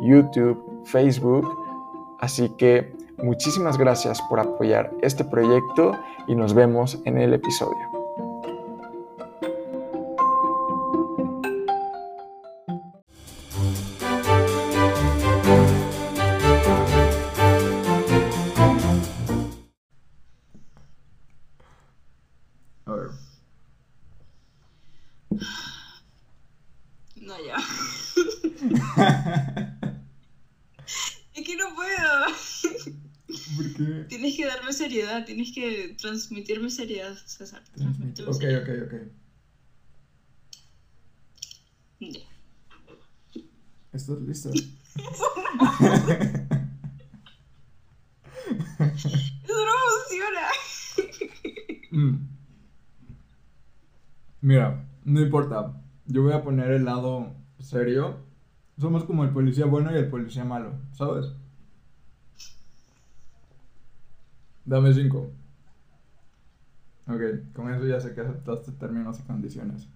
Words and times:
YouTube, 0.00 0.82
Facebook. 0.84 1.46
Así 2.18 2.50
que 2.50 2.94
muchísimas 3.18 3.78
gracias 3.78 4.20
por 4.28 4.40
apoyar 4.40 4.92
este 5.02 5.24
proyecto 5.24 5.92
y 6.26 6.34
nos 6.34 6.54
vemos 6.54 6.98
en 7.04 7.18
el 7.18 7.34
episodio. 7.34 7.95
Seriedad, 35.16 35.24
tienes 35.26 35.52
que 35.52 35.96
transmitirme 36.00 36.70
seriedad, 36.70 37.14
César. 37.26 37.62
Transmitirme 37.74 38.30
Ok, 38.30 38.40
seriedad. 38.40 38.62
ok, 38.62 38.68
ok. 38.86 38.94
Ya. 42.00 42.20
¿Estás 43.92 44.20
listo? 44.20 44.50
Eso 48.78 49.54
no 49.64 49.72
funciona. 49.90 50.42
Mm. 51.90 52.28
Mira, 54.42 54.86
no 55.04 55.20
importa. 55.20 55.82
Yo 56.06 56.22
voy 56.22 56.32
a 56.32 56.42
poner 56.42 56.70
el 56.70 56.84
lado 56.84 57.34
serio. 57.58 58.18
Somos 58.78 59.04
como 59.04 59.24
el 59.24 59.30
policía 59.30 59.64
bueno 59.64 59.90
y 59.92 59.96
el 59.96 60.08
policía 60.10 60.44
malo, 60.44 60.74
¿sabes? 60.92 61.32
Dame 64.66 64.92
cinco. 64.92 65.32
Ok, 67.06 67.54
con 67.54 67.72
eso 67.72 67.86
ya 67.86 68.00
sé 68.00 68.14
que 68.14 68.20
aceptaste 68.20 68.72
términos 68.72 69.20
y 69.20 69.22
condiciones. 69.22 69.86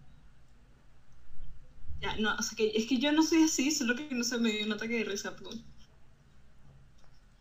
Ya, 2.00 2.16
no, 2.16 2.34
o 2.36 2.42
sea 2.42 2.56
que 2.56 2.68
es 2.68 2.86
que 2.86 2.98
yo 2.98 3.10
no 3.12 3.22
soy 3.22 3.42
así, 3.42 3.72
solo 3.72 3.96
que 3.96 4.08
no 4.14 4.22
se 4.22 4.38
me 4.38 4.50
dio 4.50 4.64
un 4.64 4.72
ataque 4.72 4.98
de 4.98 5.04
risa. 5.04 5.34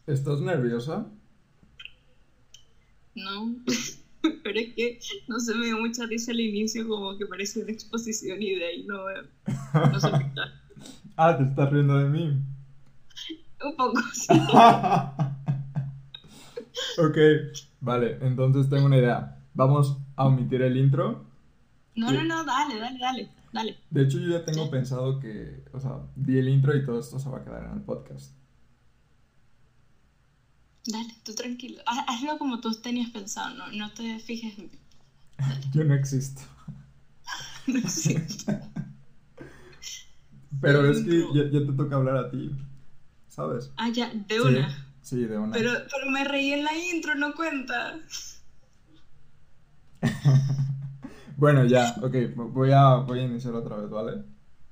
¿Estás 0.07 0.41
nerviosa? 0.41 1.05
No. 3.15 3.55
Pero 4.43 4.59
es 4.59 4.73
que 4.73 4.99
no 5.27 5.39
se 5.39 5.53
me 5.55 5.67
dio 5.67 5.77
mucha 5.77 6.05
risa 6.07 6.31
al 6.31 6.39
inicio, 6.39 6.87
como 6.87 7.15
que 7.17 7.27
parece 7.27 7.61
una 7.61 7.71
exposición 7.71 8.41
y 8.41 8.55
de 8.55 8.65
ahí 8.65 8.85
no, 8.85 8.97
no 9.91 9.99
se 9.99 10.11
me. 10.11 10.33
Ah, 11.21 11.37
te 11.37 11.43
estás 11.43 11.69
riendo 11.69 11.97
de 11.97 12.07
mí. 12.07 12.41
Un 13.61 13.75
poco, 13.75 14.01
sí. 14.13 14.27
ok, 16.97 17.17
vale, 17.81 18.17
entonces 18.21 18.69
tengo 18.69 18.85
una 18.85 18.97
idea. 18.97 19.37
Vamos 19.53 19.97
a 20.15 20.25
omitir 20.27 20.61
el 20.61 20.77
intro. 20.77 21.25
No, 21.95 22.11
no, 22.11 22.23
no, 22.23 22.43
dale, 22.45 22.79
dale, 22.79 22.99
dale, 22.99 23.29
dale. 23.51 23.77
De 23.89 24.03
hecho, 24.03 24.19
yo 24.19 24.29
ya 24.29 24.45
tengo 24.45 24.65
Sí. 24.65 24.71
pensado 24.71 25.19
que, 25.19 25.63
o 25.73 25.79
sea, 25.79 25.99
di 26.15 26.37
el 26.37 26.47
intro 26.49 26.75
y 26.75 26.85
todo 26.85 26.99
esto 26.99 27.19
se 27.19 27.29
va 27.29 27.39
a 27.39 27.43
quedar 27.43 27.65
en 27.65 27.73
el 27.73 27.81
podcast. 27.81 28.33
Dale, 30.85 31.13
tú 31.23 31.33
tranquilo. 31.35 31.81
Haz- 31.85 32.05
Hazlo 32.07 32.37
como 32.37 32.59
tú 32.61 32.71
tenías 32.81 33.09
pensado, 33.11 33.53
no, 33.55 33.67
no 33.71 33.91
te 33.91 34.19
fijes 34.19 34.57
en 34.57 34.65
mí. 34.71 34.79
Yo 35.73 35.83
no 35.83 35.93
existo. 35.93 36.41
No 37.67 37.87
sé. 37.87 38.25
Pero 40.59 40.89
es 40.89 41.03
que 41.03 41.19
ya, 41.33 41.43
ya 41.51 41.59
te 41.67 41.73
toca 41.73 41.95
hablar 41.97 42.17
a 42.17 42.31
ti, 42.31 42.49
¿sabes? 43.27 43.71
Ah, 43.77 43.89
ya, 43.89 44.09
de 44.11 44.35
Sí, 44.35 44.39
una. 44.41 44.88
Sí, 45.09 45.25
de 45.25 45.39
una. 45.39 45.53
Pero, 45.53 45.71
pero 45.91 46.11
me 46.11 46.23
reí 46.23 46.53
en 46.53 46.63
la 46.63 46.71
intro, 46.93 47.15
no 47.15 47.33
cuenta. 47.33 47.95
Bueno, 51.35 51.63
ya, 51.63 51.95
ok, 52.01 52.13
voy 52.51 52.73
a, 52.73 52.95
voy 52.95 53.19
a 53.19 53.23
iniciar 53.23 53.53
otra 53.55 53.77
vez, 53.77 53.89
¿vale? 53.89 54.25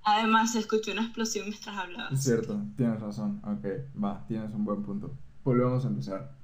Además, 0.03 0.51
se 0.51 0.59
escuchó 0.59 0.91
una 0.91 1.03
explosión 1.03 1.47
mientras 1.47 1.73
Es 1.73 1.81
hablabas. 1.81 2.21
cierto, 2.21 2.61
tienes 2.75 2.99
razón. 2.99 3.41
Ok, 3.45 3.65
va, 4.03 4.25
tienes 4.27 4.53
un 4.53 4.65
buen 4.65 4.83
punto. 4.83 5.15
Volvemos 5.45 5.85
a 5.85 5.87
empezar. 5.87 6.35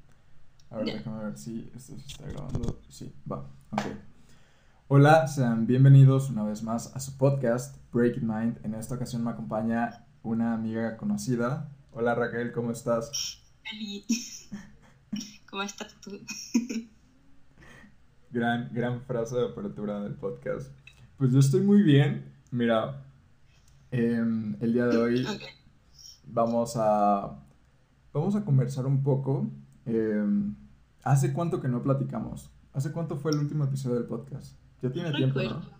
A 0.69 0.77
ver, 0.77 0.85
déjame 0.85 1.25
ver 1.25 1.37
si 1.37 1.69
esto 1.75 1.99
se 1.99 2.07
está 2.07 2.25
grabando. 2.27 2.79
Sí, 2.87 3.13
va, 3.29 3.39
ok. 3.71 3.81
Hola, 4.87 5.27
sean 5.27 5.67
bienvenidos 5.67 6.29
una 6.29 6.43
vez 6.45 6.63
más 6.63 6.95
a 6.95 7.01
su 7.01 7.17
podcast 7.17 7.75
Breaking 7.91 8.25
Mind. 8.25 8.59
En 8.63 8.75
esta 8.75 8.95
ocasión 8.95 9.25
me 9.25 9.31
acompaña 9.31 10.05
una 10.23 10.53
amiga 10.53 10.95
conocida. 10.95 11.69
Hola 11.91 12.15
Raquel, 12.15 12.53
¿cómo 12.53 12.71
estás? 12.71 13.42
Eli. 13.71 14.05
¿Cómo 15.49 15.63
estás 15.63 15.95
tú? 16.01 16.19
Gran, 18.31 18.69
gran 18.73 19.01
frase 19.03 19.35
de 19.35 19.45
apertura 19.45 20.01
del 20.01 20.15
podcast. 20.15 20.71
Pues 21.17 21.31
yo 21.31 21.39
estoy 21.39 21.61
muy 21.61 21.81
bien. 21.83 22.33
Mira, 22.51 23.05
em, 23.91 24.55
el 24.59 24.73
día 24.73 24.85
de 24.87 24.97
hoy 24.97 25.27
vamos 26.25 26.73
a, 26.77 27.39
vamos 28.11 28.35
a 28.35 28.43
conversar 28.43 28.85
un 28.85 29.03
poco. 29.03 29.49
em, 29.85 30.55
¿Hace 31.03 31.33
cuánto 31.33 31.61
que 31.61 31.67
no 31.67 31.83
platicamos? 31.83 32.49
¿Hace 32.71 32.91
cuánto 32.91 33.17
fue 33.17 33.31
el 33.31 33.39
último 33.39 33.65
episodio 33.65 33.95
del 33.97 34.05
podcast? 34.05 34.57
Ya 34.81 34.91
tiene 34.91 35.11
No 35.11 35.17
tiempo, 35.17 35.39
recuerdo. 35.39 35.61
¿no? 35.69 35.77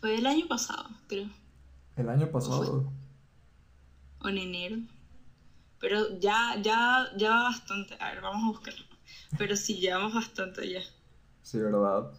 Fue 0.00 0.16
el 0.16 0.26
año 0.26 0.46
pasado, 0.48 0.88
creo. 1.08 1.28
El 1.96 2.08
año 2.08 2.30
pasado. 2.30 2.92
O 4.20 4.28
en 4.28 4.38
enero. 4.38 4.76
Pero 5.84 6.18
ya, 6.18 6.54
ya, 6.62 7.08
ya 7.18 7.28
va 7.30 7.42
bastante. 7.42 7.94
A 8.00 8.12
ver, 8.12 8.22
vamos 8.22 8.42
a 8.42 8.46
buscarlo. 8.48 8.86
Pero 9.36 9.54
sí, 9.54 9.74
llevamos 9.80 10.14
bastante 10.14 10.66
ya. 10.72 10.80
Sí, 11.42 11.58
¿verdad? 11.58 12.10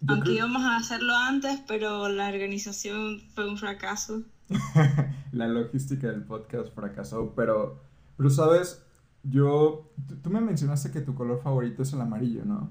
Yo 0.00 0.12
Aunque 0.12 0.24
creo- 0.26 0.36
íbamos 0.36 0.62
a 0.64 0.76
hacerlo 0.76 1.16
antes, 1.16 1.62
pero 1.66 2.10
la 2.10 2.28
organización 2.28 3.22
fue 3.34 3.48
un 3.48 3.56
fracaso. 3.56 4.22
la 5.32 5.48
logística 5.48 6.08
del 6.08 6.24
podcast 6.24 6.74
fracasó, 6.74 7.32
pero, 7.34 7.80
pero 8.18 8.28
sabes, 8.28 8.84
yo, 9.22 9.90
tú, 10.22 10.28
me 10.28 10.42
mencionaste 10.42 10.90
que 10.90 11.00
tu 11.00 11.14
color 11.14 11.40
favorito 11.42 11.84
es 11.84 11.92
el 11.94 12.02
amarillo, 12.02 12.44
¿no? 12.44 12.70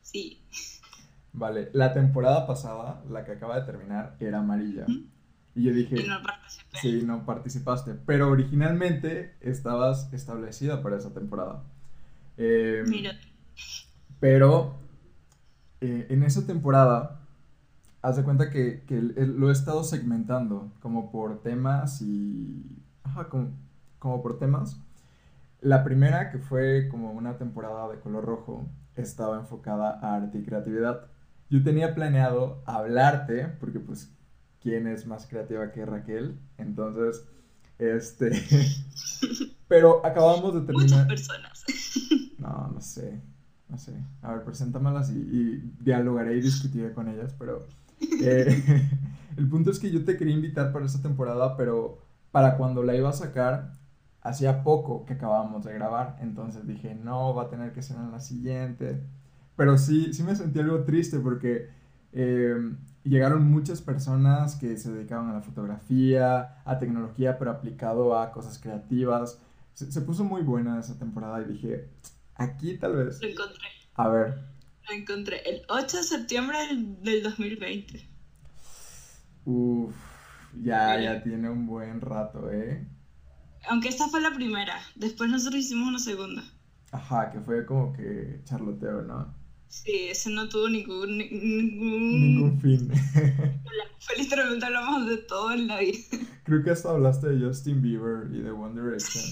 Sí. 0.00 0.42
Vale, 1.34 1.68
la 1.74 1.92
temporada 1.92 2.46
pasada, 2.46 3.04
la 3.10 3.22
que 3.26 3.32
acaba 3.32 3.60
de 3.60 3.66
terminar, 3.66 4.16
era 4.18 4.38
amarilla. 4.38 4.84
Ujú. 4.84 5.04
Y 5.54 5.64
yo 5.64 5.72
dije, 5.72 6.00
Y 6.00 6.08
no 6.08 6.22
participé. 6.22 6.78
sí, 6.80 7.02
no 7.04 7.24
participaste, 7.26 7.94
pero 8.06 8.30
originalmente 8.30 9.34
estabas 9.40 10.12
establecida 10.12 10.82
para 10.82 10.96
esa 10.96 11.12
temporada. 11.12 11.64
Eh, 12.36 12.84
Mira, 12.86 13.12
Pero 14.20 14.76
eh, 15.80 16.06
en 16.10 16.22
esa 16.22 16.46
temporada, 16.46 17.20
haz 18.02 18.16
de 18.16 18.22
cuenta 18.24 18.50
que, 18.50 18.82
que 18.86 18.98
el- 18.98 19.14
el- 19.16 19.36
lo 19.38 19.48
he 19.48 19.52
estado 19.52 19.84
segmentando 19.84 20.72
como 20.80 21.10
por 21.10 21.42
temas 21.42 22.02
y... 22.02 22.64
Ajá, 23.02 23.28
como, 23.28 23.50
como 23.98 24.22
por 24.22 24.38
temas. 24.38 24.80
La 25.60 25.84
primera, 25.84 26.30
que 26.30 26.38
fue 26.38 26.88
como 26.90 27.12
una 27.12 27.36
temporada 27.38 27.88
de 27.88 27.98
color 28.00 28.24
rojo, 28.24 28.66
estaba 28.96 29.36
enfocada 29.38 29.98
a 30.00 30.16
arte 30.16 30.38
y 30.38 30.44
creatividad. 30.44 31.06
Yo 31.50 31.62
tenía 31.62 31.94
planeado 31.94 32.62
hablarte, 32.66 33.46
porque 33.60 33.80
pues, 33.80 34.12
¿quién 34.60 34.86
es 34.86 35.06
más 35.06 35.26
creativa 35.26 35.70
que 35.72 35.84
Raquel? 35.84 36.38
Entonces, 36.58 37.24
este... 37.78 38.30
Pero 39.68 40.04
acabamos 40.04 40.54
de 40.54 40.72
muchas 40.72 40.88
terminar... 40.88 41.06
personas. 41.06 41.64
No, 42.38 42.68
no 42.74 42.80
sé, 42.80 43.20
no 43.68 43.78
sé. 43.78 43.94
A 44.22 44.32
ver, 44.32 44.44
preséntamelas 44.44 45.10
y, 45.10 45.18
y 45.18 45.72
dialogaré 45.80 46.36
y 46.36 46.40
discutiré 46.40 46.92
con 46.92 47.08
ellas, 47.08 47.34
pero 47.38 47.66
eh, 48.20 48.88
el 49.36 49.48
punto 49.48 49.70
es 49.70 49.78
que 49.78 49.90
yo 49.90 50.04
te 50.04 50.16
quería 50.16 50.34
invitar 50.34 50.72
para 50.72 50.86
esta 50.86 51.00
temporada, 51.00 51.56
pero 51.56 51.98
para 52.32 52.56
cuando 52.56 52.82
la 52.82 52.96
iba 52.96 53.10
a 53.10 53.12
sacar, 53.12 53.74
hacía 54.22 54.64
poco 54.64 55.04
que 55.04 55.14
acabábamos 55.14 55.64
de 55.64 55.74
grabar, 55.74 56.18
entonces 56.20 56.66
dije, 56.66 56.94
no, 56.94 57.34
va 57.34 57.44
a 57.44 57.48
tener 57.48 57.72
que 57.72 57.82
ser 57.82 57.96
en 57.96 58.10
la 58.10 58.20
siguiente. 58.20 59.00
Pero 59.56 59.78
sí, 59.78 60.12
sí 60.12 60.22
me 60.22 60.34
sentí 60.34 60.58
algo 60.58 60.84
triste 60.84 61.18
porque 61.20 61.68
eh, 62.12 62.72
llegaron 63.04 63.44
muchas 63.50 63.80
personas 63.82 64.56
que 64.56 64.76
se 64.76 64.92
dedicaban 64.92 65.28
a 65.30 65.34
la 65.34 65.42
fotografía, 65.42 66.62
a 66.64 66.78
tecnología, 66.78 67.38
pero 67.38 67.50
aplicado 67.50 68.18
a 68.18 68.32
cosas 68.32 68.58
creativas. 68.58 69.40
Se, 69.74 69.90
se 69.90 70.00
puso 70.02 70.24
muy 70.24 70.42
buena 70.42 70.78
esa 70.80 70.98
temporada 70.98 71.40
y 71.42 71.44
dije, 71.52 71.90
aquí 72.34 72.76
tal 72.78 72.96
vez. 72.96 73.20
Lo 73.22 73.28
encontré. 73.28 73.68
A 73.94 74.08
ver, 74.08 74.38
Lo 74.88 74.94
encontré. 74.94 75.40
El 75.48 75.62
8 75.68 75.96
de 75.98 76.02
septiembre 76.02 76.58
del, 76.68 77.02
del 77.02 77.22
2020. 77.22 78.08
uff, 79.44 79.94
ya, 80.62 80.96
Mira. 80.96 81.14
ya 81.16 81.22
tiene 81.22 81.48
un 81.50 81.66
buen 81.66 82.00
rato, 82.00 82.50
¿eh? 82.50 82.86
Aunque 83.68 83.88
esta 83.88 84.08
fue 84.08 84.20
la 84.20 84.32
primera. 84.34 84.74
Después 84.96 85.30
nosotros 85.30 85.60
hicimos 85.62 85.88
una 85.88 85.98
segunda. 85.98 86.42
Ajá, 86.92 87.30
que 87.30 87.40
fue 87.40 87.64
como 87.66 87.92
que 87.92 88.40
charloteo, 88.44 89.02
¿no? 89.02 89.34
Sí, 89.70 90.08
ese 90.10 90.30
no 90.30 90.48
tuvo 90.48 90.68
ningún... 90.68 91.16
ni- 91.16 91.30
ningún... 91.30 92.20
Ningún 92.20 92.60
fin. 92.60 92.90
Fue 94.00 94.16
literalmente 94.18 94.66
hablamos 94.66 95.08
de 95.08 95.16
todo 95.18 95.52
en 95.52 95.68
la 95.68 95.78
vida. 95.78 95.98
Creo 96.44 96.62
que 96.64 96.70
hasta 96.70 96.90
hablaste 96.90 97.28
de 97.28 97.46
Justin 97.46 97.80
Bieber 97.80 98.28
y 98.34 98.40
de 98.40 98.50
One 98.50 98.80
Direction. 98.80 99.24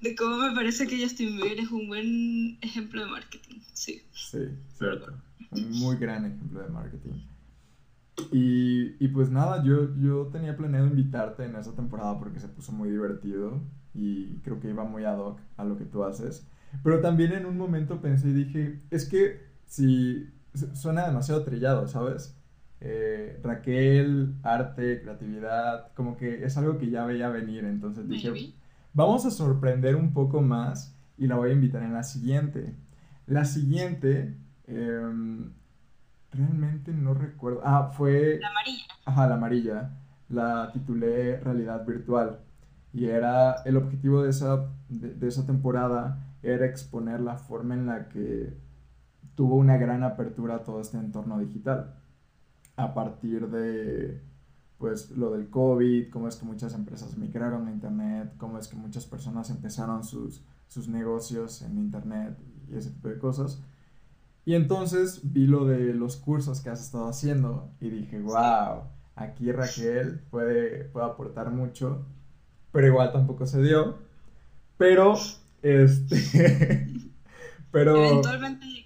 De 0.00 0.16
cómo 0.16 0.36
me 0.38 0.54
parece 0.54 0.86
que 0.88 1.00
Justin 1.00 1.36
Bieber 1.36 1.60
es 1.60 1.70
un 1.70 1.86
buen 1.86 2.58
ejemplo 2.60 3.04
de 3.04 3.10
marketing. 3.10 3.60
Sí. 3.72 4.02
Sí, 4.12 4.48
cierto. 4.76 5.12
Un 5.52 5.70
muy 5.78 5.96
gran 5.96 6.24
ejemplo 6.26 6.60
de 6.60 6.68
marketing. 6.68 7.20
Y, 8.32 9.04
y 9.04 9.08
pues 9.08 9.30
nada, 9.30 9.62
yo, 9.64 9.94
yo 9.96 10.28
tenía 10.32 10.56
planeado 10.56 10.86
invitarte 10.86 11.44
en 11.44 11.54
esa 11.56 11.74
temporada 11.74 12.18
porque 12.18 12.40
se 12.40 12.48
puso 12.48 12.72
muy 12.72 12.90
divertido 12.90 13.60
y 13.94 14.38
creo 14.38 14.58
que 14.60 14.70
iba 14.70 14.84
muy 14.84 15.04
ad 15.04 15.18
hoc 15.18 15.40
a 15.56 15.64
lo 15.64 15.76
que 15.78 15.84
tú 15.84 16.02
haces. 16.04 16.46
Pero 16.82 17.00
también 17.00 17.32
en 17.32 17.46
un 17.46 17.56
momento 17.58 18.00
pensé 18.00 18.28
y 18.28 18.32
dije, 18.32 18.80
es 18.90 19.06
que 19.08 19.51
si 19.72 20.28
su- 20.54 20.74
suena 20.76 21.06
demasiado 21.06 21.44
trillado, 21.44 21.88
¿sabes? 21.88 22.36
Eh, 22.80 23.40
Raquel, 23.42 24.34
arte, 24.42 25.00
creatividad, 25.02 25.92
como 25.94 26.16
que 26.16 26.44
es 26.44 26.56
algo 26.58 26.78
que 26.78 26.90
ya 26.90 27.06
veía 27.06 27.28
venir, 27.30 27.64
entonces 27.64 28.08
dije, 28.08 28.30
Maybe. 28.30 28.54
Vamos 28.92 29.24
a 29.24 29.30
sorprender 29.30 29.96
un 29.96 30.12
poco 30.12 30.42
más 30.42 30.94
y 31.16 31.26
la 31.26 31.36
voy 31.36 31.50
a 31.50 31.52
invitar 31.54 31.82
en 31.82 31.94
la 31.94 32.02
siguiente. 32.02 32.74
La 33.26 33.44
siguiente, 33.46 34.36
em, 34.66 35.52
realmente 36.32 36.92
no 36.92 37.14
recuerdo. 37.14 37.60
Ah, 37.64 37.90
fue, 37.96 38.38
La 38.40 38.48
amarilla. 38.48 38.84
ajá, 39.06 39.26
la 39.28 39.34
amarilla. 39.36 39.90
La 40.28 40.70
titulé 40.72 41.38
Realidad 41.40 41.86
Virtual. 41.86 42.40
Y 42.92 43.06
era, 43.06 43.62
el 43.64 43.76
objetivo 43.78 44.22
de 44.22 44.30
esa, 44.30 44.66
de, 44.88 45.14
de 45.14 45.28
esa 45.28 45.46
temporada 45.46 46.18
era 46.42 46.66
exponer 46.66 47.20
la 47.20 47.36
forma 47.36 47.74
en 47.74 47.86
la 47.86 48.08
que 48.08 48.52
tuvo 49.42 49.56
una 49.56 49.76
gran 49.76 50.04
apertura 50.04 50.62
todo 50.62 50.80
este 50.80 50.98
entorno 50.98 51.40
digital. 51.40 51.96
A 52.76 52.94
partir 52.94 53.48
de, 53.48 54.22
pues, 54.78 55.10
lo 55.10 55.32
del 55.32 55.50
COVID, 55.50 56.10
cómo 56.10 56.28
es 56.28 56.36
que 56.36 56.44
muchas 56.44 56.74
empresas 56.74 57.16
migraron 57.18 57.66
a 57.66 57.72
Internet, 57.72 58.34
cómo 58.38 58.56
es 58.56 58.68
que 58.68 58.76
muchas 58.76 59.04
personas 59.04 59.50
empezaron 59.50 60.04
sus, 60.04 60.44
sus 60.68 60.86
negocios 60.86 61.60
en 61.62 61.76
Internet 61.76 62.38
y 62.70 62.76
ese 62.76 62.90
tipo 62.90 63.08
de 63.08 63.18
cosas. 63.18 63.60
Y 64.44 64.54
entonces 64.54 65.22
vi 65.24 65.48
lo 65.48 65.64
de 65.64 65.92
los 65.92 66.18
cursos 66.18 66.60
que 66.60 66.70
has 66.70 66.80
estado 66.80 67.08
haciendo 67.08 67.68
y 67.80 67.90
dije, 67.90 68.20
wow, 68.20 68.84
aquí 69.16 69.50
Raquel 69.50 70.20
puede, 70.30 70.84
puede 70.84 71.06
aportar 71.06 71.50
mucho, 71.50 72.06
pero 72.70 72.86
igual 72.86 73.10
tampoco 73.10 73.44
se 73.46 73.60
dio. 73.60 73.98
Pero, 74.78 75.14
este, 75.62 76.86
pero... 77.72 77.96
Eventualmente. 77.96 78.81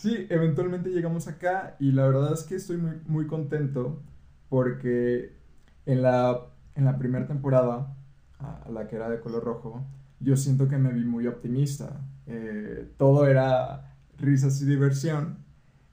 Sí, 0.00 0.26
eventualmente 0.30 0.88
llegamos 0.88 1.28
acá 1.28 1.76
y 1.78 1.92
la 1.92 2.06
verdad 2.06 2.32
es 2.32 2.44
que 2.44 2.54
estoy 2.54 2.78
muy, 2.78 3.02
muy 3.06 3.26
contento 3.26 4.02
porque 4.48 5.36
en 5.84 6.00
la, 6.00 6.40
en 6.74 6.86
la 6.86 6.96
primera 6.96 7.26
temporada, 7.26 7.94
a 8.38 8.70
la 8.70 8.88
que 8.88 8.96
era 8.96 9.10
de 9.10 9.20
color 9.20 9.44
rojo, 9.44 9.84
yo 10.18 10.38
siento 10.38 10.68
que 10.68 10.78
me 10.78 10.90
vi 10.90 11.04
muy 11.04 11.26
optimista. 11.26 12.00
Eh, 12.26 12.90
todo 12.96 13.26
era 13.26 13.94
risas 14.16 14.62
y 14.62 14.64
diversión 14.64 15.44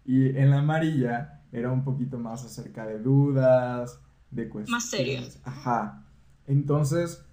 y 0.06 0.38
en 0.38 0.51
la 0.51 0.59
amarilla 0.59 1.44
era 1.51 1.69
un 1.74 1.83
poquito 1.83 2.18
más 2.18 2.45
acerca 2.45 2.86
de 2.86 3.00
dudas, 3.00 4.00
de 4.31 4.48
cuestiones. 4.48 4.69
Más 4.69 4.89
serio. 4.89 5.19
Ajá. 5.44 6.06
Entonces, 6.45 7.25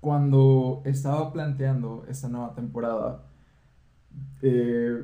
cuando 0.00 0.82
estaba 0.84 1.32
planteando 1.32 2.04
esta 2.08 2.28
nueva 2.28 2.54
temporada, 2.54 3.24
eh, 4.42 5.02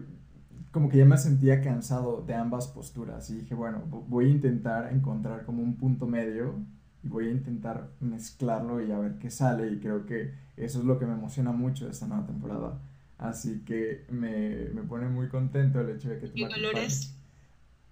como 0.71 0.89
que 0.89 0.99
ya 0.99 1.05
me 1.05 1.19
sentía 1.19 1.61
cansado 1.63 2.23
de 2.27 2.35
ambas 2.35 2.69
posturas 2.69 3.29
y 3.31 3.37
dije, 3.41 3.55
bueno, 3.55 3.83
vo- 3.91 4.05
voy 4.09 4.27
a 4.27 4.31
intentar 4.31 4.93
encontrar 4.93 5.45
como 5.45 5.63
un 5.63 5.77
punto 5.77 6.07
medio 6.07 6.55
y 7.03 7.09
voy 7.09 7.29
a 7.29 7.31
intentar 7.33 7.91
mezclarlo 8.01 8.81
y 8.81 8.93
a 8.93 8.99
ver 8.99 9.19
qué 9.19 9.31
sale 9.31 9.71
y 9.73 9.81
creo 9.81 10.07
que 10.07 10.35
eso 10.57 10.79
es 10.81 10.85
lo 10.85 10.99
que 10.99 11.07
me 11.07 11.15
emociona 11.15 11.53
mucho 11.53 11.87
de 11.87 11.93
esta 11.93 12.07
nueva 12.07 12.27
temporada. 12.27 12.81
Así 13.19 13.61
que 13.65 14.05
me, 14.11 14.67
me 14.75 14.83
pone 14.83 15.09
muy 15.09 15.29
contento 15.29 15.81
el 15.81 15.91
hecho 15.91 16.09
de 16.11 16.19
que 16.19 16.29
tú 16.29 16.35
¿Qué 16.37 16.49
color 16.49 16.77
es? 16.77 17.15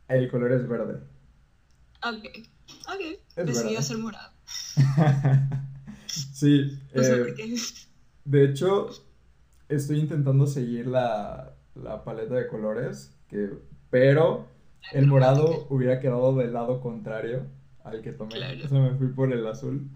El 0.09 0.29
color 0.31 0.53
es 0.53 0.69
verde. 0.69 1.01
Ok. 2.03 2.25
Ok. 2.89 3.01
Es 3.37 3.47
Decidí 3.47 3.77
hacer 3.77 3.99
morado. 3.99 4.33
Sí, 6.07 6.79
No 6.95 7.03
sé 7.03 7.11
eh, 7.11 7.19
por 7.19 7.35
qué. 7.35 7.57
De 8.25 8.45
hecho, 8.45 8.89
estoy 9.69 10.01
intentando 10.01 10.47
seguir 10.47 10.87
la, 10.87 11.55
la 11.83 12.05
paleta 12.05 12.35
de 12.35 12.49
colores, 12.49 13.15
que, 13.29 13.51
pero 13.91 14.47
el 14.93 15.07
morado 15.07 15.67
hubiera 15.71 16.01
quedado 16.01 16.35
del 16.37 16.53
lado 16.53 16.81
contrario 16.81 17.47
al 17.85 18.03
que 18.03 18.13
tomé. 18.13 18.35
Claro. 18.35 18.65
O 18.65 18.69
sea, 18.69 18.81
me 18.81 18.95
fui 18.95 19.09
por 19.09 19.33
el 19.33 19.47
azul. 19.47 19.89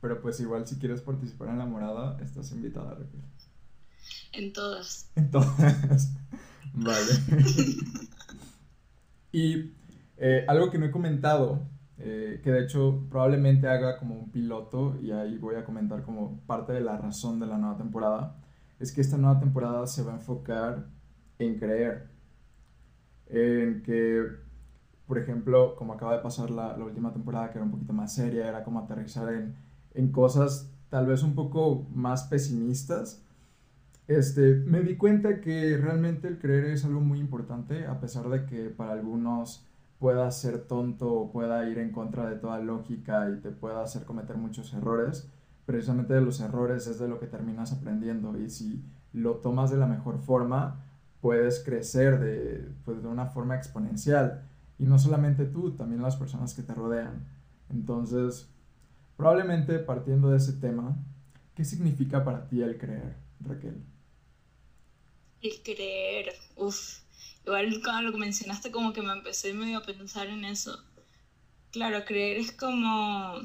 Pero 0.00 0.20
pues 0.20 0.38
igual 0.40 0.66
si 0.66 0.78
quieres 0.78 1.00
participar 1.00 1.48
en 1.48 1.58
la 1.58 1.64
morada, 1.64 2.18
estás 2.20 2.52
invitada. 2.52 2.98
En 4.32 4.52
todas. 4.52 5.10
Entonces, 5.16 6.14
vale. 6.74 7.12
y 9.32 9.72
eh, 10.18 10.44
algo 10.46 10.70
que 10.70 10.78
no 10.78 10.86
he 10.86 10.90
comentado, 10.90 11.62
eh, 11.98 12.40
que 12.44 12.50
de 12.50 12.64
hecho 12.64 13.06
probablemente 13.08 13.66
haga 13.66 13.96
como 13.96 14.16
un 14.16 14.30
piloto 14.30 14.98
y 15.00 15.10
ahí 15.10 15.38
voy 15.38 15.54
a 15.54 15.64
comentar 15.64 16.02
como 16.02 16.38
parte 16.40 16.74
de 16.74 16.82
la 16.82 16.98
razón 16.98 17.40
de 17.40 17.46
la 17.46 17.56
nueva 17.56 17.78
temporada, 17.78 18.36
es 18.78 18.92
que 18.92 19.00
esta 19.00 19.16
nueva 19.16 19.40
temporada 19.40 19.86
se 19.86 20.02
va 20.02 20.12
a 20.12 20.16
enfocar 20.16 20.86
en 21.38 21.58
creer, 21.58 22.08
en 23.26 23.82
que, 23.82 24.22
por 25.06 25.18
ejemplo, 25.18 25.76
como 25.76 25.94
acaba 25.94 26.16
de 26.16 26.22
pasar 26.22 26.50
la, 26.50 26.76
la 26.76 26.84
última 26.84 27.12
temporada, 27.12 27.50
que 27.50 27.58
era 27.58 27.64
un 27.64 27.70
poquito 27.70 27.92
más 27.92 28.14
seria, 28.14 28.48
era 28.48 28.64
como 28.64 28.80
aterrizar 28.80 29.32
en, 29.32 29.54
en 29.94 30.12
cosas 30.12 30.70
tal 30.90 31.06
vez 31.06 31.22
un 31.22 31.34
poco 31.34 31.86
más 31.94 32.24
pesimistas. 32.24 33.22
Este, 34.06 34.54
me 34.54 34.80
di 34.80 34.96
cuenta 34.96 35.40
que 35.40 35.76
realmente 35.78 36.28
el 36.28 36.38
creer 36.38 36.66
es 36.66 36.84
algo 36.84 37.00
muy 37.00 37.18
importante, 37.18 37.86
a 37.86 38.00
pesar 38.00 38.28
de 38.28 38.44
que 38.44 38.70
para 38.70 38.92
algunos 38.92 39.66
pueda 39.98 40.30
ser 40.30 40.66
tonto 40.66 41.12
o 41.12 41.32
pueda 41.32 41.68
ir 41.68 41.78
en 41.78 41.90
contra 41.90 42.28
de 42.28 42.36
toda 42.36 42.58
lógica 42.58 43.30
y 43.30 43.40
te 43.40 43.50
pueda 43.50 43.82
hacer 43.82 44.04
cometer 44.04 44.36
muchos 44.36 44.74
errores. 44.74 45.30
Precisamente 45.64 46.12
de 46.12 46.20
los 46.20 46.40
errores 46.40 46.86
es 46.86 46.98
de 46.98 47.08
lo 47.08 47.18
que 47.18 47.26
terminas 47.26 47.72
aprendiendo 47.72 48.38
y 48.38 48.50
si 48.50 48.84
lo 49.12 49.36
tomas 49.36 49.70
de 49.70 49.78
la 49.78 49.86
mejor 49.86 50.18
forma, 50.18 50.84
puedes 51.24 51.64
crecer 51.64 52.20
de, 52.20 52.70
pues, 52.84 53.02
de 53.02 53.08
una 53.08 53.24
forma 53.24 53.56
exponencial. 53.56 54.46
Y 54.78 54.84
no 54.84 54.98
solamente 54.98 55.46
tú, 55.46 55.70
también 55.70 56.02
las 56.02 56.16
personas 56.16 56.52
que 56.52 56.62
te 56.62 56.74
rodean. 56.74 57.26
Entonces, 57.70 58.50
probablemente 59.16 59.78
partiendo 59.78 60.28
de 60.28 60.36
ese 60.36 60.52
tema, 60.52 60.98
¿qué 61.54 61.64
significa 61.64 62.22
para 62.26 62.46
ti 62.46 62.60
el 62.60 62.76
creer, 62.76 63.16
Raquel? 63.40 63.82
El 65.40 65.62
creer. 65.62 66.34
Uf. 66.56 66.98
Igual 67.46 67.80
cuando 67.82 68.10
lo 68.10 68.18
mencionaste 68.18 68.70
como 68.70 68.92
que 68.92 69.00
me 69.00 69.12
empecé 69.12 69.54
medio 69.54 69.78
a 69.78 69.82
pensar 69.82 70.26
en 70.26 70.44
eso. 70.44 70.78
Claro, 71.72 72.04
creer 72.04 72.36
es 72.36 72.52
como... 72.52 73.40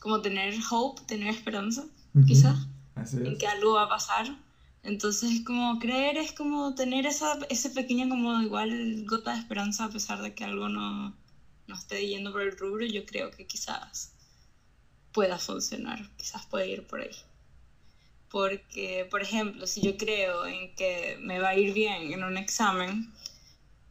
Como 0.00 0.22
tener 0.22 0.54
hope, 0.70 1.02
tener 1.06 1.28
esperanza, 1.28 1.84
quizás. 2.26 2.66
Así 2.94 3.18
en 3.18 3.36
que 3.36 3.46
algo 3.46 3.74
va 3.74 3.82
a 3.82 3.88
pasar. 3.90 4.45
Entonces 4.86 5.32
es 5.32 5.44
como 5.44 5.78
creer, 5.78 6.16
es 6.16 6.32
como 6.32 6.74
tener 6.74 7.06
esa, 7.06 7.38
ese 7.50 7.70
pequeña 7.70 8.08
como 8.08 8.40
igual 8.40 9.04
gota 9.06 9.32
de 9.34 9.40
esperanza 9.40 9.84
a 9.84 9.90
pesar 9.90 10.22
de 10.22 10.34
que 10.34 10.44
algo 10.44 10.68
no, 10.70 11.14
no 11.66 11.74
esté 11.76 12.06
yendo 12.08 12.32
por 12.32 12.42
el 12.42 12.56
rubro, 12.56 12.86
yo 12.86 13.04
creo 13.06 13.30
que 13.30 13.46
quizás 13.46 14.14
pueda 15.12 15.38
funcionar, 15.38 15.98
quizás 16.16 16.46
puede 16.46 16.68
ir 16.68 16.86
por 16.86 17.00
ahí. 17.00 17.10
Porque, 18.28 19.06
por 19.10 19.22
ejemplo, 19.22 19.66
si 19.66 19.80
yo 19.82 19.96
creo 19.96 20.46
en 20.46 20.74
que 20.74 21.16
me 21.20 21.38
va 21.38 21.50
a 21.50 21.54
ir 21.56 21.72
bien 21.72 22.12
en 22.12 22.24
un 22.24 22.36
examen, 22.36 23.12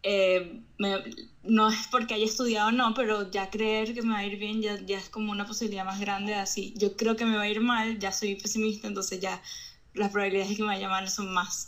eh, 0.03 0.61
me- 0.79 1.03
no 1.43 1.69
es 1.69 1.87
porque 1.91 2.15
haya 2.15 2.25
estudiado 2.25 2.71
no, 2.71 2.93
pero 2.95 3.31
ya 3.31 3.49
creer 3.51 3.93
que 3.95 4.01
me 4.03 4.13
va 4.13 4.19
a 4.19 4.25
ir 4.25 4.37
bien 4.39 4.61
ya, 4.61 4.77
ya 4.85 4.99
es 4.99 5.09
como 5.09 5.31
una 5.31 5.45
posibilidad 5.47 5.85
más 5.85 5.99
grande. 5.99 6.35
Así, 6.35 6.73
yo 6.77 6.95
creo 6.97 7.15
que 7.17 7.25
me 7.25 7.35
va 7.37 7.43
a 7.43 7.49
ir 7.49 7.61
mal, 7.61 7.99
ya 7.99 8.11
soy 8.13 8.35
pesimista, 8.35 8.87
entonces 8.87 9.19
ya 9.21 9.41
las 9.95 10.11
probabilidades 10.11 10.49
de 10.49 10.55
que 10.55 10.61
me 10.63 10.69
vaya 10.69 10.89
mal 10.89 11.09
son 11.09 11.33
más. 11.33 11.67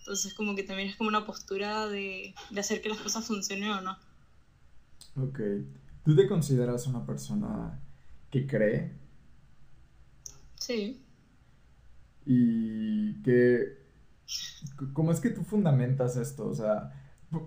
Entonces, 0.00 0.34
como 0.34 0.54
que 0.54 0.62
también 0.62 0.88
es 0.88 0.96
como 0.96 1.08
una 1.08 1.26
postura 1.26 1.86
de, 1.88 2.34
de 2.50 2.60
hacer 2.60 2.80
que 2.80 2.88
las 2.88 2.98
cosas 2.98 3.26
funcionen 3.26 3.70
o 3.70 3.80
no. 3.80 3.98
Ok. 5.16 5.40
¿Tú 6.04 6.14
te 6.14 6.28
consideras 6.28 6.86
una 6.86 7.04
persona 7.04 7.80
que 8.30 8.46
cree? 8.46 8.92
Sí. 10.56 11.02
Y 12.24 13.22
que... 13.22 13.84
¿Cómo 14.92 15.12
es 15.12 15.20
que 15.20 15.30
tú 15.30 15.42
fundamentas 15.42 16.16
esto? 16.16 16.48
O 16.48 16.54
sea, 16.54 16.92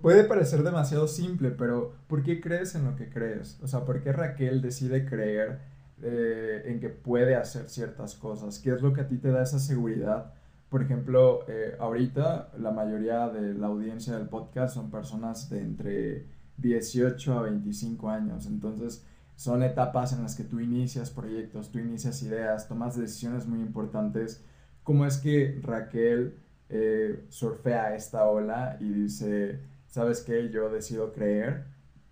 puede 0.02 0.24
parecer 0.24 0.64
demasiado 0.64 1.08
simple, 1.08 1.52
pero 1.52 1.96
¿por 2.08 2.24
qué 2.24 2.40
crees 2.40 2.76
en 2.76 2.86
lo 2.86 2.96
que 2.96 3.10
crees? 3.10 3.60
O 3.62 3.68
sea, 3.68 3.86
¿por 3.86 4.02
qué 4.02 4.14
Raquel 4.14 4.62
decide 4.62 5.06
creer 5.06 5.60
eh, 6.02 6.64
en 6.66 6.80
que 6.80 6.90
puede 6.90 7.36
hacer 7.36 7.70
ciertas 7.70 8.16
cosas? 8.16 8.60
¿Qué 8.60 8.72
es 8.72 8.82
lo 8.82 8.94
que 8.94 9.02
a 9.02 9.08
ti 9.08 9.18
te 9.18 9.30
da 9.30 9.44
esa 9.44 9.60
seguridad? 9.60 10.34
Por 10.70 10.84
ejemplo, 10.84 11.46
eh, 11.48 11.76
ahorita 11.80 12.52
la 12.60 12.72
mayoría 12.72 13.28
de 13.30 13.56
la 13.56 13.68
audiencia 13.68 14.16
del 14.18 14.30
podcast 14.30 14.76
son 14.76 14.92
personas 14.92 15.50
de 15.50 15.62
entre 15.62 16.26
18 16.58 17.40
a 17.40 17.42
25 17.44 18.10
años, 18.10 18.46
entonces 18.46 19.04
son 19.36 19.64
etapas 19.64 20.14
en 20.14 20.22
las 20.22 20.36
que 20.36 20.44
tú 20.44 20.60
inicias 20.60 21.10
proyectos, 21.10 21.72
tú 21.72 21.80
inicias 21.80 22.22
ideas, 22.24 22.68
tomas 22.68 22.98
decisiones 22.98 23.48
muy 23.48 23.62
importantes. 23.62 24.44
¿Cómo 24.84 25.06
es 25.06 25.18
que 25.18 25.60
Raquel 25.64 26.36
eh, 26.70 27.24
surfea 27.30 27.96
esta 27.96 28.26
ola 28.26 28.78
y 28.80 28.90
dice, 28.90 29.60
¿sabes 29.88 30.22
qué? 30.22 30.50
Yo 30.50 30.70
decido 30.70 31.14
creer 31.14 31.64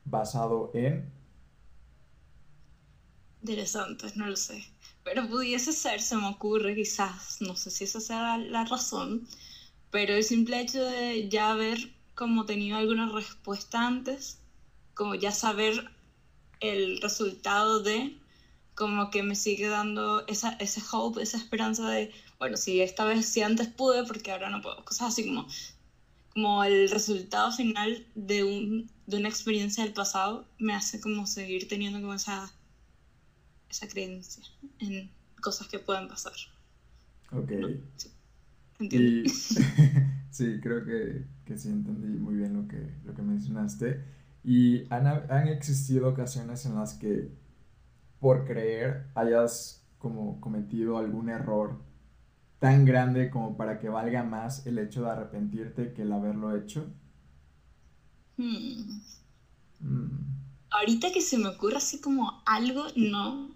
basado 0.05 0.71
en... 0.73 1.16
Interesante, 3.47 4.07
no 4.15 4.27
lo 4.27 4.35
sé. 4.35 4.61
Pero 5.05 5.29
pudiese 5.29 5.71
ser, 5.71 6.01
se 6.01 6.17
me 6.17 6.27
ocurre 6.27 6.75
quizás, 6.75 7.37
no 7.39 7.55
sé 7.55 7.71
si 7.71 7.85
esa 7.85 8.01
sea 8.01 8.37
la 8.37 8.65
razón, 8.65 9.25
pero 9.89 10.15
el 10.15 10.23
simple 10.25 10.59
hecho 10.59 10.83
de 10.83 11.29
ya 11.29 11.51
haber 11.51 11.93
como 12.13 12.45
tenido 12.45 12.77
alguna 12.77 13.09
respuesta 13.09 13.87
antes, 13.87 14.39
como 14.93 15.15
ya 15.15 15.31
saber 15.31 15.91
el 16.59 16.99
resultado 16.99 17.79
de, 17.81 18.19
como 18.75 19.11
que 19.11 19.23
me 19.23 19.35
sigue 19.35 19.67
dando 19.67 20.27
esa, 20.27 20.49
ese 20.59 20.81
hope, 20.91 21.21
esa 21.21 21.37
esperanza 21.37 21.89
de, 21.89 22.11
bueno, 22.39 22.57
si 22.57 22.81
esta 22.81 23.05
vez, 23.05 23.25
si 23.27 23.41
antes 23.41 23.69
pude, 23.69 24.03
porque 24.03 24.33
ahora 24.33 24.49
no 24.49 24.61
puedo, 24.61 24.83
cosas 24.83 25.13
así 25.13 25.25
como, 25.25 25.47
como 26.33 26.65
el 26.65 26.89
resultado 26.89 27.53
final 27.53 28.05
de, 28.13 28.43
un, 28.43 28.91
de 29.05 29.17
una 29.17 29.29
experiencia 29.29 29.85
del 29.85 29.93
pasado 29.93 30.49
me 30.57 30.73
hace 30.73 30.99
como 30.99 31.25
seguir 31.27 31.69
teniendo 31.69 32.01
como 32.01 32.13
esa, 32.13 32.51
esa 33.69 33.87
creencia 33.87 34.43
en 34.79 35.09
cosas 35.41 35.67
que 35.67 35.79
pueden 35.79 36.07
pasar. 36.07 36.33
Ok. 37.31 37.51
sí. 37.95 38.11
sí, 40.31 40.59
creo 40.61 40.85
que, 40.85 41.25
que, 41.45 41.57
sí 41.57 41.69
entendí 41.69 42.19
muy 42.19 42.35
bien 42.35 42.53
lo 42.53 42.67
que, 42.67 42.93
lo 43.05 43.13
que 43.13 43.21
mencionaste. 43.21 44.03
Y 44.43 44.85
han, 44.93 45.07
han 45.07 45.47
existido 45.47 46.09
ocasiones 46.09 46.65
en 46.65 46.75
las 46.75 46.93
que 46.93 47.31
por 48.19 48.45
creer 48.45 49.07
hayas 49.15 49.83
como 49.97 50.39
cometido 50.39 50.97
algún 50.97 51.29
error 51.29 51.79
tan 52.59 52.85
grande 52.85 53.29
como 53.29 53.57
para 53.57 53.79
que 53.79 53.89
valga 53.89 54.23
más 54.23 54.65
el 54.65 54.79
hecho 54.79 55.03
de 55.03 55.11
arrepentirte 55.11 55.93
que 55.93 56.03
el 56.03 56.11
haberlo 56.11 56.55
hecho? 56.55 56.87
Hmm. 58.37 58.99
Mm. 59.79 60.27
Ahorita 60.69 61.11
que 61.11 61.21
se 61.21 61.37
me 61.37 61.49
ocurre 61.49 61.77
así 61.77 62.01
como 62.01 62.41
algo, 62.45 62.85
no. 62.95 63.55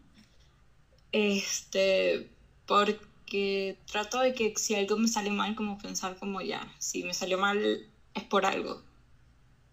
Este, 1.12 2.30
porque 2.65 3.77
trato 3.91 4.20
de 4.20 4.34
que 4.34 4.53
si 4.58 4.75
algo 4.75 4.98
me 4.98 5.08
sale 5.08 5.32
mal, 5.32 5.56
como 5.56 5.77
pensar 5.77 6.18
como 6.18 6.41
ya, 6.41 6.74
si 6.80 7.03
me 7.03 7.13
salió 7.13 7.38
mal 7.38 7.88
es 8.13 8.24
por 8.24 8.46
algo. 8.46 8.82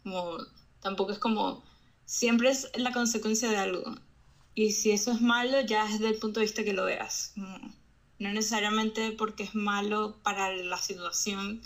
Como, 0.02 0.38
tampoco 0.80 1.12
es 1.12 1.18
como, 1.18 1.64
siempre 2.04 2.50
es 2.50 2.70
la 2.76 2.92
consecuencia 2.92 3.50
de 3.50 3.58
algo. 3.58 3.94
Y 4.54 4.72
si 4.72 4.90
eso 4.90 5.12
es 5.12 5.20
malo, 5.20 5.60
ya 5.60 5.84
es 5.86 6.00
desde 6.00 6.14
el 6.14 6.18
punto 6.18 6.40
de 6.40 6.46
vista 6.46 6.64
que 6.64 6.72
lo 6.72 6.84
veas. 6.84 7.34
No 7.36 8.32
necesariamente 8.32 9.12
porque 9.12 9.44
es 9.44 9.54
malo 9.54 10.18
para 10.24 10.52
la 10.56 10.78
situación 10.78 11.62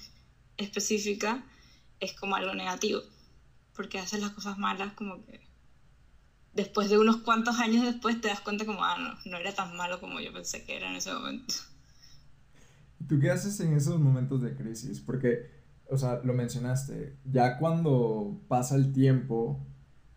específica, 0.58 1.42
es 2.00 2.12
como 2.12 2.36
algo 2.36 2.54
negativo. 2.54 3.00
Porque 3.74 3.98
haces 3.98 4.20
las 4.20 4.32
cosas 4.32 4.58
malas 4.58 4.92
como 4.92 5.24
que 5.24 5.40
después 6.54 6.90
de 6.90 6.98
unos 6.98 7.18
cuantos 7.18 7.58
años 7.58 7.84
después 7.84 8.20
te 8.20 8.28
das 8.28 8.40
cuenta 8.40 8.64
como, 8.66 8.84
ah, 8.84 8.96
no, 8.98 9.30
no 9.30 9.38
era 9.38 9.54
tan 9.54 9.76
malo 9.76 10.00
como 10.00 10.20
yo 10.20 10.32
pensé 10.32 10.64
que 10.64 10.76
era 10.76 10.90
en 10.90 10.96
ese 10.96 11.12
momento. 11.12 11.54
¿Tú 13.08 13.18
qué 13.18 13.30
haces 13.30 13.58
en 13.60 13.74
esos 13.74 13.98
momentos 13.98 14.42
de 14.42 14.54
crisis? 14.54 15.00
Porque, 15.00 15.50
o 15.88 15.96
sea, 15.96 16.20
lo 16.24 16.34
mencionaste, 16.34 17.16
ya 17.24 17.58
cuando 17.58 18.40
pasa 18.48 18.76
el 18.76 18.92
tiempo 18.92 19.60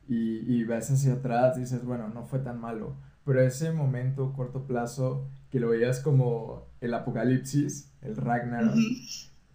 y, 0.07 0.39
y 0.53 0.63
ves 0.63 0.91
hacia 0.91 1.13
atrás, 1.13 1.57
dices, 1.57 1.83
bueno, 1.83 2.09
no 2.09 2.25
fue 2.25 2.39
tan 2.39 2.59
malo. 2.59 2.95
Pero 3.25 3.41
ese 3.41 3.71
momento, 3.71 4.33
corto 4.33 4.67
plazo, 4.67 5.27
que 5.49 5.59
lo 5.59 5.69
veías 5.69 5.99
como 5.99 6.67
el 6.79 6.93
apocalipsis, 6.93 7.91
el 8.01 8.15
Ragnarok, 8.15 8.77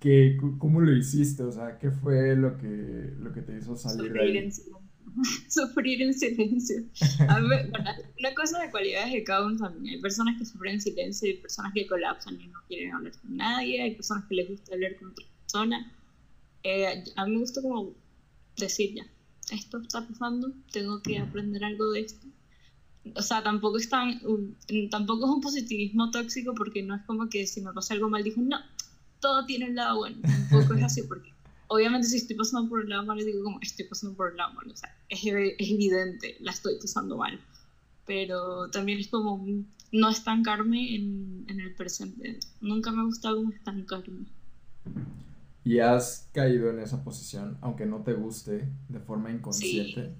que, 0.00 0.36
¿cómo 0.58 0.80
lo 0.80 0.96
hiciste? 0.96 1.44
O 1.44 1.52
sea, 1.52 1.78
¿qué 1.78 1.90
fue 1.90 2.34
lo 2.34 2.56
que, 2.56 3.14
lo 3.18 3.32
que 3.32 3.42
te 3.42 3.56
hizo 3.56 3.76
salir 3.76 4.12
de 4.12 4.20
ahí? 4.20 4.36
En 4.38 4.50
Sufrir 5.48 6.02
en 6.02 6.14
silencio. 6.14 6.82
una 8.18 8.34
cosa 8.34 8.60
de 8.60 8.70
cualidades 8.70 9.12
de 9.12 9.24
cada 9.24 9.46
uno 9.46 9.56
también. 9.56 9.96
Hay 9.96 10.00
personas 10.00 10.38
que 10.38 10.44
sufren 10.44 10.74
en 10.74 10.80
silencio, 10.80 11.28
hay 11.28 11.36
personas 11.38 11.72
que 11.74 11.86
colapsan 11.86 12.40
y 12.40 12.46
no 12.48 12.58
quieren 12.68 12.92
hablar 12.92 13.12
con 13.20 13.36
nadie, 13.36 13.82
hay 13.82 13.94
personas 13.94 14.24
que 14.28 14.34
les 14.36 14.48
gusta 14.48 14.74
hablar 14.74 14.96
con 14.96 15.10
otra 15.10 15.26
persona. 15.42 15.92
Eh, 16.62 17.04
a 17.16 17.26
mí 17.26 17.32
me 17.32 17.38
gusta 17.38 17.62
como 17.62 17.94
decir 18.56 18.94
ya, 18.94 19.06
esto 19.50 19.78
está 19.78 20.06
pasando, 20.06 20.52
tengo 20.72 21.02
que 21.02 21.18
aprender 21.18 21.64
algo 21.64 21.90
de 21.92 22.00
esto. 22.00 22.26
O 23.16 23.22
sea, 23.22 23.42
tampoco 23.42 23.78
es, 23.78 23.88
tan, 23.88 24.20
tampoco 24.90 25.24
es 25.24 25.30
un 25.30 25.40
positivismo 25.40 26.10
tóxico 26.10 26.54
porque 26.54 26.82
no 26.82 26.94
es 26.94 27.02
como 27.02 27.28
que 27.28 27.46
si 27.46 27.62
me 27.62 27.72
pasa 27.72 27.94
algo 27.94 28.10
mal, 28.10 28.22
digo, 28.22 28.42
no, 28.42 28.58
todo 29.20 29.46
tiene 29.46 29.70
un 29.70 29.74
lado 29.74 29.98
bueno. 29.98 30.18
Tampoco 30.22 30.74
es 30.74 30.82
así 30.84 31.02
porque 31.04 31.29
obviamente 31.70 32.08
si 32.08 32.16
estoy 32.16 32.36
pasando 32.36 32.68
por 32.68 32.82
el 32.82 32.88
lado 32.88 33.06
malo, 33.06 33.24
digo 33.24 33.44
como 33.44 33.60
estoy 33.60 33.86
pasando 33.86 34.16
por 34.16 34.30
el 34.30 34.36
lado 34.36 34.52
malo. 34.54 34.72
O 34.72 34.76
sea, 34.76 34.94
es, 35.08 35.20
es 35.24 35.70
evidente, 35.70 36.36
la 36.40 36.50
estoy 36.50 36.74
pasando 36.80 37.16
mal. 37.16 37.40
Pero 38.06 38.68
también 38.70 38.98
es 38.98 39.08
como 39.08 39.46
no 39.92 40.08
estancarme 40.10 40.96
en, 40.96 41.44
en 41.48 41.60
el 41.60 41.74
presente. 41.76 42.40
Nunca 42.60 42.90
me 42.90 43.02
ha 43.02 43.04
gustado 43.04 43.48
estancarme. 43.48 44.26
¿Y 45.64 45.78
has 45.78 46.28
caído 46.32 46.70
en 46.70 46.80
esa 46.80 47.04
posición, 47.04 47.56
aunque 47.60 47.86
no 47.86 48.02
te 48.02 48.14
guste, 48.14 48.68
de 48.88 49.00
forma 49.00 49.30
inconsciente? 49.30 50.06
Sí, 50.06 50.12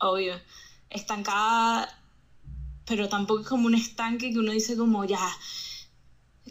obvio. 0.00 0.34
Estancada, 0.90 1.88
pero 2.84 3.08
tampoco 3.08 3.40
es 3.40 3.48
como 3.48 3.66
un 3.66 3.74
estanque 3.74 4.30
que 4.30 4.38
uno 4.38 4.52
dice 4.52 4.76
como 4.76 5.06
ya, 5.06 5.26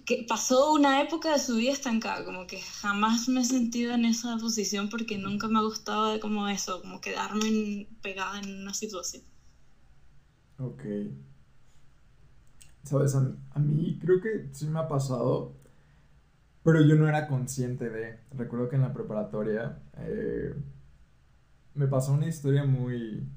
que 0.06 0.26
pasó 0.28 0.74
una 0.74 1.02
época 1.02 1.34
de 1.34 1.40
su 1.40 1.56
vida 1.56 1.72
estancada, 1.72 2.26
como 2.26 2.48
que 2.48 2.60
jamás 2.60 3.28
me 3.30 3.42
he 3.42 3.46
sentido 3.46 3.94
en 3.94 4.06
esa 4.06 4.38
posición 4.38 4.90
porque 4.90 5.18
nunca 5.18 5.48
me 5.48 5.60
ha 5.60 5.64
gustado 5.64 6.20
como 6.20 6.48
eso, 6.48 6.82
como 6.82 7.02
quedarme 7.02 7.88
pegada 8.02 8.40
en 8.40 8.62
una 8.62 8.74
situación. 8.74 9.24
Ok. 10.58 10.84
Sabes, 12.84 13.16
a, 13.16 13.36
a, 13.52 13.60
mí 13.60 14.00
creo 14.02 14.20
que 14.22 14.50
sí 14.52 14.66
me 14.66 14.80
ha 14.80 14.88
pasado 14.88 15.60
pero 16.64 16.82
yo 16.82 16.96
no 16.96 17.08
era 17.08 17.28
consciente 17.28 17.90
de. 17.90 18.20
Recuerdo 18.32 18.70
que 18.70 18.76
en 18.76 18.84
la 18.84 18.94
preparatoria 18.94 19.80
eh, 19.98 20.54
me 21.74 21.88
pasó 21.88 22.14
una 22.14 22.28
historia 22.28 22.64
muy, 22.64 23.28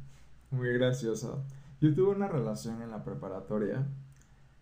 muy 0.51 0.73
graciosa. 0.75 1.43
Yo 1.81 1.95
tuve 1.95 2.11
una 2.11 2.29
relación 2.29 2.83
en 2.83 2.91
la 2.91 3.05
preparatoria, 3.05 3.87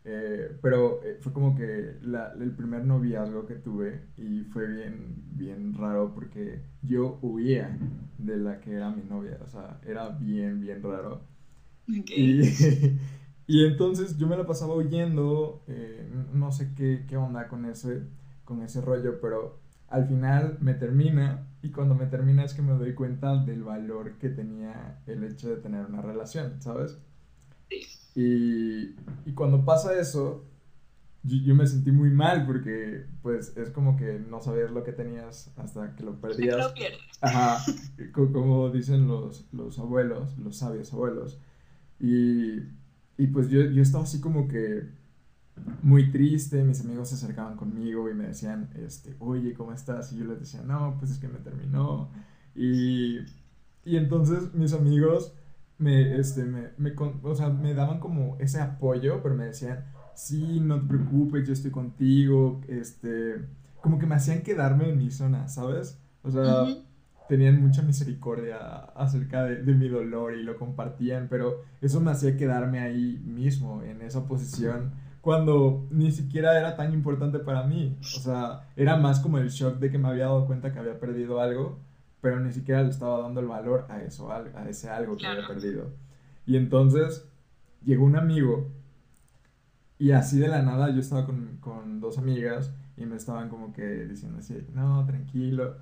eh, 0.04 0.56
pero 0.62 1.02
eh, 1.04 1.18
fue 1.20 1.32
como 1.32 1.54
que 1.54 1.96
la, 2.02 2.32
el 2.40 2.52
primer 2.52 2.84
noviazgo 2.84 3.46
que 3.46 3.54
tuve 3.56 4.02
y 4.16 4.44
fue 4.44 4.66
bien, 4.66 5.24
bien 5.32 5.74
raro 5.74 6.12
porque 6.14 6.62
yo 6.82 7.18
huía 7.22 7.76
de 8.18 8.36
la 8.38 8.60
que 8.60 8.72
era 8.72 8.90
mi 8.90 9.02
novia, 9.02 9.38
o 9.42 9.46
sea, 9.46 9.80
era 9.86 10.08
bien, 10.10 10.60
bien 10.60 10.82
raro. 10.82 11.22
Y, 11.86 12.42
y, 13.46 13.64
entonces 13.64 14.16
yo 14.16 14.26
me 14.26 14.36
la 14.36 14.46
pasaba 14.46 14.74
huyendo, 14.74 15.64
no 16.32 16.52
sé 16.52 16.72
qué, 16.76 17.04
qué 17.08 17.16
onda 17.16 17.48
con 17.48 17.64
ese 17.64 18.02
con 18.50 18.62
ese 18.62 18.80
rollo, 18.80 19.20
pero 19.20 19.60
al 19.86 20.06
final 20.08 20.58
me 20.60 20.74
termina 20.74 21.46
y 21.62 21.70
cuando 21.70 21.94
me 21.94 22.06
termina 22.06 22.44
es 22.44 22.52
que 22.52 22.62
me 22.62 22.72
doy 22.72 22.94
cuenta 22.94 23.36
del 23.44 23.62
valor 23.62 24.18
que 24.18 24.28
tenía 24.28 25.00
el 25.06 25.22
hecho 25.22 25.50
de 25.50 25.56
tener 25.56 25.86
una 25.86 26.02
relación, 26.02 26.60
¿sabes? 26.60 26.98
Y, 28.14 28.96
y 29.24 29.32
cuando 29.34 29.64
pasa 29.64 29.98
eso, 29.98 30.44
yo, 31.22 31.54
me 31.54 31.66
sentí 31.66 31.92
muy 31.92 32.10
mal 32.10 32.46
porque 32.46 33.06
pues 33.22 33.56
es 33.56 33.70
como 33.70 33.96
que 33.96 34.20
no 34.20 34.40
sabías 34.40 34.70
lo 34.70 34.84
que 34.84 34.92
tenías 34.92 35.52
hasta 35.56 35.94
que 35.96 36.04
lo 36.04 36.20
perdías. 36.20 36.56
Lo 36.58 36.74
Ajá, 37.20 37.64
como 38.32 38.70
dicen 38.70 39.06
los, 39.08 39.46
los 39.52 39.78
abuelos, 39.78 40.38
los 40.38 40.56
sabios 40.56 40.92
abuelos. 40.92 41.40
Y, 42.00 42.60
y 43.18 43.26
pues 43.32 43.50
yo, 43.50 43.62
yo 43.64 43.82
estaba 43.82 44.04
así 44.04 44.20
como 44.20 44.48
que 44.48 44.88
muy 45.82 46.10
triste, 46.10 46.64
mis 46.64 46.80
amigos 46.80 47.10
se 47.10 47.16
acercaban 47.16 47.56
conmigo 47.56 48.10
y 48.10 48.14
me 48.14 48.26
decían, 48.28 48.70
este, 48.76 49.14
oye, 49.18 49.54
¿cómo 49.54 49.72
estás? 49.72 50.12
Y 50.12 50.18
yo 50.18 50.24
les 50.24 50.40
decía, 50.40 50.62
no, 50.62 50.96
pues 50.98 51.10
es 51.12 51.18
que 51.18 51.28
me 51.28 51.38
terminó. 51.38 52.10
Y, 52.54 53.18
Y 53.84 53.96
entonces 53.96 54.54
mis 54.54 54.72
amigos 54.74 55.34
me, 55.80 56.18
este, 56.18 56.44
me, 56.44 56.68
me, 56.76 56.92
o 57.22 57.34
sea, 57.34 57.48
me 57.48 57.74
daban 57.74 57.98
como 57.98 58.36
ese 58.38 58.60
apoyo, 58.60 59.22
pero 59.22 59.34
me 59.34 59.46
decían, 59.46 59.86
sí, 60.14 60.60
no 60.60 60.78
te 60.80 60.86
preocupes, 60.86 61.46
yo 61.46 61.54
estoy 61.54 61.70
contigo, 61.70 62.60
este, 62.68 63.46
como 63.80 63.98
que 63.98 64.06
me 64.06 64.14
hacían 64.14 64.42
quedarme 64.42 64.90
en 64.90 64.98
mi 64.98 65.10
zona, 65.10 65.48
¿sabes? 65.48 65.98
O 66.22 66.30
sea, 66.30 66.66
tenían 67.28 67.62
mucha 67.62 67.80
misericordia 67.80 68.58
acerca 68.94 69.44
de, 69.44 69.62
de, 69.62 69.74
mi 69.74 69.88
dolor 69.88 70.34
y 70.34 70.42
lo 70.42 70.58
compartían, 70.58 71.28
pero 71.30 71.62
eso 71.80 71.98
me 72.00 72.10
hacía 72.10 72.36
quedarme 72.36 72.80
ahí 72.80 73.22
mismo, 73.24 73.82
en 73.82 74.02
esa 74.02 74.26
posición, 74.26 74.92
cuando 75.22 75.86
ni 75.90 76.12
siquiera 76.12 76.58
era 76.58 76.76
tan 76.76 76.92
importante 76.92 77.38
para 77.38 77.62
mí. 77.62 77.96
O 78.00 78.20
sea, 78.20 78.68
era 78.76 78.96
más 78.96 79.20
como 79.20 79.38
el 79.38 79.48
shock 79.48 79.78
de 79.78 79.90
que 79.90 79.98
me 79.98 80.08
había 80.08 80.24
dado 80.24 80.46
cuenta 80.46 80.72
que 80.72 80.78
había 80.78 81.00
perdido 81.00 81.40
algo 81.40 81.78
pero 82.20 82.40
ni 82.40 82.52
siquiera 82.52 82.82
le 82.82 82.90
estaba 82.90 83.20
dando 83.20 83.40
el 83.40 83.46
valor 83.46 83.86
a 83.88 84.02
eso, 84.02 84.30
a 84.30 84.68
ese 84.68 84.90
algo 84.90 85.16
que 85.16 85.26
había 85.26 85.46
perdido. 85.46 85.90
Y 86.46 86.56
entonces 86.56 87.24
llegó 87.84 88.04
un 88.04 88.16
amigo 88.16 88.70
y 89.98 90.12
así 90.12 90.38
de 90.38 90.48
la 90.48 90.62
nada 90.62 90.90
yo 90.90 91.00
estaba 91.00 91.26
con, 91.26 91.58
con 91.60 92.00
dos 92.00 92.18
amigas 92.18 92.72
y 92.96 93.04
me 93.06 93.16
estaban 93.16 93.48
como 93.48 93.72
que 93.72 94.06
diciendo 94.06 94.38
así, 94.38 94.56
no, 94.74 95.04
tranquilo. 95.06 95.76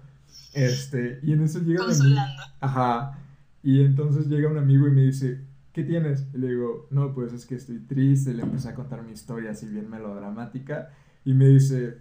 Este, 0.52 1.21
y 1.23 1.33
en 1.33 1.42
eso 1.42 1.61
llega 1.61 1.85
un 1.85 1.92
amigo. 1.92 2.21
Ajá. 2.61 3.18
Y 3.62 3.83
entonces 3.83 4.26
llega 4.26 4.49
un 4.49 4.59
amigo 4.59 4.88
y 4.88 4.90
me 4.90 5.02
dice, 5.02 5.45
¿qué 5.73 5.85
tienes? 5.85 6.26
Y 6.35 6.38
le 6.38 6.49
digo, 6.49 6.88
no, 6.90 7.14
pues 7.14 7.33
es 7.33 7.47
que 7.47 7.54
estoy 7.54 7.78
triste. 7.78 8.35
Le 8.35 8.42
empecé 8.42 8.68
a 8.68 8.75
contar 8.75 9.02
mi 9.02 9.12
historia 9.12 9.52
así 9.52 9.66
bien 9.66 9.88
melodramática. 9.88 10.90
Y 11.25 11.35
me 11.35 11.47
dice, 11.47 11.99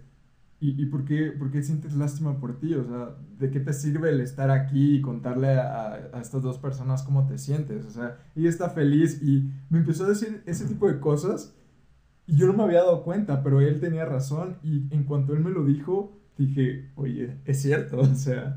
¿Y, 0.60 0.82
y 0.82 0.86
por, 0.86 1.04
qué, 1.04 1.30
por, 1.30 1.52
qué, 1.52 1.62
sientes 1.62 1.94
lástima 1.94 2.40
por 2.40 2.58
ti? 2.58 2.74
O 2.74 2.84
sea, 2.84 3.16
¿de 3.38 3.50
qué 3.50 3.60
te 3.60 3.72
sirve 3.72 4.10
el 4.10 4.20
estar 4.20 4.50
aquí 4.50 4.96
y 4.96 5.00
contarle 5.00 5.52
a, 5.52 6.10
a, 6.12 6.20
estas 6.20 6.42
dos 6.42 6.58
personas 6.58 7.02
cómo 7.02 7.26
te 7.26 7.38
sientes? 7.38 7.86
O 7.86 7.90
sea, 7.90 8.18
ella 8.34 8.48
está 8.48 8.70
feliz 8.70 9.22
y 9.22 9.50
me 9.70 9.78
empezó 9.78 10.04
a 10.04 10.08
decir 10.08 10.42
ese 10.46 10.66
tipo 10.66 10.88
de 10.88 10.98
cosas 10.98 11.54
y 12.28 12.36
yo 12.36 12.46
no 12.46 12.52
me 12.52 12.62
había 12.62 12.80
dado 12.80 13.04
cuenta, 13.04 13.42
pero 13.42 13.60
él 13.60 13.80
tenía 13.80 14.04
razón 14.04 14.58
y 14.62 14.86
en 14.94 15.04
cuanto 15.04 15.32
él 15.32 15.40
me 15.40 15.50
lo 15.50 15.64
dijo, 15.64 16.20
dije, 16.36 16.90
oye, 16.94 17.38
es 17.46 17.62
cierto, 17.62 17.98
o 18.00 18.14
sea... 18.14 18.56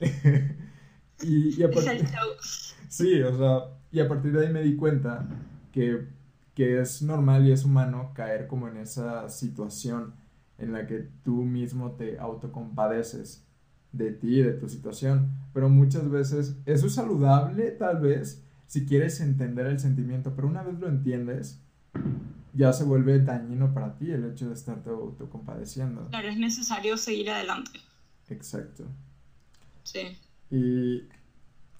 y, 1.22 1.60
y 1.60 1.62
a 1.62 1.70
partir, 1.70 2.04
sí, 2.88 3.22
o 3.22 3.38
sea, 3.38 3.78
y 3.92 4.00
a 4.00 4.08
partir 4.08 4.32
de 4.32 4.46
ahí 4.46 4.52
me 4.52 4.62
di 4.62 4.74
cuenta 4.74 5.28
que, 5.70 6.08
que 6.54 6.80
es 6.80 7.00
normal 7.02 7.46
y 7.46 7.52
es 7.52 7.64
humano 7.64 8.10
caer 8.12 8.48
como 8.48 8.66
en 8.66 8.78
esa 8.78 9.28
situación 9.28 10.14
en 10.62 10.72
la 10.72 10.86
que 10.86 11.08
tú 11.24 11.42
mismo 11.42 11.92
te 11.92 12.18
autocompadeces 12.18 13.44
de 13.90 14.12
ti, 14.12 14.40
de 14.40 14.52
tu 14.52 14.68
situación. 14.68 15.30
Pero 15.52 15.68
muchas 15.68 16.08
veces 16.08 16.56
eso 16.66 16.86
es 16.86 16.94
saludable, 16.94 17.72
tal 17.72 18.00
vez, 18.00 18.44
si 18.66 18.86
quieres 18.86 19.20
entender 19.20 19.66
el 19.66 19.80
sentimiento, 19.80 20.34
pero 20.34 20.48
una 20.48 20.62
vez 20.62 20.78
lo 20.78 20.88
entiendes, 20.88 21.60
ya 22.54 22.72
se 22.72 22.84
vuelve 22.84 23.18
dañino 23.20 23.74
para 23.74 23.96
ti 23.96 24.10
el 24.10 24.24
hecho 24.24 24.48
de 24.48 24.54
estarte 24.54 24.90
autocompadeciendo. 24.90 26.08
Claro, 26.08 26.28
es 26.28 26.38
necesario 26.38 26.96
seguir 26.96 27.30
adelante. 27.30 27.80
Exacto. 28.28 28.84
Sí. 29.82 30.16
Y, 30.50 31.02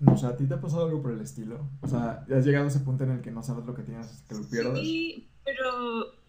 no 0.01 0.17
sé, 0.17 0.27
¿a 0.27 0.37
ti 0.37 0.47
te 0.47 0.55
ha 0.55 0.61
pasado 0.61 0.87
algo 0.87 1.03
por 1.03 1.13
el 1.13 1.21
estilo? 1.21 1.69
O 1.83 1.89
sea, 1.89 2.27
¿has 2.31 2.45
llegado 2.45 2.65
a 2.65 2.69
ese 2.69 2.81
punto 2.81 3.05
en 3.05 3.13
el 3.13 3.21
que 3.21 3.31
no 3.31 3.43
sabes 3.43 3.65
lo 3.65 3.75
que 3.75 3.83
tienes 3.83 4.09
hasta 4.09 4.35
que 4.35 4.41
lo 4.41 4.49
pierdas? 4.49 4.79
Sí, 4.81 5.29
pero 5.45 6.22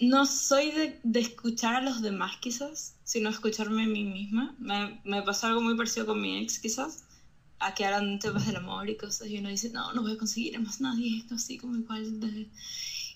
no 0.00 0.26
soy 0.26 0.72
de, 0.72 1.00
de, 1.02 1.20
escuchar 1.20 1.76
a 1.76 1.80
los 1.80 2.02
demás 2.02 2.36
quizás, 2.40 2.96
sino 3.04 3.30
escucharme 3.30 3.84
a 3.84 3.86
mí 3.86 4.04
misma. 4.04 4.54
Me, 4.58 5.00
me, 5.04 5.22
pasó 5.22 5.46
algo 5.46 5.60
muy 5.60 5.76
parecido 5.76 6.06
con 6.06 6.20
mi 6.20 6.38
ex 6.38 6.58
quizás, 6.58 7.04
a 7.60 7.74
que 7.74 7.84
hablan 7.84 8.18
temas 8.18 8.46
del 8.46 8.56
amor 8.56 8.88
y 8.88 8.96
cosas 8.96 9.28
y 9.28 9.38
uno 9.38 9.48
dice, 9.48 9.70
no, 9.70 9.92
no 9.92 10.02
voy 10.02 10.12
a 10.12 10.18
conseguir 10.18 10.56
a 10.56 10.60
más 10.60 10.80
nadie, 10.80 11.18
esto 11.18 11.36
así 11.36 11.58
como 11.58 11.76
igual. 11.76 12.20
De... 12.20 12.48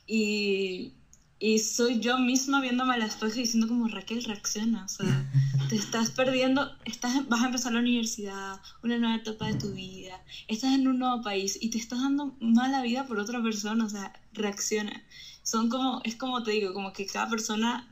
Y, 0.06 0.92
y 1.40 1.58
soy 1.58 2.00
yo 2.00 2.18
misma 2.18 2.60
viéndome 2.60 2.94
al 2.94 3.02
espejo 3.02 3.36
y 3.36 3.42
diciendo 3.42 3.68
como 3.68 3.88
Raquel 3.88 4.24
reacciona, 4.24 4.84
o 4.84 4.88
sea, 4.88 5.30
te 5.68 5.76
estás 5.76 6.10
perdiendo, 6.10 6.70
estás, 6.84 7.28
vas 7.28 7.42
a 7.42 7.46
empezar 7.46 7.72
la 7.72 7.80
universidad, 7.80 8.60
una 8.82 8.98
nueva 8.98 9.16
etapa 9.16 9.46
de 9.46 9.54
tu 9.54 9.72
vida, 9.72 10.20
estás 10.46 10.74
en 10.74 10.86
un 10.86 11.00
nuevo 11.00 11.22
país 11.22 11.58
y 11.60 11.70
te 11.70 11.78
estás 11.78 12.00
dando 12.00 12.36
mala 12.40 12.82
vida 12.82 13.06
por 13.06 13.18
otra 13.18 13.42
persona, 13.42 13.84
o 13.84 13.88
sea, 13.88 14.12
reacciona 14.32 15.04
son 15.48 15.70
como, 15.70 16.02
es 16.04 16.14
como 16.16 16.42
te 16.42 16.50
digo, 16.50 16.74
como 16.74 16.92
que 16.92 17.06
cada 17.06 17.30
persona 17.30 17.88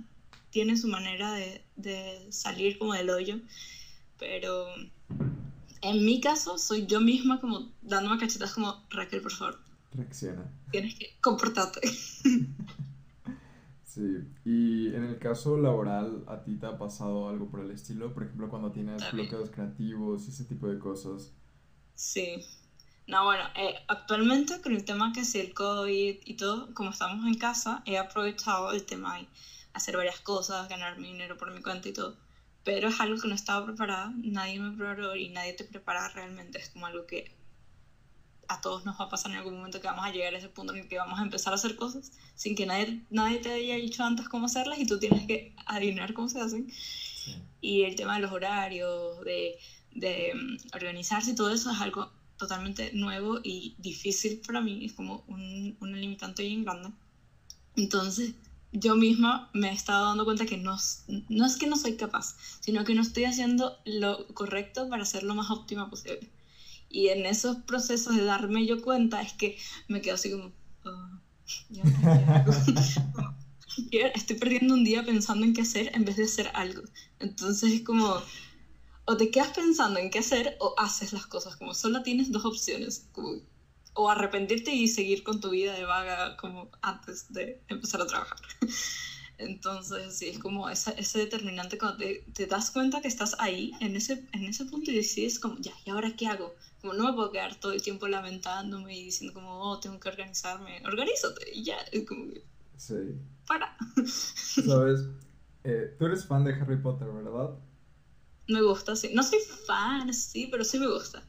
tiene 0.51 0.77
su 0.77 0.89
manera 0.89 1.33
de, 1.33 1.65
de 1.77 2.31
salir 2.31 2.77
como 2.77 2.93
del 2.93 3.09
hoyo, 3.09 3.39
pero 4.19 4.67
en 5.81 6.05
mi 6.05 6.21
caso 6.21 6.59
soy 6.59 6.85
yo 6.87 7.01
misma 7.01 7.41
como 7.41 7.73
dándome 7.81 8.19
cachetas 8.19 8.53
como 8.53 8.85
Raquel, 8.91 9.23
por 9.23 9.33
favor. 9.33 9.59
Reacciona. 9.93 10.53
Tienes 10.71 10.97
que 10.97 11.17
comportarte. 11.23 11.81
Sí, 13.85 14.03
y 14.45 14.89
en 14.89 15.05
el 15.05 15.19
caso 15.19 15.57
laboral, 15.57 16.23
¿a 16.27 16.45
ti 16.45 16.57
te 16.57 16.67
ha 16.67 16.77
pasado 16.77 17.31
algo 17.31 17.49
por 17.49 17.61
el 17.61 17.71
estilo? 17.71 18.13
Por 18.13 18.25
ejemplo, 18.25 18.51
cuando 18.51 18.71
tienes 18.71 19.11
bloqueos 19.11 19.49
creativos 19.49 20.27
y 20.27 20.33
ese 20.33 20.45
tipo 20.45 20.69
de 20.69 20.79
cosas. 20.79 21.33
Sí, 21.95 22.45
no, 23.07 23.25
bueno, 23.25 23.45
eh, 23.55 23.75
actualmente 23.87 24.61
con 24.61 24.75
el 24.75 24.85
tema 24.85 25.13
que 25.13 25.21
es 25.21 25.35
el 25.37 25.55
COVID 25.55 26.17
y 26.25 26.35
todo, 26.35 26.75
como 26.75 26.91
estamos 26.91 27.25
en 27.25 27.35
casa, 27.35 27.83
he 27.87 27.99
aprovechado 27.99 28.73
el 28.73 28.85
tema 28.85 29.19
de 29.19 29.29
hacer 29.75 29.97
varias 29.97 30.21
cosas, 30.21 30.69
ganar 30.69 30.99
mi 30.99 31.09
dinero 31.13 31.37
por 31.37 31.53
mi 31.53 31.63
cuenta 31.63 31.89
y 31.89 31.93
todo. 31.93 32.17
Pero 32.65 32.89
es 32.89 33.01
algo 33.01 33.21
que 33.21 33.29
no 33.29 33.35
estaba 33.35 33.65
preparada, 33.65 34.13
nadie 34.17 34.59
me 34.59 34.77
preparó 34.77 35.15
y 35.15 35.29
nadie 35.29 35.53
te 35.53 35.63
prepara 35.63 36.09
realmente. 36.09 36.59
Es 36.59 36.71
como 36.71 36.87
algo 36.87 37.07
que 37.07 37.33
a 38.49 38.61
todos 38.61 38.85
nos 38.85 39.01
va 39.01 39.05
a 39.05 39.09
pasar 39.09 39.31
en 39.31 39.39
algún 39.39 39.57
momento 39.57 39.81
que 39.81 39.87
vamos 39.87 40.05
a 40.05 40.11
llegar 40.11 40.35
a 40.35 40.39
ese 40.39 40.49
punto 40.49 40.73
en 40.73 40.81
el 40.81 40.89
que 40.89 40.99
vamos 40.99 41.21
a 41.21 41.23
empezar 41.23 41.53
a 41.53 41.57
hacer 41.57 41.77
cosas 41.77 42.13
sin 42.35 42.55
que 42.57 42.67
nadie, 42.67 43.03
nadie 43.11 43.39
te 43.39 43.53
haya 43.53 43.77
dicho 43.77 44.05
antes 44.05 44.29
cómo 44.29 44.47
hacerlas 44.47 44.79
y 44.79 44.87
tú 44.87 44.99
tienes 44.99 45.27
que 45.27 45.55
adivinar 45.67 46.13
cómo 46.13 46.29
se 46.29 46.41
hacen. 46.41 46.73
Y 47.61 47.83
el 47.83 47.95
tema 47.95 48.17
de 48.17 48.23
los 48.23 48.33
horarios, 48.33 49.21
de, 49.25 49.59
de 49.93 50.33
mm, 50.35 50.75
organizarse 50.75 51.31
y 51.31 51.35
todo 51.37 51.53
eso 51.53 51.71
es 51.71 51.81
algo 51.81 52.11
totalmente 52.37 52.91
nuevo 52.93 53.41
y 53.43 53.75
difícil 53.79 54.41
para 54.47 54.61
mí, 54.61 54.85
es 54.85 54.93
como 54.93 55.25
un, 55.27 55.77
una 55.81 55.97
limitante 55.97 56.43
bien 56.43 56.65
grande. 56.65 56.91
Entonces, 57.77 58.35
yo 58.73 58.97
misma 58.97 59.51
me 59.55 59.71
he 59.71 59.73
estado 59.73 60.07
dando 60.07 60.25
cuenta 60.25 60.47
que 60.47 60.57
no, 60.57 60.77
no 61.29 61.47
es 61.47 61.57
que 61.57 61.67
no 61.67 61.77
soy 61.77 61.97
capaz, 61.97 62.37
sino 62.61 62.85
que 62.85 62.95
no 62.95 63.03
estoy 63.03 63.25
haciendo 63.25 63.77
lo 63.85 64.27
correcto 64.29 64.89
para 64.89 65.05
ser 65.05 65.23
lo 65.23 65.35
más 65.35 65.51
óptima 65.51 65.89
posible. 65.89 66.31
Y 66.89 67.09
en 67.09 67.27
esos 67.27 67.59
procesos 67.59 68.17
de 68.17 68.25
darme 68.25 68.67
yo 68.67 68.83
cuenta 68.83 69.21
es 69.21 69.33
que 69.33 69.59
me 69.89 70.01
quedo 70.01 70.15
así 70.15 70.31
como... 70.31 70.53
Oh, 70.85 71.21
estoy 74.15 74.37
perdiendo 74.37 74.75
un 74.75 74.85
día 74.85 75.05
pensando 75.05 75.45
en 75.45 75.53
qué 75.53 75.63
hacer 75.63 75.91
en 75.95 76.05
vez 76.05 76.17
de 76.17 76.25
hacer 76.25 76.51
algo. 76.55 76.83
Entonces 77.19 77.73
es 77.73 77.83
como 77.83 78.23
o 79.07 79.17
te 79.17 79.31
quedas 79.31 79.53
pensando 79.53 79.99
en 79.99 80.11
qué 80.11 80.19
hacer 80.19 80.57
o 80.61 80.75
haces 80.77 81.13
las 81.13 81.27
cosas, 81.27 81.57
como 81.57 81.75
solo 81.75 82.03
tienes 82.03 82.31
dos 82.31 82.45
opciones, 82.45 83.09
o 83.95 84.11
arrepentirte 84.11 84.73
y 84.73 84.89
seguir 84.89 85.23
con 85.23 85.41
tu 85.41 85.51
vida 85.51 85.73
de 85.73 85.85
vaga 85.85 86.37
como 86.37 86.71
antes 86.83 87.33
de 87.33 87.63
empezar 87.69 88.03
a 88.03 88.07
trabajar. 88.07 88.39
Entonces, 89.39 90.19
sí, 90.19 90.29
es 90.29 90.39
como 90.39 90.69
esa, 90.69 90.93
ese 90.93 91.19
determinante 91.19 91.79
cuando 91.79 91.99
te, 91.99 92.25
te, 92.33 92.47
das 92.47 92.71
cuenta 92.71 93.01
que 93.01 93.09
estás 93.09 93.37
ahí, 93.39 93.73
en 93.81 93.95
ese, 93.95 94.27
en 94.33 94.45
ese 94.45 94.65
punto, 94.65 94.91
y 94.91 94.97
decides 94.97 95.39
como, 95.39 95.57
ya, 95.59 95.73
¿y 95.85 95.91
ahora 95.91 96.17
qué 96.17 96.27
hago? 96.27 96.55
Como 96.81 96.95
no 96.95 97.05
me 97.05 97.13
puedo 97.13 97.31
quedar 97.31 97.55
todo 97.61 97.73
el 97.73 97.83
tiempo 97.83 98.09
lamentándome 98.09 98.97
y 98.97 99.05
diciendo 99.05 99.35
como, 99.35 99.61
oh, 99.61 99.79
tengo 99.79 100.01
que 100.01 100.09
organizarme. 100.09 100.83
Organízate 100.85 101.53
y 101.53 101.65
ya, 101.65 101.77
es 101.93 102.07
como 102.07 102.27
Sí. 102.77 102.95
Para. 103.47 103.77
Sabes, 104.05 105.01
eh, 105.65 105.95
tú 105.99 106.07
eres 106.07 106.27
fan 106.27 106.45
de 106.45 106.53
Harry 106.53 106.77
Potter, 106.77 107.09
¿verdad? 107.09 107.57
Me 108.49 108.63
gusta, 108.63 108.95
sí. 108.97 109.11
No 109.15 109.23
soy 109.23 109.41
fan, 109.67 110.13
sí, 110.13 110.49
pero 110.51 110.65
sí 110.65 110.79
me 110.79 110.89
gusta. 110.89 111.23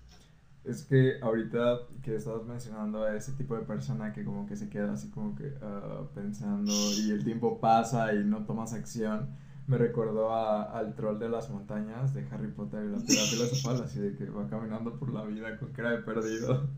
Es 0.63 0.83
que 0.83 1.19
ahorita 1.21 1.79
que 2.03 2.15
estabas 2.15 2.45
mencionando 2.45 3.03
a 3.03 3.15
ese 3.15 3.31
tipo 3.33 3.55
de 3.55 3.61
persona 3.61 4.11
que 4.11 4.25
como 4.25 4.45
que 4.45 4.57
se 4.57 4.69
queda 4.69 4.93
así 4.93 5.09
como 5.09 5.33
que 5.35 5.45
uh, 5.45 6.07
pensando 6.13 6.73
y 6.73 7.11
el 7.11 7.23
tiempo 7.23 7.61
pasa 7.61 8.13
y 8.13 8.23
no 8.25 8.45
tomas 8.45 8.73
acción, 8.73 9.33
me 9.65 9.77
recordó 9.77 10.33
a, 10.33 10.63
al 10.77 10.93
troll 10.95 11.19
de 11.19 11.29
las 11.29 11.49
montañas 11.49 12.13
de 12.13 12.27
Harry 12.31 12.51
Potter 12.51 12.83
y 12.83 12.91
la 12.91 12.99
piedra 12.99 13.23
filosofal, 13.23 13.81
así 13.81 13.99
de 13.99 14.15
que 14.15 14.25
va 14.25 14.49
caminando 14.49 14.99
por 14.99 15.13
la 15.13 15.23
vida 15.23 15.57
con 15.57 15.71
cara 15.71 15.91
de 15.91 15.99
perdido. 15.99 16.69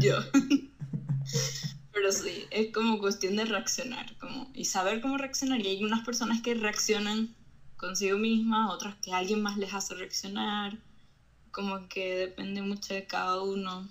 Yo. 0.00 0.16
Pero 1.92 2.10
sí, 2.10 2.44
es 2.50 2.72
como 2.72 2.98
cuestión 2.98 3.36
de 3.36 3.44
reaccionar 3.44 4.16
como, 4.18 4.50
y 4.52 4.64
saber 4.64 5.00
cómo 5.00 5.16
reaccionar. 5.16 5.60
Y 5.60 5.68
hay 5.68 5.84
unas 5.84 6.04
personas 6.04 6.42
que 6.42 6.54
reaccionan 6.54 7.34
consigo 7.84 8.16
misma, 8.16 8.72
otras 8.72 8.94
que 8.96 9.12
alguien 9.12 9.42
más 9.42 9.56
les 9.56 9.74
hace 9.74 9.94
reaccionar, 9.94 10.78
como 11.50 11.88
que 11.88 12.16
depende 12.16 12.62
mucho 12.62 12.94
de 12.94 13.06
cada 13.06 13.42
uno. 13.42 13.88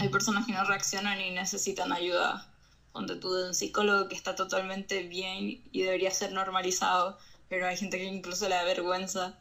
Hay 0.00 0.08
personas 0.10 0.46
que 0.46 0.52
no 0.52 0.64
reaccionan 0.64 1.20
y 1.20 1.30
necesitan 1.30 1.92
ayuda, 1.92 2.46
donde 2.94 3.16
tú 3.16 3.32
de 3.32 3.48
un 3.48 3.54
psicólogo 3.54 4.08
que 4.08 4.14
está 4.14 4.34
totalmente 4.34 5.02
bien 5.02 5.60
y 5.72 5.82
debería 5.82 6.10
ser 6.10 6.32
normalizado, 6.32 7.16
pero 7.48 7.66
hay 7.66 7.76
gente 7.76 7.98
que 7.98 8.04
incluso 8.04 8.48
le 8.48 8.54
da 8.54 8.64
vergüenza 8.64 9.38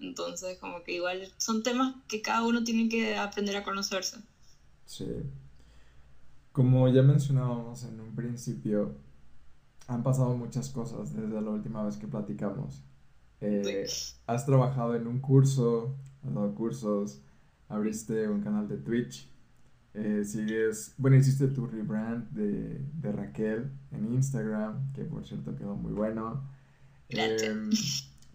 Entonces, 0.00 0.58
como 0.58 0.82
que 0.84 0.92
igual 0.94 1.32
son 1.38 1.62
temas 1.62 1.94
que 2.08 2.22
cada 2.22 2.44
uno 2.44 2.62
tiene 2.64 2.88
que 2.88 3.16
aprender 3.16 3.56
a 3.56 3.64
conocerse. 3.64 4.18
Sí. 4.86 5.06
Como 6.52 6.88
ya 6.88 7.02
mencionábamos 7.02 7.84
en 7.84 8.00
un 8.00 8.14
principio, 8.14 8.96
han 9.88 10.02
pasado 10.02 10.36
muchas 10.36 10.68
cosas 10.68 11.14
desde 11.14 11.40
la 11.40 11.50
última 11.50 11.82
vez 11.82 11.96
que 11.96 12.06
platicamos. 12.06 12.84
Eh, 13.40 13.86
has 14.26 14.46
trabajado 14.46 14.94
en 14.94 15.06
un 15.06 15.18
curso, 15.18 15.96
has 16.22 16.34
dado 16.34 16.54
cursos, 16.54 17.22
abriste 17.68 18.28
un 18.28 18.42
canal 18.42 18.68
de 18.68 18.76
Twitch, 18.76 19.30
eh, 19.94 20.24
sigues, 20.24 20.94
bueno, 20.98 21.16
hiciste 21.16 21.48
tu 21.48 21.66
rebrand 21.66 22.30
de, 22.30 22.80
de, 23.00 23.12
Raquel 23.12 23.70
en 23.90 24.12
Instagram, 24.12 24.92
que 24.92 25.04
por 25.04 25.26
cierto 25.26 25.56
quedó 25.56 25.74
muy 25.74 25.92
bueno. 25.92 26.42
Eh, 27.08 27.70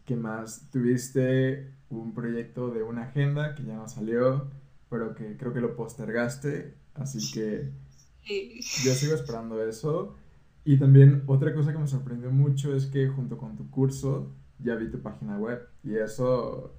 ¿Qué 0.05 0.15
más? 0.15 0.69
Tuviste 0.71 1.71
un 1.89 2.13
proyecto 2.13 2.71
de 2.71 2.81
una 2.81 3.03
agenda 3.03 3.53
que 3.53 3.63
ya 3.63 3.75
no 3.75 3.87
salió, 3.87 4.49
pero 4.89 5.13
que 5.13 5.37
creo 5.37 5.53
que 5.53 5.61
lo 5.61 5.75
postergaste, 5.75 6.73
así 6.95 7.31
que 7.31 7.69
yo 8.83 8.93
sigo 8.95 9.13
esperando 9.13 9.63
eso. 9.63 10.15
Y 10.65 10.77
también 10.77 11.23
otra 11.27 11.53
cosa 11.53 11.73
que 11.73 11.79
me 11.79 11.87
sorprendió 11.87 12.31
mucho 12.31 12.75
es 12.75 12.85
que 12.85 13.07
junto 13.07 13.37
con 13.37 13.55
tu 13.57 13.69
curso 13.69 14.31
ya 14.59 14.75
vi 14.75 14.89
tu 14.89 15.01
página 15.01 15.37
web 15.37 15.59
y 15.83 15.95
eso, 15.95 16.73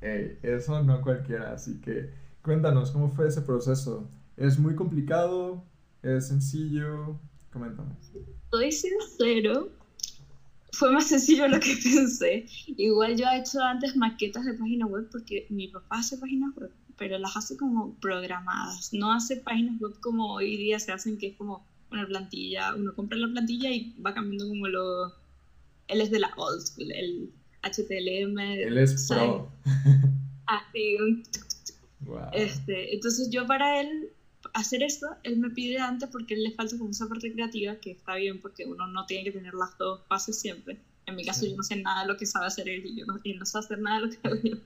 eso 0.00 0.82
no 0.82 1.02
cualquiera, 1.02 1.52
así 1.52 1.80
que 1.80 2.10
cuéntanos 2.42 2.90
cómo 2.92 3.10
fue 3.10 3.28
ese 3.28 3.42
proceso. 3.42 4.08
¿Es 4.36 4.58
muy 4.58 4.74
complicado? 4.74 5.64
¿Es 6.02 6.28
sencillo? 6.28 7.18
Coméntame. 7.52 7.94
Estoy 8.44 8.72
sincero, 8.72 9.70
fue 10.72 10.90
más 10.92 11.08
sencillo 11.08 11.48
lo 11.48 11.60
que 11.60 11.76
pensé. 11.82 12.46
Igual 12.66 13.16
yo 13.16 13.26
he 13.26 13.40
hecho 13.40 13.60
antes 13.60 13.96
maquetas 13.96 14.44
de 14.44 14.54
página 14.54 14.86
web 14.86 15.08
porque 15.10 15.46
mi 15.50 15.68
papá 15.68 15.98
hace 15.98 16.18
páginas 16.18 16.54
web, 16.56 16.70
pero 16.98 17.18
las 17.18 17.36
hace 17.36 17.56
como 17.56 17.94
programadas. 17.94 18.92
No 18.92 19.12
hace 19.12 19.36
páginas 19.36 19.80
web 19.80 19.94
como 20.00 20.32
hoy 20.34 20.56
día 20.56 20.78
se 20.78 20.92
hacen, 20.92 21.18
que 21.18 21.28
es 21.28 21.36
como 21.36 21.64
una 21.94 22.06
plantilla. 22.06 22.74
Uno 22.74 22.94
compra 22.94 23.18
la 23.18 23.28
plantilla 23.28 23.70
y 23.70 23.94
va 24.00 24.14
cambiando 24.14 24.48
como 24.48 24.68
lo. 24.68 25.14
Él 25.88 26.00
es 26.00 26.10
de 26.10 26.18
la 26.18 26.32
old 26.36 26.60
school, 26.60 26.90
el 26.92 27.30
HTML. 27.62 28.60
Él 28.60 28.78
es 28.78 29.06
pro. 29.08 29.50
Así, 30.46 30.96
Este, 32.32 32.94
entonces 32.94 33.30
yo 33.30 33.46
para 33.46 33.80
él 33.80 34.10
hacer 34.52 34.82
esto, 34.82 35.06
él 35.22 35.38
me 35.38 35.50
pide 35.50 35.78
antes 35.78 36.08
porque 36.10 36.34
él 36.34 36.44
le 36.44 36.52
falta 36.52 36.76
como 36.76 36.90
esa 36.90 37.08
parte 37.08 37.32
creativa, 37.32 37.76
que 37.76 37.92
está 37.92 38.16
bien 38.16 38.40
porque 38.40 38.66
uno 38.66 38.86
no 38.86 39.06
tiene 39.06 39.24
que 39.24 39.32
tener 39.32 39.54
las 39.54 39.76
dos 39.78 40.02
fases 40.06 40.38
siempre. 40.38 40.78
En 41.06 41.16
mi 41.16 41.24
caso 41.24 41.46
yo 41.46 41.56
no 41.56 41.62
sé 41.62 41.76
nada 41.76 42.02
de 42.02 42.08
lo 42.08 42.16
que 42.16 42.26
sabe 42.26 42.46
hacer 42.46 42.68
él 42.68 42.84
y 42.84 42.96
yo 42.96 43.06
no, 43.06 43.18
y 43.22 43.34
no 43.34 43.46
sé 43.46 43.58
hacer 43.58 43.78
nada 43.78 44.00
de 44.00 44.06
lo 44.06 44.10
que 44.12 44.18
hago 44.22 44.36
yo. 44.42 44.56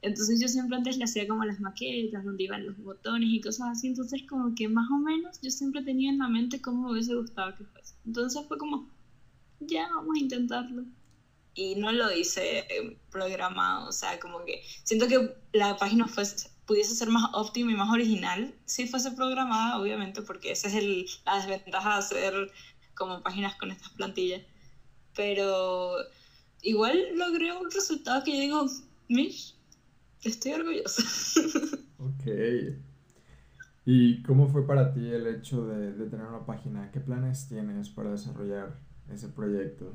Entonces 0.00 0.40
yo 0.40 0.46
siempre 0.46 0.76
antes 0.76 0.96
le 0.96 1.04
hacía 1.04 1.26
como 1.26 1.44
las 1.44 1.60
maquetas, 1.60 2.24
donde 2.24 2.44
iban 2.44 2.66
los 2.66 2.78
botones 2.78 3.28
y 3.30 3.40
cosas 3.40 3.70
así, 3.70 3.88
entonces 3.88 4.22
como 4.28 4.54
que 4.54 4.68
más 4.68 4.88
o 4.90 4.98
menos 4.98 5.40
yo 5.42 5.50
siempre 5.50 5.82
tenía 5.82 6.10
en 6.10 6.18
la 6.18 6.28
mente 6.28 6.60
cómo 6.60 6.86
me 6.86 6.92
hubiese 6.92 7.14
gustado 7.14 7.56
que 7.56 7.64
fuese. 7.64 7.94
Entonces 8.06 8.46
fue 8.46 8.58
como, 8.58 8.88
ya 9.60 9.88
vamos 9.88 10.16
a 10.16 10.20
intentarlo. 10.20 10.84
Y 11.54 11.74
no 11.74 11.90
lo 11.90 12.12
hice 12.12 12.58
eh, 12.58 12.96
programado, 13.10 13.88
o 13.88 13.92
sea, 13.92 14.20
como 14.20 14.44
que 14.44 14.62
siento 14.84 15.08
que 15.08 15.34
la 15.52 15.76
página 15.76 16.06
fuese, 16.06 16.48
pudiese 16.66 16.94
ser 16.94 17.08
más 17.08 17.30
óptima 17.32 17.72
y 17.72 17.74
más 17.74 17.90
original 17.90 18.54
si 18.66 18.86
fuese 18.86 19.10
programada, 19.12 19.80
obviamente, 19.80 20.22
porque 20.22 20.52
esa 20.52 20.68
es 20.68 20.74
el, 20.74 21.06
la 21.26 21.38
desventaja 21.38 21.94
de 21.94 21.98
hacer 21.98 22.52
como 22.94 23.22
páginas 23.22 23.56
con 23.56 23.72
estas 23.72 23.88
plantillas. 23.90 24.42
Pero 25.16 25.96
igual 26.62 27.16
logré 27.16 27.52
un 27.56 27.68
resultado 27.70 28.22
que 28.22 28.36
yo 28.36 28.40
digo, 28.40 28.66
Mish, 29.08 29.57
estoy 30.24 30.52
orgullosa. 30.52 31.02
ok. 31.98 32.76
¿Y 33.84 34.22
cómo 34.22 34.48
fue 34.48 34.66
para 34.66 34.92
ti 34.92 35.00
el 35.00 35.26
hecho 35.26 35.66
de, 35.66 35.92
de, 35.92 36.06
tener 36.06 36.26
una 36.26 36.44
página? 36.44 36.90
¿Qué 36.92 37.00
planes 37.00 37.48
tienes 37.48 37.88
para 37.88 38.10
desarrollar 38.10 38.78
ese 39.12 39.28
proyecto? 39.28 39.94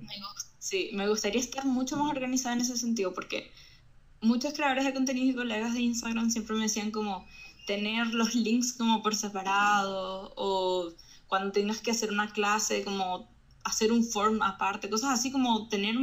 sí, 0.58 0.90
me 0.94 1.08
gustaría 1.08 1.40
estar 1.40 1.66
mucho 1.66 1.98
más 1.98 2.12
organizada 2.12 2.56
en 2.56 2.62
ese 2.62 2.78
sentido 2.78 3.14
porque 3.14 3.52
muchos 4.22 4.54
creadores 4.54 4.86
de 4.86 4.94
contenido 4.94 5.32
y 5.32 5.36
colegas 5.36 5.74
de 5.74 5.82
Instagram 5.82 6.32
siempre 6.32 6.56
me 6.56 6.64
decían 6.64 6.92
como 6.92 7.28
tener 7.68 8.08
los 8.08 8.36
links 8.36 8.74
como 8.74 9.04
por 9.04 9.16
separado 9.16 10.34
o 10.36 10.92
cuando 11.28 11.52
tengas 11.52 11.80
que 11.82 11.92
hacer 11.92 12.12
una 12.12 12.32
clase 12.32 12.84
como 12.84 13.28
hacer 13.64 13.92
un 13.92 14.04
form 14.04 14.42
aparte, 14.42 14.90
cosas 14.90 15.12
así 15.12 15.32
como 15.32 15.68
tener, 15.70 15.96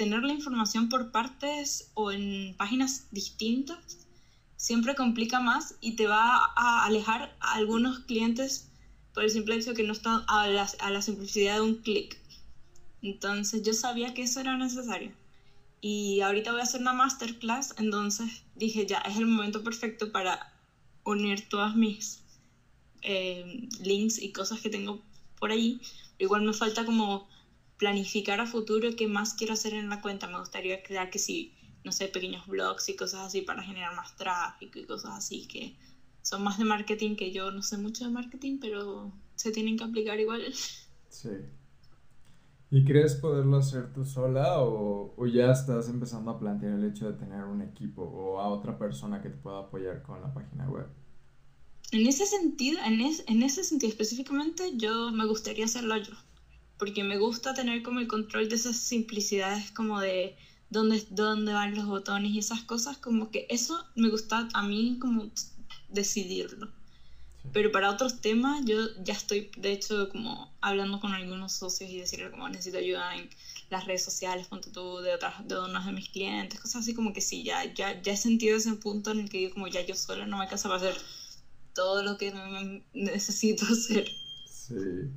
tener 0.00 0.22
la 0.22 0.32
información 0.32 0.88
por 0.88 1.10
partes 1.10 1.90
o 1.92 2.10
en 2.10 2.54
páginas 2.56 3.04
distintas 3.10 3.98
siempre 4.56 4.94
complica 4.94 5.40
más 5.40 5.74
y 5.82 5.94
te 5.94 6.06
va 6.06 6.54
a 6.56 6.86
alejar 6.86 7.36
a 7.38 7.52
algunos 7.52 7.98
clientes 7.98 8.70
por 9.12 9.24
el 9.24 9.30
simple 9.30 9.56
hecho 9.56 9.74
que 9.74 9.82
no 9.82 9.92
están 9.92 10.22
a 10.26 10.46
la, 10.46 10.66
a 10.78 10.90
la 10.90 11.02
simplicidad 11.02 11.56
de 11.56 11.60
un 11.60 11.74
clic. 11.82 12.18
Entonces 13.02 13.62
yo 13.62 13.74
sabía 13.74 14.14
que 14.14 14.22
eso 14.22 14.40
era 14.40 14.56
necesario 14.56 15.12
y 15.82 16.22
ahorita 16.22 16.52
voy 16.52 16.60
a 16.60 16.64
hacer 16.64 16.80
una 16.80 16.94
masterclass, 16.94 17.74
entonces 17.76 18.42
dije, 18.54 18.86
ya 18.86 19.00
es 19.00 19.18
el 19.18 19.26
momento 19.26 19.62
perfecto 19.62 20.10
para 20.12 20.50
unir 21.04 21.46
todas 21.50 21.76
mis 21.76 22.22
eh, 23.02 23.68
links 23.82 24.18
y 24.18 24.32
cosas 24.32 24.62
que 24.62 24.70
tengo 24.70 25.02
por 25.38 25.50
ahí. 25.50 25.78
Igual 26.18 26.40
me 26.40 26.54
falta 26.54 26.86
como 26.86 27.28
planificar 27.80 28.40
a 28.40 28.46
futuro 28.46 28.90
qué 28.94 29.08
más 29.08 29.32
quiero 29.32 29.54
hacer 29.54 29.72
en 29.72 29.88
la 29.88 30.02
cuenta. 30.02 30.28
Me 30.28 30.38
gustaría 30.38 30.82
crear 30.82 31.08
que 31.08 31.18
sí, 31.18 31.54
no 31.82 31.92
sé, 31.92 32.08
pequeños 32.08 32.46
blogs 32.46 32.90
y 32.90 32.94
cosas 32.94 33.22
así 33.26 33.40
para 33.40 33.62
generar 33.62 33.96
más 33.96 34.14
tráfico 34.16 34.78
y 34.78 34.84
cosas 34.84 35.12
así 35.16 35.48
que 35.48 35.74
son 36.20 36.44
más 36.44 36.58
de 36.58 36.66
marketing 36.66 37.16
que 37.16 37.32
yo 37.32 37.50
no 37.50 37.62
sé 37.62 37.78
mucho 37.78 38.04
de 38.04 38.10
marketing, 38.10 38.58
pero 38.60 39.12
se 39.34 39.50
tienen 39.50 39.78
que 39.78 39.84
aplicar 39.84 40.20
igual. 40.20 40.42
Sí. 41.08 41.30
¿Y 42.70 42.84
crees 42.84 43.14
poderlo 43.14 43.56
hacer 43.56 43.92
tú 43.92 44.04
sola 44.04 44.60
o, 44.60 45.14
o, 45.16 45.26
ya 45.26 45.50
estás 45.50 45.88
empezando 45.88 46.30
a 46.30 46.38
plantear 46.38 46.74
el 46.74 46.84
hecho 46.84 47.10
de 47.10 47.18
tener 47.18 47.44
un 47.44 47.62
equipo 47.62 48.02
o 48.02 48.38
a 48.38 48.48
otra 48.48 48.78
persona 48.78 49.20
que 49.22 49.30
te 49.30 49.36
pueda 49.38 49.60
apoyar 49.60 50.02
con 50.02 50.20
la 50.20 50.32
página 50.32 50.68
web? 50.68 50.86
En 51.90 52.06
ese 52.06 52.26
sentido, 52.26 52.78
en, 52.84 53.00
en 53.00 53.42
ese 53.42 53.64
sentido 53.64 53.90
específicamente, 53.90 54.76
yo 54.76 55.10
me 55.10 55.26
gustaría 55.26 55.64
hacerlo 55.64 55.96
yo, 55.96 56.12
porque 56.80 57.04
me 57.04 57.18
gusta 57.18 57.52
tener 57.52 57.82
como 57.82 58.00
el 58.00 58.08
control 58.08 58.48
de 58.48 58.56
esas 58.56 58.76
simplicidades 58.76 59.70
como 59.70 60.00
de 60.00 60.34
dónde, 60.70 61.06
dónde 61.10 61.52
van 61.52 61.76
los 61.76 61.84
botones 61.84 62.32
y 62.32 62.38
esas 62.38 62.62
cosas, 62.62 62.96
como 62.96 63.30
que 63.30 63.46
eso 63.50 63.84
me 63.94 64.08
gusta 64.08 64.48
a 64.54 64.62
mí 64.62 64.96
como 64.98 65.30
decidirlo. 65.90 66.70
Pero 67.52 67.70
para 67.70 67.90
otros 67.90 68.22
temas, 68.22 68.64
yo 68.64 68.78
ya 69.02 69.12
estoy, 69.12 69.50
de 69.58 69.72
hecho, 69.72 70.08
como 70.08 70.50
hablando 70.62 71.00
con 71.00 71.12
algunos 71.12 71.52
socios 71.52 71.90
y 71.90 71.98
decirle 71.98 72.30
como 72.30 72.48
necesito 72.48 72.78
ayuda 72.78 73.14
en 73.14 73.28
las 73.68 73.84
redes 73.84 74.02
sociales, 74.02 74.46
punto 74.46 74.70
tú, 74.72 75.00
de 75.00 75.14
otras, 75.14 75.46
de 75.46 75.58
unos 75.58 75.84
de 75.84 75.92
mis 75.92 76.08
clientes, 76.08 76.60
cosas 76.60 76.82
así 76.82 76.94
como 76.94 77.12
que 77.12 77.20
sí, 77.20 77.42
ya, 77.42 77.64
ya, 77.74 78.00
ya 78.00 78.12
he 78.12 78.16
sentido 78.16 78.56
ese 78.56 78.74
punto 78.74 79.10
en 79.10 79.20
el 79.20 79.28
que 79.28 79.38
digo 79.38 79.52
como 79.52 79.68
ya 79.68 79.82
yo 79.82 79.94
solo 79.94 80.26
no 80.26 80.38
me 80.38 80.44
alcanza 80.44 80.68
para 80.68 80.80
hacer 80.80 80.94
todo 81.74 82.02
lo 82.02 82.16
que 82.16 82.32
necesito 82.94 83.66
hacer. 83.70 84.08
Sí, 84.46 85.10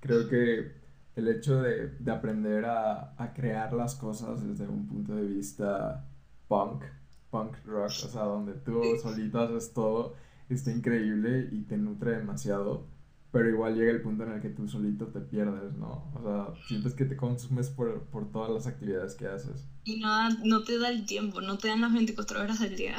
creo 0.00 0.28
que 0.28 0.81
el 1.16 1.28
hecho 1.28 1.60
de, 1.60 1.88
de 1.98 2.10
aprender 2.10 2.64
a, 2.64 3.14
a 3.16 3.32
crear 3.34 3.72
las 3.72 3.94
cosas 3.94 4.46
desde 4.46 4.66
un 4.66 4.86
punto 4.86 5.14
de 5.14 5.26
vista 5.26 6.06
punk, 6.48 6.84
punk 7.30 7.56
rock, 7.64 7.90
o 8.04 8.08
sea, 8.08 8.22
donde 8.22 8.54
tú 8.54 8.82
solito 9.02 9.40
haces 9.40 9.72
todo 9.72 10.14
está 10.54 10.70
increíble 10.70 11.48
y 11.52 11.62
te 11.62 11.76
nutre 11.76 12.16
demasiado, 12.16 12.86
pero 13.30 13.48
igual 13.48 13.74
llega 13.74 13.90
el 13.90 14.02
punto 14.02 14.24
en 14.24 14.32
el 14.32 14.40
que 14.40 14.50
tú 14.50 14.68
solito 14.68 15.06
te 15.06 15.20
pierdes, 15.20 15.74
¿no? 15.74 16.10
O 16.14 16.22
sea, 16.22 16.66
sientes 16.66 16.94
que 16.94 17.04
te 17.04 17.16
consumes 17.16 17.70
por, 17.70 18.02
por 18.04 18.30
todas 18.30 18.50
las 18.50 18.66
actividades 18.66 19.14
que 19.14 19.26
haces. 19.26 19.66
Y 19.84 20.00
no, 20.00 20.30
no 20.44 20.62
te 20.64 20.78
da 20.78 20.90
el 20.90 21.06
tiempo, 21.06 21.40
no 21.40 21.58
te 21.58 21.68
dan 21.68 21.80
las 21.80 21.92
24 21.92 22.40
horas 22.40 22.60
del 22.60 22.76
día. 22.76 22.96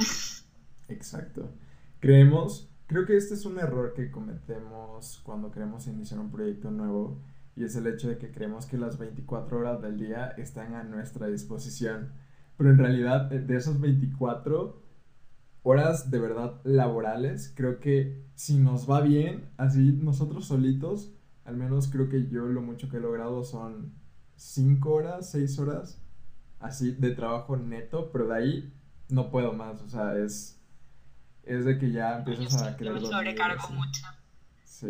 Exacto. 0.88 1.50
Creemos, 2.00 2.68
creo 2.88 3.06
que 3.06 3.16
este 3.16 3.36
es 3.36 3.46
un 3.46 3.60
error 3.60 3.94
que 3.94 4.12
cometemos 4.12 5.22
cuando 5.24 5.52
queremos 5.52 5.88
iniciar 5.88 6.20
un 6.20 6.32
proyecto 6.32 6.72
nuevo 6.72 7.20
y 7.56 7.64
es 7.64 7.76
el 7.76 7.88
hecho 7.88 8.10
de 8.10 8.18
que 8.18 8.32
creemos 8.32 8.66
que 8.66 8.78
las 8.78 8.98
24 8.98 9.60
horas 9.60 9.82
del 9.82 9.98
día 10.00 10.30
están 10.38 10.74
a 10.74 10.84
nuestra 10.84 11.28
disposición. 11.28 12.12
Pero 12.58 12.72
en 12.72 12.78
realidad, 12.78 13.30
de 13.30 13.56
esas 13.56 13.80
24, 13.80 14.82
horas 15.64 16.12
de 16.12 16.20
verdad 16.20 16.60
laborales, 16.64 17.54
creo 17.56 17.80
que 17.80 18.26
si 18.36 18.58
nos 18.58 18.90
va 18.90 19.02
bien, 19.02 19.50
así 19.58 19.92
nosotros 19.92 20.46
solitos, 20.46 21.14
al 21.46 21.58
menos 21.58 21.90
creo 21.90 22.10
que 22.10 22.28
yo 22.28 22.46
lo 22.46 22.62
mucho 22.62 22.90
que 22.90 22.98
he 22.98 23.02
logrado 23.02 23.44
son 23.44 23.94
5 24.36 24.92
horas, 24.92 25.32
6 25.32 25.60
horas, 25.60 26.02
así 26.60 26.92
de 26.92 27.12
trabajo 27.12 27.56
neto, 27.58 28.10
pero 28.12 28.28
de 28.28 28.36
ahí 28.36 28.74
no 29.10 29.30
puedo 29.30 29.54
más, 29.54 29.82
o 29.82 29.90
sea, 29.90 30.18
es, 30.18 30.62
es 31.44 31.66
de 31.66 31.78
que 31.78 31.92
ya 31.92 32.20
empiezas 32.20 32.62
a 32.64 32.76
creer... 32.76 33.00
sobrecargo 33.00 33.70
mucho. 33.70 34.06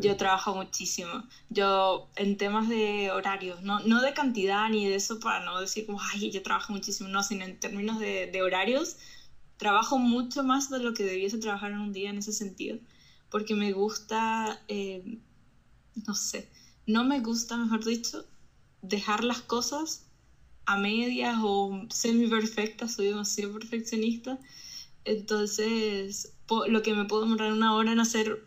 Yo 0.02 0.18
trabajo 0.18 0.56
muchísimo. 0.56 1.24
Yo, 1.50 2.10
en 2.16 2.38
temas 2.38 2.68
de 2.68 3.12
horarios, 3.12 3.62
no, 3.62 3.80
no 3.80 4.02
de 4.02 4.14
cantidad 4.14 4.68
ni 4.70 4.86
de 4.86 4.96
eso 4.96 5.20
para 5.20 5.40
no 5.44 5.60
decir 5.60 5.86
como, 5.86 6.00
ay, 6.02 6.32
yo 6.32 6.42
trabajo 6.42 6.74
muchísimo, 6.74 7.10
no, 7.10 7.22
sino 7.24 7.46
en 7.46 7.60
términos 7.60 8.00
de, 8.00 8.28
de 8.32 8.42
horarios, 8.42 8.98
trabajo 9.58 9.98
mucho 9.98 10.44
más 10.44 10.70
de 10.70 10.80
lo 10.80 10.94
que 10.94 11.04
debiese 11.04 11.38
trabajar 11.38 11.72
en 11.72 11.80
un 11.80 11.94
día 11.94 12.10
en 12.10 12.18
ese 12.18 12.34
sentido, 12.34 12.80
porque 13.30 13.56
me 13.56 13.72
gusta, 13.72 14.64
eh, 14.68 15.20
no 16.08 16.16
sé, 16.16 16.50
no 16.86 17.04
me 17.04 17.20
gusta, 17.20 17.58
mejor 17.58 17.84
dicho, 17.86 18.26
dejar 18.82 19.24
las 19.24 19.42
cosas 19.42 20.06
a 20.66 20.76
medias 20.78 21.38
o 21.42 21.86
semi 21.90 22.28
perfectas, 22.28 22.94
soy 22.94 23.08
demasiado 23.08 23.54
perfeccionista, 23.54 24.40
entonces 25.06 26.34
lo 26.68 26.82
que 26.82 26.94
me 26.94 27.06
puedo 27.06 27.24
demorar 27.24 27.52
una 27.52 27.74
hora 27.74 27.92
en 27.92 28.00
hacer 28.00 28.44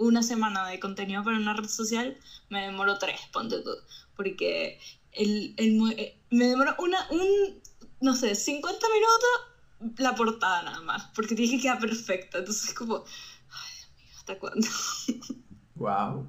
una 0.00 0.22
semana 0.22 0.66
de 0.66 0.80
contenido 0.80 1.22
para 1.22 1.36
una 1.36 1.54
red 1.54 1.68
social, 1.68 2.16
me 2.48 2.62
demoro 2.62 2.98
tres, 2.98 3.20
ponte 3.32 3.60
tú, 3.60 3.70
porque 4.16 4.78
el, 5.12 5.54
el, 5.56 5.78
eh, 5.98 6.18
me 6.30 6.46
demoro 6.46 6.74
una, 6.78 6.98
un, 7.10 7.60
no 8.00 8.14
sé, 8.14 8.34
50 8.34 8.86
minutos 8.88 9.98
la 9.98 10.14
portada 10.14 10.62
nada 10.62 10.80
más, 10.82 11.06
porque 11.14 11.34
tiene 11.34 11.56
que 11.56 11.62
quedar 11.62 11.78
perfecta, 11.78 12.38
entonces 12.38 12.68
es 12.70 12.74
como, 12.74 12.96
ay 12.96 13.72
Dios 13.76 13.90
mío, 13.96 14.08
¿hasta 14.16 14.38
cuándo? 14.38 14.66
Wow. 15.76 16.26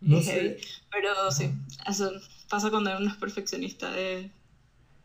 No 0.00 0.22
sé. 0.22 0.58
Pero 0.90 1.30
sí, 1.30 1.50
eso 1.86 2.10
pasa 2.48 2.70
cuando 2.70 2.96
uno 2.96 3.10
es 3.10 3.16
perfeccionista 3.16 3.90
de... 3.90 4.32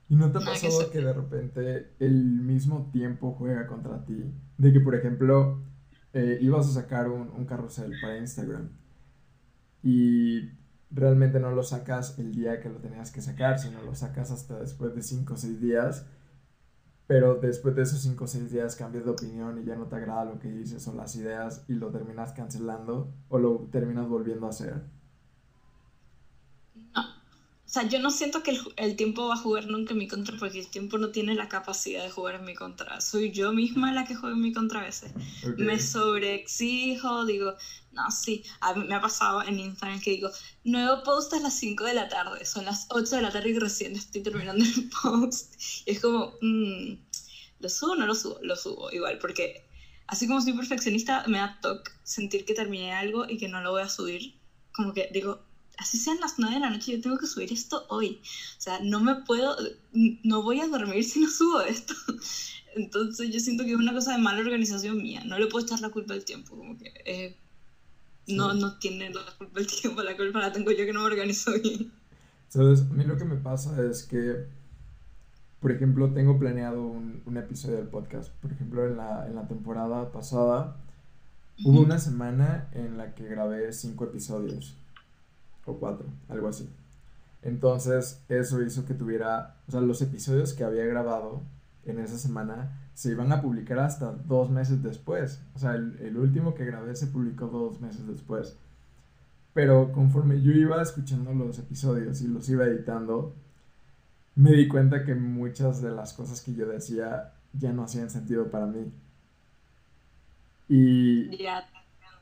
¿Y 0.07 0.15
no 0.15 0.31
te 0.31 0.37
ha 0.37 0.41
pasado 0.41 0.89
que, 0.89 0.99
que 0.99 1.05
de 1.05 1.11
repente 1.11 1.91
el 1.99 2.13
mismo 2.13 2.89
tiempo 2.93 3.35
juega 3.37 3.67
contra 3.67 4.05
ti? 4.05 4.23
De 4.57 4.71
que, 4.71 4.79
por 4.79 4.95
ejemplo, 4.95 5.59
eh, 6.15 6.37
ibas 6.39 6.69
a 6.69 6.81
sacar 6.81 7.09
un, 7.09 7.29
un, 7.29 7.45
carrusel 7.45 7.91
para 8.01 8.17
Instagram 8.17 8.69
y 9.83 10.49
realmente 10.89 11.41
no 11.41 11.51
lo 11.51 11.61
sacas 11.61 12.17
el 12.17 12.33
día 12.33 12.61
que 12.61 12.69
lo 12.69 12.79
tenías 12.79 13.11
que 13.11 13.21
sacar, 13.21 13.59
sino 13.59 13.81
lo 13.81 13.93
sacas 13.95 14.31
hasta 14.31 14.57
después 14.61 14.95
de 14.95 15.03
5 15.03 15.33
o 15.33 15.35
6 15.35 15.59
días, 15.59 16.05
pero 17.05 17.35
después 17.35 17.75
de 17.75 17.81
esos 17.81 18.01
5 18.01 18.23
o 18.23 18.27
6 18.27 18.49
días 18.49 18.77
cambias 18.77 19.03
de 19.03 19.11
opinión 19.11 19.59
y 19.59 19.65
ya 19.65 19.75
no 19.75 19.87
te 19.87 19.97
agrada 19.97 20.23
lo 20.23 20.39
que 20.39 20.49
dices 20.49 20.87
o 20.87 20.93
las 20.93 21.17
ideas 21.17 21.65
y 21.67 21.73
lo 21.73 21.91
terminas 21.91 22.31
cancelando 22.31 23.13
o 23.27 23.37
lo 23.37 23.67
terminas 23.69 24.07
volviendo 24.07 24.45
a 24.45 24.51
hacer. 24.51 24.83
O 27.75 27.77
sea, 27.77 27.89
yo 27.89 27.99
no 27.99 28.09
siento 28.09 28.41
que 28.41 28.57
el, 28.77 28.95
tiempo 28.95 29.27
va 29.27 29.33
a 29.33 29.37
jugar 29.37 29.67
nunca 29.67 29.91
en 29.91 29.97
mi 29.97 30.07
contra 30.07 30.37
porque 30.37 30.59
el 30.59 30.69
tiempo 30.69 30.97
no 30.97 31.09
tiene 31.09 31.35
la 31.35 31.49
capacidad 31.49 32.03
de 32.03 32.09
jugar 32.09 32.35
en 32.35 32.45
mi 32.45 32.55
contra. 32.55 33.01
Soy 33.01 33.33
yo 33.33 33.51
misma 33.51 33.91
la 33.91 34.05
que 34.05 34.15
juega 34.15 34.33
en 34.33 34.41
mi 34.41 34.53
contra 34.53 34.79
a 34.79 34.85
veces. 34.85 35.11
Me 35.57 35.77
sobreexijo, 35.77 37.25
digo, 37.25 37.53
no, 37.91 38.09
sí. 38.11 38.45
A 38.61 38.75
mí 38.75 38.87
me 38.87 38.95
ha 38.95 39.01
pasado 39.01 39.43
en 39.43 39.59
Instagram 39.59 39.99
que 39.99 40.11
digo, 40.11 40.29
nuevo 40.63 41.03
post 41.03 41.33
a 41.33 41.41
las 41.41 41.53
5 41.55 41.83
de 41.83 41.95
la 41.95 42.07
tarde, 42.07 42.45
son 42.45 42.63
las 42.63 42.87
8 42.91 43.17
de 43.17 43.21
la 43.23 43.31
tarde 43.33 43.49
y 43.49 43.59
recién 43.59 43.93
estoy 43.93 44.23
terminando 44.23 44.63
el 44.63 44.89
post. 45.03 45.55
Y 45.85 45.91
es 45.91 45.99
como, 45.99 46.35
mmm, 46.39 46.93
¿lo 47.59 47.67
subo 47.67 47.91
o 47.91 47.95
no 47.97 48.05
lo 48.05 48.15
subo? 48.15 48.39
Lo 48.41 48.55
subo 48.55 48.89
igual, 48.93 49.17
porque 49.19 49.67
así 50.07 50.27
como 50.27 50.39
soy 50.39 50.53
perfeccionista, 50.53 51.25
me 51.27 51.39
da 51.39 51.59
toque 51.61 51.91
sentir 52.03 52.45
que 52.45 52.53
terminé 52.53 52.93
algo 52.93 53.25
y 53.27 53.37
que 53.37 53.49
no 53.49 53.59
lo 53.59 53.71
voy 53.71 53.81
a 53.81 53.89
subir. 53.89 54.33
Como 54.71 54.93
que 54.93 55.09
digo, 55.11 55.43
así 55.77 55.97
sean 55.97 56.19
las 56.19 56.35
9 56.37 56.55
de 56.55 56.61
la 56.61 56.69
noche, 56.69 56.93
yo 56.93 57.01
tengo 57.01 57.17
que 57.17 57.27
subir 57.27 57.51
esto 57.51 57.85
hoy. 57.89 58.21
O 58.57 58.61
sea, 58.61 58.79
no 58.83 58.99
me 58.99 59.15
puedo, 59.15 59.55
no 60.23 60.43
voy 60.43 60.61
a 60.61 60.67
dormir 60.67 61.03
si 61.03 61.19
no 61.21 61.29
subo 61.29 61.61
esto. 61.61 61.93
Entonces 62.75 63.31
yo 63.31 63.39
siento 63.39 63.63
que 63.63 63.71
es 63.71 63.77
una 63.77 63.93
cosa 63.93 64.13
de 64.13 64.17
mala 64.17 64.41
organización 64.41 65.01
mía. 65.01 65.23
No 65.25 65.39
le 65.39 65.47
puedo 65.47 65.65
echar 65.65 65.79
la 65.79 65.89
culpa 65.89 66.13
del 66.13 66.25
tiempo, 66.25 66.57
como 66.57 66.77
que 66.77 66.91
eh, 67.05 67.35
no, 68.27 68.53
no 68.53 68.77
tiene 68.77 69.13
la 69.13 69.21
culpa 69.37 69.59
del 69.59 69.67
tiempo, 69.67 70.03
la 70.03 70.17
culpa 70.17 70.39
la 70.39 70.51
tengo 70.51 70.71
yo 70.71 70.85
que 70.85 70.93
no 70.93 71.01
me 71.01 71.05
organizo 71.05 71.51
bien. 71.61 71.91
Sabes, 72.49 72.81
a 72.81 72.93
mí 72.93 73.03
lo 73.03 73.17
que 73.17 73.25
me 73.25 73.35
pasa 73.35 73.81
es 73.85 74.03
que, 74.03 74.45
por 75.59 75.71
ejemplo, 75.71 76.13
tengo 76.13 76.37
planeado 76.37 76.85
un, 76.85 77.21
un 77.25 77.37
episodio 77.37 77.77
del 77.77 77.87
podcast. 77.87 78.31
Por 78.41 78.51
ejemplo, 78.51 78.85
en 78.85 78.97
la, 78.97 79.25
en 79.27 79.35
la 79.35 79.47
temporada 79.47 80.11
pasada 80.11 80.77
hubo 81.63 81.79
una 81.81 81.99
semana 81.99 82.69
en 82.73 82.97
la 82.97 83.15
que 83.15 83.25
grabé 83.25 83.71
cinco 83.71 84.03
episodios 84.03 84.75
o 85.65 85.77
cuatro, 85.77 86.07
algo 86.29 86.47
así. 86.47 86.69
Entonces, 87.41 88.23
eso 88.27 88.61
hizo 88.63 88.85
que 88.85 88.95
tuviera, 88.95 89.57
o 89.67 89.71
sea, 89.71 89.81
los 89.81 90.01
episodios 90.01 90.53
que 90.53 90.63
había 90.63 90.85
grabado 90.85 91.43
en 91.85 91.99
esa 91.99 92.17
semana 92.17 92.89
se 92.95 93.11
iban 93.11 93.31
a 93.31 93.41
publicar 93.41 93.79
hasta 93.79 94.11
dos 94.11 94.49
meses 94.49 94.81
después. 94.81 95.41
O 95.53 95.59
sea, 95.59 95.75
el, 95.75 96.17
último 96.17 96.55
que 96.55 96.65
grabé 96.65 96.95
se 96.95 97.07
publicó 97.07 97.47
dos 97.47 97.79
meses 97.81 98.07
después. 98.07 98.57
Pero 99.53 99.91
conforme 99.91 100.41
yo 100.41 100.53
iba 100.53 100.81
escuchando 100.81 101.33
los 101.33 101.59
episodios 101.59 102.21
y 102.21 102.27
los 102.27 102.49
iba 102.49 102.65
editando, 102.65 103.35
me 104.35 104.51
di 104.51 104.67
cuenta 104.67 105.03
que 105.03 105.13
muchas 105.13 105.81
de 105.81 105.91
las 105.91 106.13
cosas 106.13 106.41
que 106.41 106.55
yo 106.55 106.65
decía 106.67 107.33
ya 107.53 107.71
no 107.73 107.83
hacían 107.83 108.09
sentido 108.09 108.49
para 108.49 108.65
mí. 108.65 108.91
Y, 110.67 111.29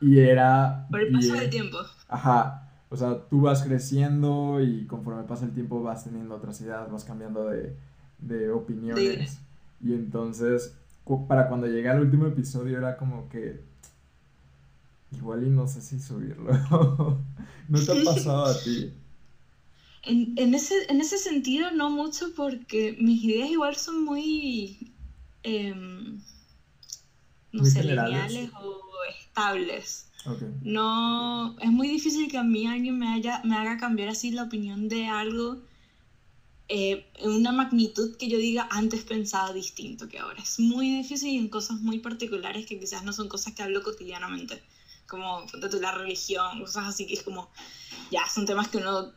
y 0.02 0.20
era... 0.20 0.86
Por 0.92 1.02
el 1.02 1.14
paso 1.14 1.34
del 1.34 1.50
tiempo. 1.50 1.78
Ajá. 2.10 2.63
O 2.94 2.96
sea, 2.96 3.28
tú 3.28 3.42
vas 3.42 3.64
creciendo 3.64 4.62
y 4.62 4.86
conforme 4.86 5.24
pasa 5.24 5.46
el 5.46 5.52
tiempo 5.52 5.82
vas 5.82 6.04
teniendo 6.04 6.36
otras 6.36 6.62
ideas, 6.62 6.92
vas 6.92 7.04
cambiando 7.04 7.50
de, 7.50 7.76
de 8.20 8.52
opiniones. 8.52 9.40
Y 9.84 9.94
entonces, 9.94 10.76
para 11.28 11.48
cuando 11.48 11.66
llegué 11.66 11.90
al 11.90 12.02
último 12.02 12.28
episodio 12.28 12.78
era 12.78 12.96
como 12.96 13.28
que 13.30 13.64
igual 15.12 15.44
y 15.44 15.50
no 15.50 15.68
sé 15.68 15.82
si 15.82 16.00
subirlo. 16.00 16.54
¿No 17.68 17.84
te 17.84 17.92
ha 18.00 18.04
pasado 18.04 18.46
a 18.46 18.60
ti? 18.60 18.94
En, 20.04 20.36
en, 20.38 20.54
ese, 20.54 20.76
en 20.88 21.02
ese 21.02 21.18
sentido 21.18 21.72
no 21.72 21.90
mucho 21.90 22.28
porque 22.36 22.96
mis 23.02 23.24
ideas 23.24 23.50
igual 23.50 23.76
son 23.76 24.06
muy, 24.06 24.94
em, 25.42 26.22
no 27.52 27.66
sé, 27.66 27.84
lineales 27.84 28.52
o 28.54 28.82
estables. 29.10 30.10
No, 30.62 31.56
es 31.60 31.70
muy 31.70 31.88
difícil 31.88 32.30
que 32.30 32.38
a 32.38 32.44
mí 32.44 32.68
alguien 32.68 32.98
me, 32.98 33.10
haya, 33.10 33.42
me 33.44 33.56
haga 33.56 33.78
cambiar 33.78 34.10
así 34.10 34.32
la 34.32 34.44
opinión 34.44 34.88
de 34.88 35.08
algo 35.08 35.62
eh, 36.70 37.06
en 37.16 37.32
una 37.32 37.52
magnitud 37.52 38.16
que 38.16 38.30
yo 38.30 38.38
diga 38.38 38.68
antes 38.72 39.04
pensaba 39.04 39.52
distinto 39.54 40.08
que 40.08 40.20
ahora. 40.20 40.42
Es 40.42 40.60
muy 40.60 40.90
difícil 40.90 41.30
y 41.30 41.38
en 41.38 41.50
cosas 41.50 41.80
muy 41.80 42.00
particulares 42.00 42.66
que 42.66 42.80
quizás 42.80 43.04
no 43.04 43.14
son 43.14 43.28
cosas 43.28 43.54
que 43.54 43.64
hablo 43.64 43.84
cotidianamente, 43.84 44.64
como 45.08 45.46
la 45.80 45.92
religión, 45.92 46.62
cosas 46.62 46.88
así 46.88 47.06
que 47.06 47.14
es 47.14 47.24
como, 47.24 47.50
ya, 48.12 48.26
son 48.28 48.46
temas 48.46 48.70
que 48.70 48.78
uno 48.78 49.12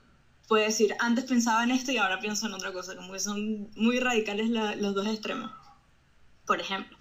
puede 0.48 0.64
decir, 0.64 0.94
antes 0.98 1.24
pensaba 1.24 1.64
en 1.64 1.70
esto 1.70 1.92
y 1.92 1.96
ahora 1.96 2.20
pienso 2.20 2.46
en 2.46 2.54
otra 2.54 2.72
cosa, 2.72 2.96
como 2.96 3.12
que 3.12 3.20
son 3.20 3.70
muy 3.76 4.00
radicales 4.00 4.50
los 4.50 4.94
dos 4.94 5.06
extremos. 5.06 5.50
Por 6.46 6.60
ejemplo, 6.60 6.96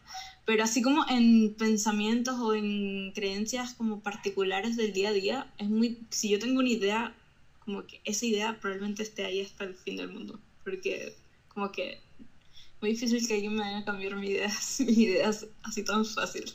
pero 0.45 0.63
así 0.63 0.81
como 0.81 1.03
en 1.10 1.55
pensamientos 1.55 2.39
o 2.39 2.53
en 2.53 3.12
creencias 3.13 3.73
como 3.73 4.01
particulares 4.01 4.77
del 4.77 4.93
día 4.93 5.10
a 5.10 5.13
día, 5.13 5.51
es 5.58 5.69
muy, 5.69 5.99
si 6.10 6.29
yo 6.29 6.39
tengo 6.39 6.60
una 6.60 6.69
idea, 6.69 7.13
como 7.65 7.86
que 7.86 7.99
esa 8.05 8.25
idea 8.25 8.58
probablemente 8.62 9.01
esté 9.01 9.25
ahí 9.25 9.41
hasta 9.41 9.63
el 9.63 9.75
fin 9.75 9.97
del 9.97 10.12
mundo, 10.12 10.39
porque 10.63 11.15
como 11.47 11.71
que 11.71 11.99
muy 12.79 12.91
difícil 12.91 13.27
que 13.27 13.34
alguien 13.34 13.55
me 13.55 13.63
haga 13.63 13.86
cambiar 13.86 14.15
mis 14.15 14.29
ideas, 14.29 14.79
mis 14.86 14.97
ideas 14.97 15.47
así 15.63 15.84
tan 15.84 16.05
fácil. 16.05 16.45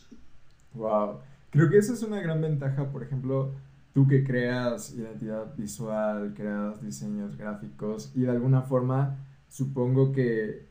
Wow, 0.75 1.21
creo 1.51 1.69
que 1.69 1.79
esa 1.79 1.93
es 1.93 2.03
una 2.03 2.21
gran 2.21 2.41
ventaja, 2.41 2.93
por 2.93 3.03
ejemplo, 3.03 3.53
tú 3.93 4.07
que 4.07 4.23
creas 4.23 4.95
identidad 4.95 5.57
visual, 5.57 6.33
creas 6.37 6.81
diseños 6.81 7.37
gráficos 7.37 8.13
y 8.15 8.21
de 8.21 8.31
alguna 8.31 8.63
forma 8.63 9.19
supongo 9.49 10.13
que 10.13 10.70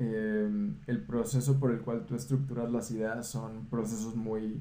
Em, 0.00 0.76
el 0.86 1.02
proceso 1.02 1.58
por 1.58 1.72
el 1.72 1.80
cual 1.80 2.06
tú 2.06 2.14
estructuras 2.14 2.70
las 2.70 2.90
ideas 2.92 3.26
son 3.28 3.66
procesos 3.66 4.14
muy, 4.14 4.60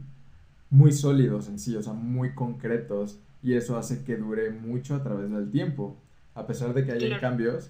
muy 0.71 0.91
sólidos 0.91 1.47
en 1.47 1.60
sí, 1.60 1.76
o 1.76 1.84
sea, 1.84 1.93
muy 1.93 2.34
concretos, 2.34 3.19
y 3.43 3.54
eso 3.54 3.78
hace 3.78 4.04
que 4.04 4.17
dure 4.17 4.50
mucho 4.50 4.95
a 4.95 5.04
través 5.04 5.30
del 5.30 5.52
tiempo. 5.52 5.95
A 6.34 6.47
pesar 6.47 6.73
de 6.73 6.86
que 6.86 6.91
haya 6.91 7.19
cambios, 7.19 7.69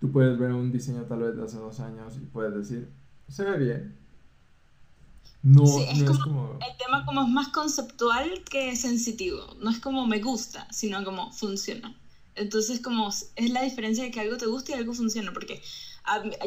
tú 0.00 0.10
puedes 0.10 0.38
ver 0.38 0.52
un 0.52 0.72
diseño 0.72 1.02
tal 1.02 1.20
vez 1.20 1.36
de 1.36 1.44
hace 1.44 1.56
dos 1.56 1.78
años 1.78 2.16
y 2.16 2.26
puedes 2.26 2.54
decir, 2.54 2.88
se 3.28 3.44
ve 3.44 3.58
bien. 3.58 3.96
No, 5.42 5.64
es, 5.64 6.02
como, 6.02 6.10
es 6.10 6.18
como... 6.18 6.52
El 6.54 6.76
tema 6.76 7.06
como 7.06 7.22
es 7.22 7.28
más 7.28 7.48
conceptual 7.48 8.28
que 8.50 8.76
sensitivo. 8.76 9.56
No 9.60 9.70
es 9.70 9.78
como 9.78 10.06
me 10.06 10.20
gusta, 10.20 10.66
sino 10.70 11.02
como 11.04 11.32
funciona. 11.32 11.96
Entonces, 12.34 12.80
como 12.80 13.08
es 13.08 13.50
la 13.50 13.62
diferencia 13.62 14.04
de 14.04 14.10
que 14.10 14.20
algo 14.20 14.36
te 14.36 14.46
gusta 14.46 14.72
y 14.72 14.74
algo 14.74 14.92
funciona, 14.92 15.32
porque 15.32 15.62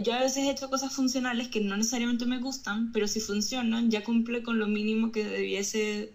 yo 0.02 0.14
a 0.14 0.20
veces 0.20 0.38
he 0.38 0.52
hecho 0.52 0.70
cosas 0.70 0.94
funcionales 0.94 1.48
que 1.48 1.62
no 1.62 1.78
necesariamente 1.78 2.26
me 2.26 2.40
gustan, 2.40 2.92
pero 2.92 3.08
si 3.08 3.20
funcionan 3.20 3.90
ya 3.90 4.04
cumple 4.04 4.44
con 4.44 4.60
lo 4.60 4.68
mínimo 4.68 5.12
que 5.12 5.26
debiese 5.26 6.12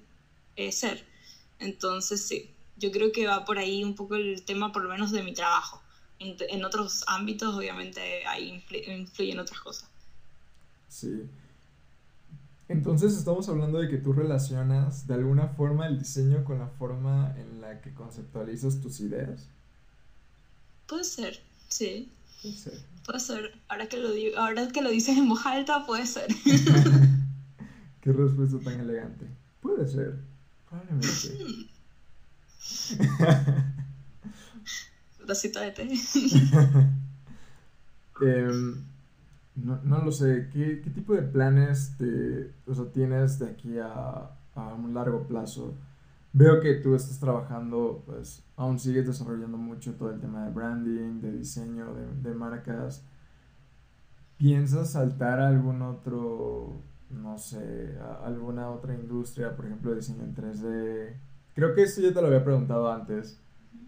eh, 0.56 0.72
ser. 0.72 1.04
Entonces 1.58 2.20
sí, 2.20 2.50
yo 2.76 2.90
creo 2.90 3.12
que 3.12 3.26
va 3.26 3.44
por 3.44 3.58
ahí 3.58 3.84
un 3.84 3.94
poco 3.94 4.16
el 4.16 4.42
tema 4.42 4.72
por 4.72 4.82
lo 4.82 4.90
menos 4.90 5.10
de 5.10 5.22
mi 5.22 5.32
trabajo. 5.34 5.80
En, 6.18 6.36
en 6.48 6.64
otros 6.64 7.04
ámbitos 7.06 7.54
obviamente 7.54 8.26
ahí 8.26 8.62
influyen 8.86 9.38
otras 9.38 9.60
cosas. 9.60 9.88
Sí. 10.88 11.28
Entonces 12.68 13.14
estamos 13.14 13.48
hablando 13.48 13.78
de 13.78 13.88
que 13.88 13.96
tú 13.96 14.12
relacionas 14.12 15.06
de 15.06 15.14
alguna 15.14 15.48
forma 15.48 15.86
el 15.86 15.98
diseño 15.98 16.44
con 16.44 16.58
la 16.58 16.68
forma 16.68 17.34
en 17.38 17.62
la 17.62 17.80
que 17.80 17.94
conceptualizas 17.94 18.80
tus 18.80 19.00
ideas. 19.00 19.48
Puede 20.86 21.04
ser, 21.04 21.40
sí. 21.68 22.10
Puede 22.42 22.54
ser. 22.54 22.97
Puede 23.08 23.20
ser. 23.20 23.58
Ahora 23.68 23.88
que 23.88 23.96
lo 23.96 24.12
digo, 24.12 24.36
ahora 24.36 24.68
que 24.68 24.82
lo 24.82 24.90
dices 24.90 25.16
en 25.16 25.30
voz 25.30 25.46
alta, 25.46 25.86
puede 25.86 26.04
ser. 26.04 26.26
Qué 28.02 28.12
respuesta 28.12 28.58
tan 28.58 28.80
elegante. 28.80 29.26
Puede 29.62 29.88
ser. 29.88 30.18
Probablemente. 30.68 31.16
Tacita 35.26 35.62
de 35.62 35.70
té. 35.70 35.88
Em, 38.20 38.84
no, 39.54 39.80
no 39.84 40.04
lo 40.04 40.12
sé, 40.12 40.50
¿qué, 40.52 40.82
qué 40.82 40.90
tipo 40.90 41.14
de 41.14 41.22
planes 41.22 41.96
te, 41.96 42.52
o 42.66 42.74
sea, 42.74 42.92
tienes 42.92 43.38
de 43.38 43.48
aquí 43.48 43.78
a, 43.78 44.32
a 44.54 44.74
un 44.74 44.92
largo 44.92 45.26
plazo? 45.26 45.74
Veo 46.32 46.60
que 46.60 46.74
tú 46.74 46.94
estás 46.94 47.18
trabajando, 47.18 48.02
pues 48.06 48.44
aún 48.56 48.78
sigues 48.78 49.06
desarrollando 49.06 49.56
mucho 49.56 49.94
todo 49.94 50.10
el 50.10 50.20
tema 50.20 50.44
de 50.44 50.52
branding, 50.52 51.20
de 51.20 51.32
diseño, 51.32 51.94
de, 51.94 52.06
de 52.28 52.34
marcas. 52.34 53.04
¿Piensas 54.36 54.92
saltar 54.92 55.40
a 55.40 55.48
algún 55.48 55.82
otro, 55.82 56.82
no 57.10 57.38
sé, 57.38 57.98
a 58.00 58.26
alguna 58.26 58.70
otra 58.70 58.94
industria, 58.94 59.56
por 59.56 59.66
ejemplo, 59.66 59.94
diseño 59.94 60.22
en 60.22 60.34
3D? 60.34 61.14
Creo 61.54 61.74
que 61.74 61.82
eso 61.82 62.00
ya 62.00 62.12
te 62.12 62.20
lo 62.20 62.28
había 62.28 62.44
preguntado 62.44 62.92
antes, 62.92 63.40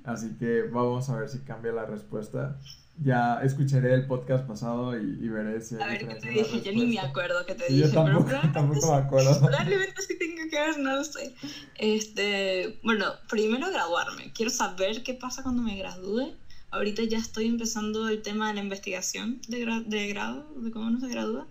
así 0.04 0.30
que 0.38 0.62
vamos 0.62 1.08
a 1.10 1.16
ver 1.18 1.28
si 1.28 1.38
cambia 1.40 1.72
la 1.72 1.86
respuesta. 1.86 2.56
Ya 3.02 3.40
escucharé 3.42 3.94
el 3.94 4.06
podcast 4.06 4.46
pasado 4.46 4.98
y, 4.98 5.02
y 5.24 5.28
veré 5.28 5.62
si 5.62 5.74
A 5.76 5.86
hay 5.86 5.98
ver, 6.04 6.08
¿qué 6.08 6.14
te 6.16 6.30
dije? 6.30 6.60
Yo 6.62 6.72
ni 6.72 6.84
me 6.86 6.98
acuerdo 6.98 7.46
qué 7.46 7.54
te 7.54 7.66
Sí, 7.68 7.78
yo 7.78 7.84
dije, 7.86 7.94
tampoco, 7.96 8.26
pero 8.26 8.52
tampoco 8.52 8.86
me 8.92 8.96
acuerdo. 8.98 9.38
probablemente 9.40 10.02
sí 10.02 10.18
tenga 10.18 10.48
que 10.50 10.58
ver, 10.60 10.78
no 10.78 10.96
lo 10.96 11.04
sé. 11.04 11.34
Este, 11.78 12.78
bueno, 12.82 13.06
primero 13.28 13.70
graduarme. 13.70 14.32
Quiero 14.34 14.50
saber 14.50 15.02
qué 15.02 15.14
pasa 15.14 15.42
cuando 15.42 15.62
me 15.62 15.76
gradúe. 15.78 16.34
Ahorita 16.72 17.02
ya 17.04 17.16
estoy 17.18 17.46
empezando 17.46 18.08
el 18.08 18.20
tema 18.22 18.48
de 18.48 18.54
la 18.54 18.60
investigación 18.60 19.40
de, 19.48 19.64
gra- 19.66 19.84
de 19.84 20.06
grado, 20.08 20.46
de 20.56 20.70
cómo 20.70 20.86
uno 20.88 21.00
se 21.00 21.08
gradúa. 21.08 21.46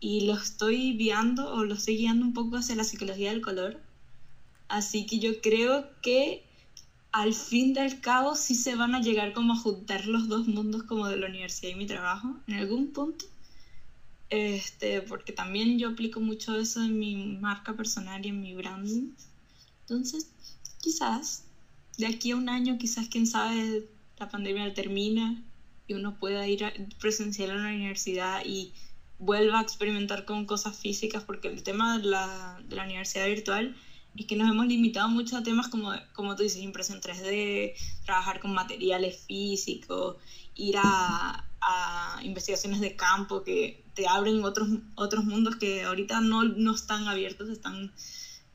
Y 0.00 0.26
lo 0.26 0.34
estoy 0.34 0.96
guiando 0.96 1.52
o 1.52 1.64
lo 1.64 1.74
estoy 1.74 1.96
guiando 1.96 2.24
un 2.24 2.34
poco 2.34 2.56
hacia 2.56 2.76
la 2.76 2.84
psicología 2.84 3.30
del 3.30 3.40
color. 3.40 3.78
Así 4.68 5.06
que 5.06 5.18
yo 5.18 5.40
creo 5.42 5.86
que 6.02 6.44
al 7.12 7.34
fin 7.34 7.74
del 7.74 8.00
cabo 8.00 8.34
sí 8.34 8.54
se 8.54 8.74
van 8.74 8.94
a 8.94 9.00
llegar 9.02 9.32
como 9.34 9.52
a 9.54 9.56
juntar 9.56 10.06
los 10.06 10.28
dos 10.28 10.46
mundos 10.46 10.84
como 10.84 11.06
de 11.08 11.16
la 11.18 11.26
universidad 11.26 11.70
y 11.72 11.74
mi 11.74 11.86
trabajo 11.86 12.40
en 12.46 12.54
algún 12.54 12.92
punto. 12.92 13.26
Este, 14.30 15.00
porque 15.02 15.32
también 15.32 15.78
yo 15.78 15.88
aplico 15.88 16.20
mucho 16.20 16.58
eso 16.58 16.82
en 16.82 16.98
mi 16.98 17.16
marca 17.38 17.74
personal 17.76 18.24
y 18.24 18.28
en 18.28 18.40
mi 18.40 18.54
branding. 18.54 19.12
Entonces, 19.80 20.28
quizás 20.80 21.44
de 21.98 22.06
aquí 22.06 22.32
a 22.32 22.36
un 22.36 22.48
año, 22.48 22.78
quizás 22.78 23.08
quién 23.08 23.26
sabe, 23.26 23.88
la 24.18 24.28
pandemia 24.28 24.74
termina 24.74 25.42
y 25.86 25.94
uno 25.94 26.18
pueda 26.18 26.46
ir 26.48 26.64
a- 26.64 26.72
presencial 27.00 27.50
a 27.52 27.56
la 27.56 27.68
universidad 27.68 28.42
y 28.44 28.74
vuelva 29.18 29.58
a 29.60 29.62
experimentar 29.62 30.24
con 30.26 30.46
cosas 30.46 30.78
físicas, 30.78 31.24
porque 31.24 31.48
el 31.48 31.62
tema 31.62 31.98
de 31.98 32.04
la, 32.06 32.60
de 32.64 32.76
la 32.76 32.84
universidad 32.84 33.26
virtual 33.26 33.76
es 34.16 34.26
que 34.26 34.36
nos 34.36 34.50
hemos 34.50 34.66
limitado 34.66 35.08
mucho 35.08 35.36
a 35.36 35.42
temas 35.42 35.68
como, 35.68 35.92
como 36.12 36.34
tú 36.34 36.42
dices, 36.42 36.62
impresión 36.62 37.00
3D, 37.00 37.74
trabajar 38.04 38.40
con 38.40 38.52
materiales 38.52 39.18
físicos, 39.26 40.16
ir 40.54 40.76
a, 40.78 41.44
a 41.60 42.20
investigaciones 42.22 42.80
de 42.80 42.96
campo 42.96 43.42
que 43.42 43.84
te 43.94 44.06
abren 44.06 44.44
otros, 44.44 44.68
otros 44.94 45.24
mundos 45.24 45.56
que 45.56 45.84
ahorita 45.84 46.20
no, 46.20 46.44
no 46.44 46.72
están 46.72 47.08
abiertos, 47.08 47.48
están 47.48 47.92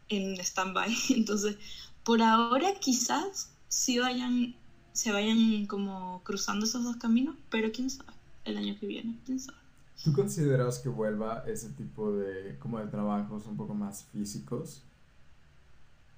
en 0.09 0.39
stand-by. 0.39 0.93
Entonces, 1.09 1.57
por 2.03 2.21
ahora 2.21 2.73
quizás 2.79 3.49
sí 3.67 3.99
vayan, 3.99 4.55
se 4.93 5.11
vayan 5.11 5.65
como 5.65 6.21
cruzando 6.23 6.65
esos 6.65 6.83
dos 6.83 6.97
caminos, 6.97 7.35
pero 7.49 7.71
quién 7.71 7.89
sabe, 7.89 8.13
el 8.45 8.57
año 8.57 8.77
que 8.79 8.87
viene, 8.87 9.17
quién 9.25 9.39
sabe. 9.39 9.57
¿Tú 10.03 10.11
consideras 10.13 10.79
que 10.79 10.89
vuelva 10.89 11.43
ese 11.47 11.69
tipo 11.69 12.11
de, 12.11 12.57
como 12.59 12.79
de 12.79 12.87
trabajos 12.87 13.45
un 13.45 13.55
poco 13.55 13.73
más 13.73 14.05
físicos? 14.11 14.81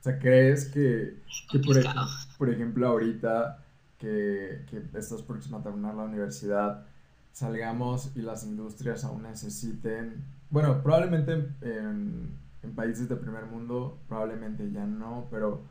O 0.05 0.07
sea, 0.07 0.19
¿crees 0.19 0.65
que, 0.65 1.17
que 1.49 1.59
por, 1.59 1.77
ej- 1.79 1.87
Complicado. 1.87 2.09
por 2.37 2.49
ejemplo, 2.49 2.87
ahorita 2.87 3.65
que, 3.97 4.65
que 4.69 4.77
estás 4.99 5.21
próxima 5.23 5.59
a 5.59 5.63
terminar 5.63 5.95
la 5.95 6.03
universidad, 6.03 6.85
salgamos 7.31 8.11
y 8.15 8.21
las 8.21 8.43
industrias 8.45 9.03
aún 9.03 9.23
necesiten, 9.23 10.23
bueno, 10.51 10.81
probablemente 10.83 11.33
en, 11.61 12.37
en 12.63 12.75
países 12.75 13.09
de 13.09 13.15
primer 13.15 13.45
mundo, 13.45 13.97
probablemente 14.07 14.71
ya 14.71 14.85
no, 14.85 15.27
pero 15.31 15.63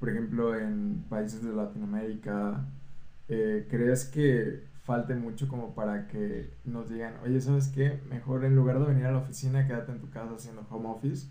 por 0.00 0.08
ejemplo 0.10 0.56
en 0.58 1.04
países 1.10 1.42
de 1.44 1.52
Latinoamérica, 1.52 2.64
eh, 3.28 3.66
¿crees 3.70 4.04
que 4.06 4.64
falte 4.84 5.14
mucho 5.14 5.48
como 5.48 5.74
para 5.74 6.08
que 6.08 6.50
nos 6.64 6.88
digan, 6.90 7.14
oye, 7.24 7.40
¿sabes 7.40 7.68
qué? 7.68 8.00
Mejor 8.08 8.44
en 8.44 8.56
lugar 8.56 8.78
de 8.80 8.86
venir 8.86 9.06
a 9.06 9.12
la 9.12 9.18
oficina, 9.18 9.66
quédate 9.66 9.92
en 9.92 10.00
tu 10.00 10.10
casa 10.10 10.34
haciendo 10.34 10.66
home 10.70 10.88
office 10.88 11.28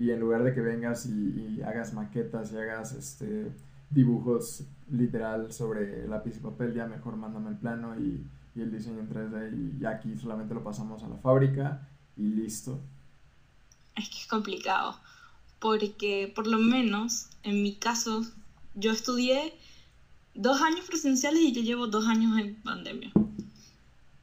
y 0.00 0.10
en 0.10 0.18
lugar 0.18 0.42
de 0.42 0.54
que 0.54 0.62
vengas 0.62 1.06
y, 1.06 1.58
y 1.58 1.62
hagas 1.62 1.92
maquetas 1.92 2.52
y 2.52 2.56
hagas 2.56 2.92
este 2.94 3.52
dibujos 3.90 4.64
literal 4.90 5.52
sobre 5.52 6.08
lápiz 6.08 6.36
y 6.36 6.40
papel, 6.40 6.74
ya 6.74 6.86
mejor 6.86 7.16
mándame 7.16 7.50
el 7.50 7.56
plano 7.56 7.94
y, 8.00 8.26
y 8.54 8.62
el 8.62 8.72
diseño 8.72 9.00
en 9.00 9.10
3D 9.10 9.80
y 9.80 9.84
aquí 9.84 10.16
solamente 10.16 10.54
lo 10.54 10.64
pasamos 10.64 11.02
a 11.02 11.08
la 11.08 11.16
fábrica 11.16 11.86
y 12.16 12.22
listo. 12.22 12.80
Es 13.94 14.08
que 14.08 14.18
es 14.18 14.26
complicado, 14.26 14.96
porque 15.58 16.32
por 16.34 16.46
lo 16.46 16.58
menos 16.58 17.28
en 17.42 17.62
mi 17.62 17.74
caso, 17.74 18.22
yo 18.74 18.92
estudié 18.92 19.54
dos 20.34 20.62
años 20.62 20.86
presenciales 20.86 21.42
y 21.42 21.52
yo 21.52 21.60
llevo 21.60 21.86
dos 21.88 22.06
años 22.06 22.38
en 22.38 22.54
pandemia. 22.62 23.12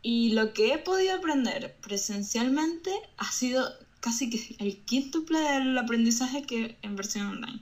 Y 0.02 0.34
lo 0.34 0.54
que 0.54 0.74
he 0.74 0.78
podido 0.78 1.16
aprender 1.16 1.76
presencialmente 1.82 2.92
ha 3.18 3.32
sido 3.32 3.68
casi 4.00 4.30
que 4.30 4.56
el 4.60 4.78
quíntuple 4.80 5.40
del 5.40 5.78
aprendizaje 5.78 6.44
que 6.44 6.78
en 6.82 6.96
versión 6.96 7.28
online. 7.28 7.62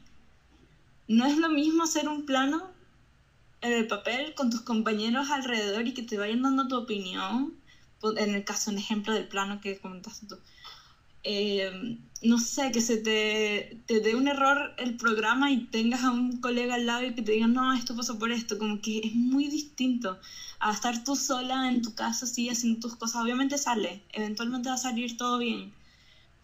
No 1.08 1.26
es 1.26 1.38
lo 1.38 1.50
mismo 1.50 1.84
hacer 1.84 2.08
un 2.08 2.26
plano 2.26 2.72
en 3.62 3.74
el 3.74 3.88
papel 3.88 4.34
con 4.36 4.50
tus 4.50 4.62
compañeros 4.62 5.30
alrededor 5.30 5.88
y 5.88 5.94
que 5.94 6.04
te 6.04 6.18
vayan 6.18 6.42
dando 6.42 6.68
tu 6.68 6.76
opinión. 6.76 7.54
En 8.18 8.36
el 8.36 8.44
caso, 8.44 8.70
un 8.70 8.78
ejemplo 8.78 9.14
del 9.14 9.28
plano 9.28 9.62
que 9.62 9.80
comentaste 9.80 10.28
tú. 10.28 10.38
Eh, 11.24 11.98
no 12.22 12.38
sé, 12.38 12.72
que 12.72 12.82
se 12.82 12.98
te, 12.98 13.82
te 13.88 14.00
dé 14.00 14.16
un 14.16 14.28
error 14.28 14.76
el 14.78 14.96
programa 14.96 15.52
y 15.52 15.66
tengas 15.66 16.04
a 16.04 16.12
un 16.12 16.40
colega 16.40 16.76
al 16.76 16.86
lado 16.86 17.04
y 17.04 17.16
que 17.16 17.24
te 17.24 17.32
diga, 17.32 17.48
no, 17.48 17.74
esto 17.74 17.96
pasó 17.96 18.20
por 18.20 18.32
esto, 18.32 18.60
como 18.60 18.80
que 18.80 19.00
es 19.00 19.16
muy 19.16 19.48
distinto 19.48 20.20
a 20.60 20.72
estar 20.72 21.04
tú 21.04 21.16
sola 21.16 21.68
en 21.68 21.82
tu 21.82 21.96
casa 21.96 22.26
así 22.26 22.50
haciendo 22.50 22.80
tus 22.80 22.96
cosas. 22.96 23.24
Obviamente 23.24 23.58
sale, 23.58 24.04
eventualmente 24.14 24.70
va 24.70 24.76
a 24.76 24.78
salir 24.78 25.18
todo 25.18 25.40
bien, 25.40 25.74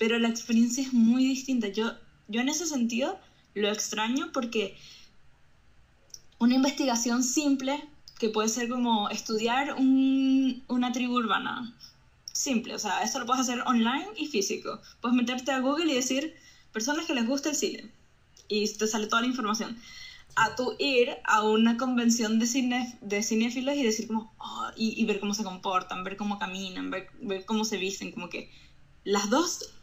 pero 0.02 0.18
la 0.18 0.30
experiencia 0.30 0.82
es 0.82 0.94
muy 0.94 1.24
distinta. 1.24 1.68
Yo, 1.68 1.94
yo 2.28 2.42
en 2.42 2.50
ese 2.50 2.66
sentido 2.66 3.20
lo 3.54 3.70
extraño 3.70 4.32
porque 4.34 4.76
una 6.40 6.56
investigación 6.56 7.22
simple, 7.24 7.88
que 8.18 8.30
puede 8.30 8.50
ser 8.50 8.68
como 8.68 9.12
estudiar 9.12 9.76
un, 9.76 10.64
una 10.68 10.92
tribu 10.92 11.18
urbana, 11.18 11.78
simple, 12.34 12.74
o 12.74 12.80
sea, 12.80 13.04
esto 13.04 13.20
lo 13.20 13.28
puedes 13.28 13.42
hacer 13.42 13.62
online 13.68 14.08
y 14.18 14.26
físico. 14.26 14.82
Puedes 15.02 15.16
meterte 15.16 15.52
a 15.52 15.60
Google 15.60 15.92
y 15.92 15.96
decir 15.96 16.34
personas 16.74 17.06
que 17.06 17.14
les 17.14 17.28
gusta 17.28 17.50
el 17.50 17.56
cine 17.56 17.92
y 18.48 18.68
te 18.74 18.88
sale 18.88 19.06
toda 19.06 19.22
la 19.22 19.28
información. 19.28 19.78
A 20.36 20.56
tu 20.56 20.74
ir 20.80 21.12
a 21.26 21.44
una 21.44 21.78
convención 21.78 22.40
de, 22.40 22.48
cine, 22.48 22.98
de 23.02 23.22
cinéfilos 23.22 23.76
y 23.76 23.84
decir 23.84 24.08
como, 24.08 24.34
oh, 24.40 24.72
y, 24.76 25.00
y, 25.00 25.06
ver 25.06 25.20
cómo 25.20 25.36
se 25.36 25.44
comportan, 25.44 26.04
ver 26.04 26.18
cómo 26.18 26.40
caminan, 26.40 26.90
ver, 26.90 27.08
ver 27.22 27.46
cómo 27.46 27.66
se 27.66 27.78
visten, 27.78 28.12
como 28.12 28.30
que 28.30 28.50
las 29.04 29.30
dos, 29.30 29.76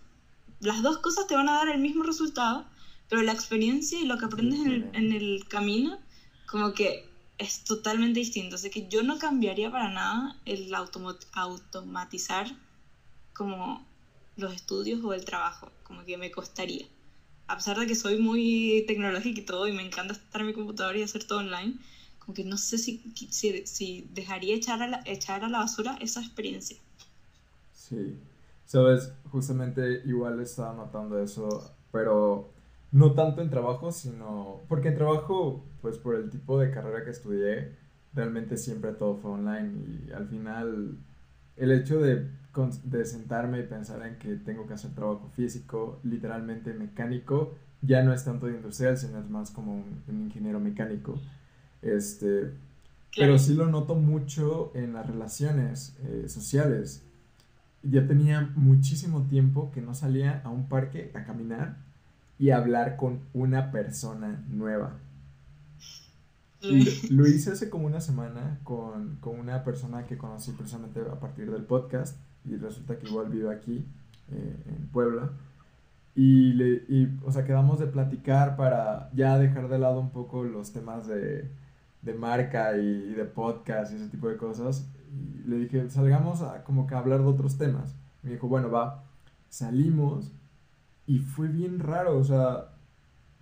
las 0.61 0.83
dos 0.83 0.99
cosas 0.99 1.27
te 1.27 1.35
van 1.35 1.49
a 1.49 1.55
dar 1.59 1.69
el 1.69 1.81
mismo 1.81 2.03
resultado, 2.03 2.67
pero 3.09 3.23
la 3.23 3.33
experiencia 3.33 4.01
y 4.01 4.05
lo 4.07 4.19
que 4.19 4.27
aprendes 4.27 4.61
en 4.61 4.71
el, 4.73 4.91
en 4.95 5.13
el 5.13 5.45
camino, 5.49 5.99
como 6.47 6.73
que 6.73 7.05
es 7.39 7.65
totalmente 7.65 8.21
distinto. 8.21 8.57
Así 8.57 8.71
que 8.71 8.89
yo 8.89 9.03
no 9.03 9.19
cambiaría 9.19 9.71
para 9.71 9.89
nada 9.89 10.37
el 10.45 10.75
automa- 10.75 11.17
automatizar 11.33 12.47
como 13.35 13.85
los 14.37 14.55
estudios 14.55 15.03
o 15.05 15.13
el 15.15 15.25
trabajo, 15.25 15.71
como 15.83 16.05
que 16.05 16.17
me 16.17 16.31
costaría. 16.31 16.87
A 17.47 17.57
pesar 17.57 17.79
de 17.79 17.87
que 17.87 17.95
soy 17.95 18.19
muy 18.19 18.85
tecnológica 18.87 19.41
y 19.41 19.45
todo 19.45 19.67
y 19.69 19.73
me 19.73 19.83
encanta 19.87 20.15
estar 20.15 20.41
en 20.41 20.49
mi 20.49 20.53
computadora 20.53 20.99
y 20.99 21.03
hacer 21.03 21.25
todo 21.25 21.39
online, 21.41 21.75
como 22.19 22.35
que 22.35 22.45
no 22.45 22.59
sé 22.59 22.79
si, 22.79 23.01
si, 23.31 23.67
si 23.67 24.05
dejaría 24.11 24.55
echar 24.55 24.83
a, 24.83 24.87
la, 24.89 25.01
echar 25.07 25.45
a 25.45 25.49
la 25.49 25.59
basura 25.59 25.97
esa 26.01 26.21
experiencia. 26.21 26.77
Sí, 27.73 28.19
sabes, 28.69 29.13
justamente 29.31 30.03
igual 30.05 30.39
estaba 30.41 30.75
notando 30.75 31.19
eso, 31.21 31.75
pero 31.91 32.53
no 32.93 33.15
tanto 33.15 33.41
en 33.43 33.51
trabajo, 33.51 33.91
sino 33.91 34.61
porque 34.69 34.89
en 34.89 34.95
trabajo, 34.95 35.65
pues 35.81 35.99
por 35.99 36.15
el 36.15 36.31
tipo 36.31 36.61
de 36.61 36.71
carrera 36.71 37.05
que 37.05 37.11
estudié, 37.11 37.77
realmente 38.13 38.57
siempre 38.57 38.93
todo 38.93 39.17
fue 39.17 39.33
online 39.33 39.73
y 40.07 40.13
al 40.13 40.29
final 40.29 40.99
el 41.57 41.73
hecho 41.73 41.99
de 41.99 42.29
de 42.85 43.05
sentarme 43.05 43.61
y 43.61 43.63
pensar 43.65 44.05
en 44.07 44.19
que 44.19 44.35
tengo 44.37 44.67
que 44.67 44.75
hacer 44.75 44.93
trabajo 44.95 45.29
físico, 45.35 46.01
literalmente 46.03 46.73
mecánico, 46.73 47.55
ya 47.83 48.03
no 48.03 48.13
es 48.13 48.25
tanto 48.25 48.47
de 48.47 48.55
industrial, 48.57 48.97
sino 48.97 49.21
es 49.21 49.31
más 49.31 49.51
como 49.51 49.75
un, 49.75 50.25
ingeniero 50.25 50.59
mecánico. 50.59 51.21
Este, 51.83 52.51
Pero 53.17 53.39
sí 53.39 53.55
lo 53.55 53.67
noto 53.69 53.95
mucho 53.95 54.73
en 54.75 54.93
las 54.93 55.07
relaciones 55.07 55.97
eh, 56.03 56.25
sociales. 56.29 57.05
Ya 57.83 58.07
tenía 58.07 58.51
muchísimo 58.57 59.23
tiempo 59.23 59.71
que 59.73 59.81
no 59.81 59.95
salía 59.95 60.43
a 60.45 60.51
un 60.51 60.69
parque 60.69 61.13
a 61.15 61.25
caminar 61.25 61.77
y 62.39 62.51
hablar 62.51 62.97
con 62.97 63.21
una 63.33 63.71
persona 63.71 64.45
nueva. 64.49 64.99
Lo, 67.11 67.27
hice 67.27 67.53
hace 67.53 67.71
como 67.71 67.87
una 67.87 68.01
semana 68.01 68.59
con, 68.65 69.17
con, 69.21 69.39
una 69.39 69.63
persona 69.63 70.07
que 70.07 70.19
conocí 70.19 70.51
precisamente 70.53 71.01
a 71.01 71.21
partir 71.21 71.51
del 71.53 71.63
podcast 71.63 72.19
y 72.45 72.57
resulta 72.57 72.99
que 72.99 73.07
igual 73.07 73.29
vive 73.29 73.55
aquí 73.55 73.85
eh, 74.33 74.57
en 74.67 74.89
Puebla. 74.89 75.31
Y, 76.17 76.55
le, 76.55 76.83
y, 76.89 77.17
o 77.25 77.31
sea, 77.31 77.45
quedamos 77.45 77.79
de 77.79 77.87
platicar 77.87 78.57
para 78.57 79.09
ya 79.15 79.39
dejar 79.39 79.69
de 79.69 79.79
lado 79.79 80.01
un 80.01 80.11
poco 80.11 80.43
los 80.43 80.73
temas 80.73 81.07
de, 81.07 81.49
de 82.03 82.15
marca 82.15 82.77
y, 82.77 83.15
de 83.15 83.25
podcast 83.25 83.93
y 83.93 83.97
ese 83.97 84.09
tipo 84.09 84.29
de 84.29 84.37
cosas. 84.37 84.89
Le 85.47 85.57
dije, 85.59 85.89
salgamos 85.91 86.43
a 86.43 86.65
como 86.65 86.87
que 86.87 86.95
hablar 86.95 87.21
de 87.21 87.27
otros 87.27 87.59
temas. 87.59 87.95
Me 88.23 88.33
dijo, 88.33 88.49
bueno, 88.49 88.71
va. 88.71 89.05
Salimos 89.49 90.33
y 91.07 91.21
fue 91.21 91.49
bien 91.49 91.79
raro, 91.79 92.19
o 92.19 92.25
sea, 92.25 92.69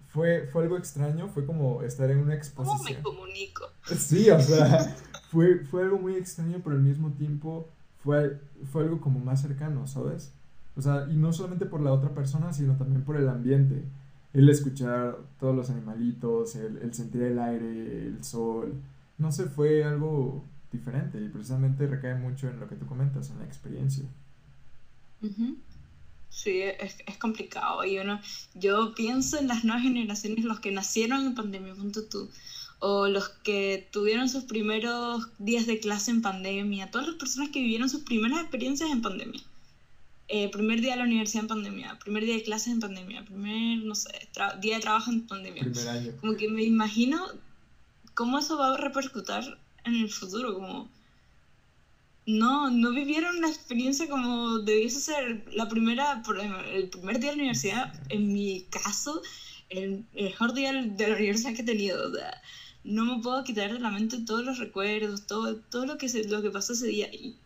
fue, 0.08 0.46
fue 0.46 0.62
algo 0.62 0.76
extraño, 0.76 1.28
fue 1.28 1.44
como 1.44 1.82
estar 1.82 2.10
en 2.10 2.18
una 2.18 2.34
exposición. 2.34 3.02
¿Cómo 3.02 3.18
me 3.18 3.20
comunico? 3.20 3.64
Sí, 3.84 4.30
o 4.30 4.40
sea, 4.40 4.94
fue, 5.30 5.64
fue 5.64 5.82
algo 5.82 5.98
muy 5.98 6.14
extraño, 6.14 6.60
pero 6.62 6.76
al 6.76 6.82
mismo 6.82 7.10
tiempo 7.12 7.68
fue, 8.04 8.40
fue 8.70 8.84
algo 8.84 9.00
como 9.00 9.18
más 9.18 9.42
cercano, 9.42 9.86
¿sabes? 9.88 10.32
O 10.76 10.80
sea, 10.80 11.08
y 11.10 11.16
no 11.16 11.32
solamente 11.32 11.66
por 11.66 11.80
la 11.80 11.92
otra 11.92 12.10
persona, 12.10 12.52
sino 12.52 12.76
también 12.76 13.02
por 13.02 13.16
el 13.16 13.28
ambiente. 13.28 13.82
El 14.32 14.48
escuchar 14.48 15.16
todos 15.40 15.56
los 15.56 15.70
animalitos, 15.70 16.54
el, 16.54 16.94
sentir 16.94 17.22
el 17.22 17.38
aire, 17.38 18.06
el 18.06 18.22
sol. 18.22 18.74
No 19.18 19.32
sé, 19.32 19.46
fue 19.46 19.82
algo 19.82 20.44
diferente 20.76 21.20
y 21.20 21.28
precisamente 21.28 21.86
recae 21.86 22.14
mucho 22.14 22.48
en 22.48 22.60
lo 22.60 22.68
que 22.68 22.76
tú 22.76 22.86
comentas, 22.86 23.30
en 23.30 23.38
la 23.38 23.44
experiencia. 23.44 24.04
Sí, 26.28 26.60
es, 26.60 26.96
es, 27.06 27.16
complicado. 27.18 27.84
Y 27.84 27.98
uno, 27.98 28.20
yo 28.54 28.94
pienso 28.94 29.38
en 29.38 29.48
las 29.48 29.64
nuevas 29.64 29.82
generaciones, 29.82 30.44
los 30.44 30.60
que 30.60 30.70
nacieron 30.70 31.26
en 31.26 31.34
pandemia, 31.34 31.74
punto 31.74 32.04
tú, 32.04 32.30
o 32.78 33.08
los 33.08 33.28
que 33.28 33.88
tuvieron 33.90 34.28
sus 34.28 34.44
primeros 34.44 35.28
días 35.38 35.66
de 35.66 35.80
clase 35.80 36.10
en 36.10 36.22
pandemia, 36.22 36.90
todas 36.90 37.08
las 37.08 37.16
personas 37.16 37.50
que 37.50 37.60
vivieron 37.60 37.88
sus 37.88 38.02
primeras 38.02 38.40
experiencias 38.40 38.90
en 38.90 39.02
pandemia. 39.02 39.40
Eh, 40.28 40.50
primer 40.50 40.80
día 40.80 40.92
de 40.92 40.98
la 40.98 41.04
universidad 41.04 41.44
en 41.44 41.48
pandemia, 41.48 41.98
primer 42.00 42.24
día 42.24 42.34
de 42.34 42.42
clases 42.42 42.72
en 42.72 42.80
pandemia, 42.80 43.24
primer, 43.24 43.84
no 43.84 43.94
sé, 43.94 44.10
día 44.60 44.76
de 44.76 44.82
trabajo 44.82 45.10
en 45.10 45.26
pandemia. 45.26 45.62
Primer 45.62 45.88
año. 45.88 46.12
Como 46.20 46.36
que 46.36 46.48
me 46.48 46.64
imagino 46.64 47.24
cómo 48.14 48.38
eso 48.38 48.58
va 48.58 48.74
a 48.74 48.76
repercutir 48.76 49.56
en 49.86 49.96
el 49.96 50.10
futuro, 50.10 50.54
como 50.54 50.90
no, 52.26 52.70
no 52.70 52.90
vivieron 52.90 53.40
la 53.40 53.48
experiencia 53.48 54.08
como 54.08 54.58
debiese 54.58 55.00
ser 55.00 55.44
la 55.52 55.68
primera, 55.68 56.22
el 56.72 56.88
primer 56.88 57.20
día 57.20 57.30
de 57.30 57.36
la 57.36 57.42
universidad, 57.42 57.94
en 58.08 58.32
mi 58.32 58.62
caso, 58.70 59.22
el 59.68 60.04
mejor 60.14 60.52
día 60.52 60.72
de 60.72 61.08
la 61.08 61.14
universidad 61.14 61.54
que 61.54 61.62
he 61.62 61.64
tenido. 61.64 62.10
no 62.84 63.04
me 63.04 63.22
puedo 63.22 63.44
quitar 63.44 63.72
de 63.72 63.80
la 63.80 63.90
mente 63.90 64.18
todos 64.20 64.44
los 64.44 64.58
recuerdos, 64.58 65.26
todo, 65.26 65.56
todo 65.56 65.86
lo, 65.86 65.98
que 65.98 66.08
se, 66.08 66.24
lo 66.24 66.42
que 66.42 66.50
pasó 66.50 66.72
ese 66.72 66.88
día. 66.88 67.08
Y, 67.12 67.36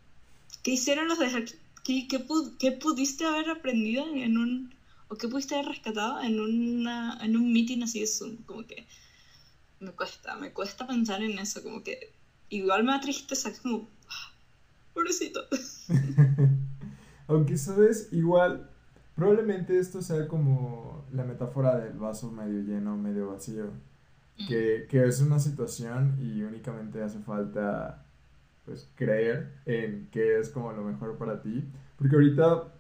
¿Qué 0.63 0.73
hicieron 0.73 1.09
los 1.09 1.19
de 1.19 1.47
¿Qué, 1.85 2.07
qué, 2.09 2.73
pudiste 2.73 3.25
haber 3.25 3.49
aprendido 3.51 4.07
en 4.15 4.39
un... 4.39 4.75
o 5.09 5.17
qué 5.17 5.29
pudiste 5.29 5.55
haber 5.55 5.69
rescatado 5.69 6.21
en, 6.21 6.39
una, 6.41 7.19
en 7.23 7.37
un 7.37 7.53
meeting 7.53 7.83
así 7.83 8.01
de 8.01 8.07
Zoom? 8.07 8.37
Como 8.45 8.67
que 8.67 8.87
me 9.81 9.93
cuesta, 9.93 10.37
me 10.37 10.53
cuesta 10.53 10.87
pensar 10.87 11.23
en 11.23 11.39
eso, 11.39 11.63
como 11.63 11.83
que 11.83 12.13
igual 12.51 12.85
me 12.85 12.93
da 12.93 13.01
tristeza, 13.01 13.51
como, 13.63 13.89
ah, 14.09 14.33
pobrecito. 14.93 15.41
Aunque 17.29 17.57
sabes, 17.57 18.09
igual, 18.13 18.69
probablemente 19.15 19.79
esto 19.79 20.03
sea 20.03 20.29
como 20.29 21.07
la 21.13 21.25
metáfora 21.25 21.79
del 21.79 21.97
vaso 21.99 22.31
medio 22.31 22.61
lleno, 22.63 22.97
medio 22.97 23.31
vacío, 23.31 23.71
que, 24.49 24.87
que 24.89 25.07
es 25.07 25.21
una 25.21 25.39
situación 25.39 26.19
y 26.21 26.43
únicamente 26.43 27.03
hace 27.03 27.21
falta 27.21 28.07
pues 28.65 28.91
creer 28.95 29.53
en 29.67 30.09
qué 30.11 30.39
es 30.39 30.49
como 30.51 30.73
lo 30.73 30.83
mejor 30.83 31.19
para 31.19 31.41
ti. 31.43 31.65
Porque 31.97 32.17
ahorita, 32.17 32.73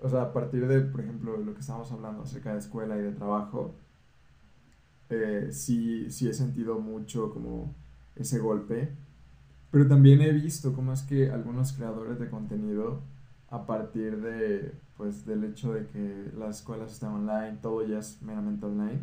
o 0.00 0.08
sea, 0.08 0.22
a 0.22 0.32
partir 0.32 0.66
de, 0.66 0.80
por 0.80 1.00
ejemplo, 1.00 1.36
lo 1.36 1.54
que 1.54 1.60
estamos 1.60 1.90
hablando 1.92 2.22
acerca 2.22 2.52
de 2.52 2.58
escuela 2.58 2.96
y 2.98 3.02
de 3.02 3.12
trabajo, 3.12 3.74
eh, 5.10 5.48
sí, 5.50 6.10
sí 6.10 6.28
he 6.28 6.34
sentido 6.34 6.78
mucho 6.78 7.30
como 7.30 7.74
ese 8.16 8.38
golpe. 8.38 8.90
Pero 9.70 9.88
también 9.88 10.20
he 10.20 10.32
visto 10.32 10.74
cómo 10.74 10.92
es 10.92 11.02
que 11.02 11.30
algunos 11.30 11.72
creadores 11.72 12.18
de 12.18 12.28
contenido, 12.28 13.00
a 13.48 13.66
partir 13.66 14.20
de, 14.20 14.74
pues, 14.96 15.24
del 15.26 15.44
hecho 15.44 15.72
de 15.72 15.86
que 15.86 16.30
las 16.38 16.58
escuelas 16.58 16.92
están 16.92 17.12
online, 17.12 17.58
todo 17.62 17.86
ya 17.86 17.98
es 17.98 18.20
meramente 18.22 18.66
online, 18.66 19.00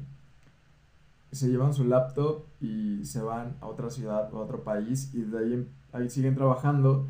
se 1.32 1.50
llevan 1.50 1.74
su 1.74 1.86
laptop 1.86 2.44
y 2.60 3.04
se 3.06 3.22
van 3.22 3.56
a 3.62 3.68
otra 3.68 3.90
ciudad 3.90 4.34
o 4.34 4.38
a 4.38 4.42
otro 4.42 4.64
país 4.64 5.14
y 5.14 5.22
de 5.22 5.38
ahí, 5.38 5.68
ahí 5.92 6.10
siguen 6.10 6.36
trabajando 6.36 7.08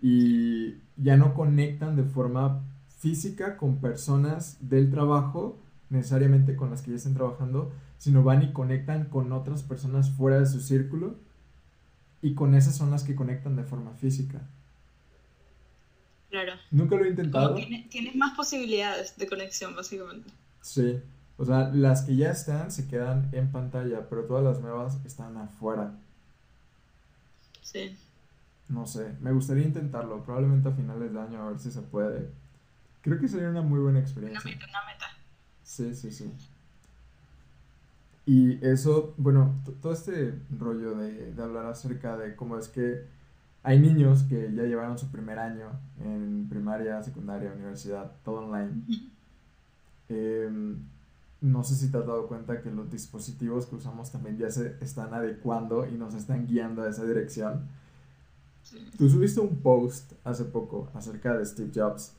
y 0.00 0.76
ya 0.96 1.16
no 1.16 1.34
conectan 1.34 1.96
de 1.96 2.04
forma 2.04 2.62
física 2.98 3.56
con 3.56 3.76
personas 3.76 4.58
del 4.60 4.90
trabajo, 4.90 5.58
necesariamente 5.90 6.56
con 6.56 6.70
las 6.70 6.82
que 6.82 6.90
ya 6.90 6.96
estén 6.96 7.14
trabajando, 7.14 7.72
sino 7.98 8.22
van 8.22 8.42
y 8.42 8.52
conectan 8.52 9.06
con 9.06 9.32
otras 9.32 9.62
personas 9.62 10.10
fuera 10.10 10.38
de 10.38 10.46
su 10.46 10.60
círculo 10.60 11.16
y 12.26 12.34
con 12.34 12.56
esas 12.56 12.74
son 12.74 12.90
las 12.90 13.04
que 13.04 13.14
conectan 13.14 13.54
de 13.54 13.62
forma 13.62 13.92
física. 13.92 14.40
Claro. 16.28 16.54
Nunca 16.72 16.96
lo 16.96 17.04
he 17.04 17.10
intentado. 17.10 17.54
tienes 17.54 18.16
más 18.16 18.36
posibilidades 18.36 19.16
de 19.16 19.28
conexión, 19.28 19.76
básicamente. 19.76 20.28
Sí. 20.60 21.00
O 21.36 21.44
sea, 21.44 21.68
las 21.72 22.02
que 22.02 22.16
ya 22.16 22.32
están 22.32 22.72
se 22.72 22.88
quedan 22.88 23.28
en 23.30 23.52
pantalla, 23.52 24.08
pero 24.08 24.24
todas 24.24 24.42
las 24.42 24.60
nuevas 24.60 24.98
están 25.04 25.36
afuera. 25.36 25.94
Sí. 27.62 27.96
No 28.68 28.88
sé, 28.88 29.14
me 29.20 29.30
gustaría 29.30 29.64
intentarlo, 29.64 30.24
probablemente 30.24 30.68
a 30.68 30.72
finales 30.72 31.12
de 31.12 31.20
año 31.20 31.40
a 31.40 31.50
ver 31.50 31.60
si 31.60 31.70
se 31.70 31.82
puede. 31.82 32.28
Creo 33.02 33.20
que 33.20 33.28
sería 33.28 33.50
una 33.50 33.62
muy 33.62 33.78
buena 33.78 34.00
experiencia. 34.00 34.40
Una 34.40 34.50
meta, 34.50 34.66
una 34.68 34.92
meta. 34.92 35.06
Sí, 35.62 35.94
sí, 35.94 36.10
sí. 36.10 36.32
Y 38.26 38.64
eso, 38.66 39.14
bueno, 39.16 39.54
todo 39.80 39.92
este 39.92 40.34
rollo 40.58 40.96
de, 40.96 41.32
de, 41.32 41.42
hablar 41.42 41.66
acerca 41.66 42.16
de 42.16 42.34
cómo 42.34 42.58
es 42.58 42.68
que 42.68 43.04
hay 43.62 43.78
niños 43.78 44.24
que 44.24 44.52
ya 44.52 44.64
llevaron 44.64 44.98
su 44.98 45.10
primer 45.10 45.38
año 45.38 45.68
en 46.00 46.48
primaria, 46.48 47.02
secundaria, 47.02 47.52
universidad, 47.52 48.12
todo 48.24 48.46
online. 48.46 48.82
eh, 50.08 50.76
no 51.40 51.62
sé 51.64 51.74
si 51.74 51.90
te 51.90 51.98
has 51.98 52.06
dado 52.06 52.26
cuenta 52.26 52.62
que 52.62 52.70
los 52.70 52.90
dispositivos 52.90 53.66
que 53.66 53.76
usamos 53.76 54.10
también 54.10 54.38
ya 54.38 54.50
se 54.50 54.76
están 54.80 55.12
adecuando 55.14 55.86
y 55.86 55.92
nos 55.92 56.14
están 56.14 56.46
guiando 56.46 56.82
a 56.82 56.88
esa 56.88 57.04
dirección. 57.04 57.68
Tú 58.98 59.08
subiste 59.08 59.40
un 59.40 59.56
post 59.56 60.12
hace 60.24 60.44
poco 60.44 60.88
acerca 60.94 61.36
de 61.36 61.44
Steve 61.44 61.70
Jobs. 61.74 62.14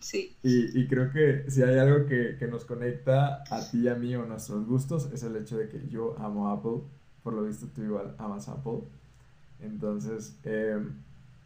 Sí. 0.00 0.36
Y, 0.42 0.78
y 0.80 0.86
creo 0.86 1.10
que 1.10 1.50
si 1.50 1.62
hay 1.62 1.78
algo 1.78 2.06
que, 2.06 2.36
que, 2.38 2.46
nos 2.46 2.64
conecta 2.64 3.42
a 3.50 3.70
ti 3.70 3.80
y 3.80 3.88
a 3.88 3.94
mí 3.94 4.14
o 4.14 4.24
nuestros 4.26 4.66
gustos 4.66 5.10
es 5.12 5.22
el 5.22 5.36
hecho 5.36 5.56
de 5.56 5.68
que 5.68 5.88
yo 5.88 6.18
amo 6.18 6.50
Apple. 6.50 6.82
Por 7.22 7.34
lo 7.34 7.44
visto 7.44 7.66
tú 7.74 7.82
igual 7.82 8.14
amas 8.18 8.48
Apple. 8.48 8.80
Entonces, 9.60 10.38
em, 10.44 10.94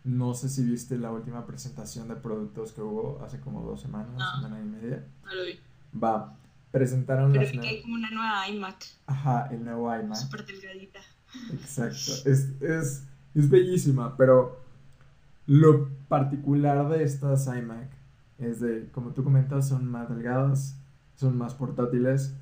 no 0.05 0.35
sé 0.35 0.49
si 0.49 0.65
viste 0.65 0.99
la 0.99 1.11
última 1.11 1.47
presentación 1.47 2.09
de 2.09 2.17
productos 2.17 2.73
que 2.73 2.83
hubo 2.83 3.21
hace 3.25 3.41
como 3.41 3.63
dos 3.63 3.81
semanas, 3.81 4.15
no. 4.17 4.43
semana 4.43 4.61
y 4.61 4.65
media. 4.65 5.05
No 5.25 5.35
lo 5.35 5.45
vi. 5.45 5.59
Va, 6.03 6.37
presentaron 6.71 7.33
Pero 7.33 7.45
las 7.45 7.53
que 7.53 7.69
hay 7.69 7.83
como 7.83 7.95
una 7.95 8.11
nueva 8.11 8.49
iMac. 8.49 8.85
Ajá, 9.07 9.49
el 9.51 9.65
nuevo 9.65 9.95
iMac. 9.95 10.17
Súper 10.17 10.47
delgadita. 10.47 11.01
Exacto, 11.53 12.29
es, 12.31 12.51
es, 12.61 13.05
es 13.35 13.51
bellísima, 13.51 14.17
pero 14.17 14.61
lo 15.47 15.89
particular 16.09 16.89
de 16.91 17.05
estas 17.05 17.47
iMac 17.47 17.89
es 18.43 18.61
de, 18.61 18.89
como 18.93 19.11
tú 19.11 19.25
comentas, 19.25 19.69
son 19.69 19.87
más 19.87 20.09
delgadas, 20.09 20.77
son 21.17 21.37
más 21.37 21.55
portátiles, 21.55 22.35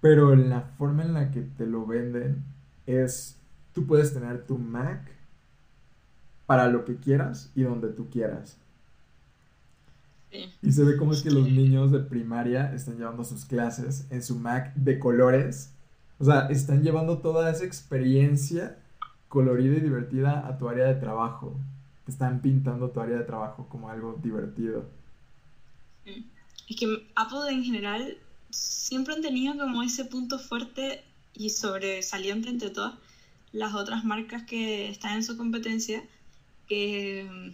pero 0.00 0.34
la 0.34 0.62
forma 0.62 1.04
en 1.04 1.14
la 1.14 1.30
que 1.30 1.42
te 1.42 1.66
lo 1.66 1.86
venden 1.86 2.44
es, 2.86 3.36
tú 3.72 3.86
puedes 3.86 4.14
tener 4.14 4.46
tu 4.46 4.58
Mac 4.58 5.10
para 6.46 6.68
lo 6.68 6.84
que 6.84 6.96
quieras 6.96 7.50
y 7.54 7.62
donde 7.62 7.88
tú 7.88 8.08
quieras. 8.10 8.58
Y 10.62 10.72
se 10.72 10.84
ve 10.84 10.96
cómo 10.96 11.12
es 11.12 11.22
que 11.22 11.30
los 11.30 11.50
niños 11.50 11.90
de 11.90 12.00
primaria 12.00 12.74
están 12.74 12.98
llevando 12.98 13.24
sus 13.24 13.44
clases 13.44 14.06
en 14.10 14.22
su 14.22 14.36
Mac 14.38 14.74
de 14.74 14.98
colores. 14.98 15.72
O 16.18 16.24
sea, 16.24 16.48
están 16.48 16.82
llevando 16.82 17.18
toda 17.18 17.50
esa 17.50 17.64
experiencia 17.64 18.78
colorida 19.28 19.76
y 19.76 19.80
divertida 19.80 20.46
a 20.46 20.58
tu 20.58 20.68
área 20.68 20.86
de 20.86 20.96
trabajo. 20.96 21.56
Están 22.10 22.40
pintando 22.40 22.90
tu 22.90 23.00
área 23.00 23.18
de 23.18 23.24
trabajo 23.24 23.68
como 23.68 23.90
algo 23.90 24.18
divertido. 24.22 24.88
Es 26.04 26.76
que 26.76 27.06
Apple 27.14 27.50
en 27.50 27.64
general 27.64 28.18
siempre 28.50 29.14
han 29.14 29.22
tenido 29.22 29.56
como 29.58 29.82
ese 29.82 30.04
punto 30.04 30.38
fuerte 30.38 31.04
y 31.34 31.50
sobresaliente 31.50 32.48
entre 32.48 32.70
todas 32.70 32.94
las 33.52 33.74
otras 33.74 34.04
marcas 34.04 34.42
que 34.44 34.88
están 34.88 35.16
en 35.16 35.24
su 35.24 35.36
competencia, 35.36 36.02
que 36.66 37.28
mm, 37.30 37.48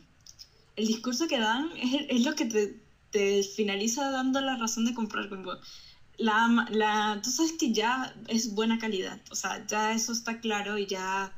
el 0.77 0.87
discurso 0.87 1.29
que 1.29 1.39
dan 1.39 1.71
es, 1.77 2.07
es 2.09 2.25
lo 2.25 2.35
que 2.35 2.47
te, 2.47 2.81
te, 3.11 3.43
finaliza 3.43 4.11
dando 4.11 4.41
la 4.41 4.57
razón 4.57 4.85
de 4.85 4.95
comprar. 4.95 5.29
La, 6.17 6.67
la, 6.71 7.21
tú 7.23 7.31
sabes 7.31 7.53
que 7.53 7.73
ya 7.73 8.15
es 8.29 8.55
buena 8.55 8.79
calidad, 8.79 9.21
o 9.31 9.35
sea, 9.35 9.67
ya 9.67 9.93
eso 9.93 10.13
está 10.13 10.41
claro 10.41 10.79
y 10.79 10.87
ya 10.87 11.33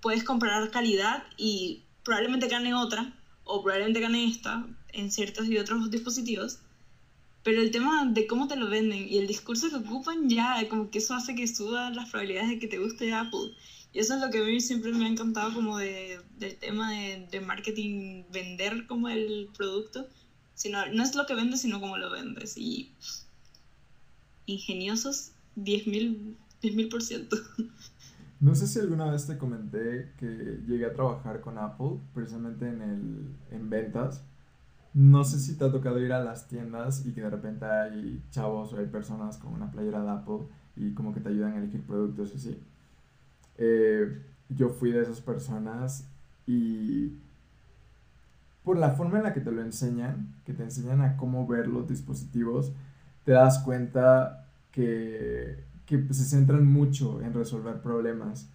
puedes 0.00 0.24
comprar 0.24 0.70
calidad 0.70 1.24
y 1.36 1.83
probablemente 2.04 2.48
gane 2.48 2.74
otra 2.74 3.12
o 3.44 3.62
probablemente 3.62 4.00
gane 4.00 4.26
esta 4.26 4.66
en 4.92 5.10
ciertos 5.10 5.46
y 5.48 5.58
otros 5.58 5.90
dispositivos 5.90 6.60
pero 7.44 7.60
el 7.60 7.70
tema 7.70 8.06
de 8.06 8.26
cómo 8.26 8.48
te 8.48 8.56
lo 8.56 8.70
venden 8.70 9.06
y 9.06 9.18
el 9.18 9.26
discurso 9.26 9.68
que 9.68 9.76
ocupan 9.76 10.30
ya, 10.30 10.66
como 10.70 10.90
que 10.90 10.98
eso 10.98 11.14
hace 11.14 11.34
que 11.34 11.46
suban 11.46 11.94
las 11.94 12.08
probabilidades 12.08 12.48
de 12.48 12.58
que 12.58 12.68
te 12.68 12.78
guste 12.78 13.12
Apple. 13.12 13.52
Y 13.92 13.98
eso 13.98 14.14
es 14.14 14.22
lo 14.22 14.30
que 14.30 14.38
a 14.38 14.44
mí 14.44 14.60
siempre 14.60 14.92
me 14.92 15.04
ha 15.04 15.08
encantado 15.08 15.52
como 15.52 15.76
de, 15.76 16.20
del 16.38 16.56
tema 16.56 16.90
de, 16.90 17.28
de 17.30 17.40
marketing, 17.40 18.24
vender 18.32 18.86
como 18.86 19.10
el 19.10 19.50
producto. 19.54 20.08
Sino, 20.54 20.86
no 20.86 21.02
es 21.02 21.14
lo 21.14 21.26
que 21.26 21.34
vendes, 21.34 21.60
sino 21.60 21.80
cómo 21.80 21.98
lo 21.98 22.10
vendes. 22.10 22.56
Y 22.56 22.90
ingeniosos, 24.46 25.32
10.000 25.56 26.88
por 26.88 27.02
ciento. 27.02 27.36
No 28.40 28.54
sé 28.54 28.66
si 28.66 28.78
alguna 28.78 29.10
vez 29.10 29.26
te 29.26 29.38
comenté 29.38 30.12
que 30.18 30.60
llegué 30.66 30.86
a 30.86 30.92
trabajar 30.92 31.40
con 31.40 31.58
Apple, 31.58 31.98
precisamente 32.12 32.68
en, 32.68 32.82
el, 32.82 33.28
en 33.50 33.70
ventas 33.70 34.22
no 34.94 35.24
sé 35.24 35.40
si 35.40 35.56
te 35.56 35.64
ha 35.64 35.72
tocado 35.72 35.98
ir 35.98 36.12
a 36.12 36.22
las 36.22 36.46
tiendas 36.46 37.04
y 37.04 37.12
que 37.12 37.20
de 37.20 37.28
repente 37.28 37.66
hay 37.66 38.22
chavos 38.30 38.72
o 38.72 38.78
hay 38.78 38.86
personas 38.86 39.36
con 39.38 39.52
una 39.52 39.70
playera 39.70 40.02
de 40.02 40.10
Apple 40.10 40.46
y 40.76 40.94
como 40.94 41.12
que 41.12 41.20
te 41.20 41.30
ayudan 41.30 41.54
a 41.54 41.56
elegir 41.58 41.82
productos 41.82 42.32
y 42.32 42.36
así. 42.36 42.62
Eh, 43.58 44.22
yo 44.48 44.68
fui 44.68 44.92
de 44.92 45.02
esas 45.02 45.20
personas 45.20 46.08
y 46.46 47.12
por 48.62 48.78
la 48.78 48.90
forma 48.90 49.18
en 49.18 49.24
la 49.24 49.34
que 49.34 49.40
te 49.40 49.50
lo 49.50 49.62
enseñan, 49.62 50.32
que 50.46 50.52
te 50.52 50.62
enseñan 50.62 51.02
a 51.02 51.16
cómo 51.16 51.44
ver 51.44 51.66
los 51.66 51.88
dispositivos, 51.88 52.72
te 53.24 53.32
das 53.32 53.58
cuenta 53.58 54.46
que, 54.70 55.64
que 55.86 56.02
se 56.12 56.24
centran 56.24 56.66
mucho 56.66 57.20
en 57.22 57.34
resolver 57.34 57.80
problemas. 57.82 58.48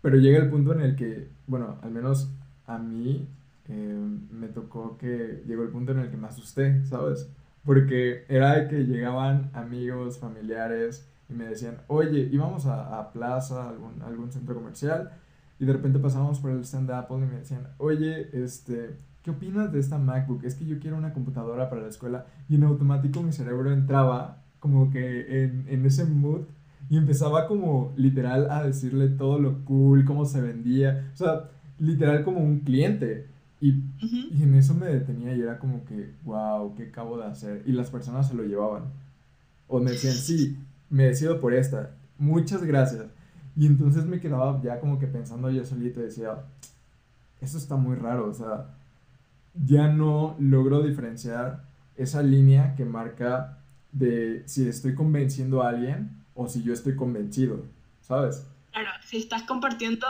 Pero 0.00 0.16
llega 0.16 0.38
el 0.38 0.50
punto 0.50 0.72
en 0.72 0.80
el 0.80 0.96
que, 0.96 1.28
bueno, 1.46 1.76
al 1.82 1.90
menos 1.90 2.30
a 2.66 2.78
mí 2.78 3.28
Em, 3.68 4.28
me 4.30 4.48
tocó 4.48 4.98
que 4.98 5.42
llegó 5.46 5.62
el 5.62 5.68
punto 5.68 5.92
en 5.92 6.00
el 6.00 6.10
que 6.10 6.16
me 6.16 6.26
asusté, 6.26 6.84
¿sabes? 6.86 7.28
Porque 7.64 8.24
era 8.28 8.56
de 8.56 8.68
que 8.68 8.84
llegaban 8.84 9.50
amigos, 9.54 10.18
familiares 10.18 11.06
y 11.28 11.34
me 11.34 11.46
decían, 11.46 11.78
oye, 11.86 12.28
íbamos 12.32 12.66
a, 12.66 12.98
a 12.98 13.12
plaza, 13.12 13.68
algún, 13.68 14.02
algún 14.02 14.32
centro 14.32 14.54
comercial, 14.54 15.12
y 15.60 15.64
de 15.64 15.72
repente 15.72 15.98
pasábamos 16.00 16.40
por 16.40 16.50
el 16.50 16.60
stand 16.62 16.88
de 16.88 16.96
Apple 16.96 17.18
y 17.18 17.20
me 17.20 17.38
decían, 17.38 17.68
oye, 17.78 18.28
este, 18.32 18.96
¿qué 19.22 19.30
opinas 19.30 19.72
de 19.72 19.78
esta 19.78 19.96
MacBook? 19.96 20.44
Es 20.44 20.56
que 20.56 20.66
yo 20.66 20.80
quiero 20.80 20.96
una 20.96 21.12
computadora 21.12 21.70
para 21.70 21.82
la 21.82 21.88
escuela. 21.88 22.26
Y 22.48 22.56
en 22.56 22.64
automático 22.64 23.22
mi 23.22 23.32
cerebro 23.32 23.72
entraba 23.72 24.41
como 24.62 24.92
que 24.92 25.42
en, 25.42 25.66
en 25.68 25.84
ese 25.84 26.04
mood 26.04 26.42
y 26.88 26.96
empezaba 26.96 27.48
como 27.48 27.92
literal 27.96 28.48
a 28.48 28.62
decirle 28.62 29.08
todo 29.08 29.40
lo 29.40 29.64
cool, 29.64 30.04
cómo 30.04 30.24
se 30.24 30.40
vendía. 30.40 31.10
O 31.12 31.16
sea, 31.16 31.50
literal 31.80 32.22
como 32.22 32.38
un 32.38 32.60
cliente. 32.60 33.26
Y, 33.60 33.82
y, 34.00 34.40
en 34.40 34.54
eso 34.54 34.72
me 34.74 34.86
detenía 34.86 35.34
y 35.34 35.40
era 35.40 35.58
como 35.58 35.84
que, 35.84 36.12
wow, 36.22 36.76
¿qué 36.76 36.84
acabo 36.84 37.18
de 37.18 37.26
hacer? 37.26 37.64
Y 37.66 37.72
las 37.72 37.90
personas 37.90 38.28
se 38.28 38.34
lo 38.34 38.44
llevaban. 38.44 38.84
O 39.66 39.80
me 39.80 39.90
decían, 39.90 40.14
sí, 40.14 40.56
me 40.90 41.06
decido 41.06 41.40
por 41.40 41.54
esta. 41.54 41.96
Muchas 42.18 42.62
gracias. 42.62 43.06
Y 43.56 43.66
entonces 43.66 44.04
me 44.04 44.20
quedaba 44.20 44.60
ya 44.62 44.78
como 44.78 45.00
que 45.00 45.08
pensando 45.08 45.50
yo 45.50 45.64
solito 45.64 45.98
y 45.98 46.04
decía, 46.04 46.44
eso 47.40 47.58
está 47.58 47.74
muy 47.74 47.96
raro. 47.96 48.28
O 48.28 48.32
sea, 48.32 48.76
ya 49.54 49.88
no 49.88 50.36
logro 50.38 50.82
diferenciar 50.82 51.64
esa 51.96 52.22
línea 52.22 52.76
que 52.76 52.84
marca 52.84 53.61
de 53.92 54.42
si 54.46 54.66
estoy 54.66 54.94
convenciendo 54.94 55.62
a 55.62 55.68
alguien 55.68 56.10
o 56.34 56.48
si 56.48 56.62
yo 56.62 56.72
estoy 56.72 56.96
convencido, 56.96 57.64
¿sabes? 58.00 58.46
Claro, 58.72 58.90
si 59.06 59.18
estás 59.18 59.42
compartiendo 59.42 60.06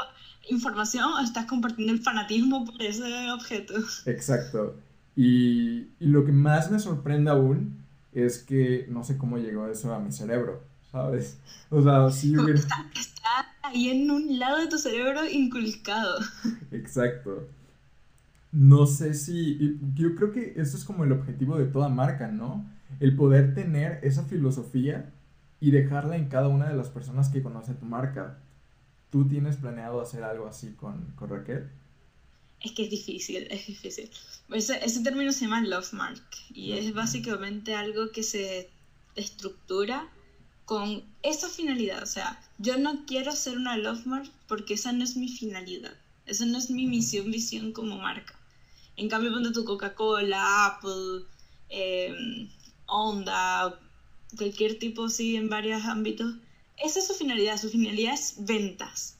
información 0.48 1.04
o 1.04 1.20
estás 1.20 1.46
compartiendo 1.46 1.92
el 1.92 2.00
fanatismo 2.00 2.64
por 2.64 2.80
ese 2.80 3.30
objeto. 3.32 3.74
Exacto. 4.06 4.76
Y, 5.16 5.88
y, 6.00 6.06
lo 6.06 6.24
que 6.24 6.32
más 6.32 6.70
me 6.70 6.78
sorprende 6.78 7.30
aún 7.30 7.82
es 8.12 8.38
que 8.38 8.86
no 8.88 9.04
sé 9.04 9.18
cómo 9.18 9.36
llegó 9.36 9.66
eso 9.68 9.92
a 9.92 9.98
mi 9.98 10.12
cerebro, 10.12 10.62
¿sabes? 10.90 11.38
O 11.70 11.82
sea, 11.82 12.10
sí 12.10 12.36
hubiera... 12.36 12.58
Está, 12.58 12.86
está 12.94 13.48
ahí 13.62 13.90
en 13.90 14.10
un 14.10 14.38
lado 14.38 14.58
de 14.58 14.68
tu 14.68 14.78
cerebro 14.78 15.28
inculcado. 15.28 16.20
Exacto. 16.70 17.48
No 18.52 18.86
sé 18.86 19.14
si... 19.14 19.78
Yo 19.94 20.14
creo 20.14 20.32
que 20.32 20.54
eso 20.56 20.76
es 20.76 20.84
como 20.84 21.04
el 21.04 21.12
objetivo 21.12 21.58
de 21.58 21.66
toda 21.66 21.88
marca, 21.88 22.28
¿no? 22.28 22.64
El 23.00 23.16
poder 23.16 23.54
tener 23.54 24.00
esa 24.02 24.24
filosofía 24.24 25.12
y 25.60 25.70
dejarla 25.70 26.16
en 26.16 26.28
cada 26.28 26.48
una 26.48 26.68
de 26.68 26.76
las 26.76 26.88
personas 26.88 27.28
que 27.28 27.42
conoce 27.42 27.74
tu 27.74 27.86
marca. 27.86 28.38
¿Tú 29.10 29.28
tienes 29.28 29.56
planeado 29.56 30.00
hacer 30.00 30.24
algo 30.24 30.46
así 30.46 30.72
con, 30.72 31.12
con 31.16 31.30
Raquel? 31.30 31.70
Es 32.60 32.72
que 32.72 32.84
es 32.84 32.90
difícil, 32.90 33.46
es 33.50 33.66
difícil. 33.66 34.10
Ese, 34.50 34.84
ese 34.84 35.02
término 35.02 35.32
se 35.32 35.44
llama 35.44 35.60
love 35.60 35.92
mark 35.92 36.22
y 36.52 36.72
es 36.72 36.92
básicamente 36.94 37.74
algo 37.74 38.10
que 38.10 38.22
se 38.22 38.70
estructura 39.14 40.08
con 40.64 41.04
esa 41.22 41.48
finalidad. 41.48 42.02
O 42.02 42.06
sea, 42.06 42.40
yo 42.58 42.78
no 42.78 43.04
quiero 43.06 43.32
ser 43.32 43.56
una 43.56 43.76
love 43.76 44.06
mark 44.06 44.30
porque 44.48 44.74
esa 44.74 44.92
no 44.92 45.04
es 45.04 45.16
mi 45.16 45.28
finalidad. 45.28 45.94
Esa 46.26 46.46
no 46.46 46.58
es 46.58 46.70
mi 46.70 46.86
misión, 46.86 47.30
visión 47.30 47.72
como 47.72 47.98
marca. 47.98 48.34
En 48.96 49.08
cambio, 49.08 49.32
ponte 49.32 49.52
tu 49.52 49.64
Coca-Cola, 49.64 50.66
Apple, 50.66 51.24
eh, 51.68 52.48
Honda, 52.92 53.78
cualquier 54.36 54.78
tipo 54.78 55.04
así 55.06 55.36
en 55.36 55.48
varios 55.48 55.84
ámbitos 55.84 56.34
esa 56.82 56.98
es 56.98 57.06
su 57.06 57.14
finalidad, 57.14 57.58
su 57.58 57.68
finalidad 57.68 58.14
es 58.14 58.34
ventas, 58.38 59.16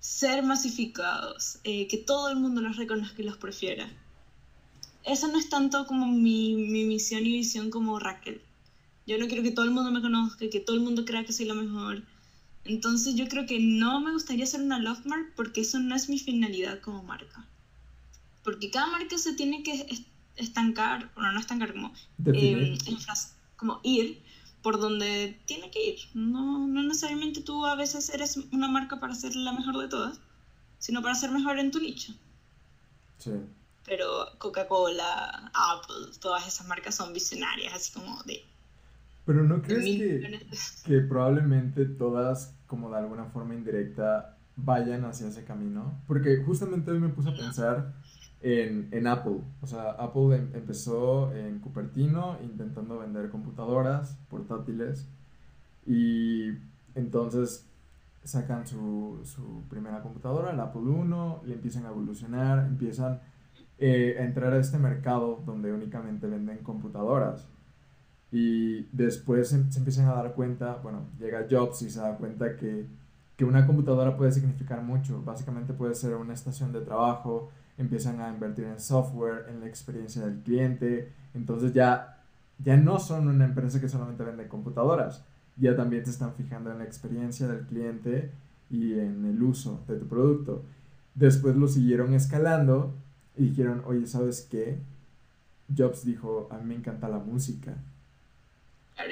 ser 0.00 0.42
masificados, 0.42 1.58
eh, 1.62 1.86
que 1.86 1.98
todo 1.98 2.28
el 2.28 2.36
mundo 2.36 2.60
los 2.60 2.76
reconozca 2.76 3.22
y 3.22 3.24
los 3.24 3.36
prefiera. 3.36 3.88
Eso 5.04 5.28
no 5.28 5.38
es 5.38 5.48
tanto 5.48 5.86
como 5.86 6.06
mi, 6.06 6.54
mi, 6.54 6.84
misión 6.84 7.24
y 7.24 7.32
visión 7.32 7.70
como 7.70 8.00
Raquel. 8.00 8.42
Yo 9.06 9.18
no 9.18 9.28
quiero 9.28 9.42
que 9.44 9.52
todo 9.52 9.64
el 9.64 9.70
mundo 9.70 9.92
me 9.92 10.02
conozca, 10.02 10.50
que 10.50 10.60
todo 10.60 10.76
el 10.76 10.82
mundo 10.82 11.04
crea 11.04 11.24
que 11.24 11.32
soy 11.32 11.46
la 11.46 11.54
mejor. 11.54 12.02
Entonces 12.64 13.14
yo 13.14 13.28
creo 13.28 13.46
que 13.46 13.60
no 13.60 14.00
me 14.00 14.12
gustaría 14.12 14.44
ser 14.46 14.60
una 14.60 14.80
love 14.80 15.06
mark 15.06 15.32
porque 15.36 15.62
eso 15.62 15.78
no 15.78 15.94
es 15.94 16.08
mi 16.08 16.18
finalidad 16.18 16.80
como 16.80 17.04
marca. 17.04 17.46
Porque 18.42 18.70
cada 18.70 18.88
marca 18.88 19.16
se 19.16 19.34
tiene 19.34 19.62
que 19.62 19.86
estancar, 20.40 21.10
bueno, 21.14 21.32
no 21.32 21.40
estancar, 21.40 21.72
como, 21.72 21.92
eh, 22.26 22.78
como 23.56 23.80
ir 23.82 24.22
por 24.62 24.78
donde 24.80 25.38
tiene 25.46 25.70
que 25.70 25.90
ir. 25.90 25.98
No, 26.14 26.66
no 26.66 26.82
necesariamente 26.82 27.40
tú 27.40 27.64
a 27.66 27.76
veces 27.76 28.10
eres 28.10 28.36
una 28.52 28.68
marca 28.68 29.00
para 29.00 29.14
ser 29.14 29.34
la 29.34 29.52
mejor 29.52 29.78
de 29.78 29.88
todas, 29.88 30.20
sino 30.78 31.02
para 31.02 31.14
ser 31.14 31.30
mejor 31.30 31.58
en 31.58 31.70
tu 31.70 31.80
nicho. 31.80 32.12
Sí. 33.18 33.32
Pero 33.86 34.26
Coca-Cola, 34.38 35.50
Apple, 35.54 36.18
todas 36.20 36.46
esas 36.46 36.66
marcas 36.66 36.94
son 36.94 37.12
visionarias, 37.12 37.72
así 37.74 37.92
como 37.92 38.22
de... 38.24 38.44
Pero 39.24 39.44
¿no 39.44 39.62
crees 39.62 39.84
que, 39.84 40.82
que 40.84 41.00
probablemente 41.00 41.84
todas, 41.84 42.54
como 42.66 42.90
de 42.90 42.98
alguna 42.98 43.26
forma 43.26 43.54
indirecta, 43.54 44.36
vayan 44.56 45.04
hacia 45.04 45.28
ese 45.28 45.44
camino? 45.44 46.00
Porque 46.06 46.42
justamente 46.44 46.90
hoy 46.90 46.98
me 46.98 47.10
puse 47.10 47.30
a 47.30 47.36
pensar 47.36 47.94
en, 48.42 49.06
Apple. 49.06 49.40
O 49.60 49.66
sea, 49.66 49.90
Apple 49.92 50.36
em, 50.36 50.50
empezó 50.54 51.32
en 51.34 51.58
Cupertino 51.60 52.38
intentando 52.42 52.98
vender 52.98 53.30
computadoras 53.30 54.18
portátiles 54.28 55.08
y 55.86 56.50
entonces 56.94 57.66
sacan 58.24 58.66
su, 58.66 59.20
su 59.24 59.64
primera 59.68 60.02
computadora, 60.02 60.52
el 60.52 60.60
Apple 60.60 60.82
I, 60.82 61.46
le 61.48 61.54
empiezan 61.54 61.86
a 61.86 61.88
evolucionar, 61.88 62.66
empiezan 62.66 63.20
eh, 63.78 64.16
a 64.18 64.24
entrar 64.24 64.52
a 64.52 64.58
este 64.58 64.78
mercado 64.78 65.42
donde 65.46 65.72
únicamente 65.72 66.26
venden 66.26 66.58
computadoras. 66.58 67.48
Y 68.32 68.82
después 68.92 69.48
se, 69.48 69.72
se, 69.72 69.78
empiezan 69.78 70.06
a 70.08 70.14
dar 70.14 70.34
cuenta, 70.34 70.76
bueno, 70.82 71.06
llega 71.18 71.46
Jobs 71.50 71.82
y 71.82 71.90
se 71.90 72.00
da 72.00 72.16
cuenta 72.16 72.56
que, 72.56 72.86
que 73.36 73.44
una 73.44 73.66
computadora 73.66 74.16
puede 74.16 74.32
significar 74.32 74.82
mucho. 74.82 75.22
Básicamente 75.24 75.72
puede 75.72 75.94
ser 75.94 76.14
una 76.14 76.34
estación 76.34 76.72
de 76.72 76.82
trabajo, 76.82 77.50
empiezan 77.80 78.20
a 78.20 78.28
invertir 78.28 78.66
en 78.66 78.78
software, 78.78 79.46
en 79.48 79.60
la 79.60 79.66
experiencia 79.66 80.22
del 80.22 80.40
cliente, 80.40 81.12
entonces 81.34 81.72
ya, 81.72 82.18
ya 82.62 82.76
no 82.76 83.00
son 83.00 83.28
una 83.28 83.46
empresa 83.46 83.80
que 83.80 83.88
solamente 83.88 84.22
vende 84.22 84.48
computadoras, 84.48 85.24
ya 85.56 85.74
también 85.74 86.04
se 86.04 86.10
están 86.10 86.34
fijando 86.34 86.70
en 86.70 86.78
la 86.78 86.84
experiencia 86.84 87.48
del 87.48 87.66
cliente 87.66 88.30
y 88.70 88.98
en 88.98 89.24
el 89.24 89.42
uso 89.42 89.82
de 89.88 89.96
tu 89.96 90.06
producto. 90.06 90.62
Después 91.14 91.56
lo 91.56 91.68
siguieron 91.68 92.14
escalando 92.14 92.94
y 93.36 93.48
dijeron, 93.48 93.82
oye, 93.86 94.06
¿sabes 94.06 94.46
qué? 94.50 94.78
Jobs 95.74 96.04
dijo, 96.04 96.48
a 96.50 96.58
mí 96.58 96.64
me 96.64 96.74
encanta 96.74 97.08
la 97.08 97.18
música. 97.18 97.74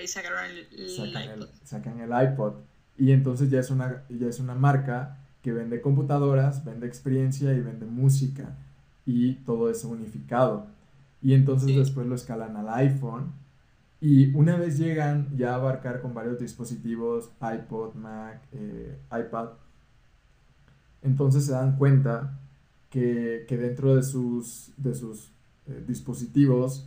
Y 0.03 0.07
sacaron 0.07 0.45
el, 0.45 0.91
sacan 0.91 1.23
iPod. 1.23 1.43
el, 1.43 1.49
sacan 1.65 2.01
el 2.01 2.33
iPod. 2.33 2.53
Y 2.99 3.13
entonces 3.13 3.49
ya 3.51 3.61
es, 3.61 3.71
una, 3.71 4.05
ya 4.11 4.27
es 4.27 4.41
una 4.41 4.55
marca 4.55 5.17
que 5.43 5.53
vende 5.53 5.81
computadoras, 5.81 6.65
vende 6.65 6.87
experiencia 6.87 7.53
y 7.53 7.61
vende 7.61 7.87
música. 7.87 8.57
Y 9.07 9.35
todo 9.45 9.71
eso 9.71 9.89
unificado. 9.89 10.67
Y 11.23 11.35
entonces 11.35 11.71
Sí. 11.71 11.77
después 11.79 12.07
lo 12.07 12.15
escalan 12.15 12.57
al 12.57 12.69
iPhone. 12.69 13.33
Y 14.01 14.33
una 14.35 14.57
vez 14.57 14.79
llegan 14.79 15.29
ya 15.37 15.53
a 15.53 15.57
abarcar 15.57 16.01
con 16.01 16.15
varios 16.15 16.39
dispositivos, 16.39 17.31
iPod, 17.41 17.95
Mac, 17.95 18.41
eh, 18.53 18.97
iPad, 19.11 19.49
entonces 21.03 21.47
se 21.47 21.53
dan 21.53 21.77
cuenta 21.77 22.39
que, 22.91 23.45
que 23.49 23.57
dentro 23.57 23.95
de 23.97 24.03
sus, 24.03 24.73
de 24.77 24.95
sus 24.95 25.31
eh, 25.67 25.85
dispositivos, 25.87 26.85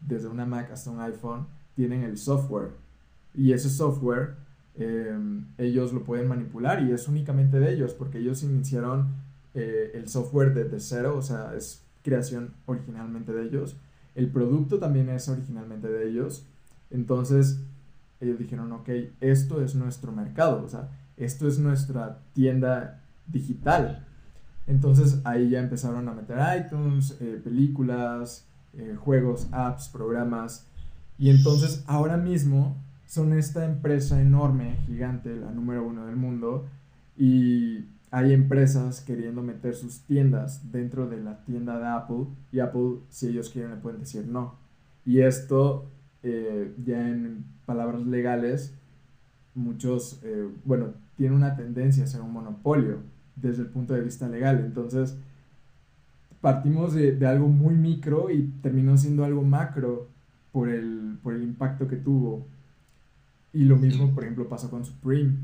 desde 0.00 0.28
una 0.28 0.46
Mac 0.46 0.70
hasta 0.72 0.90
un 0.90 1.00
iPhone, 1.00 1.46
tienen 1.74 2.02
el 2.02 2.18
software. 2.18 2.70
Y 3.34 3.52
ese 3.52 3.70
software 3.70 4.34
eh, 4.74 5.14
ellos 5.58 5.92
lo 5.92 6.02
pueden 6.02 6.28
manipular 6.28 6.82
y 6.82 6.92
es 6.92 7.08
únicamente 7.08 7.58
de 7.60 7.74
ellos, 7.74 7.92
porque 7.92 8.18
ellos 8.18 8.42
iniciaron 8.42 9.08
eh, 9.54 9.92
el 9.94 10.08
software 10.08 10.54
desde 10.54 10.80
cero, 10.80 11.14
o 11.16 11.22
sea, 11.22 11.54
es 11.54 11.84
creación 12.02 12.54
originalmente 12.66 13.32
de 13.32 13.44
ellos. 13.44 13.76
El 14.14 14.30
producto 14.30 14.78
también 14.78 15.08
es 15.08 15.28
originalmente 15.28 15.88
de 15.88 16.08
ellos. 16.08 16.46
Entonces, 16.90 17.60
ellos 18.20 18.38
dijeron, 18.38 18.72
ok, 18.72 18.88
esto 19.20 19.62
es 19.62 19.74
nuestro 19.74 20.12
mercado, 20.12 20.62
o 20.64 20.68
sea, 20.68 20.90
esto 21.16 21.48
es 21.48 21.58
nuestra 21.58 22.20
tienda 22.32 23.02
digital. 23.26 24.06
Entonces 24.66 25.20
ahí 25.24 25.50
ya 25.50 25.58
empezaron 25.58 26.08
a 26.08 26.14
meter 26.14 26.38
iTunes, 26.58 27.16
eh, 27.20 27.40
películas, 27.42 28.46
juegos, 29.00 29.48
apps, 29.52 29.88
programas. 29.88 30.66
Y 31.18 31.28
entonces 31.28 31.84
ahora 31.86 32.16
mismo 32.16 32.76
son 33.12 33.34
esta 33.34 33.66
empresa 33.66 34.22
enorme, 34.22 34.78
gigante, 34.86 35.36
la 35.36 35.50
número 35.50 35.86
uno 35.86 36.06
del 36.06 36.16
mundo. 36.16 36.64
Y 37.14 37.84
hay 38.10 38.32
empresas 38.32 39.02
queriendo 39.02 39.42
meter 39.42 39.74
sus 39.74 40.00
tiendas 40.04 40.72
dentro 40.72 41.06
de 41.06 41.20
la 41.20 41.44
tienda 41.44 41.78
de 41.78 41.88
Apple. 41.88 42.24
Y 42.52 42.60
Apple, 42.60 43.00
si 43.10 43.28
ellos 43.28 43.50
quieren, 43.50 43.72
le 43.72 43.76
pueden 43.76 44.00
decir 44.00 44.26
no. 44.26 44.54
Y 45.04 45.20
esto, 45.20 45.90
eh, 46.22 46.74
ya 46.82 47.06
en 47.06 47.44
palabras 47.66 48.00
legales, 48.06 48.72
muchos, 49.54 50.18
eh, 50.22 50.48
bueno, 50.64 50.94
tiene 51.18 51.36
una 51.36 51.54
tendencia 51.54 52.04
a 52.04 52.06
ser 52.06 52.22
un 52.22 52.32
monopolio 52.32 53.00
desde 53.36 53.60
el 53.60 53.68
punto 53.68 53.92
de 53.92 54.00
vista 54.00 54.26
legal. 54.26 54.62
Entonces, 54.64 55.18
partimos 56.40 56.94
de, 56.94 57.12
de 57.12 57.26
algo 57.26 57.48
muy 57.48 57.74
micro 57.74 58.30
y 58.30 58.54
terminó 58.62 58.96
siendo 58.96 59.22
algo 59.22 59.42
macro 59.42 60.08
por 60.50 60.70
el, 60.70 61.18
por 61.22 61.34
el 61.34 61.42
impacto 61.42 61.86
que 61.86 61.96
tuvo. 61.96 62.46
Y 63.54 63.64
lo 63.64 63.76
mismo, 63.76 64.14
por 64.14 64.24
ejemplo, 64.24 64.48
pasó 64.48 64.68
con 64.70 64.84
Supreme. 64.84 65.36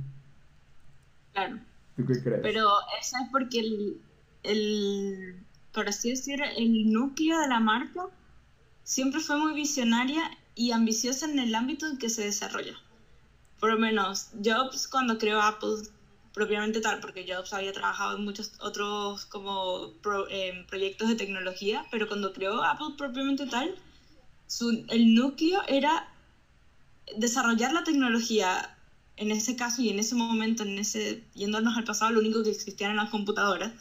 Claro. 1.33 1.59
¿Tú 1.97 2.05
qué 2.07 2.23
crees? 2.23 2.41
Pero 2.43 2.69
eso 3.01 3.17
es 3.23 3.29
porque 3.31 3.61
el, 3.61 4.01
el, 4.43 5.37
por 5.73 5.89
así 5.89 6.11
decir, 6.11 6.41
el 6.57 6.93
núcleo 6.93 7.39
de 7.41 7.49
la 7.49 7.61
marca 7.61 8.03
siempre 8.85 9.21
fue 9.21 9.39
muy 9.39 9.55
visionaria 9.55 10.31
y 10.55 10.73
ambiciosa 10.73 11.27
en 11.27 11.39
el 11.39 11.55
ámbito 11.55 11.87
en 11.87 11.99
que 11.99 12.11
se 12.11 12.23
desarrolla. 12.25 12.77
Por 13.61 13.71
lo 13.73 13.79
menos 13.79 14.31
Jobs 14.45 14.89
cuando 14.89 15.19
creó 15.19 15.41
Apple 15.43 15.83
propiamente 16.33 16.81
tal, 16.81 17.01
porque 17.01 17.27
Jobs 17.29 17.53
había 17.53 17.73
trabajado 17.73 18.17
en 18.17 18.25
muchos 18.25 18.53
otros 18.61 19.27
como 19.27 19.93
pro- 20.03 20.29
eh, 20.31 20.65
proyectos 20.69 21.09
de 21.09 21.17
tecnología, 21.17 21.87
pero 21.91 22.07
cuando 22.09 22.33
creó 22.33 22.63
Apple 22.65 22.95
propiamente 22.97 23.47
tal, 23.47 23.75
su, 24.47 24.85
el 24.89 25.15
núcleo 25.15 25.61
era 25.69 26.09
desarrollar 27.17 27.73
la 27.73 27.85
tecnología 27.85 28.75
en 29.17 29.31
ese 29.31 29.57
caso 29.57 29.83
y 29.83 29.91
en 29.91 29.99
ese 29.99 30.15
momento, 30.15 30.63
en 30.63 30.79
ese, 30.79 31.25
yéndonos 31.35 31.77
al 31.77 31.85
pasado, 31.85 32.13
lo 32.13 32.21
único 32.21 32.43
que 32.43 32.51
existían 32.51 32.93
eran 32.93 33.05
las 33.05 33.11
computadoras. 33.11 33.73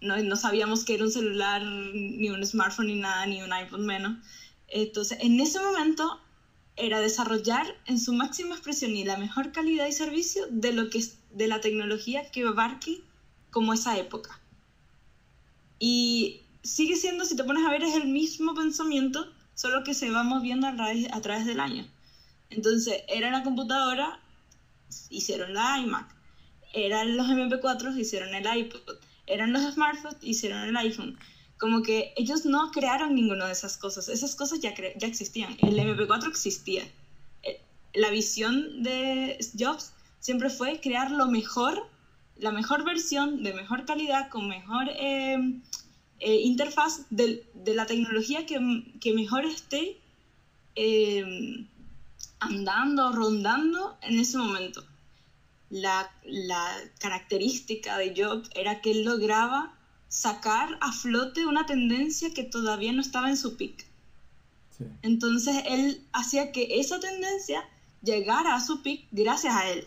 No, 0.00 0.16
no 0.22 0.36
sabíamos 0.36 0.84
que 0.84 0.94
era 0.94 1.04
un 1.04 1.10
celular, 1.10 1.62
ni 1.62 2.30
un 2.30 2.44
smartphone, 2.46 2.86
ni 2.88 2.94
nada, 2.94 3.26
ni 3.26 3.42
un 3.42 3.52
iPhone 3.52 3.86
menos. 3.86 4.18
Entonces, 4.68 5.18
en 5.20 5.40
ese 5.40 5.58
momento 5.58 6.20
era 6.76 7.00
desarrollar 7.00 7.66
en 7.86 7.98
su 7.98 8.12
máxima 8.12 8.54
expresión 8.54 8.92
y 8.92 9.04
la 9.04 9.16
mejor 9.16 9.50
calidad 9.52 9.86
y 9.86 9.92
servicio 9.92 10.46
de 10.50 10.72
lo 10.72 10.90
que 10.90 11.02
de 11.32 11.48
la 11.48 11.60
tecnología 11.60 12.30
que 12.30 12.46
abarque 12.46 13.00
como 13.50 13.72
esa 13.72 13.98
época. 13.98 14.40
Y 15.78 16.42
sigue 16.62 16.96
siendo, 16.96 17.24
si 17.24 17.36
te 17.36 17.44
pones 17.44 17.64
a 17.64 17.70
ver, 17.70 17.82
es 17.82 17.94
el 17.94 18.08
mismo 18.08 18.54
pensamiento, 18.54 19.32
solo 19.54 19.84
que 19.84 19.94
se 19.94 20.10
va 20.10 20.22
moviendo 20.22 20.66
a 20.66 20.74
través, 20.74 21.12
a 21.12 21.20
través 21.20 21.46
del 21.46 21.60
año. 21.60 21.86
Entonces, 22.50 23.02
era 23.08 23.30
la 23.30 23.42
computadora, 23.42 24.20
hicieron 25.10 25.54
la 25.54 25.78
iMac. 25.80 26.14
Eran 26.72 27.16
los 27.16 27.26
MP4, 27.28 27.96
hicieron 27.96 28.34
el 28.34 28.46
iPod. 28.46 28.96
Eran 29.26 29.52
los 29.52 29.62
smartphones, 29.72 30.16
hicieron 30.22 30.62
el 30.62 30.76
iPhone. 30.76 31.16
Como 31.58 31.82
que 31.82 32.12
ellos 32.16 32.44
no 32.44 32.70
crearon 32.70 33.14
ninguna 33.14 33.46
de 33.46 33.52
esas 33.52 33.76
cosas. 33.76 34.08
Esas 34.08 34.34
cosas 34.36 34.60
ya, 34.60 34.74
cre- 34.74 34.92
ya 34.96 35.06
existían. 35.06 35.56
El 35.58 35.78
MP4 35.78 36.28
existía. 36.28 36.88
Eh, 37.42 37.58
La 37.94 38.10
visión 38.10 38.82
de 38.82 39.36
Jobs 39.58 39.92
siempre 40.20 40.50
fue 40.50 40.80
crear 40.80 41.10
lo 41.10 41.26
mejor, 41.28 41.88
la 42.36 42.52
mejor 42.52 42.84
versión, 42.84 43.42
de 43.42 43.52
mejor 43.54 43.84
calidad, 43.84 44.28
con 44.28 44.48
mejor 44.48 44.88
eh, 44.90 45.38
eh, 46.20 46.36
interfaz 46.40 47.02
de, 47.10 47.42
de 47.54 47.74
la 47.74 47.86
tecnología 47.86 48.44
que, 48.46 48.58
que 49.00 49.12
mejor 49.12 49.44
esté 49.46 49.96
eh, 50.74 51.24
andando, 52.40 53.12
rondando 53.12 53.96
en 54.02 54.18
ese 54.18 54.38
momento. 54.38 54.84
La, 55.70 56.08
la 56.22 56.76
característica 57.00 57.98
de 57.98 58.14
Job 58.16 58.48
era 58.54 58.80
que 58.80 58.92
él 58.92 59.04
lograba 59.04 59.72
sacar 60.08 60.78
a 60.80 60.92
flote 60.92 61.46
una 61.46 61.66
tendencia 61.66 62.32
que 62.32 62.44
todavía 62.44 62.92
no 62.92 63.00
estaba 63.00 63.28
en 63.28 63.36
su 63.36 63.56
pic. 63.56 63.84
Sí. 64.78 64.84
Entonces 65.02 65.62
él 65.66 66.00
hacía 66.12 66.52
que 66.52 66.78
esa 66.78 67.00
tendencia 67.00 67.64
llegara 68.02 68.54
a 68.54 68.60
su 68.60 68.82
pic 68.82 69.06
gracias 69.10 69.54
a 69.54 69.68
él. 69.68 69.86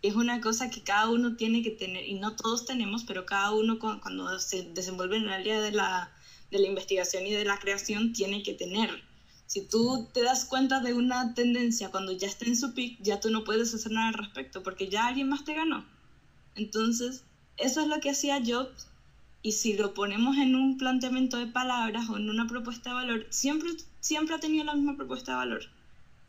Es 0.00 0.14
una 0.14 0.40
cosa 0.40 0.70
que 0.70 0.82
cada 0.82 1.10
uno 1.10 1.36
tiene 1.36 1.62
que 1.62 1.70
tener, 1.70 2.04
y 2.06 2.14
no 2.14 2.34
todos 2.34 2.64
tenemos, 2.64 3.04
pero 3.04 3.26
cada 3.26 3.52
uno 3.52 3.78
cu- 3.78 4.00
cuando 4.00 4.38
se 4.40 4.62
desenvuelve 4.62 5.16
en 5.16 5.24
el 5.24 5.32
área 5.32 5.60
de 5.60 5.72
la, 5.72 6.10
de 6.50 6.58
la 6.58 6.66
investigación 6.66 7.26
y 7.26 7.32
de 7.32 7.44
la 7.44 7.58
creación 7.58 8.12
tiene 8.12 8.42
que 8.42 8.54
tener. 8.54 9.04
Si 9.52 9.60
tú 9.60 10.08
te 10.14 10.22
das 10.22 10.46
cuenta 10.46 10.80
de 10.80 10.94
una 10.94 11.34
tendencia 11.34 11.90
cuando 11.90 12.12
ya 12.12 12.26
está 12.26 12.46
en 12.46 12.56
su 12.56 12.72
pic, 12.72 12.96
ya 13.02 13.20
tú 13.20 13.28
no 13.28 13.44
puedes 13.44 13.74
hacer 13.74 13.92
nada 13.92 14.08
al 14.08 14.14
respecto, 14.14 14.62
porque 14.62 14.88
ya 14.88 15.06
alguien 15.06 15.28
más 15.28 15.44
te 15.44 15.52
ganó. 15.52 15.84
Entonces, 16.54 17.22
eso 17.58 17.82
es 17.82 17.86
lo 17.86 18.00
que 18.00 18.08
hacía 18.08 18.40
Jobs, 18.42 18.86
y 19.42 19.52
si 19.52 19.74
lo 19.74 19.92
ponemos 19.92 20.38
en 20.38 20.54
un 20.54 20.78
planteamiento 20.78 21.36
de 21.36 21.48
palabras 21.48 22.08
o 22.08 22.16
en 22.16 22.30
una 22.30 22.46
propuesta 22.46 22.88
de 22.88 22.94
valor, 22.94 23.26
siempre, 23.28 23.68
siempre 24.00 24.36
ha 24.36 24.40
tenido 24.40 24.64
la 24.64 24.74
misma 24.74 24.96
propuesta 24.96 25.32
de 25.32 25.36
valor. 25.36 25.64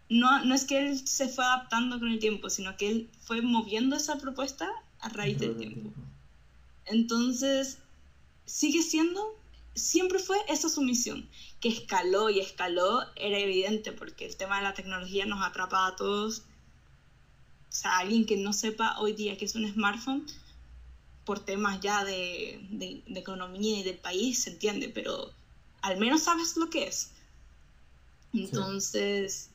No, 0.09 0.43
no 0.43 0.53
es 0.53 0.65
que 0.65 0.79
él 0.79 1.07
se 1.07 1.29
fue 1.29 1.45
adaptando 1.45 1.99
con 1.99 2.09
el 2.09 2.19
tiempo, 2.19 2.49
sino 2.49 2.75
que 2.75 2.89
él 2.89 3.09
fue 3.21 3.41
moviendo 3.41 3.95
esa 3.95 4.17
propuesta 4.17 4.69
a 4.99 5.07
raíz 5.07 5.39
del 5.39 5.55
tiempo. 5.55 5.93
Entonces, 6.87 7.77
sigue 8.45 8.81
siendo, 8.81 9.21
siempre 9.75 10.19
fue 10.19 10.37
esa 10.47 10.69
su 10.69 10.81
misión, 10.81 11.29
que 11.59 11.69
escaló 11.69 12.29
y 12.29 12.39
escaló, 12.39 13.01
era 13.15 13.37
evidente, 13.39 13.93
porque 13.93 14.25
el 14.25 14.37
tema 14.37 14.57
de 14.57 14.63
la 14.63 14.73
tecnología 14.73 15.25
nos 15.25 15.41
atrapa 15.43 15.87
a 15.87 15.95
todos. 15.95 16.43
O 17.69 17.75
sea, 17.75 17.97
alguien 17.97 18.25
que 18.25 18.37
no 18.37 18.53
sepa 18.53 18.95
hoy 18.99 19.11
día 19.13 19.35
que 19.37 19.43
es 19.45 19.55
un 19.55 19.69
smartphone, 19.69 20.25
por 21.25 21.39
temas 21.39 21.79
ya 21.81 22.03
de, 22.03 22.59
de, 22.71 23.03
de 23.05 23.19
economía 23.19 23.79
y 23.79 23.83
del 23.83 23.99
país, 23.99 24.41
se 24.43 24.51
entiende, 24.51 24.89
pero 24.89 25.33
al 25.81 25.97
menos 25.97 26.23
sabes 26.23 26.55
lo 26.57 26.69
que 26.69 26.83
es. 26.85 27.13
Entonces, 28.33 29.51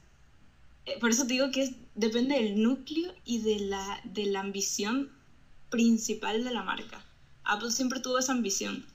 eh, 0.86 0.98
por 1.00 1.10
eso 1.10 1.26
te 1.26 1.34
digo 1.34 1.50
que 1.50 1.62
es- 1.62 1.74
depende 1.94 2.36
del 2.36 2.62
núcleo 2.62 3.14
y 3.24 3.40
de 3.40 3.58
la, 3.60 4.00
de 4.04 4.26
la 4.26 4.40
ambición 4.40 5.12
principal 5.70 6.44
de 6.44 6.52
la 6.52 6.62
marca. 6.62 7.06
Apple 7.44 7.72
siempre 7.72 8.00
tuvo 8.00 8.18
esa 8.18 8.32
ambición, 8.32 8.86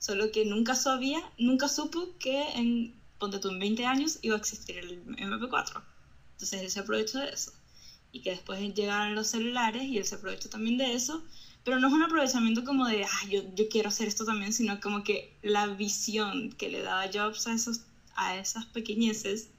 solo 0.00 0.32
que 0.32 0.44
nunca 0.44 0.74
sabía, 0.74 1.22
nunca 1.38 1.68
supo 1.68 2.10
que 2.18 2.50
en, 2.54 2.92
ponte 3.20 3.38
tú, 3.38 3.50
en 3.50 3.60
20 3.60 3.86
años 3.86 4.18
iba 4.22 4.34
a 4.34 4.38
existir 4.38 4.78
el 4.78 5.02
MP4. 5.18 5.84
Entonces 6.32 6.62
él 6.62 6.70
se 6.70 6.80
aprovechó 6.80 7.20
de 7.20 7.28
eso. 7.30 7.52
Y 8.12 8.22
que 8.22 8.30
después 8.30 8.60
llegaron 8.74 9.14
los 9.14 9.28
celulares 9.28 9.84
y 9.84 9.98
él 9.98 10.06
se 10.06 10.16
aprovechó 10.16 10.48
también 10.48 10.78
de 10.78 10.94
eso. 10.94 11.22
Pero 11.64 11.78
no 11.78 11.88
es 11.88 11.92
un 11.94 12.02
aprovechamiento 12.02 12.64
como 12.64 12.86
de, 12.88 13.04
ah, 13.04 13.26
yo, 13.28 13.42
yo 13.54 13.68
quiero 13.68 13.90
hacer 13.90 14.08
esto 14.08 14.24
también, 14.24 14.52
sino 14.52 14.80
como 14.80 15.04
que 15.04 15.30
la 15.42 15.68
visión 15.68 16.50
que 16.58 16.70
le 16.70 16.82
daba 16.82 17.06
Jobs 17.12 17.46
a, 17.46 17.52
esos, 17.54 17.80
a 18.16 18.36
esas 18.38 18.66
pequeñeces, 18.66 19.50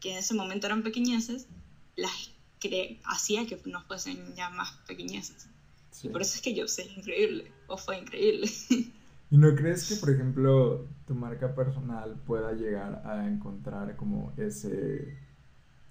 que 0.00 0.12
en 0.12 0.18
ese 0.18 0.34
momento 0.34 0.66
eran 0.66 0.82
pequeñeces, 0.84 1.46
las 1.96 2.30
cre- 2.60 2.98
hacía 3.04 3.46
que 3.46 3.58
no 3.64 3.82
fuesen 3.82 4.34
ya 4.36 4.50
más 4.50 4.72
pequeñeces. 4.86 5.48
Y 6.02 6.08
por 6.10 6.22
eso 6.22 6.36
es 6.36 6.42
que 6.42 6.54
yo 6.54 6.68
sé 6.68 6.84
increíble, 6.84 7.52
o 7.66 7.76
fue 7.78 7.98
increíble. 7.98 8.50
¿Y 9.30 9.36
no 9.36 9.54
crees 9.54 9.88
que, 9.88 9.96
por 9.96 10.10
ejemplo, 10.10 10.86
tu 11.06 11.14
marca 11.14 11.54
personal 11.54 12.16
pueda 12.26 12.52
llegar 12.52 13.02
a 13.04 13.28
encontrar 13.28 13.96
como 13.96 14.32
ese, 14.36 15.16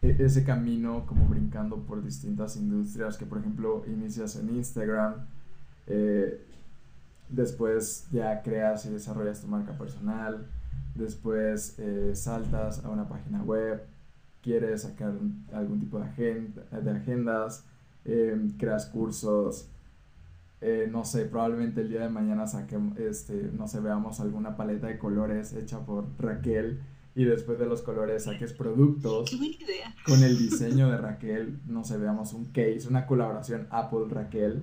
e-, 0.01 0.15
ese 0.19 0.43
camino, 0.43 1.05
como 1.05 1.27
brincando 1.27 1.77
por 1.83 2.03
distintas 2.03 2.55
industrias, 2.57 3.17
que 3.17 3.25
por 3.25 3.39
ejemplo 3.39 3.83
inicias 3.88 4.35
en 4.38 4.55
Instagram, 4.55 5.27
eh, 5.88 6.43
después 7.29 8.07
ya 8.11 8.41
creas 8.41 8.85
y 8.85 8.89
desarrollas 8.89 9.41
tu 9.41 9.47
marca 9.47 9.77
personal, 9.77 10.47
después 10.95 11.75
eh, 11.77 12.15
saltas 12.15 12.83
a 12.83 12.89
una 12.89 13.07
página 13.07 13.43
web, 13.43 13.83
quieres 14.41 14.83
sacar 14.83 15.13
algún 15.53 15.79
tipo 15.79 15.99
de, 15.99 16.05
agenda, 16.05 16.63
de 16.71 16.91
agendas, 16.91 17.65
eh, 18.05 18.49
creas 18.57 18.88
cursos, 18.88 19.69
eh, 20.62 20.88
no 20.89 21.05
sé, 21.05 21.26
probablemente 21.26 21.82
el 21.82 21.89
día 21.89 22.01
de 22.01 22.10
mañana 22.10 22.47
saquemos, 22.47 22.97
este, 22.97 23.51
no 23.53 23.68
sé, 23.68 23.80
veamos 23.80 24.20
alguna 24.20 24.55
paleta 24.58 24.88
de 24.88 24.97
colores 24.97 25.53
hecha 25.53 25.86
por 25.86 26.08
Raquel 26.20 26.80
y 27.14 27.26
después 27.26 27.60
de 27.60 27.66
los 27.66 27.82
colores 27.82 28.26
saques 28.26 28.53
productos. 28.53 29.30
Qué 29.30 29.38
buena 29.38 29.55
idea. 29.55 29.95
Con 30.05 30.24
el 30.24 30.38
diseño 30.38 30.89
de 30.89 30.97
Raquel, 30.97 31.60
no 31.66 31.84
sé, 31.84 31.97
veamos 31.97 32.34
un 32.34 32.45
case, 32.45 32.88
una 32.88 33.05
colaboración 33.05 33.68
Apple-Raquel 33.72 34.62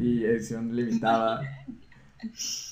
y 0.00 0.24
edición 0.24 0.74
limitada. 0.74 1.42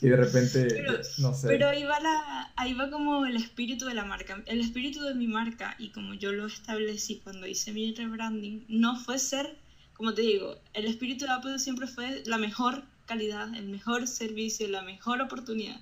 Y 0.01 0.09
de 0.09 0.17
repente, 0.17 0.83
no 1.19 1.35
sé. 1.35 1.49
Pero 1.49 1.69
ahí 1.69 1.85
va, 1.85 2.01
la, 2.01 2.53
ahí 2.57 2.73
va 2.73 2.91
como 2.91 3.27
el 3.27 3.37
espíritu 3.37 3.85
de 3.85 3.93
la 3.93 4.05
marca. 4.05 4.43
El 4.47 4.61
espíritu 4.61 5.03
de 5.03 5.15
mi 5.15 5.27
marca, 5.27 5.77
y 5.79 5.91
como 5.91 6.15
yo 6.15 6.33
lo 6.33 6.47
establecí 6.47 7.21
cuando 7.23 7.47
hice 7.47 7.73
mi 7.73 7.95
rebranding, 7.95 8.65
no 8.69 8.99
fue 8.99 9.19
ser, 9.19 9.59
como 10.03 10.15
te 10.15 10.23
digo, 10.23 10.57
el 10.73 10.87
espíritu 10.87 11.27
de 11.27 11.31
Apple 11.31 11.61
siempre 11.61 11.87
fue 11.87 12.25
la 12.27 12.37
mejor 12.37 12.83
calidad, 13.07 13.55
el 13.55 13.69
mejor 13.69 14.09
servicio, 14.09 14.67
la 14.67 14.83
mejor 14.83 15.23
oportunidad. 15.23 15.81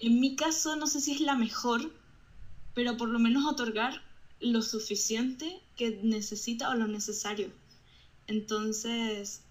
En 0.00 0.20
mi 0.20 0.36
caso, 0.36 0.76
no 0.76 0.86
sé 0.86 1.00
si 1.00 1.12
es 1.12 1.22
la 1.22 1.34
mejor, 1.34 1.94
pero 2.74 2.98
por 2.98 3.08
lo 3.08 3.18
menos 3.18 3.46
otorgar 3.46 4.02
lo 4.38 4.60
suficiente 4.60 5.62
que 5.78 5.98
necesita 6.02 6.68
o 6.68 6.74
lo 6.74 6.88
necesario. 6.88 7.50
Entonces, 8.26 9.44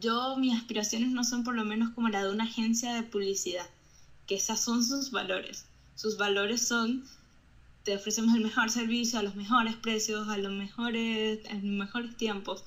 yo 0.00 0.36
mis 0.36 0.58
aspiraciones 0.58 1.10
no 1.10 1.22
son 1.22 1.44
por 1.44 1.54
lo 1.54 1.64
menos 1.64 1.90
como 1.90 2.08
la 2.08 2.24
de 2.24 2.32
una 2.32 2.42
agencia 2.42 2.92
de 2.92 3.04
publicidad, 3.04 3.70
que 4.26 4.34
esas 4.34 4.60
son 4.60 4.82
sus 4.82 5.12
valores. 5.12 5.66
Sus 5.94 6.16
valores 6.16 6.66
son, 6.66 7.04
te 7.86 7.94
ofrecemos 7.94 8.34
el 8.34 8.42
mejor 8.42 8.68
servicio 8.68 9.20
a 9.20 9.22
los 9.22 9.36
mejores 9.36 9.76
precios, 9.76 10.28
a 10.28 10.36
los 10.38 10.52
mejores, 10.52 11.38
los 11.52 11.62
mejores 11.62 12.16
tiempos. 12.16 12.64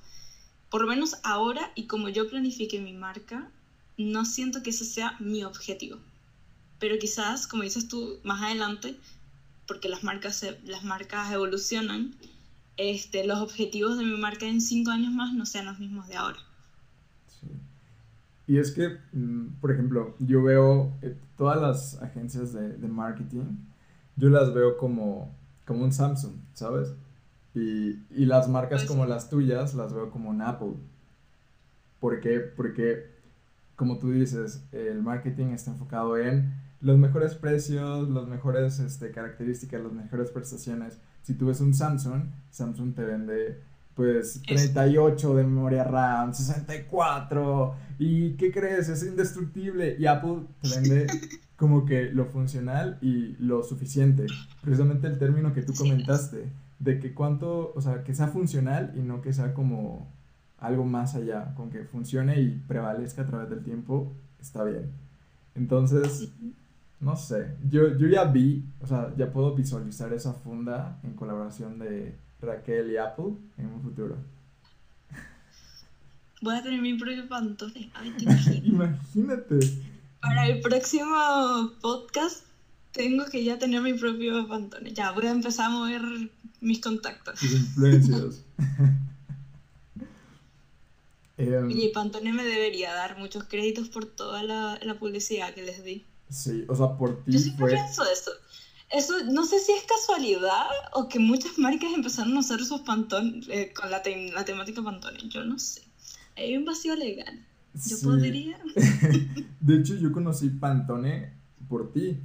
Por 0.72 0.82
lo 0.82 0.88
menos 0.88 1.18
ahora 1.24 1.74
y 1.76 1.88
como 1.88 2.08
yo 2.08 2.30
planifique 2.30 2.80
mi 2.80 2.94
marca, 2.94 3.52
no 3.98 4.24
siento 4.24 4.64
que 4.64 4.70
ese 4.70 4.86
sea 4.86 5.18
mi 5.20 5.44
objetivo. 5.44 5.98
Pero 6.80 6.98
quizás, 7.00 7.48
como 7.48 7.64
dices 7.64 7.90
tú, 7.90 8.20
más 8.24 8.42
adelante, 8.42 8.98
porque 9.68 9.90
las 9.90 10.06
marcas, 10.06 10.46
las 10.64 10.86
marcas 10.86 11.30
evolucionan, 11.34 12.16
este, 12.78 13.28
los 13.28 13.40
objetivos 13.40 13.98
de 13.98 14.06
mi 14.06 14.18
marca 14.18 14.46
en 14.46 14.62
cinco 14.62 14.92
años 14.92 15.12
más 15.12 15.34
no 15.34 15.46
sean 15.46 15.66
los 15.66 15.80
mismos 15.80 16.08
de 16.08 16.16
ahora. 16.16 16.40
Y 18.48 18.58
es 18.58 18.72
que, 18.72 18.98
mm, 19.12 19.60
por 19.60 19.72
ejemplo, 19.72 20.16
yo 20.20 20.42
veo 20.44 20.94
eh, 21.02 21.18
todas 21.38 21.62
las 21.62 22.02
agencias 22.02 22.54
de, 22.54 22.78
de, 22.78 22.88
marketing, 22.88 23.58
yo 24.20 24.30
las 24.30 24.54
veo 24.54 24.78
como, 24.78 25.34
como 25.66 25.84
un 25.86 25.92
Samsung, 25.92 26.34
¿sabes? 26.54 26.94
Y, 27.56 28.04
y 28.12 28.26
las 28.26 28.48
marcas 28.48 28.82
pues 28.82 28.90
como 28.90 29.06
las 29.06 29.30
tuyas 29.30 29.74
las 29.74 29.94
veo 29.94 30.12
como 30.12 30.30
un 30.30 30.42
Apple. 30.42 30.74
¿Por 32.00 32.20
qué? 32.20 32.40
Porque, 32.40 33.06
como 33.76 33.98
tú 33.98 34.12
dices, 34.12 34.64
el 34.72 35.02
marketing 35.02 35.48
está 35.48 35.72
enfocado 35.72 36.18
en 36.18 36.54
los 36.82 36.98
mejores 36.98 37.36
precios, 37.36 38.10
las 38.10 38.28
mejores 38.28 38.80
este, 38.80 39.12
características, 39.12 39.82
las 39.82 39.92
mejores 39.92 40.32
prestaciones. 40.32 40.98
Si 41.24 41.34
tú 41.34 41.48
ves 41.48 41.62
un 41.62 41.74
Samsung, 41.74 42.24
Samsung 42.52 42.94
te 42.96 43.04
vende 43.04 43.62
pues 43.96 44.42
38 44.48 45.36
de 45.36 45.44
memoria 45.44 45.84
RAM, 45.84 46.34
64, 46.34 47.76
y 48.00 48.38
¿qué 48.38 48.50
crees? 48.52 48.88
Es 48.88 49.04
indestructible. 49.04 49.98
Y 50.00 50.06
Apple 50.06 50.44
te 50.62 50.70
vende 50.70 51.08
como 51.60 51.86
que 51.86 52.06
lo 52.06 52.26
funcional 52.26 52.98
y 53.02 53.36
lo 53.38 53.64
suficiente. 53.64 54.26
Precisamente 54.62 55.08
el 55.08 55.20
término 55.20 55.54
que 55.54 55.62
tú 55.62 55.74
comentaste, 55.74 56.50
de 56.80 57.00
que 57.02 57.14
cuánto, 57.14 57.74
o 57.76 57.82
sea, 57.82 58.06
que 58.06 58.16
sea 58.16 58.28
funcional 58.28 58.94
y 58.96 59.02
no 59.02 59.22
que 59.22 59.34
sea 59.34 59.54
como 59.54 60.08
algo 60.58 60.86
más 60.86 61.16
allá, 61.16 61.54
con 61.56 61.70
que 61.70 61.84
funcione 61.84 62.40
y 62.40 62.64
prevalezca 62.66 63.24
a 63.24 63.26
través 63.26 63.50
del 63.50 63.62
tiempo, 63.62 64.14
está 64.40 64.64
bien. 64.64 64.90
Entonces, 65.54 66.32
no 67.02 67.18
sé, 67.18 67.56
yo, 67.70 67.98
yo 67.98 68.08
ya 68.08 68.24
vi, 68.24 68.64
o 68.80 68.88
sea, 68.88 69.14
ya 69.18 69.30
puedo 69.30 69.54
visualizar 69.54 70.14
esa 70.14 70.34
funda 70.34 70.98
en 71.04 71.14
colaboración 71.14 71.78
de 71.78 72.16
Raquel 72.42 72.90
y 72.90 72.96
Apple 72.96 73.34
en 73.58 73.66
un 73.66 73.82
futuro. 73.82 74.16
Voy 76.42 76.56
a 76.56 76.64
tener 76.64 76.82
mi 76.82 76.98
propio 76.98 77.28
pantone. 77.28 77.92
Imagínate. 78.64 79.60
Para 80.22 80.48
el 80.48 80.62
próximo 80.62 81.74
podcast 81.82 82.46
tengo 82.92 83.26
que 83.26 83.44
ya 83.44 83.58
tener 83.58 83.82
mi 83.82 83.94
propio 83.94 84.48
pantone. 84.48 84.94
Ya, 84.94 85.12
voy 85.12 85.28
a 85.28 85.32
empezar 85.32 85.68
a 85.68 85.70
mover 85.70 86.02
mis 86.62 86.82
contactos. 86.82 87.40
Tus 87.40 87.52
influencias. 87.52 88.44
um, 91.38 91.70
y 91.70 91.90
Pantone 91.90 92.34
me 92.34 92.44
debería 92.44 92.94
dar 92.94 93.18
muchos 93.18 93.46
créditos 93.46 93.90
por 93.90 94.06
toda 94.06 94.44
la, 94.44 94.80
la 94.82 95.00
publicidad 95.00 95.54
que 95.54 95.64
les 95.64 95.84
di. 95.84 96.06
Sí, 96.30 96.66
o 96.68 96.76
sea, 96.76 96.98
por 96.98 97.24
ti 97.24 97.32
Yo 97.32 97.40
siempre 97.40 97.68
fue... 97.68 97.74
pienso 97.74 98.04
eso. 98.12 98.32
Eso 98.92 99.24
no 99.26 99.46
sé 99.46 99.60
si 99.60 99.72
es 99.72 99.84
casualidad 99.84 100.66
o 100.94 101.08
que 101.08 101.20
muchas 101.20 101.60
marcas 101.60 101.92
empezaron 101.94 102.36
a 102.36 102.40
usar 102.40 102.60
sus 102.66 102.82
pantones 102.82 103.48
eh, 103.50 103.72
con 103.72 103.92
la, 103.92 104.02
te 104.02 104.32
la, 104.32 104.46
temática 104.46 104.82
pantone. 104.82 105.20
Yo 105.30 105.44
no 105.44 105.60
sé. 105.60 105.84
Hay 106.36 106.58
un 106.58 106.66
vacío 106.66 106.96
legal. 106.96 107.46
Yo 107.74 107.98
podría. 108.04 108.60
de 109.60 109.76
hecho, 109.76 109.96
yo 109.96 110.12
conocí 110.12 110.50
Pantone 110.50 111.34
por 111.68 111.92
ti. 111.92 112.20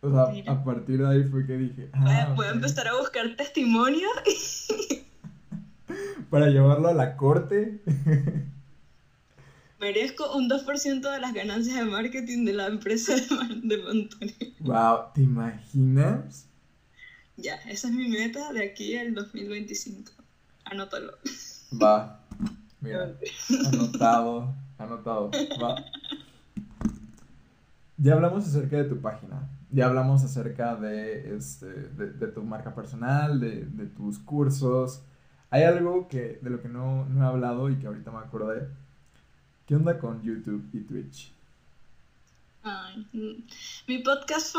O 0.00 0.10
sea, 0.10 0.52
a 0.52 0.64
partir 0.64 0.98
de 0.98 1.08
ahí 1.08 1.24
fue 1.24 1.46
que 1.46 1.56
dije. 1.56 1.90
Ah, 1.92 2.32
voy 2.34 2.46
a 2.46 2.50
empezar 2.50 2.88
a 2.88 2.98
buscar 2.98 3.36
testimonio. 3.36 4.08
Para 6.30 6.48
llevarlo 6.48 6.88
a 6.88 6.94
la 6.94 7.16
corte 7.16 7.82
merezco 9.82 10.36
un 10.36 10.48
2% 10.48 11.00
de 11.00 11.20
las 11.20 11.34
ganancias 11.34 11.76
de 11.76 11.84
marketing 11.84 12.44
de 12.44 12.52
la 12.52 12.68
empresa 12.68 13.16
de, 13.16 13.26
de 13.62 14.54
Wow, 14.60 15.12
¿te 15.12 15.22
imaginas? 15.22 16.46
Ya, 17.36 17.56
esa 17.66 17.88
es 17.88 17.94
mi 17.94 18.08
meta 18.08 18.52
de 18.52 18.64
aquí 18.64 18.96
al 18.96 19.12
2025. 19.12 20.12
Anótalo. 20.64 21.14
Va. 21.72 22.21
Mira, 22.82 23.14
anotado, 23.72 24.54
anotado. 24.76 25.30
Va. 25.62 25.76
Ya 27.96 28.14
hablamos 28.14 28.46
acerca 28.46 28.76
de 28.76 28.84
tu 28.84 29.00
página. 29.00 29.48
Ya 29.70 29.86
hablamos 29.86 30.22
acerca 30.22 30.76
de, 30.76 31.34
este, 31.34 31.66
de, 31.66 32.26
tu 32.28 32.42
marca 32.42 32.74
personal, 32.74 33.40
de, 33.40 33.64
de, 33.64 33.86
tus 33.86 34.18
cursos. 34.18 35.02
Hay 35.48 35.62
algo 35.62 36.08
que, 36.08 36.38
de 36.42 36.50
lo 36.50 36.60
que 36.60 36.68
no, 36.68 37.06
no 37.06 37.24
he 37.24 37.26
hablado 37.26 37.70
y 37.70 37.76
que 37.76 37.86
ahorita 37.86 38.10
me 38.10 38.18
acordé 38.18 38.68
¿Qué 39.66 39.76
onda 39.76 39.98
con 39.98 40.22
YouTube 40.22 40.68
y 40.72 40.80
Twitch? 40.80 41.32
Ay, 42.62 43.06
mm, 43.12 43.44
mi 43.88 43.98
podcast 44.02 44.54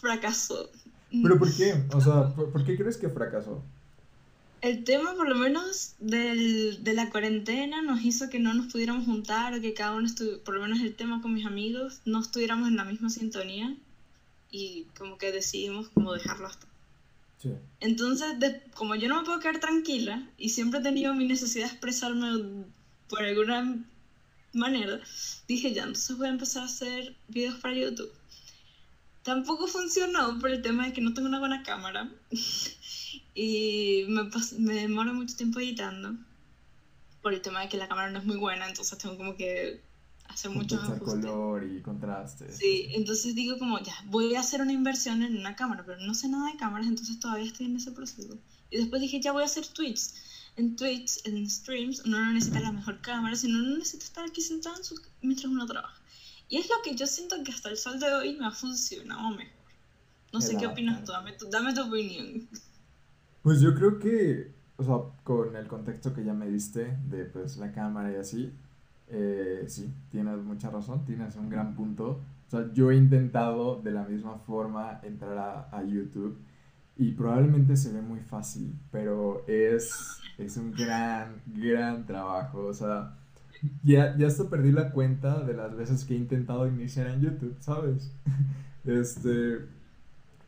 fracasó. 0.00 0.70
¿Pero 1.10 1.38
por 1.38 1.54
qué? 1.54 1.84
O 1.94 2.00
sea, 2.00 2.34
¿por, 2.34 2.64
qué 2.64 2.76
crees 2.76 2.96
que 2.96 3.08
fracasó? 3.08 3.62
El 4.66 4.82
tema, 4.82 5.14
por 5.14 5.28
lo 5.28 5.36
menos, 5.36 5.94
del, 6.00 6.82
de 6.82 6.92
la 6.92 7.08
cuarentena 7.08 7.82
nos 7.82 8.04
hizo 8.04 8.28
que 8.28 8.40
no 8.40 8.52
nos 8.52 8.72
pudiéramos 8.72 9.04
juntar 9.04 9.54
o 9.54 9.60
que 9.60 9.74
cada 9.74 9.94
uno 9.94 10.06
estuviera, 10.06 10.42
por 10.42 10.56
lo 10.56 10.62
menos 10.62 10.80
el 10.80 10.96
tema 10.96 11.22
con 11.22 11.34
mis 11.34 11.46
amigos, 11.46 12.00
no 12.04 12.20
estuviéramos 12.20 12.66
en 12.66 12.74
la 12.74 12.84
misma 12.84 13.08
sintonía 13.08 13.76
y 14.50 14.86
como 14.98 15.18
que 15.18 15.30
decidimos 15.30 15.88
como 15.90 16.12
dejarlo 16.12 16.48
hasta. 16.48 16.66
Sí. 17.40 17.50
Entonces, 17.78 18.34
como 18.74 18.96
yo 18.96 19.08
no 19.08 19.20
me 19.20 19.24
puedo 19.24 19.38
quedar 19.38 19.60
tranquila 19.60 20.28
y 20.36 20.48
siempre 20.48 20.80
he 20.80 20.82
tenido 20.82 21.14
mi 21.14 21.28
necesidad 21.28 21.66
de 21.66 21.70
expresarme 21.70 22.64
por 23.08 23.22
alguna 23.22 23.84
manera, 24.52 24.98
dije 25.46 25.74
ya, 25.74 25.84
entonces 25.84 26.16
voy 26.16 26.26
a 26.26 26.30
empezar 26.30 26.64
a 26.64 26.66
hacer 26.66 27.14
videos 27.28 27.54
para 27.60 27.76
YouTube. 27.76 28.12
Tampoco 29.22 29.68
funcionó 29.68 30.40
por 30.40 30.50
el 30.50 30.60
tema 30.60 30.86
de 30.86 30.92
que 30.92 31.02
no 31.02 31.14
tengo 31.14 31.28
una 31.28 31.38
buena 31.38 31.62
cámara 31.62 32.10
y 33.36 34.06
me, 34.08 34.30
me 34.58 34.74
demoro 34.74 35.12
mucho 35.12 35.36
tiempo 35.36 35.60
editando 35.60 36.16
por 37.20 37.34
el 37.34 37.42
tema 37.42 37.60
de 37.60 37.68
que 37.68 37.76
la 37.76 37.86
cámara 37.86 38.10
no 38.10 38.18
es 38.18 38.24
muy 38.24 38.38
buena, 38.38 38.66
entonces 38.66 38.96
tengo 38.96 39.18
como 39.18 39.36
que 39.36 39.82
hacer 40.24 40.50
muchos 40.50 40.80
color 41.00 41.62
y 41.64 41.82
contraste. 41.82 42.50
Sí, 42.50 42.86
entonces 42.94 43.34
digo 43.34 43.58
como 43.58 43.78
ya, 43.78 43.94
voy 44.06 44.34
a 44.34 44.40
hacer 44.40 44.62
una 44.62 44.72
inversión 44.72 45.22
en 45.22 45.36
una 45.36 45.54
cámara, 45.54 45.84
pero 45.84 46.00
no 46.00 46.14
sé 46.14 46.28
nada 46.28 46.50
de 46.50 46.56
cámaras, 46.56 46.86
entonces 46.86 47.20
todavía 47.20 47.44
estoy 47.44 47.66
en 47.66 47.76
ese 47.76 47.92
proceso. 47.92 48.38
Y 48.70 48.78
después 48.78 49.02
dije, 49.02 49.20
ya 49.20 49.32
voy 49.32 49.42
a 49.42 49.46
hacer 49.46 49.66
tweets. 49.66 50.14
en 50.56 50.74
Twitch, 50.74 51.18
en 51.26 51.48
streams, 51.50 52.06
uno 52.06 52.18
no 52.18 52.32
necesita 52.32 52.60
la 52.60 52.72
mejor 52.72 53.02
cámara, 53.02 53.36
sino 53.36 53.58
uno 53.58 53.76
necesita 53.76 54.06
estar 54.06 54.24
aquí 54.24 54.40
sentado 54.40 54.80
mientras 55.20 55.52
uno 55.52 55.66
trabaja. 55.66 56.00
Y 56.48 56.56
es 56.56 56.70
lo 56.70 56.76
que 56.82 56.94
yo 56.94 57.06
siento 57.06 57.36
que 57.44 57.52
hasta 57.52 57.68
el 57.68 57.76
sol 57.76 58.00
de 58.00 58.14
hoy 58.14 58.36
me 58.36 58.46
ha 58.46 58.50
funcionado 58.50 59.28
mejor. 59.30 59.52
No 60.32 60.40
sé 60.40 60.56
qué 60.56 60.66
opinas 60.66 61.04
tú, 61.04 61.12
dame 61.12 61.32
tu, 61.32 61.50
dame 61.50 61.74
tu 61.74 61.82
opinión. 61.82 62.48
Pues 63.46 63.60
yo 63.60 63.76
creo 63.76 64.00
que, 64.00 64.50
o 64.76 64.82
sea, 64.82 64.96
con 65.22 65.54
el 65.54 65.68
contexto 65.68 66.12
que 66.12 66.24
ya 66.24 66.34
me 66.34 66.48
diste 66.48 66.98
de 67.08 67.26
pues 67.26 67.56
la 67.58 67.70
cámara 67.70 68.10
y 68.10 68.16
así, 68.16 68.52
eh, 69.06 69.62
sí, 69.68 69.88
tienes 70.10 70.38
mucha 70.38 70.68
razón, 70.68 71.04
tienes 71.04 71.36
un 71.36 71.48
gran 71.48 71.76
punto. 71.76 72.22
O 72.48 72.50
sea, 72.50 72.72
yo 72.72 72.90
he 72.90 72.96
intentado 72.96 73.80
de 73.80 73.92
la 73.92 74.02
misma 74.02 74.38
forma 74.38 74.98
entrar 75.04 75.68
a, 75.70 75.84
YouTube 75.84 76.36
y 76.96 77.12
probablemente 77.12 77.76
se 77.76 77.92
ve 77.92 78.02
muy 78.02 78.18
fácil, 78.18 78.74
pero 78.90 79.44
es, 79.46 79.92
es 80.38 80.56
un 80.56 80.72
gran, 80.72 81.40
gran 81.46 82.04
trabajo. 82.04 82.66
O 82.66 82.74
sea, 82.74 83.14
ya, 83.84 84.16
ya 84.16 84.26
hasta 84.26 84.50
perdí 84.50 84.72
la 84.72 84.90
cuenta 84.90 85.44
de 85.44 85.54
las 85.54 85.76
veces 85.76 86.04
que 86.04 86.14
he 86.14 86.18
intentado 86.18 86.66
iniciar 86.66 87.06
en 87.06 87.20
YouTube, 87.20 87.56
¿sabes? 87.60 88.12
Este, 88.84 89.66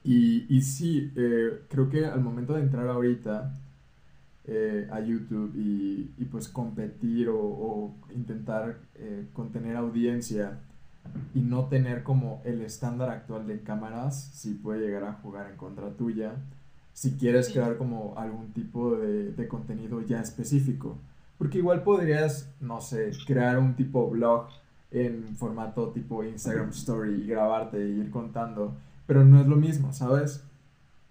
y, 0.08 0.46
y 0.48 0.62
sí, 0.62 1.12
eh, 1.16 1.64
creo 1.68 1.90
que 1.90 2.06
al 2.06 2.22
momento 2.22 2.54
de 2.54 2.62
entrar 2.62 2.88
ahorita 2.88 3.54
eh, 4.46 4.88
a 4.90 5.00
YouTube 5.00 5.52
y, 5.54 6.14
y, 6.16 6.24
pues 6.24 6.48
competir 6.48 7.28
o, 7.28 7.38
o 7.38 7.94
intentar 8.14 8.78
eh, 8.94 9.26
contener 9.34 9.76
audiencia 9.76 10.60
y 11.34 11.40
no 11.40 11.66
tener 11.66 12.04
como 12.04 12.40
el 12.46 12.62
estándar 12.62 13.10
actual 13.10 13.46
de 13.46 13.60
cámaras, 13.60 14.18
si 14.32 14.54
puede 14.54 14.80
llegar 14.80 15.04
a 15.04 15.12
jugar 15.12 15.50
en 15.50 15.58
contra 15.58 15.90
tuya, 15.90 16.36
si 16.94 17.18
quieres 17.18 17.50
crear 17.50 17.76
como 17.76 18.14
algún 18.16 18.54
tipo 18.54 18.96
de, 18.96 19.32
de 19.32 19.46
contenido 19.46 20.00
ya 20.00 20.20
específico. 20.20 20.96
Porque 21.36 21.58
igual 21.58 21.82
podrías, 21.82 22.50
no 22.62 22.80
sé, 22.80 23.10
crear 23.26 23.58
un 23.58 23.74
tipo 23.76 24.08
blog 24.08 24.48
en 24.90 25.36
formato 25.36 25.90
tipo 25.90 26.24
Instagram 26.24 26.70
Story 26.70 27.24
y 27.24 27.26
grabarte 27.26 27.78
y 27.86 28.00
ir 28.00 28.10
contando, 28.10 28.74
pero 29.08 29.24
no 29.24 29.40
es 29.40 29.48
lo 29.48 29.56
mismo, 29.56 29.92
¿sabes? 29.92 30.42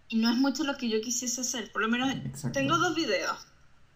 Y 0.07 0.15
no 0.15 0.29
es 0.31 0.37
mucho 0.37 0.63
lo 0.63 0.77
que 0.77 0.87
yo 0.87 1.01
quisiese 1.01 1.41
hacer, 1.41 1.69
por 1.73 1.81
lo 1.81 1.89
menos 1.89 2.15
tengo 2.53 2.77
dos 2.77 2.95
videos, 2.95 3.37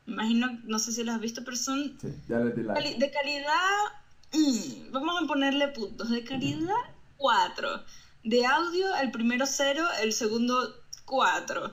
imagino, 0.05 0.59
no 0.65 0.77
sé 0.77 0.91
si 0.91 1.05
los 1.05 1.15
has 1.15 1.21
visto, 1.21 1.45
pero 1.45 1.55
son 1.55 1.97
sí, 2.01 2.13
ya 2.27 2.39
les 2.39 2.53
di 2.53 2.63
like. 2.63 2.97
de 2.97 3.11
calidad 3.11 4.01
Mm, 4.33 4.91
vamos 4.91 5.23
a 5.23 5.27
ponerle 5.27 5.67
puntos. 5.69 6.09
De 6.09 6.23
calidad, 6.23 6.73
4. 7.17 7.83
De 8.23 8.45
audio, 8.45 8.95
el 8.95 9.11
primero 9.11 9.45
0, 9.45 9.83
el 10.01 10.13
segundo 10.13 10.73
4. 11.05 11.71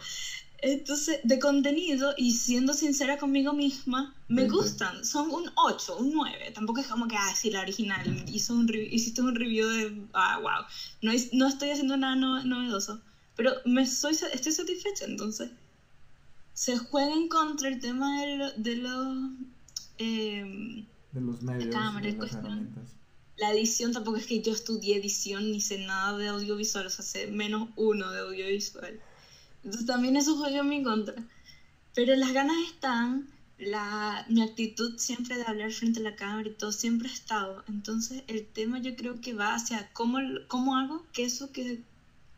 Entonces, 0.61 1.21
de 1.23 1.39
contenido, 1.39 2.15
y 2.17 2.33
siendo 2.33 2.73
sincera 2.73 3.17
conmigo 3.17 3.53
misma, 3.53 4.13
me 4.27 4.49
gustan. 4.49 5.05
Son 5.05 5.31
un 5.31 5.49
8, 5.55 5.97
un 5.97 6.13
9. 6.13 6.51
Tampoco 6.53 6.81
es 6.81 6.89
como 6.89 7.07
que, 7.07 7.17
ah, 7.17 7.33
sí, 7.35 7.51
la 7.51 7.61
original. 7.61 8.25
Hizo 8.29 8.55
un 8.55 8.69
hiciste 8.75 9.23
un 9.23 9.37
review 9.37 9.69
de, 9.69 10.03
ah, 10.15 10.39
wow. 10.41 10.65
No, 11.03 11.13
no 11.33 11.47
estoy 11.47 11.71
haciendo 11.71 11.97
nada 11.97 12.17
novedoso. 12.17 13.01
Pero 13.37 13.53
me 13.67 13.87
soy, 13.87 14.17
estoy 14.33 14.53
satisfecha, 14.53 15.05
entonces. 15.05 15.51
Se 16.55 16.77
juega 16.77 17.15
en 17.15 17.29
contra 17.29 17.69
el 17.69 17.79
tema 17.79 18.21
de, 18.21 18.53
de 18.57 18.77
los... 18.77 19.31
Eh, 19.99 20.85
de 21.13 21.21
los 21.21 21.41
medios 21.41 21.67
de 21.67 21.71
las 21.71 22.35
herramientas. 22.35 22.97
La 23.37 23.53
edición 23.53 23.93
tampoco 23.93 24.17
es 24.17 24.27
que 24.27 24.43
yo 24.43 24.53
estudié 24.53 24.97
edición 24.97 25.53
ni 25.53 25.61
sé 25.61 25.79
nada 25.79 26.19
de 26.19 26.27
audiovisual, 26.27 26.87
o 26.87 26.91
sea, 26.91 27.05
sé 27.05 27.29
menos 27.29 27.69
uno 27.77 28.11
de 28.11 28.19
audiovisual. 28.19 29.01
Entonces 29.65 29.87
también 29.87 30.17
eso 30.17 30.37
juega 30.37 30.61
en 30.61 30.69
mi 30.69 30.83
contra. 30.83 31.15
Pero 31.95 32.15
las 32.17 32.33
ganas 32.33 32.57
están, 32.73 33.29
la, 33.59 34.25
mi 34.29 34.43
actitud 34.43 34.99
siempre 34.99 35.37
de 35.37 35.45
hablar 35.45 35.73
frente 35.73 36.01
a 36.01 36.03
la 36.03 36.17
cámara 36.17 36.49
y 36.49 36.53
todo 36.53 36.73
siempre 36.73 37.09
ha 37.09 37.13
estado. 37.13 37.65
Entonces 37.69 38.23
el 38.29 38.47
tema 38.47 38.79
yo 38.79 38.95
creo 38.97 39.21
que 39.21 39.35
va 39.35 39.55
hacia 39.55 39.91
cómo, 39.93 40.19
cómo 40.49 40.77
hago 40.77 41.05
que 41.13 41.25
eso 41.25 41.53
que, 41.53 41.83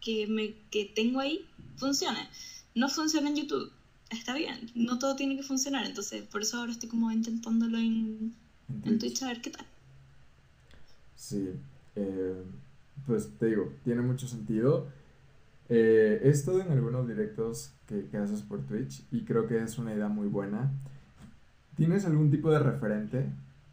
que, 0.00 0.26
me, 0.26 0.54
que 0.70 0.84
tengo 0.86 1.20
ahí 1.20 1.46
funcione. 1.76 2.28
No 2.74 2.88
funciona 2.88 3.28
en 3.28 3.36
YouTube, 3.36 3.72
está 4.10 4.34
bien, 4.34 4.70
no 4.74 4.98
todo 4.98 5.16
tiene 5.16 5.36
que 5.36 5.42
funcionar. 5.42 5.84
Entonces 5.84 6.22
por 6.24 6.42
eso 6.42 6.58
ahora 6.58 6.72
estoy 6.72 6.88
como 6.88 7.10
intentándolo 7.10 7.78
en 7.78 8.34
en 8.84 8.98
Twitch 8.98 9.22
a 9.22 9.28
ver 9.28 9.40
qué 9.40 9.50
tal. 9.50 9.66
Sí, 11.16 11.50
eh, 11.96 12.42
pues 13.06 13.30
te 13.38 13.46
digo, 13.46 13.72
tiene 13.84 14.02
mucho 14.02 14.26
sentido. 14.26 14.88
Eh, 15.72 16.20
he 16.24 16.28
estado 16.30 16.60
en 16.60 16.72
algunos 16.72 17.06
directos 17.06 17.72
que, 17.86 18.08
que, 18.08 18.16
haces 18.16 18.42
por 18.42 18.66
Twitch 18.66 19.04
y 19.12 19.24
creo 19.24 19.46
que 19.46 19.62
es 19.62 19.78
una 19.78 19.94
idea 19.94 20.08
muy 20.08 20.26
buena. 20.26 20.72
¿Tienes 21.76 22.04
algún 22.04 22.28
tipo 22.28 22.50
de 22.50 22.58
referente 22.58 23.24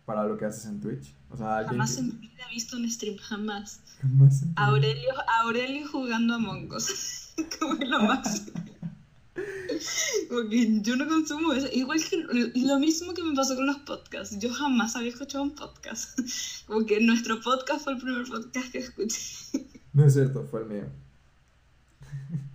para 0.05 0.23
lo 0.25 0.37
que 0.37 0.45
haces 0.45 0.67
en 0.67 0.79
Twitch? 0.79 1.15
O 1.31 1.37
sea, 1.37 1.65
jamás 1.67 1.97
en 1.97 2.07
mi 2.07 2.27
vida 2.27 2.43
he 2.47 2.53
visto 2.53 2.77
un 2.77 2.87
stream, 2.89 3.17
jamás. 3.17 3.81
Jamás. 3.99 4.45
Aurelio, 4.55 5.09
Aurelio 5.41 5.87
jugando 5.87 6.35
a 6.35 6.37
Mongos. 6.37 7.33
como 7.59 7.73
lo 7.73 7.99
máximo. 8.03 8.53
Porque 10.29 10.81
yo 10.81 10.95
no 10.95 11.07
consumo 11.07 11.53
eso. 11.53 11.67
Igual 11.73 11.99
que 12.03 12.51
lo 12.55 12.79
mismo 12.79 13.13
que 13.13 13.23
me 13.23 13.33
pasó 13.33 13.55
con 13.55 13.65
los 13.65 13.77
podcasts. 13.77 14.37
Yo 14.39 14.53
jamás 14.53 14.95
había 14.95 15.09
escuchado 15.09 15.43
un 15.43 15.55
podcast. 15.55 16.19
Porque 16.67 16.99
nuestro 17.01 17.41
podcast 17.41 17.83
fue 17.83 17.93
el 17.93 17.99
primer 17.99 18.27
podcast 18.27 18.71
que 18.71 18.79
escuché. 18.79 19.67
No 19.93 20.05
es 20.05 20.13
cierto, 20.13 20.43
fue 20.43 20.61
el 20.61 20.67
mío. 20.67 21.06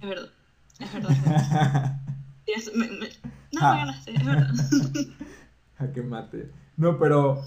Es 0.00 0.08
verdad. 0.08 0.30
Es 0.78 0.92
verdad. 0.92 2.00
me, 2.74 2.88
me, 2.88 3.08
no, 3.52 3.60
me 3.60 3.78
ganaste, 3.78 4.14
es 4.14 4.24
verdad. 4.24 4.54
que 5.94 6.02
mate. 6.02 6.50
No, 6.76 6.98
pero 6.98 7.42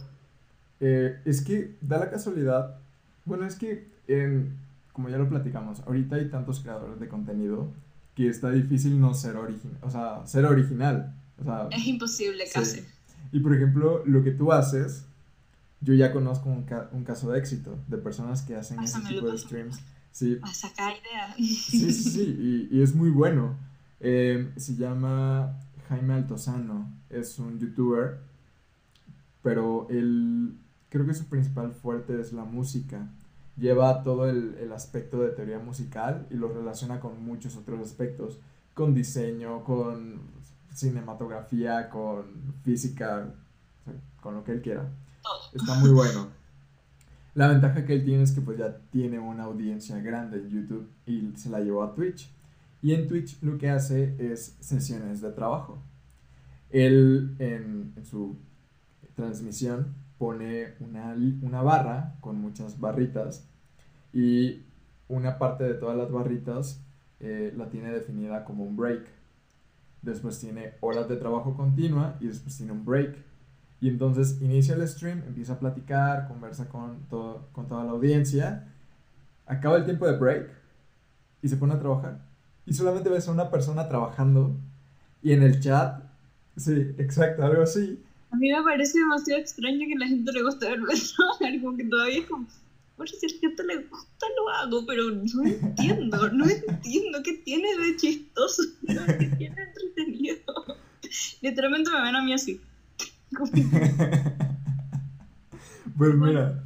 eh, 0.79 1.19
es 1.25 1.41
que 1.41 1.75
da 1.81 1.97
la 1.99 2.09
casualidad. 2.09 2.77
Bueno, 3.25 3.45
es 3.45 3.55
que, 3.55 3.87
como 4.93 5.09
ya 5.09 5.17
lo 5.17 5.29
platicamos, 5.29 5.81
ahorita 5.81 6.17
hay 6.17 6.29
tantos 6.29 6.59
creadores 6.59 6.99
de 6.99 7.07
contenido 7.07 7.71
que 8.13 8.29
está 8.29 8.51
difícil 8.51 8.99
no 8.99 9.13
ser 9.13 9.35
original, 9.35 9.77
o 9.81 9.89
sea, 9.89 10.25
ser 10.25 10.45
original. 10.45 11.13
O 11.39 11.43
sea, 11.43 11.67
es 11.71 11.85
imposible 11.85 12.45
casi. 12.53 12.85
Y 13.31 13.39
por 13.39 13.53
ejemplo, 13.53 14.03
lo 14.05 14.23
que 14.23 14.31
tú 14.31 14.53
haces, 14.53 15.05
yo 15.81 15.93
ya 15.93 16.13
conozco 16.13 16.49
un, 16.49 16.65
un 16.91 17.03
caso 17.03 17.31
de 17.31 17.39
éxito 17.39 17.77
de 17.87 17.97
personas 17.97 18.43
que 18.43 18.55
hacen 18.55 18.79
ese 18.81 19.01
tipo 19.01 19.29
de 19.29 19.37
streams. 19.37 19.81
Sí. 20.15 20.39
A 20.41 20.53
sacar 20.53 20.93
ideas. 20.93 21.35
Sí, 21.35 21.91
sí, 21.91 22.09
sí, 22.09 22.67
y, 22.71 22.77
y 22.77 22.81
es 22.81 22.95
muy 22.95 23.09
bueno. 23.09 23.57
Eh, 23.99 24.49
se 24.55 24.77
llama 24.77 25.59
Jaime 25.89 26.13
Altozano, 26.13 26.89
es 27.09 27.37
un 27.37 27.59
youtuber, 27.59 28.21
pero 29.43 29.87
él, 29.89 30.57
creo 30.87 31.05
que 31.05 31.13
su 31.13 31.25
principal 31.25 31.73
fuerte 31.73 32.21
es 32.21 32.31
la 32.31 32.45
música 32.45 33.09
lleva 33.57 34.03
todo 34.03 34.29
el, 34.29 34.55
el, 34.59 34.71
aspecto 34.71 35.19
de 35.21 35.29
teoría 35.29 35.59
musical 35.59 36.27
y 36.29 36.35
lo 36.35 36.47
relaciona 36.47 36.99
con 37.01 37.21
muchos 37.23 37.57
otros 37.57 37.79
aspectos, 37.81 38.39
con 38.73 38.93
diseño, 38.93 39.63
con 39.63 40.21
cinematografía, 40.73 41.89
con 41.89 42.53
física, 42.63 43.33
con 44.21 44.35
lo 44.35 44.43
que 44.43 44.53
él 44.53 44.61
quiera. 44.61 44.89
Está 45.53 45.75
muy 45.75 45.89
bueno. 45.91 46.27
La 47.35 47.49
ventaja 47.49 47.85
que 47.85 47.93
él 47.93 48.05
tiene 48.05 48.23
es 48.23 48.31
que 48.31 48.39
pues 48.39 48.57
ya 48.57 48.77
tiene 48.91 49.19
una 49.19 49.43
audiencia 49.43 49.99
grande 49.99 50.37
en 50.37 50.49
YouTube 50.49 50.89
y 51.05 51.33
se 51.35 51.49
la 51.49 51.59
llevó 51.59 51.83
a 51.83 51.93
Twitch. 51.93 52.31
Y 52.81 52.93
en 52.93 53.07
Twitch 53.07 53.41
lo 53.41 53.57
que 53.57 53.69
hace 53.69 54.15
es 54.19 54.55
sesiones 54.61 55.19
de 55.19 55.31
trabajo. 55.31 55.77
Él 56.69 57.35
en, 57.39 57.93
su 58.03 58.37
transmisión 59.15 59.93
pone 60.17 60.75
una, 60.79 61.13
una 61.41 61.61
barra 61.61 62.15
con 62.21 62.39
muchas 62.39 62.79
barritas 62.79 63.45
y 64.13 64.63
una 65.09 65.37
parte 65.37 65.65
de 65.65 65.73
todas 65.73 65.97
las 65.97 66.09
barritas 66.09 66.81
eh, 67.19 67.53
la 67.57 67.69
tiene 67.69 67.91
definida 67.91 68.45
como 68.45 68.63
un 68.63 68.77
break. 68.77 69.05
Después 70.01 70.39
tiene 70.39 70.75
horas 70.79 71.09
de 71.09 71.17
trabajo 71.17 71.53
continua 71.57 72.15
y 72.21 72.27
después 72.27 72.55
tiene 72.55 72.71
un 72.71 72.85
break. 72.85 73.17
Y 73.85 73.89
entonces 73.89 74.41
inicia 74.41 74.73
el 74.73 74.87
stream, 74.87 75.21
empieza 75.27 75.53
a 75.53 75.59
platicar, 75.59 76.27
conversa 76.27 76.67
con, 76.67 77.07
todo, 77.07 77.49
con 77.51 77.67
toda 77.67 77.83
la 77.83 77.91
audiencia, 77.91 78.67
acaba 79.45 79.77
el 79.77 79.85
tiempo 79.85 80.07
de 80.07 80.17
break 80.17 80.49
y 81.43 81.47
se 81.47 81.55
pone 81.55 81.75
a 81.75 81.79
trabajar. 81.79 82.25
Y 82.65 82.73
solamente 82.73 83.11
ves 83.11 83.27
a 83.27 83.31
una 83.31 83.51
persona 83.51 83.87
trabajando 83.87 84.57
y 85.21 85.33
en 85.33 85.43
el 85.43 85.59
chat, 85.59 86.01
sí, 86.57 86.95
exacto, 86.97 87.45
algo 87.45 87.61
así, 87.61 88.03
a 88.31 88.37
mí 88.37 88.51
me 88.51 88.63
parece 88.63 88.97
demasiado 88.97 89.39
extraño 89.39 89.87
que 89.87 89.99
la 89.99 90.07
gente 90.07 90.31
le 90.31 90.41
guste 90.41 90.67
verme 90.67 90.87
trabajar, 91.15 91.61
como 91.61 91.77
que 91.77 91.83
todavía 91.83 92.19
es 92.21 92.25
como, 92.25 92.47
bueno, 92.97 93.11
si 93.19 93.23
a 93.23 93.29
la 93.29 93.39
gente 93.39 93.63
le 93.65 93.77
gusta 93.83 94.25
lo 94.35 94.49
hago, 94.49 94.85
pero 94.87 95.11
no 95.11 95.43
entiendo, 95.43 96.31
no 96.31 96.45
entiendo 96.49 97.21
qué 97.23 97.33
tiene 97.33 97.67
de 97.77 97.95
chistoso, 97.97 98.63
qué 98.87 99.27
tiene 99.37 99.61
entretenido. 99.61 100.39
Literalmente 101.41 101.91
me 101.91 102.01
ven 102.01 102.15
a 102.15 102.23
mí 102.23 102.33
así. 102.33 102.59
pues 105.97 106.15
mira, 106.15 106.63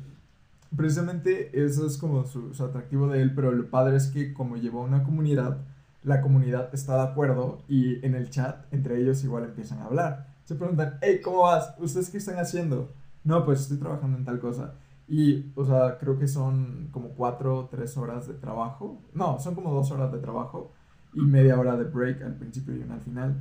precisamente 0.75 1.63
eso 1.63 1.87
es 1.87 1.97
como 1.97 2.25
su, 2.25 2.53
su, 2.53 2.63
atractivo 2.63 3.07
de 3.07 3.21
él, 3.21 3.33
pero 3.35 3.51
lo 3.51 3.69
padre 3.69 3.97
es 3.97 4.07
que 4.07 4.33
como 4.33 4.57
llevó 4.57 4.81
una 4.81 5.03
comunidad, 5.03 5.65
la 6.03 6.21
comunidad 6.21 6.73
está 6.73 6.95
de 6.95 7.11
acuerdo 7.11 7.63
y 7.67 8.03
en 8.05 8.15
el 8.15 8.29
chat 8.29 8.71
entre 8.73 9.01
ellos 9.01 9.23
igual 9.23 9.43
empiezan 9.43 9.79
a 9.79 9.85
hablar 9.85 10.29
se 10.49 10.55
preguntan, 10.55 10.97
hey, 11.01 11.21
¿cómo 11.23 11.43
vas? 11.43 11.75
¿Ustedes 11.77 12.09
qué 12.09 12.17
están 12.17 12.39
haciendo? 12.39 12.91
No, 13.23 13.45
pues 13.45 13.61
estoy 13.61 13.77
trabajando 13.77 14.17
en 14.17 14.25
tal 14.25 14.39
cosa. 14.39 14.73
Y, 15.07 15.51
o 15.53 15.63
sea, 15.63 15.99
creo 15.99 16.17
que 16.17 16.27
son 16.27 16.87
como 16.89 17.09
cuatro 17.09 17.67
tres 17.69 17.95
horas 17.97 18.27
de 18.27 18.33
trabajo. 18.33 18.99
No, 19.13 19.37
son 19.37 19.53
como 19.53 19.71
dos 19.71 19.91
horas 19.91 20.11
de 20.11 20.17
trabajo 20.17 20.73
y 21.13 21.21
media 21.21 21.59
hora 21.59 21.77
de 21.77 21.83
break 21.83 22.23
al 22.23 22.33
principio 22.33 22.75
y 22.75 22.79
una 22.79 22.95
al 22.95 23.01
final. 23.01 23.35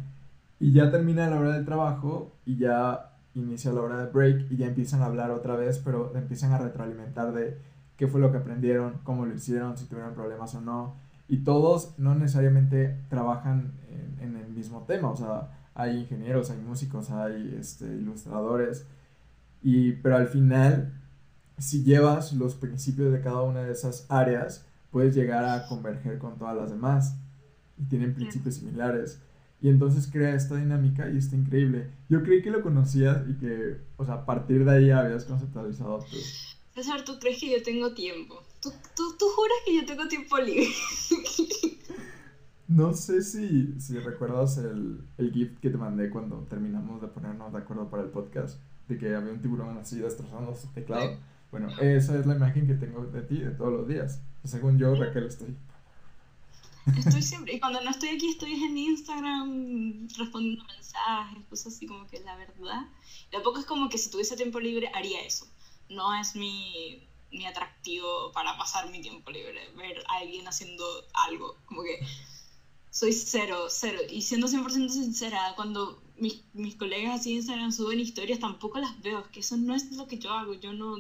Y 0.61 0.73
ya 0.73 0.91
termina 0.91 1.31
la 1.31 1.41
hora 1.41 1.55
del 1.55 1.65
trabajo 1.65 2.37
y 2.45 2.59
ya 2.59 3.08
inicia 3.41 3.73
la 3.73 3.81
hora 3.81 4.05
de 4.05 4.11
break 4.11 4.51
y 4.51 4.57
ya 4.57 4.67
empiezan 4.67 5.03
a 5.03 5.07
hablar 5.07 5.31
otra 5.31 5.57
vez, 5.57 5.79
pero 5.79 6.15
empiezan 6.17 6.53
a 6.53 6.59
retroalimentar 6.59 7.33
de 7.33 7.59
qué 7.97 8.07
fue 8.07 8.21
lo 8.21 8.31
que 8.31 8.39
aprendieron, 8.39 9.01
cómo 9.05 9.27
lo 9.27 9.35
hicieron, 9.35 9.77
si 9.77 9.87
tuvieron 9.87 10.15
problemas 10.15 10.55
o 10.55 10.61
no. 10.61 10.95
Y 11.29 11.39
todos 11.39 11.99
no 11.99 12.15
necesariamente 12.15 12.97
trabajan 13.09 13.73
en, 14.21 14.37
el 14.37 14.49
mismo 14.49 14.83
tema, 14.83 15.11
o 15.11 15.17
sea, 15.17 15.51
hay 15.75 15.99
ingenieros, 15.99 16.51
hay 16.51 16.59
músicos, 16.59 17.11
hay 17.11 17.57
este, 17.59 17.87
ilustradores, 17.87 18.87
y, 19.63 19.93
pero 19.93 20.17
al 20.17 20.29
final, 20.29 20.93
si 21.59 21.85
llevas 21.85 22.33
los 22.33 22.55
principios 22.55 23.13
de 23.13 23.21
cada 23.21 23.43
una 23.43 23.63
de 23.63 23.73
esas 23.73 24.07
áreas, 24.09 24.65
puedes 24.91 25.15
llegar 25.15 25.45
a 25.45 25.67
converger 25.67 26.19
con 26.19 26.39
todas 26.39 26.57
las 26.57 26.71
demás 26.71 27.17
y 27.77 27.85
tienen 27.85 28.15
principios 28.15 28.57
similares. 28.57 29.21
Y 29.61 29.69
entonces 29.69 30.09
crea 30.11 30.35
esta 30.35 30.57
dinámica 30.57 31.11
y 31.11 31.19
está 31.19 31.37
increíble. 31.37 31.91
Yo 32.09 32.23
creí 32.23 32.43
que 32.43 32.51
lo 32.51 32.63
conocías 32.63 33.23
y 33.29 33.35
que, 33.35 33.79
o 33.97 34.05
sea, 34.05 34.15
a 34.15 34.27
partir 34.27 34.65
de 34.65 34.71
ahí 34.71 34.91
habías 34.91 35.25
conceptualizado 35.25 35.99
tú. 35.99 36.17
César, 36.75 37.05
¿tú 37.05 37.19
crees 37.19 37.41
que 37.41 37.51
yo 37.51 37.63
tengo 37.63 37.93
tiempo? 37.93 38.41
¿Tú, 38.63 38.71
tú, 38.95 39.17
tú 39.19 39.27
juras 39.35 39.59
que 39.67 39.75
yo 39.75 39.85
tengo 39.85 40.07
tiempo 40.07 40.39
libre? 40.39 40.69
no 42.69 42.95
sé 42.95 43.23
si, 43.23 43.81
si 43.81 43.99
recuerdas 43.99 44.59
el, 44.59 45.01
el 45.17 45.33
GIF 45.33 45.59
que 45.59 45.71
te 45.71 45.77
mandé 45.77 46.11
cuando 46.11 46.47
terminamos 46.49 47.01
de 47.01 47.09
ponernos 47.09 47.53
de 47.53 47.59
acuerdo 47.59 47.91
para 47.91 48.05
el 48.05 48.11
podcast, 48.11 48.61
de 48.87 48.97
que 48.97 49.15
había 49.15 49.33
un 49.33 49.41
tiburón 49.41 49.77
así 49.79 49.99
destrozando 49.99 50.55
su 50.55 50.69
teclado. 50.69 51.19
Bueno, 51.51 51.69
esa 51.81 52.19
es 52.19 52.27
la 52.27 52.37
imagen 52.37 52.67
que 52.67 52.75
tengo 52.75 53.05
de 53.07 53.23
ti 53.23 53.39
de 53.39 53.51
todos 53.51 53.73
los 53.73 53.89
días. 53.89 54.23
Según 54.45 54.79
yo, 54.79 54.95
Raquel, 54.95 55.25
estoy 55.25 55.57
Estoy 56.97 57.23
siempre, 57.23 57.55
y 57.55 57.61
cuando 57.61 57.81
no 57.81 57.91
estoy 57.91 58.11
aquí 58.11 58.29
estoy 58.29 58.53
en 58.53 58.77
Instagram 58.77 60.09
respondiendo 60.17 60.65
mensajes, 60.65 61.45
cosas 61.49 61.75
así 61.75 61.87
como 61.87 62.07
que 62.07 62.21
la 62.21 62.37
verdad. 62.37 62.87
Tampoco 63.31 63.61
es 63.61 63.67
como 63.67 63.89
que 63.89 63.99
si 63.99 64.11
tuviese 64.11 64.37
tiempo 64.37 64.61
libre 64.61 64.91
haría 64.95 65.21
eso. 65.23 65.47
No 65.89 66.15
es 66.15 66.35
mi, 66.35 67.09
mi 67.31 67.47
atractivo 67.47 68.33
para 68.33 68.57
pasar 68.57 68.91
mi 68.91 69.01
tiempo 69.01 69.31
libre, 69.31 69.71
ver 69.77 70.03
a 70.09 70.19
alguien 70.19 70.47
haciendo 70.47 70.85
algo. 71.15 71.57
Como 71.67 71.83
que 71.83 72.01
soy 72.91 73.13
cero, 73.13 73.67
cero. 73.69 74.01
Y 74.11 74.23
siendo 74.23 74.47
100% 74.47 74.89
sincera, 74.89 75.55
cuando 75.57 76.03
mis, 76.17 76.43
mis 76.53 76.77
colegas 76.77 77.21
así 77.21 77.31
en 77.31 77.37
Instagram 77.37 77.73
suben 77.73 78.01
historias, 78.01 78.41
tampoco 78.41 78.79
las 78.79 79.01
veo. 79.03 79.21
Es 79.21 79.29
que 79.29 79.41
eso 79.41 79.57
no 79.57 79.75
es 79.75 79.91
lo 79.93 80.07
que 80.07 80.19
yo 80.19 80.33
hago. 80.33 80.55
Yo 80.55 80.73
no, 80.73 80.97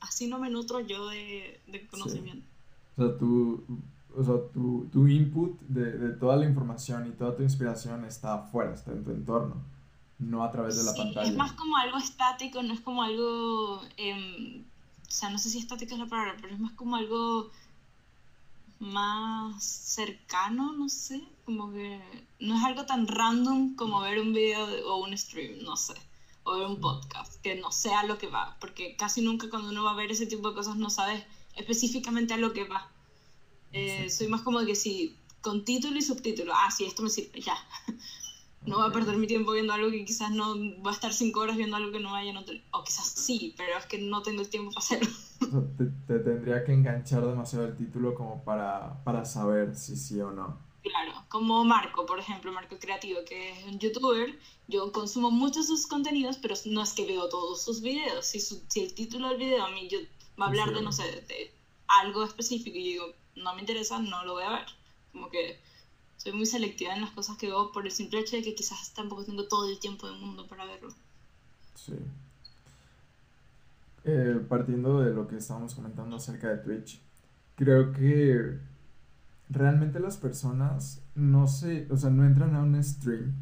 así 0.00 0.26
no 0.26 0.38
me 0.38 0.50
nutro 0.50 0.80
yo 0.80 1.08
de, 1.08 1.60
de 1.66 1.86
conocimiento. 1.86 2.46
O 2.96 3.02
sea, 3.02 3.18
tú 3.18 3.64
o 4.16 4.24
sea, 4.24 4.34
tu, 4.52 4.88
tu 4.92 5.06
input 5.08 5.60
de, 5.62 5.92
de, 5.92 6.08
toda 6.16 6.36
la 6.36 6.44
información 6.44 7.06
y 7.06 7.10
toda 7.10 7.36
tu 7.36 7.42
inspiración 7.42 8.04
está 8.04 8.34
afuera, 8.34 8.74
está 8.74 8.92
en 8.92 9.04
tu 9.04 9.10
entorno, 9.10 9.56
no 10.18 10.44
a 10.44 10.50
través 10.50 10.76
de 10.76 10.84
la 10.84 10.92
sí, 10.92 10.98
pantalla. 10.98 11.28
Es 11.28 11.36
más 11.36 11.52
como 11.52 11.76
algo 11.76 11.98
estático, 11.98 12.62
no 12.62 12.74
es 12.74 12.80
como 12.80 13.02
algo, 13.02 13.82
eh, 13.96 14.64
o 15.06 15.10
sea, 15.10 15.30
no 15.30 15.38
sé 15.38 15.50
si 15.50 15.58
estático 15.58 15.94
es 15.94 16.00
la 16.00 16.06
palabra, 16.06 16.36
pero 16.40 16.54
es 16.54 16.60
más 16.60 16.72
como 16.72 16.96
algo 16.96 17.50
más 18.80 19.62
cercano, 19.62 20.72
no 20.72 20.88
sé, 20.88 21.22
como 21.44 21.72
que 21.72 22.00
no 22.40 22.56
es 22.56 22.64
algo 22.64 22.84
tan 22.84 23.06
random 23.06 23.76
como 23.76 24.00
ver 24.00 24.18
un 24.18 24.32
video 24.32 24.66
o 24.88 25.04
un 25.04 25.16
stream, 25.16 25.62
no 25.62 25.76
sé, 25.76 25.94
o 26.42 26.56
ver 26.56 26.66
un 26.66 26.80
podcast, 26.80 27.40
que 27.42 27.54
no 27.54 27.70
sea 27.70 28.02
lo 28.04 28.18
que 28.18 28.26
va, 28.26 28.56
porque 28.60 28.96
casi 28.96 29.22
nunca 29.22 29.48
cuando 29.48 29.70
uno 29.70 29.84
va 29.84 29.92
a 29.92 29.96
ver 29.96 30.10
ese 30.10 30.26
tipo 30.26 30.48
de 30.48 30.56
cosas 30.56 30.76
no 30.76 30.90
sabes 30.90 31.24
específicamente 31.56 32.34
a 32.34 32.38
lo 32.38 32.52
que 32.52 32.64
va. 32.64 32.88
Eh, 33.72 34.10
soy 34.10 34.28
más 34.28 34.42
como 34.42 34.64
que 34.64 34.74
si 34.74 35.16
con 35.40 35.64
título 35.64 35.96
y 35.98 36.02
subtítulo, 36.02 36.52
ah, 36.54 36.70
sí, 36.70 36.84
esto 36.84 37.02
me 37.02 37.10
sirve, 37.10 37.40
ya. 37.40 37.56
No 38.64 38.76
voy 38.76 38.88
a 38.88 38.92
perder 38.92 39.16
mi 39.16 39.26
tiempo 39.26 39.50
viendo 39.52 39.72
algo 39.72 39.90
que 39.90 40.04
quizás 40.04 40.30
no 40.30 40.54
va 40.84 40.92
a 40.92 40.94
estar 40.94 41.12
cinco 41.12 41.40
horas 41.40 41.56
viendo 41.56 41.76
algo 41.76 41.90
que 41.90 41.98
no 41.98 42.12
vaya 42.12 42.32
a 42.32 42.78
O 42.78 42.84
quizás 42.84 43.08
sí, 43.08 43.54
pero 43.56 43.76
es 43.76 43.86
que 43.86 43.98
no 43.98 44.22
tengo 44.22 44.40
el 44.40 44.48
tiempo 44.48 44.70
para 44.70 44.84
hacerlo. 44.84 45.10
te, 46.06 46.18
tendría 46.20 46.64
que 46.64 46.72
enganchar 46.72 47.26
demasiado 47.26 47.66
el 47.66 47.76
título 47.76 48.14
como 48.14 48.44
para, 48.44 49.02
para 49.02 49.24
saber 49.24 49.74
si 49.74 49.96
sí 49.96 50.20
o 50.20 50.30
no. 50.30 50.60
Claro, 50.82 51.12
como 51.28 51.64
Marco, 51.64 52.06
por 52.06 52.20
ejemplo, 52.20 52.52
Marco 52.52 52.78
Creativo, 52.78 53.20
que 53.26 53.50
es 53.50 53.64
un 53.64 53.78
youtuber, 53.80 54.38
yo 54.68 54.92
consumo 54.92 55.32
muchos 55.32 55.66
sus 55.66 55.86
contenidos, 55.88 56.38
pero 56.38 56.54
no 56.66 56.82
es 56.82 56.92
que 56.92 57.06
veo 57.06 57.28
todos 57.28 57.64
sus 57.64 57.82
videos. 57.82 58.26
Si, 58.26 58.38
si 58.38 58.80
el 58.80 58.94
título 58.94 59.28
del 59.28 59.38
video 59.38 59.64
a 59.64 59.70
mí 59.70 59.88
yo, 59.88 59.98
va 60.40 60.46
a 60.46 60.48
hablar 60.48 60.72
de, 60.72 60.82
no 60.82 60.92
sé, 60.92 61.02
de 61.02 61.52
algo 61.86 62.24
específico 62.24 62.78
y 62.78 62.94
yo 62.94 63.06
digo, 63.06 63.21
no 63.36 63.54
me 63.54 63.60
interesa, 63.60 63.98
no 63.98 64.24
lo 64.24 64.34
voy 64.34 64.44
a 64.44 64.50
ver. 64.50 64.66
Como 65.12 65.28
que 65.28 65.58
soy 66.16 66.32
muy 66.32 66.46
selectiva 66.46 66.94
en 66.94 67.00
las 67.00 67.10
cosas 67.10 67.36
que 67.36 67.48
veo 67.48 67.72
por 67.72 67.84
el 67.84 67.92
simple 67.92 68.20
hecho 68.20 68.36
de 68.36 68.42
que 68.42 68.54
quizás 68.54 68.92
tampoco 68.94 69.24
tengo 69.24 69.48
todo 69.48 69.68
el 69.68 69.78
tiempo 69.78 70.06
del 70.06 70.20
mundo 70.20 70.46
para 70.46 70.64
verlo. 70.64 70.92
Sí. 71.74 71.94
Eh, 74.04 74.40
partiendo 74.48 75.00
de 75.00 75.12
lo 75.12 75.28
que 75.28 75.36
estábamos 75.36 75.74
comentando 75.74 76.16
acerca 76.16 76.48
de 76.48 76.58
Twitch, 76.58 77.00
creo 77.56 77.92
que 77.92 78.58
realmente 79.48 80.00
las 80.00 80.16
personas 80.16 81.00
no 81.14 81.46
se, 81.46 81.86
o 81.90 81.96
sea, 81.96 82.10
no 82.10 82.24
entran 82.24 82.54
a 82.54 82.62
un 82.62 82.82
stream 82.82 83.32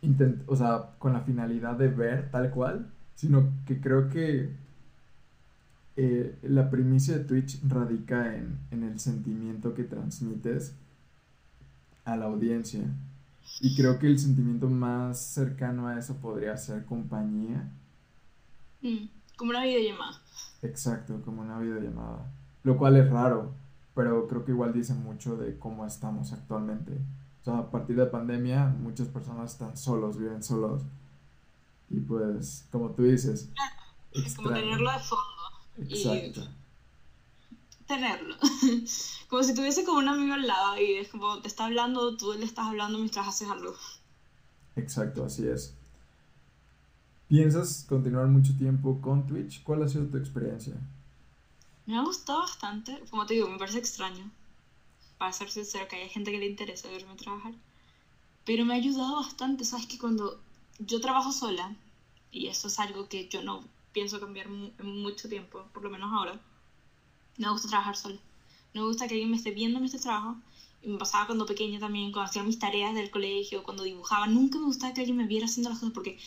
intent, 0.00 0.42
o 0.48 0.56
sea, 0.56 0.90
con 0.98 1.12
la 1.12 1.20
finalidad 1.20 1.76
de 1.76 1.88
ver 1.88 2.30
tal 2.30 2.50
cual, 2.50 2.90
sino 3.14 3.52
que 3.66 3.80
creo 3.80 4.08
que 4.08 4.56
eh, 5.96 6.38
la 6.42 6.70
primicia 6.70 7.18
de 7.18 7.24
Twitch 7.24 7.60
radica 7.68 8.34
en, 8.34 8.58
el 8.70 8.98
sentimiento 8.98 9.74
que 9.74 9.84
transmites 9.84 10.74
a 12.04 12.16
la 12.16 12.26
audiencia. 12.26 12.82
Y 13.60 13.76
creo 13.76 13.98
que 13.98 14.06
el 14.06 14.18
sentimiento 14.18 14.68
más 14.68 15.18
cercano 15.18 15.88
a 15.88 15.98
eso 15.98 16.16
podría 16.16 16.56
ser 16.56 16.84
compañía. 16.86 17.70
Mm, 18.80 19.06
como 19.36 19.50
una 19.50 19.64
videollamada. 19.64 20.20
Exacto, 20.62 21.20
como 21.22 21.42
una 21.42 21.58
videollamada. 21.58 22.30
Lo 22.62 22.78
cual 22.78 22.96
es 22.96 23.10
raro, 23.10 23.52
pero 23.94 24.26
creo 24.28 24.44
que 24.44 24.52
igual 24.52 24.72
dice 24.72 24.94
mucho 24.94 25.36
de 25.36 25.58
cómo 25.58 25.84
estamos 25.86 26.32
actualmente. 26.32 26.92
O 27.42 27.44
sea, 27.44 27.58
a 27.58 27.70
partir 27.70 27.96
de 27.96 28.04
la 28.04 28.10
pandemia, 28.10 28.68
muchas 28.68 29.08
personas 29.08 29.52
están 29.52 29.76
solos, 29.76 30.16
viven 30.16 30.42
solos. 30.42 30.82
Y 31.90 32.00
pues, 32.00 32.66
como 32.70 32.92
tú 32.92 33.02
dices, 33.02 33.50
es 34.12 34.34
como 34.34 34.50
tenerlo 34.50 34.90
de 34.90 34.98
fondo. 34.98 35.31
Exacto. 35.78 36.48
tenerlo. 37.86 38.36
como 39.28 39.42
si 39.42 39.54
tuviese 39.54 39.84
como 39.84 39.98
un 39.98 40.08
amigo 40.08 40.34
al 40.34 40.46
lado 40.46 40.78
y 40.78 40.94
es 40.94 41.08
como 41.08 41.40
te 41.40 41.48
está 41.48 41.66
hablando, 41.66 42.16
tú 42.16 42.32
le 42.34 42.44
estás 42.44 42.66
hablando 42.66 42.98
mientras 42.98 43.26
haces 43.26 43.48
algo. 43.48 43.74
Exacto, 44.76 45.24
así 45.24 45.46
es. 45.46 45.74
¿Piensas 47.28 47.86
continuar 47.88 48.26
mucho 48.26 48.56
tiempo 48.56 49.00
con 49.00 49.26
Twitch? 49.26 49.62
¿Cuál 49.62 49.82
ha 49.82 49.88
sido 49.88 50.06
tu 50.06 50.18
experiencia? 50.18 50.74
Me 51.86 51.96
ha 51.96 52.02
gustado 52.02 52.40
bastante. 52.40 53.02
Como 53.10 53.26
te 53.26 53.34
digo, 53.34 53.48
me 53.48 53.58
parece 53.58 53.78
extraño. 53.78 54.30
Para 55.18 55.32
ser 55.32 55.50
sincero, 55.50 55.88
que 55.88 55.96
haya 55.96 56.08
gente 56.08 56.30
que 56.30 56.38
le 56.38 56.46
interesa 56.46 56.88
verme 56.88 57.16
trabajar. 57.16 57.54
Pero 58.44 58.64
me 58.64 58.74
ha 58.74 58.76
ayudado 58.76 59.16
bastante. 59.16 59.64
Sabes 59.64 59.86
que 59.86 59.98
cuando 59.98 60.40
yo 60.78 61.00
trabajo 61.00 61.32
sola, 61.32 61.74
y 62.30 62.48
eso 62.48 62.68
es 62.68 62.78
algo 62.78 63.08
que 63.08 63.28
yo 63.28 63.42
no 63.42 63.64
pienso 63.92 64.20
cambiar 64.20 64.46
en 64.46 64.86
mucho 64.86 65.28
tiempo, 65.28 65.66
por 65.72 65.82
lo 65.82 65.90
menos 65.90 66.12
ahora. 66.12 66.40
Me 67.38 67.48
gusta 67.50 67.68
trabajar 67.68 67.96
sola. 67.96 68.18
No 68.74 68.82
me 68.82 68.88
gusta 68.88 69.06
que 69.06 69.14
alguien 69.14 69.30
me 69.30 69.36
esté 69.36 69.50
viendo 69.50 69.78
en 69.78 69.84
este 69.84 69.98
trabajo. 69.98 70.36
Y 70.82 70.88
me 70.88 70.98
pasaba 70.98 71.26
cuando 71.26 71.46
pequeña 71.46 71.78
también, 71.78 72.10
cuando 72.12 72.28
hacía 72.28 72.42
mis 72.42 72.58
tareas 72.58 72.94
del 72.94 73.10
colegio, 73.10 73.62
cuando 73.62 73.84
dibujaba. 73.84 74.26
Nunca 74.26 74.58
me 74.58 74.64
gustaba 74.64 74.92
que 74.92 75.00
alguien 75.00 75.16
me 75.16 75.26
viera 75.26 75.46
haciendo 75.46 75.70
las 75.70 75.78
cosas 75.78 75.94
porque 75.94 76.18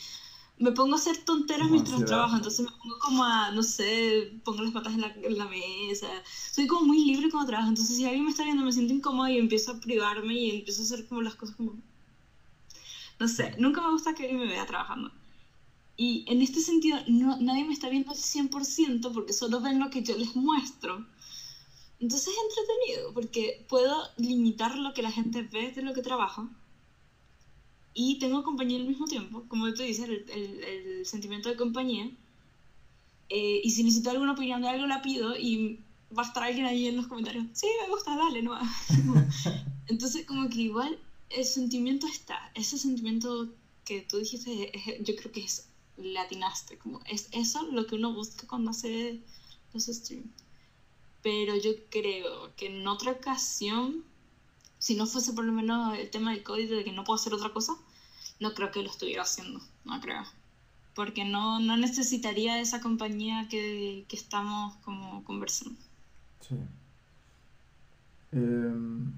me 0.58 0.72
pongo 0.72 0.94
a 0.94 0.98
hacer 0.98 1.18
tonteras 1.18 1.70
mientras 1.70 2.04
trabajo. 2.04 2.36
Entonces 2.36 2.64
me 2.64 2.72
pongo 2.72 2.98
como 2.98 3.24
a, 3.24 3.50
no 3.50 3.62
sé, 3.62 4.32
pongo 4.44 4.62
las 4.62 4.72
patas 4.72 4.94
en 4.94 5.02
la, 5.02 5.08
en 5.08 5.36
la, 5.36 5.46
mesa. 5.46 6.08
Soy 6.52 6.66
como 6.66 6.86
muy 6.86 7.04
libre 7.04 7.30
cuando 7.30 7.48
trabajo. 7.48 7.68
Entonces 7.68 7.96
si 7.96 8.04
alguien 8.04 8.24
me 8.24 8.30
está 8.30 8.44
viendo 8.44 8.64
me 8.64 8.72
siento 8.72 8.94
incómoda 8.94 9.30
y 9.30 9.38
empiezo 9.38 9.72
a 9.72 9.80
privarme 9.80 10.34
y 10.34 10.50
empiezo 10.58 10.82
a 10.82 10.84
hacer 10.84 11.06
como 11.06 11.22
las 11.22 11.34
cosas 11.34 11.56
como... 11.56 11.74
No 13.18 13.28
sé, 13.28 13.54
nunca 13.58 13.80
me 13.80 13.90
gusta 13.90 14.14
que 14.14 14.24
alguien 14.24 14.40
me 14.40 14.46
vea 14.46 14.66
trabajando. 14.66 15.10
Y 15.96 16.24
en 16.28 16.42
este 16.42 16.60
sentido, 16.60 16.98
no, 17.08 17.38
nadie 17.40 17.64
me 17.64 17.72
está 17.72 17.88
viendo 17.88 18.10
al 18.10 18.18
100% 18.18 19.12
porque 19.12 19.32
solo 19.32 19.60
ven 19.60 19.78
lo 19.78 19.90
que 19.90 20.02
yo 20.02 20.16
les 20.16 20.36
muestro. 20.36 21.06
Entonces 21.98 22.28
es 22.28 22.58
entretenido 22.58 23.14
porque 23.14 23.64
puedo 23.68 23.96
limitar 24.18 24.76
lo 24.76 24.92
que 24.92 25.02
la 25.02 25.10
gente 25.10 25.42
ve 25.42 25.72
de 25.72 25.82
lo 25.82 25.94
que 25.94 26.02
trabajo. 26.02 26.48
Y 27.94 28.18
tengo 28.18 28.42
compañía 28.42 28.78
al 28.78 28.86
mismo 28.86 29.06
tiempo, 29.06 29.44
como 29.48 29.72
tú 29.72 29.82
dices, 29.82 30.06
el, 30.06 30.28
el, 30.30 30.64
el 30.64 31.06
sentimiento 31.06 31.48
de 31.48 31.56
compañía. 31.56 32.10
Eh, 33.30 33.60
y 33.64 33.70
si 33.70 33.82
necesito 33.82 34.10
alguna 34.10 34.32
opinión 34.32 34.60
de 34.60 34.68
algo, 34.68 34.86
la 34.86 35.00
pido 35.00 35.34
y 35.34 35.80
va 36.16 36.22
a 36.22 36.26
estar 36.26 36.42
alguien 36.42 36.66
ahí 36.66 36.86
en 36.86 36.96
los 36.96 37.06
comentarios. 37.06 37.46
Sí, 37.54 37.66
me 37.80 37.88
gusta, 37.88 38.14
dale, 38.14 38.42
no. 38.42 38.58
Entonces, 39.88 40.26
como 40.26 40.48
que 40.50 40.60
igual 40.60 40.98
el 41.30 41.44
sentimiento 41.44 42.06
está, 42.06 42.52
ese 42.54 42.76
sentimiento 42.76 43.48
que 43.84 44.02
tú 44.02 44.18
dijiste, 44.18 44.72
yo 45.02 45.16
creo 45.16 45.32
que 45.32 45.44
es 45.44 45.68
latinaste, 45.96 46.78
como 46.78 47.00
es 47.06 47.28
eso 47.32 47.62
lo 47.70 47.86
que 47.86 47.94
uno 47.94 48.12
busca 48.12 48.46
cuando 48.46 48.70
hace 48.70 49.20
los 49.72 49.86
streams. 49.86 50.28
Pero 51.22 51.56
yo 51.56 51.70
creo 51.90 52.54
que 52.56 52.66
en 52.66 52.86
otra 52.86 53.12
ocasión, 53.12 54.04
si 54.78 54.94
no 54.94 55.06
fuese 55.06 55.32
por 55.32 55.44
lo 55.44 55.52
menos 55.52 55.96
el 55.98 56.10
tema 56.10 56.30
del 56.30 56.42
código 56.42 56.76
de 56.76 56.84
que 56.84 56.92
no 56.92 57.04
puedo 57.04 57.16
hacer 57.16 57.34
otra 57.34 57.50
cosa, 57.50 57.74
no 58.38 58.54
creo 58.54 58.70
que 58.70 58.82
lo 58.82 58.90
estuviera 58.90 59.22
haciendo, 59.22 59.60
no 59.84 60.00
creo. 60.00 60.22
Porque 60.94 61.24
no, 61.24 61.60
no 61.60 61.76
necesitaría 61.76 62.60
esa 62.60 62.80
compañía 62.80 63.48
que, 63.48 64.06
que 64.08 64.16
estamos 64.16 64.76
como 64.76 65.24
conversando. 65.24 65.78
Sí. 66.40 66.56
Em, 68.32 69.12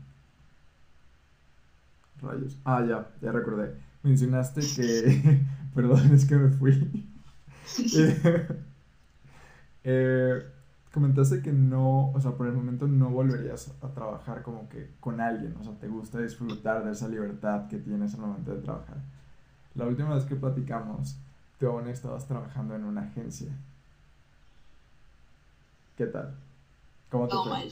rayos. 2.21 2.57
Ah, 2.65 2.85
ya, 2.89 3.15
ya 3.21 3.33
recordé. 3.33 3.75
Mencionaste 4.03 4.61
que. 4.61 5.41
Perdón, 5.75 6.13
es 6.13 6.25
que 6.25 6.37
me 6.37 6.51
fui. 6.51 7.09
eh, 9.85 10.43
comentaste 10.93 11.43
que 11.43 11.53
no, 11.53 12.11
o 12.11 12.21
sea, 12.21 12.33
por 12.33 12.47
el 12.47 12.55
momento 12.55 12.87
no 12.87 13.11
volverías 13.11 13.73
a 13.83 13.89
trabajar 13.89 14.43
como 14.43 14.69
que 14.69 14.91
con 15.01 15.21
alguien, 15.21 15.55
o 15.61 15.65
sea, 15.65 15.75
te 15.75 15.89
gusta 15.89 16.21
disfrutar 16.21 16.85
de 16.85 16.93
esa 16.93 17.09
libertad 17.09 17.69
que 17.69 17.79
tienes 17.79 18.15
al 18.15 18.21
momento 18.21 18.55
de 18.55 18.63
trabajar. 18.63 18.97
La 19.75 19.87
última 19.87 20.15
vez 20.15 20.25
que 20.25 20.35
platicamos, 20.35 21.17
tú 21.59 21.69
aún 21.69 21.89
estabas 21.89 22.27
trabajando 22.27 22.75
en 22.75 22.85
una 22.85 23.03
agencia. 23.03 23.53
¿Qué 25.97 26.07
tal? 26.07 26.35
¿Cómo 27.11 27.29
te 27.29 27.35
fue? 27.37 27.71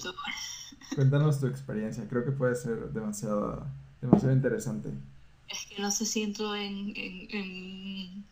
Cuéntanos 0.94 1.40
tu 1.40 1.46
experiencia, 1.46 2.06
creo 2.08 2.24
que 2.24 2.32
puede 2.32 2.54
ser 2.54 2.92
demasiado, 2.92 3.66
demasiado 4.00 4.34
interesante. 4.34 4.90
Es 5.48 5.66
que 5.66 5.80
no 5.80 5.90
se 5.90 6.06
siento 6.06 6.54
en, 6.54 6.92
en, 6.96 7.28
en 7.30 8.24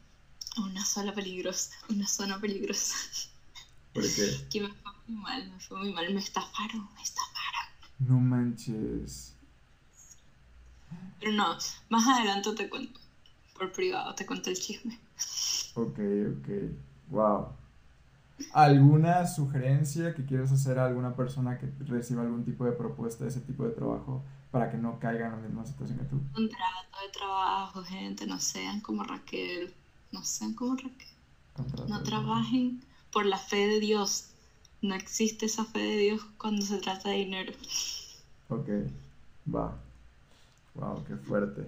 una 0.57 0.85
zona 0.85 1.13
peligrosa, 1.15 1.71
una 1.89 2.07
zona 2.07 2.41
peligrosa. 2.41 2.95
¿Por 3.93 4.03
qué? 4.03 4.31
Que 4.51 4.61
me 4.61 4.69
fue 4.69 4.93
muy 5.07 5.23
mal, 5.23 5.51
me 5.51 5.61
fue 5.61 5.79
muy 5.79 5.93
mal, 5.93 6.13
me 6.13 6.21
estafaron, 6.21 6.89
me 6.95 7.03
estafaron. 7.03 7.69
No 7.99 8.19
manches. 8.19 9.35
Pero 11.21 11.33
no, 11.33 11.57
más 11.89 12.07
adelante 12.09 12.53
te 12.55 12.69
cuento. 12.69 13.01
Por 13.57 13.73
privado 13.73 14.15
te 14.15 14.27
cuento 14.27 14.51
el 14.51 14.59
chisme. 14.59 14.99
Ok, 15.75 15.99
ok. 16.39 16.49
Wow. 17.11 17.49
¿Alguna 18.53 19.27
sugerencia 19.27 20.15
que 20.15 20.25
quieras 20.25 20.51
hacer 20.53 20.79
a 20.79 20.87
alguna 20.87 21.15
persona 21.15 21.59
que 21.59 21.71
reciba 21.87 22.23
algún 22.23 22.45
tipo 22.45 22.65
de 22.65 22.73
propuesta 22.73 23.25
de 23.25 23.31
ese 23.31 23.41
tipo 23.41 23.65
de 23.65 23.71
trabajo 23.71 24.23
para 24.55 24.71
que 24.71 24.77
no 24.77 25.01
caiga 25.01 25.27
en 25.27 25.33
la 25.33 25.39
misma 25.39 25.67
situación 25.67 25.99
que 25.99 26.05
tú? 26.05 26.21
Contrato 26.33 26.97
de 27.03 27.09
trabajo, 27.13 27.83
gente, 27.83 28.25
no 28.25 28.39
sean 28.39 28.81
como 28.81 29.03
Raquel. 29.03 29.75
No 30.13 30.23
sean 30.23 30.55
como 30.55 30.77
Raquel. 30.77 31.09
no 31.89 32.05
trabajen 32.05 32.81
por 33.11 33.27
la 33.27 33.37
fe 33.37 33.67
de 33.67 33.81
Dios. 33.81 34.27
No 34.81 34.95
existe 34.95 35.47
esa 35.47 35.65
fe 35.65 35.81
de 35.81 35.97
Dios 35.97 36.25
cuando 36.39 36.63
se 36.63 36.79
trata 36.79 37.09
de 37.09 37.17
dinero. 37.17 37.53
Ok, 38.49 38.69
va. 39.53 39.77
Wow, 40.75 41.03
qué 41.05 41.17
fuerte. 41.17 41.67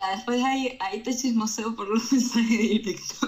Ya 0.00 0.16
después 0.16 0.42
ahí, 0.42 0.78
ahí 0.80 1.02
te 1.02 1.14
chismoseo 1.14 1.76
por 1.76 1.88
los 1.88 2.10
mensajes 2.12 2.48
directos. 2.58 3.18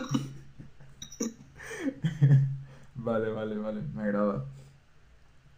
vale, 2.95 3.31
vale, 3.31 3.59
vale, 3.59 3.83
me 3.95 4.03
agrada. 4.03 4.45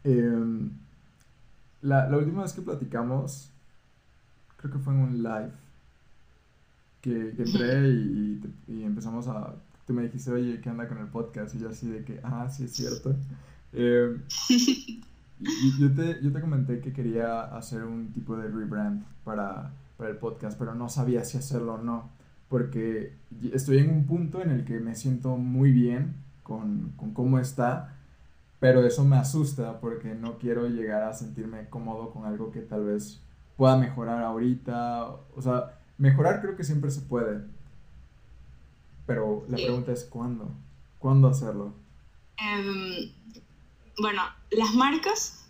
Em, 0.05 0.79
la, 1.82 2.08
la, 2.08 2.16
última 2.18 2.42
vez 2.42 2.52
que 2.52 2.62
platicamos, 2.62 3.50
creo 4.56 4.72
que 4.72 4.78
fue 4.78 4.94
en 4.94 5.00
un 5.00 5.22
live, 5.22 5.52
que, 7.00 7.34
que 7.34 7.42
entré 7.42 7.88
y, 7.88 8.42
y 8.68 8.82
empezamos 8.84 9.26
a 9.28 9.54
me 9.92 10.02
dijiste, 10.02 10.30
oye, 10.30 10.60
¿qué 10.60 10.68
anda 10.68 10.88
con 10.88 10.98
el 10.98 11.06
podcast? 11.06 11.54
Y 11.54 11.58
yo 11.58 11.68
así 11.68 11.88
de 11.88 12.04
que, 12.04 12.20
ah, 12.22 12.48
sí 12.48 12.64
es 12.64 12.72
cierto. 12.72 13.14
Eh, 13.72 14.16
y 15.38 15.80
yo 15.80 15.92
te, 15.94 16.22
yo 16.22 16.32
te 16.32 16.40
comenté 16.40 16.80
que 16.80 16.92
quería 16.92 17.42
hacer 17.42 17.84
un 17.84 18.12
tipo 18.12 18.36
de 18.36 18.48
rebrand 18.48 19.04
para, 19.24 19.70
para 19.96 20.10
el 20.10 20.16
podcast, 20.16 20.58
pero 20.58 20.74
no 20.74 20.88
sabía 20.88 21.24
si 21.24 21.38
hacerlo 21.38 21.74
o 21.74 21.78
no, 21.78 22.10
porque 22.48 23.14
estoy 23.52 23.78
en 23.78 23.90
un 23.90 24.06
punto 24.06 24.42
en 24.42 24.50
el 24.50 24.64
que 24.64 24.80
me 24.80 24.94
siento 24.94 25.36
muy 25.36 25.72
bien 25.72 26.14
con, 26.42 26.92
con 26.96 27.12
cómo 27.12 27.38
está, 27.38 27.96
pero 28.61 28.86
eso 28.86 29.04
me 29.04 29.16
asusta 29.16 29.80
porque 29.80 30.14
no 30.14 30.38
quiero 30.38 30.68
llegar 30.68 31.02
a 31.02 31.14
sentirme 31.14 31.68
cómodo 31.70 32.12
con 32.12 32.26
algo 32.26 32.52
que 32.52 32.61
tal 32.61 32.84
vez 32.84 33.20
pueda 33.56 33.76
mejorar 33.76 34.22
ahorita. 34.22 35.08
O 35.34 35.42
sea, 35.42 35.80
mejorar 35.96 36.42
creo 36.42 36.56
que 36.56 36.64
siempre 36.64 36.90
se 36.90 37.00
puede, 37.00 37.42
pero 39.06 39.44
la 39.48 39.56
pregunta 39.56 39.92
es 39.92 40.04
¿cuándo? 40.04 40.50
¿Cuándo 40.98 41.26
hacerlo? 41.28 41.72
Em, 42.36 43.11
bueno, 43.98 44.22
las 44.50 44.74
marcas 44.74 45.46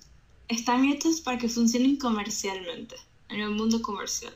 están 0.48 0.84
hechas 0.84 1.20
para 1.20 1.38
que 1.38 1.48
funcionen 1.48 1.96
comercialmente, 1.96 2.94
en 3.28 3.40
el 3.40 3.50
mundo 3.50 3.82
comercial. 3.82 4.34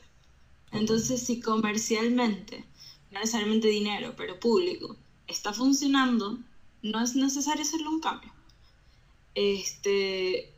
Entonces, 0.72 1.22
si 1.22 1.41
comercialmente, 1.41 2.64
no 3.12 3.20
necesariamente 3.20 3.68
dinero, 3.68 4.14
pero 4.16 4.41
público, 4.41 4.97
está 5.29 5.53
funcionando, 5.53 6.39
no 6.83 7.01
es 7.01 7.14
necesario 7.14 7.62
hacerle 7.62 7.89
un 7.89 8.01
cambio. 8.01 8.33
Este, 9.35 10.53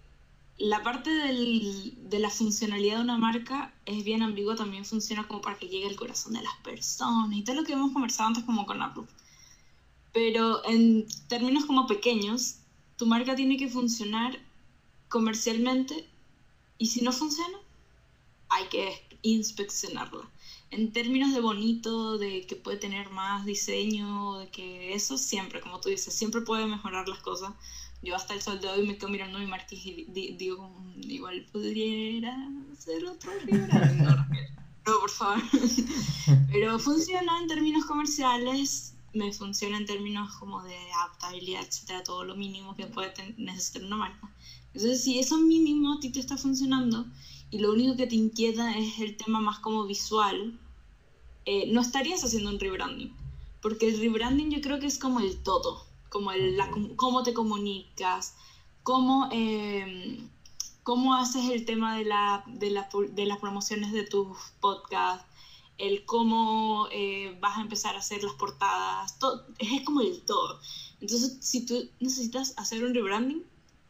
la 0.59 0.83
parte 0.83 1.11
de 1.11 2.19
la 2.19 2.31
funcionalidad 2.31 2.97
de 2.97 3.03
una 3.03 3.19
marca 3.19 3.75
es 3.85 4.05
bien 4.05 4.23
ambigua, 4.23 4.57
también 4.57 4.85
funciona 4.85 5.27
como 5.27 5.41
para 5.41 5.59
que 5.59 5.69
llegue 5.69 5.87
al 5.87 5.97
corazón 5.97 6.33
de 6.35 6.43
las 6.43 6.57
personas 6.63 7.37
y 7.37 7.43
todo 7.43 7.57
lo 7.57 7.65
que 7.65 7.73
hemos 7.73 7.93
conversado 7.93 8.29
antes 8.29 8.45
como 8.45 8.67
con 8.67 8.83
Apple. 8.83 9.05
Pero 10.13 10.65
en 10.67 11.07
términos 11.29 11.67
como 11.67 11.87
pequeños, 11.87 12.57
tu 12.97 13.07
marca 13.07 13.35
tiene 13.35 13.59
que 13.59 13.69
funcionar 13.69 14.39
comercialmente 15.09 16.09
y 16.79 16.87
si 16.87 17.03
no 17.03 17.13
funciona, 17.13 17.59
hay 18.49 18.67
que 18.69 19.03
inspeccionarla. 19.23 20.31
En 20.71 20.93
términos 20.93 21.33
de 21.33 21.41
bonito, 21.41 22.19
de 22.19 22.47
que 22.47 22.57
puede 22.57 22.77
tener 22.79 23.11
más 23.11 23.45
diseño, 23.45 24.39
de 24.39 24.49
que 24.49 24.95
eso 24.95 25.19
siempre, 25.19 25.61
como 25.61 25.81
tú 25.81 25.91
dices, 25.91 26.15
siempre 26.15 26.41
puede 26.41 26.67
mejorar 26.67 27.09
las 27.09 27.21
cosas 27.21 27.53
yo 28.03 28.15
hasta 28.15 28.35
el 28.35 28.43
sol 28.43 28.61
de 28.61 28.69
hoy 28.69 28.87
me 28.87 28.97
quedo 28.97 29.09
mirando 29.09 29.39
mi 29.39 29.47
marqués 29.47 29.85
y 29.85 30.07
digo, 30.37 30.71
igual 30.97 31.47
podría 31.53 32.35
ser 32.79 33.05
otro 33.05 33.33
No, 34.87 35.01
por 35.01 35.11
favor. 35.11 35.43
Pero 36.53 36.79
funciona 36.79 37.41
en 37.41 37.49
términos 37.49 37.85
comerciales, 37.87 38.95
me 39.13 39.33
funciona 39.33 39.79
en 39.79 39.87
términos 39.87 40.37
como 40.37 40.63
de 40.63 40.77
adaptabilidad, 40.93 41.63
etcétera, 41.63 42.05
todo 42.05 42.23
lo 42.25 42.37
mínimo 42.37 42.77
que 42.77 42.87
puede 42.87 43.13
necesitar 43.37 43.83
una 43.83 43.97
marca. 43.97 44.31
Entonces, 44.73 45.03
si 45.03 45.19
eso 45.19 45.39
mínimo 45.39 45.95
a 45.95 46.01
ti 46.01 46.11
te 46.11 46.21
está 46.21 46.37
funcionando 46.37 47.07
y 47.51 47.59
lo 47.59 47.73
único 47.73 47.97
que 47.97 48.07
te 48.07 48.15
inquieta 48.15 48.77
es 48.77 48.99
el 49.01 49.17
tema 49.17 49.41
más 49.41 49.59
como 49.59 49.85
visual, 49.87 50.57
eh, 51.47 51.73
no 51.73 51.81
estarías 51.81 52.23
haciendo 52.23 52.51
un 52.51 52.61
rebranding. 52.61 53.13
Porque 53.63 53.89
el 53.89 53.99
rebranding 53.99 54.51
yo 54.51 54.61
creo 54.61 54.79
que 54.79 54.87
es 54.87 54.99
como 54.99 55.19
el 55.19 55.43
todo 55.43 55.87
como 56.09 56.33
el, 56.33 56.57
la, 56.57 56.71
cómo 56.97 57.23
te 57.23 57.35
comunicas, 57.35 58.35
cómo, 58.83 59.29
em, 59.33 60.29
cómo 60.83 61.15
haces 61.15 61.51
el 61.51 61.65
tema 61.65 61.97
de, 61.97 62.05
la, 62.05 62.45
de, 62.47 62.71
la, 62.71 62.89
de 63.11 63.27
las 63.27 63.39
promociones 63.39 63.93
de 63.93 64.05
tus 64.05 64.37
podcasts, 64.61 65.27
el 65.79 66.05
cómo 66.07 66.89
eh, 66.91 67.37
vas 67.41 67.59
a 67.59 67.61
empezar 67.61 67.97
a 67.97 67.99
hacer 67.99 68.23
las 68.23 68.35
portadas, 68.35 69.19
todo, 69.19 69.47
es 69.59 69.83
como 69.83 70.01
el 70.01 70.23
todo. 70.23 70.59
Entonces, 71.01 71.37
si 71.41 71.67
tú 71.67 71.89
necesitas 72.01 72.55
hacer 72.57 72.85
un 72.85 72.95
rebranding, 72.95 73.45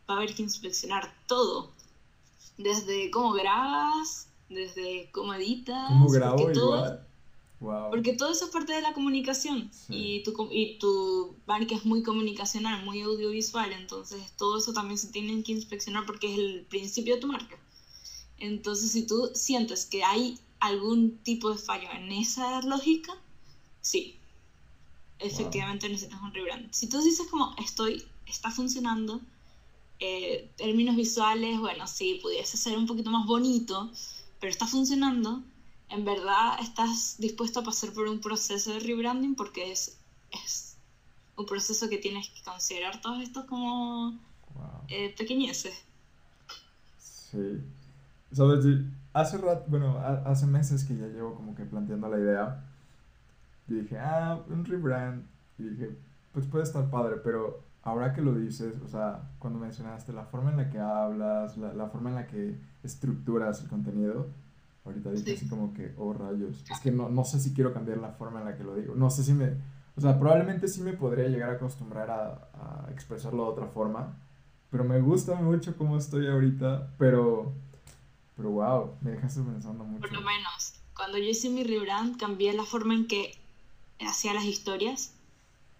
va 0.09 0.15
a 0.15 0.17
haber 0.19 0.35
que 0.35 0.43
inspeccionar 0.43 1.15
todo, 1.27 1.71
desde 2.59 3.11
cómo 3.11 3.33
grabas, 3.33 4.29
desde 4.49 5.11
cómo 5.13 5.35
editas. 5.35 5.89
¿Cómo 5.89 6.09
grabo 6.09 6.51
igual? 6.51 7.06
Porque 7.59 8.13
todo 8.13 8.31
eso 8.33 8.47
es 8.47 8.51
parte 8.51 8.75
de 8.75 8.83
la 8.83 8.93
comunicación. 8.93 9.71
Y, 9.89 10.23
tu, 10.23 10.49
y 10.51 10.79
tu 10.79 11.37
marca 11.47 11.75
es 11.75 11.85
muy 11.85 12.03
comunicacional, 12.03 12.85
muy 12.85 13.01
audiovisual, 13.01 13.73
entonces 13.73 14.33
todo 14.37 14.59
eso 14.59 14.73
también 14.73 14.99
se 14.99 15.09
tiene 15.09 15.43
que 15.43 15.53
inspeccionar 15.53 16.05
porque 16.05 16.33
es 16.33 16.39
el 16.39 16.67
principio 16.69 17.15
de 17.15 17.21
tu 17.21 17.29
marca. 17.29 17.59
Entonces 18.39 18.93
si 18.93 19.07
tú 19.07 19.31
sientes 19.35 19.87
que 19.87 20.05
hay 20.05 20.39
algún 20.61 21.19
tipo 21.19 21.51
de 21.51 21.59
fallo 21.59 21.89
en 21.93 22.13
esa 22.13 22.61
lógica, 22.63 23.13
sí, 23.81 24.19
efectivamente 25.19 25.89
necesitas 25.89 26.21
un 26.21 26.35
rebrand. 26.35 26.73
Si 26.73 26.89
tú 26.89 27.01
dices 27.01 27.27
como 27.29 27.55
estoy, 27.59 28.05
está 28.27 28.51
funcionando, 28.51 29.21
eh, 29.99 30.51
términos 30.57 30.97
visuales, 30.97 31.59
bueno, 31.59 31.87
sí, 31.87 32.19
pudiese 32.21 32.59
ser 32.59 32.77
un 32.77 32.87
poquito 32.87 33.11
más 33.11 33.27
bonito, 33.27 33.91
pero 34.41 34.51
está 34.51 34.67
funcionando, 34.67 35.43
en 35.89 36.05
verdad 36.05 36.59
estás 36.61 37.17
dispuesto 37.19 37.61
a 37.61 37.65
pasar 37.65 37.93
por 37.93 38.09
un 38.09 38.21
proceso 38.21 38.73
de 38.73 38.81
rebranding 38.81 39.35
porque 39.35 39.71
es, 39.71 39.99
es 40.31 40.77
un 41.37 41.47
proceso 41.47 41.89
que 41.89 41.99
tienes 41.99 42.29
que 42.31 42.43
considerar 42.43 43.01
todos 43.01 43.23
estos 43.23 43.45
como 43.45 44.19
eh, 44.89 45.15
pequeñeces. 45.17 45.85
Sí. 46.99 47.61
sabes, 48.33 48.65
hace 49.13 49.39
rato, 49.39 49.65
bueno, 49.69 49.99
hace 49.99 50.47
meses 50.47 50.85
que 50.85 50.97
ya 50.97 51.07
llevo 51.07 51.35
como 51.35 51.55
que 51.55 51.65
planteando 51.65 52.09
la 52.09 52.19
idea. 52.19 52.65
Y 53.69 53.75
dije, 53.75 53.99
ah, 53.99 54.41
un 54.49 54.65
rebrand. 54.65 55.25
Y 55.59 55.65
dije, 55.65 55.97
pues 56.33 56.47
puede 56.47 56.65
estar 56.65 56.89
padre, 56.91 57.17
pero 57.23 57.61
ahora 57.83 58.13
que 58.13 58.21
lo 58.21 58.35
dices, 58.35 58.77
o 58.85 58.89
sea, 58.89 59.23
cuando 59.39 59.59
mencionaste 59.59 60.13
la 60.13 60.25
forma 60.25 60.51
en 60.51 60.57
la 60.57 60.71
que 60.71 60.79
hablas, 60.79 61.57
la, 61.57 61.73
la 61.73 61.89
forma 61.89 62.11
en 62.11 62.17
la 62.17 62.27
que 62.27 62.57
estructuras 62.83 63.63
el 63.63 63.69
contenido, 63.69 64.29
ahorita 64.87 65.11
dije 65.11 65.35
así 65.35 65.49
como 65.49 65.75
que, 65.75 65.95
oh 65.99 66.13
rayos, 66.13 66.65
es 66.71 66.81
que 66.81 66.91
no, 66.91 67.09
no 67.09 67.25
sé 67.25 67.41
si 67.41 67.53
quiero 67.53 67.73
cambiar 67.73 67.99
la 67.99 68.13
forma 68.13 68.41
en 68.41 68.47
la 68.47 68.57
que 68.57 68.65
lo 68.65 68.75
digo, 68.75 68.95
no 68.95 69.11
sé 69.11 69.25
si 69.25 69.33
me, 69.33 69.53
o 69.97 70.01
sea, 70.01 70.19
probablemente 70.19 70.69
sí 70.69 70.81
me 70.81 70.93
podría 70.93 71.29
llegar 71.29 71.51
a 71.51 71.55
acostumbrar 71.55 72.11
a, 72.11 72.87
a 72.87 72.91
expresarlo 72.93 73.45
de 73.45 73.51
otra 73.51 73.67
forma, 73.67 74.17
pero 74.71 74.85
me 74.85 75.01
gusta 75.01 75.35
mucho 75.35 75.77
cómo 75.77 75.97
estoy 75.97 76.27
ahorita, 76.27 76.93
pero, 76.99 77.53
pero 78.37 78.51
wow, 78.51 78.95
me 79.01 79.13
dejaste 79.13 79.41
pensando 79.43 79.85
mucho. 79.85 80.01
Por 80.01 80.13
lo 80.13 80.21
menos, 80.21 80.75
cuando 80.95 81.19
yo 81.19 81.25
hice 81.25 81.51
mi 81.51 81.65
rebrand, 81.65 82.19
cambié 82.19 82.53
la 82.53 82.65
forma 82.65 82.95
en 82.95 83.07
que 83.07 83.39
hacía 84.01 84.35
las 84.35 84.45
historias. 84.45 85.15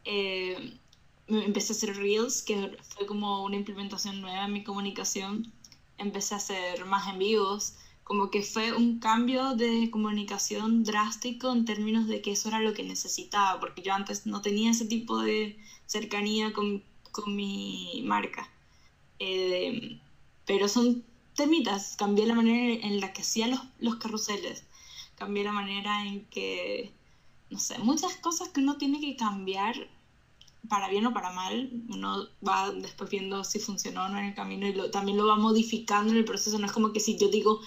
Eh, 0.05 0.79
empecé 1.29 1.73
a 1.73 1.77
hacer 1.77 1.97
reels, 1.97 2.43
que 2.43 2.77
fue 2.83 3.07
como 3.07 3.45
una 3.45 3.57
implementación 3.57 4.21
nueva 4.21 4.45
en 4.45 4.53
mi 4.53 4.63
comunicación. 4.63 5.53
Empecé 5.99 6.35
a 6.35 6.39
hacer 6.39 6.85
más 6.85 7.09
en 7.09 7.19
vivos, 7.19 7.77
como 8.07 8.31
que 8.31 8.43
fue 8.45 8.73
un 8.73 9.01
cambio 9.01 9.57
de 9.57 9.91
comunicación 9.91 10.85
drástico 10.85 11.53
en 11.53 11.65
términos 11.65 12.07
de 12.07 12.23
que 12.23 12.31
eso 12.31 12.47
era 12.49 12.61
lo 12.61 12.73
que 12.73 12.85
necesitaba, 12.85 13.59
porque 13.59 13.83
yo 13.83 13.93
antes 13.95 14.27
no 14.27 14.41
tenía 14.41 14.71
ese 14.71 14.87
tipo 14.87 15.19
de 15.19 15.59
cercanía 15.87 16.53
con, 16.53 16.85
con 17.11 17.35
mi 17.35 18.03
marca. 18.05 18.49
Eh, 19.19 19.99
pero 20.47 20.69
son 20.69 21.05
temitas, 21.35 21.97
cambié 21.97 22.27
la 22.27 22.37
manera 22.37 22.87
en 22.87 23.01
la 23.01 23.13
que 23.13 23.23
hacía 23.23 23.49
los, 23.49 23.61
los 23.81 23.97
carruseles, 23.97 24.65
cambié 25.17 25.43
la 25.43 25.53
manera 25.53 26.07
en 26.07 26.27
que, 26.27 26.93
no 27.51 27.59
sé, 27.59 27.77
muchas 27.79 28.15
cosas 28.19 28.51
que 28.51 28.61
uno 28.61 28.77
tiene 28.77 29.01
que 29.01 29.17
cambiar 29.17 29.75
para 30.69 30.89
bien 30.89 31.07
o 31.07 31.13
para 31.13 31.31
mal, 31.33 31.71
uno 31.89 32.29
va 32.47 32.71
después 32.71 33.11
viendo 33.11 33.43
si 33.43 33.59
funcionó 33.59 34.05
o 34.05 34.09
no 34.09 34.19
en 34.19 34.27
el 34.27 34.35
camino 34.35 34.67
y 34.69 34.91
también 34.93 35.19
lo 35.19 35.27
va 35.27 35.37
modificando 35.37 36.13
en 36.13 36.19
el 36.19 36.25
proceso. 36.25 36.59
No 36.59 36.67
es 36.67 36.73
como 36.73 36.93
que 36.93 37.01
si 37.01 37.19
yo 37.19 37.29
digo, 37.29 37.61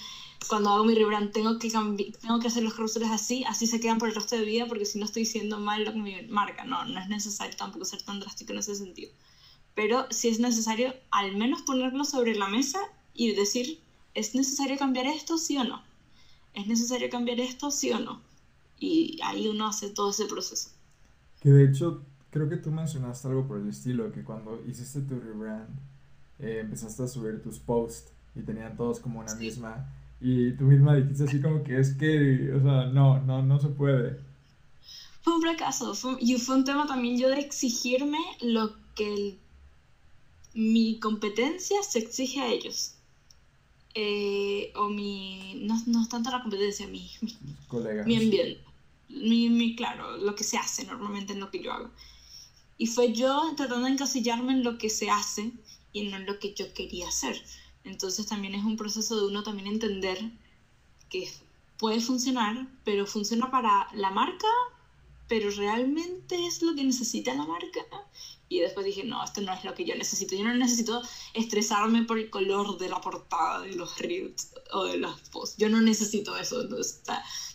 cuando 0.47 0.69
hago 0.69 0.85
mi 0.85 0.95
rebrand, 0.95 1.31
tengo 1.31 1.59
que, 1.59 1.69
tengo 1.69 2.39
que 2.39 2.47
hacer 2.47 2.63
los 2.63 2.73
carruseles 2.73 3.11
así, 3.11 3.43
así 3.45 3.67
se 3.67 3.79
quedan 3.79 3.97
por 3.97 4.09
el 4.09 4.15
resto 4.15 4.35
de 4.35 4.45
vida, 4.45 4.65
porque 4.67 4.85
si 4.85 4.99
no 4.99 5.05
estoy 5.05 5.23
diciendo 5.23 5.59
mal 5.59 5.83
lo 5.83 5.91
que 5.91 5.99
mi 5.99 6.21
marca. 6.27 6.63
No, 6.63 6.85
no 6.85 6.99
es 6.99 7.09
necesario 7.09 7.55
tampoco 7.57 7.85
ser 7.85 8.01
tan 8.01 8.19
drástico 8.19 8.53
en 8.53 8.59
ese 8.59 8.75
sentido. 8.75 9.11
Pero 9.75 10.07
sí 10.09 10.29
es 10.29 10.39
necesario 10.39 10.93
al 11.11 11.35
menos 11.35 11.61
ponerlo 11.63 12.03
sobre 12.03 12.35
la 12.35 12.47
mesa 12.47 12.79
y 13.13 13.33
decir, 13.33 13.79
¿es 14.13 14.35
necesario 14.35 14.77
cambiar 14.77 15.05
esto, 15.07 15.37
sí 15.37 15.57
o 15.57 15.63
no? 15.63 15.83
¿Es 16.53 16.67
necesario 16.67 17.09
cambiar 17.09 17.39
esto, 17.39 17.71
sí 17.71 17.91
o 17.91 17.99
no? 17.99 18.21
Y 18.79 19.19
ahí 19.23 19.47
uno 19.47 19.67
hace 19.67 19.89
todo 19.89 20.11
ese 20.11 20.25
proceso. 20.25 20.69
Que 21.41 21.49
de 21.49 21.65
hecho 21.65 22.01
Creo 22.31 22.47
que 22.47 22.57
tú 22.57 22.71
mencionaste 22.71 23.27
algo 23.27 23.47
por 23.47 23.57
el 23.57 23.69
estilo, 23.69 24.11
que 24.11 24.23
cuando 24.23 24.61
hiciste 24.67 25.01
tu 25.01 25.19
rebrand, 25.19 25.67
eh, 26.37 26.59
empezaste 26.61 27.03
a 27.03 27.07
subir 27.07 27.41
tus 27.41 27.57
posts 27.57 28.11
y 28.35 28.41
tenían 28.41 28.77
todos 28.77 28.99
como 28.99 29.19
una 29.19 29.33
misma. 29.35 29.91
Y 30.21 30.51
tú 30.51 30.65
misma 30.65 30.95
dijiste 30.95 31.23
así 31.23 31.41
como 31.41 31.63
que 31.63 31.79
es 31.79 31.93
que, 31.93 32.51
o 32.53 32.61
sea, 32.61 32.87
no, 32.87 33.21
no, 33.21 33.41
no 33.41 33.59
se 33.59 33.69
puede. 33.69 34.19
Fue 35.21 35.35
un 35.35 35.41
fracaso. 35.41 35.93
y 36.19 36.35
fue 36.37 36.55
un 36.55 36.65
tema 36.65 36.87
también 36.87 37.17
yo 37.17 37.29
de 37.29 37.39
exigirme 37.39 38.19
lo 38.41 38.73
que 38.95 39.37
mi 40.53 40.99
competencia 40.99 41.81
se 41.83 41.99
exige 41.99 42.41
a 42.41 42.47
ellos. 42.47 42.95
Eh, 43.95 44.71
o 44.75 44.89
mi. 44.89 45.61
No, 45.63 45.81
no 45.87 46.03
es 46.03 46.09
tanto 46.09 46.29
la 46.29 46.41
competencia, 46.41 46.87
mi, 46.87 47.09
mi, 47.21 47.37
mi 48.05 48.15
ambiente. 48.15 48.63
Mi, 49.09 49.49
mi, 49.49 49.75
claro, 49.75 50.17
lo 50.17 50.35
que 50.35 50.43
se 50.43 50.57
hace 50.57 50.85
normalmente 50.85 51.33
en 51.33 51.39
lo 51.39 51.49
que 51.49 51.63
yo 51.63 51.71
hago. 51.71 51.89
Y 52.77 52.85
fue 52.85 53.13
yo 53.13 53.53
tratando 53.57 53.85
de 53.85 53.93
encasillarme 53.93 54.53
en 54.53 54.63
lo 54.63 54.77
que 54.77 54.89
se 54.89 55.09
hace 55.09 55.51
y 55.91 56.03
no 56.03 56.17
en 56.17 56.25
lo 56.25 56.39
que 56.39 56.53
yo 56.53 56.71
quería 56.73 57.07
hacer. 57.07 57.41
Entonces 57.89 58.27
también 58.27 58.55
es 58.55 58.63
un 58.63 58.77
proceso 58.77 59.19
de 59.19 59.27
uno 59.27 59.43
también 59.43 59.67
entender 59.67 60.31
que 61.09 61.29
puede 61.77 61.99
funcionar, 61.99 62.67
pero 62.83 63.05
funciona 63.05 63.49
para 63.49 63.87
la 63.93 64.11
marca, 64.11 64.47
pero 65.27 65.49
realmente 65.51 66.45
es 66.45 66.61
lo 66.61 66.75
que 66.75 66.83
necesita 66.83 67.33
la 67.33 67.45
marca. 67.45 67.81
Y 68.47 68.59
después 68.59 68.85
dije, 68.85 69.03
no, 69.03 69.23
esto 69.23 69.41
no 69.41 69.53
es 69.53 69.63
lo 69.63 69.75
que 69.75 69.85
yo 69.85 69.95
necesito. 69.95 70.35
Yo 70.35 70.43
no 70.43 70.53
necesito 70.55 71.01
estresarme 71.33 72.03
por 72.03 72.17
el 72.17 72.29
color 72.29 72.77
de 72.77 72.89
la 72.89 72.99
portada 72.99 73.61
de 73.61 73.75
los 73.75 73.97
reels 73.99 74.53
o 74.71 74.85
de 74.85 74.97
los 74.97 75.19
posts. 75.29 75.57
Yo 75.57 75.69
no 75.69 75.81
necesito 75.81 76.35
eso. 76.35 76.61
Entonces, 76.61 77.01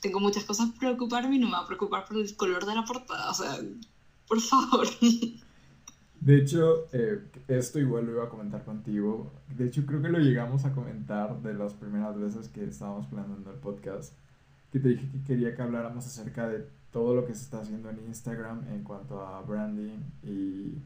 tengo 0.00 0.20
muchas 0.20 0.44
cosas 0.44 0.70
preocuparme 0.78 1.36
y 1.36 1.38
no 1.40 1.46
me 1.46 1.54
va 1.54 1.60
a 1.60 1.66
preocupar 1.66 2.04
por 2.06 2.18
el 2.18 2.36
color 2.36 2.64
de 2.64 2.74
la 2.76 2.84
portada. 2.84 3.30
O 3.30 3.34
sea, 3.34 3.58
por 4.28 4.40
favor. 4.40 4.88
De 6.24 6.38
hecho, 6.38 6.86
eh, 6.92 7.20
esto 7.48 7.78
igual 7.78 8.06
lo 8.06 8.12
iba 8.12 8.24
a 8.24 8.28
comentar 8.30 8.64
contigo. 8.64 9.30
De 9.54 9.66
hecho, 9.66 9.84
creo 9.84 10.00
que 10.00 10.08
lo 10.08 10.18
llegamos 10.18 10.64
a 10.64 10.72
comentar 10.72 11.42
de 11.42 11.52
las 11.52 11.74
primeras 11.74 12.18
veces 12.18 12.48
que 12.48 12.64
estábamos 12.64 13.06
planeando 13.08 13.50
el 13.50 13.58
podcast. 13.58 14.14
Que 14.72 14.80
te 14.80 14.88
dije 14.88 15.06
que 15.12 15.22
quería 15.22 15.54
que 15.54 15.60
habláramos 15.60 16.06
acerca 16.06 16.48
de 16.48 16.66
todo 16.92 17.14
lo 17.14 17.26
que 17.26 17.34
se 17.34 17.42
está 17.42 17.60
haciendo 17.60 17.90
en 17.90 17.98
Instagram 18.06 18.66
en 18.72 18.84
cuanto 18.84 19.20
a 19.20 19.42
branding. 19.42 19.98
Y 20.22 20.78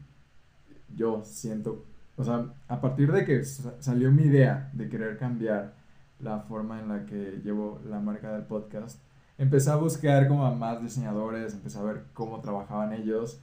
yo 0.96 1.22
siento, 1.24 1.84
o 2.16 2.24
sea, 2.24 2.52
a 2.66 2.80
partir 2.80 3.12
de 3.12 3.24
que 3.24 3.44
salió 3.44 4.10
mi 4.10 4.24
idea 4.24 4.70
de 4.72 4.88
querer 4.88 5.18
cambiar 5.18 5.72
la 6.18 6.40
forma 6.40 6.80
en 6.80 6.88
la 6.88 7.06
que 7.06 7.40
llevo 7.44 7.80
la 7.88 8.00
marca 8.00 8.32
del 8.32 8.42
podcast, 8.42 8.98
empecé 9.38 9.70
a 9.70 9.76
buscar 9.76 10.26
como 10.26 10.44
a 10.44 10.52
más 10.52 10.82
diseñadores, 10.82 11.54
empecé 11.54 11.78
a 11.78 11.82
ver 11.82 12.06
cómo 12.12 12.40
trabajaban 12.40 12.92
ellos 12.92 13.40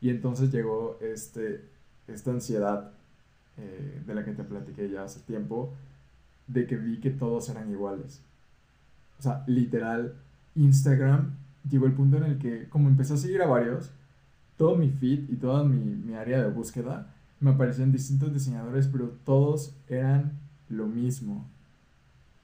y 0.00 0.10
entonces 0.10 0.52
llegó 0.52 0.98
este, 1.00 1.64
esta 2.06 2.30
ansiedad 2.30 2.92
eh, 3.56 4.02
de 4.06 4.14
la 4.14 4.24
que 4.24 4.32
te 4.32 4.44
platiqué 4.44 4.88
ya 4.88 5.04
hace 5.04 5.20
tiempo, 5.20 5.74
de 6.46 6.66
que 6.66 6.76
vi 6.76 7.00
que 7.00 7.10
todos 7.10 7.48
eran 7.48 7.70
iguales. 7.70 8.20
O 9.18 9.22
sea, 9.22 9.44
literal, 9.46 10.14
Instagram 10.54 11.34
llegó 11.68 11.86
el 11.86 11.92
punto 11.92 12.18
en 12.18 12.24
el 12.24 12.38
que 12.38 12.68
como 12.68 12.88
empecé 12.88 13.14
a 13.14 13.16
seguir 13.16 13.42
a 13.42 13.46
varios, 13.46 13.90
todo 14.56 14.76
mi 14.76 14.90
feed 14.90 15.28
y 15.30 15.36
toda 15.36 15.64
mi, 15.64 15.78
mi 15.78 16.14
área 16.14 16.42
de 16.42 16.50
búsqueda 16.50 17.14
me 17.40 17.50
aparecían 17.50 17.92
distintos 17.92 18.32
diseñadores, 18.32 18.88
pero 18.88 19.10
todos 19.24 19.72
eran 19.88 20.32
lo 20.68 20.86
mismo. 20.86 21.46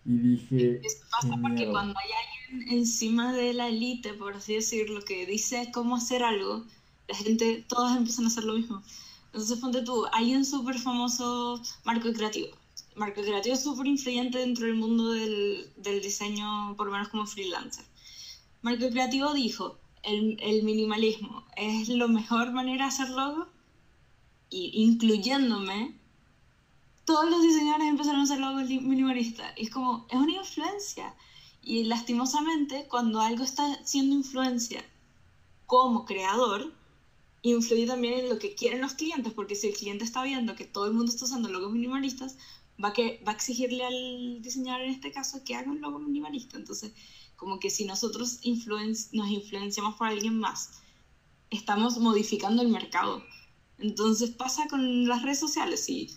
Y 0.05 0.19
dije... 0.19 0.81
Esto 0.85 1.07
pasa 1.11 1.35
porque 1.41 1.69
cuando 1.71 1.95
hay 1.99 2.11
alguien 2.53 2.79
encima 2.79 3.33
de 3.33 3.55
la 3.55 3.69
élite, 3.69 4.15
por 4.15 4.35
así 4.35 4.55
decirlo, 4.55 5.03
que 5.05 5.27
dice 5.27 5.71
cómo 5.73 5.97
hacer 5.97 6.23
algo, 6.23 6.65
la 7.09 7.15
gente, 7.15 7.65
todos 7.69 7.97
empiezan 7.97 8.25
a 8.25 8.29
hacer 8.29 8.45
lo 8.45 8.55
mismo. 8.55 8.83
Entonces 9.27 9.59
ponte 9.59 9.83
tú, 9.83 10.05
hay 10.13 10.35
un 10.35 10.45
súper 10.45 10.79
famoso 10.79 11.61
marco 11.85 12.13
creativo. 12.13 12.57
Marco 12.97 13.23
creativo 13.23 13.55
es 13.55 13.63
súper 13.63 13.87
influyente 13.87 14.39
dentro 14.39 14.67
del 14.67 14.77
mundo 14.77 15.11
del, 15.11 15.69
del, 15.77 16.01
diseño, 16.01 16.75
por 16.77 16.87
lo 16.87 16.93
menos 16.93 17.09
como 17.09 17.27
freelancer. 17.27 17.85
Marco 18.63 18.89
creativo 18.91 19.35
dijo, 19.35 19.79
el, 20.03 20.37
el 20.41 20.63
minimalismo 20.63 21.45
es 21.57 21.89
la 21.89 22.07
mejor 22.07 22.53
manera 22.53 22.85
de 22.85 22.89
hacer 22.89 23.11
logo, 23.11 23.49
y 24.51 24.71
incluyéndome, 24.85 25.99
todos 27.05 27.29
los 27.29 27.43
diseñadores 27.43 27.89
empezaron 27.89 28.21
a 28.21 28.23
hacer 28.23 28.39
logos 28.39 28.69
minimalistas. 28.69 29.53
Y 29.57 29.65
es 29.65 29.71
como, 29.71 30.07
es 30.09 30.17
una 30.17 30.33
influencia. 30.33 31.15
Y 31.61 31.85
lastimosamente, 31.85 32.87
cuando 32.89 33.21
algo 33.21 33.43
está 33.43 33.85
siendo 33.85 34.15
influencia 34.15 34.85
como 35.67 36.05
creador, 36.05 36.73
influye 37.51 37.87
también 37.87 38.21
en 38.21 38.29
lo 38.29 38.39
que 38.39 38.55
quieren 38.55 38.81
los 38.81 38.95
clientes, 38.95 39.33
porque 39.33 39.55
si 39.55 39.69
el 39.69 39.75
cliente 39.75 40.05
está 40.05 40.23
viendo 40.23 40.57
que 40.57 40.65
todo 40.65 40.87
el 40.87 40.95
mundo 40.95 41.13
está 41.13 41.25
usando 41.27 41.49
logos 41.49 41.73
minimalistas, 41.73 42.37
va, 42.83 42.93
que, 42.93 43.23
va 43.27 43.33
a 43.33 43.35
exigirle 43.35 43.85
al 43.85 44.43
diseñador 44.43 44.83
en 44.83 44.91
este 44.91 45.13
caso 45.13 45.45
que 45.45 45.55
haga 45.55 45.71
un 45.71 45.81
logo 45.81 45.99
minimalista. 45.99 46.57
Entonces, 46.57 46.93
como 47.37 47.61
que 47.61 47.71
si 47.71 47.85
nosotros 47.85 48.41
nos 49.13 49.31
influenciamos 49.31 49.97
por 49.97 50.09
alguien 50.09 50.39
más, 50.39 50.71
estamos 51.51 51.99
modificando 51.99 52.63
el 52.63 52.69
mercado. 52.69 53.23
Entonces 53.79 54.31
pasa 54.31 54.67
con 54.69 55.07
las 55.07 55.23
redes 55.23 55.41
sociales. 55.41 55.89
y 55.89 56.11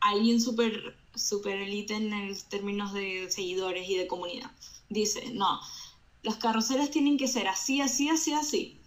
alguien 0.00 0.40
súper 0.40 0.96
super 1.14 1.56
elite 1.58 1.94
en 1.94 2.12
el 2.12 2.42
términos 2.44 2.92
de 2.92 3.30
seguidores 3.30 3.88
y 3.88 3.96
de 3.96 4.06
comunidad. 4.06 4.50
Dice, 4.88 5.30
no, 5.32 5.60
los 6.22 6.36
carruseles 6.36 6.90
tienen 6.90 7.18
que 7.18 7.28
ser 7.28 7.48
así, 7.48 7.80
así, 7.80 8.08
así, 8.08 8.32
así. 8.32 8.81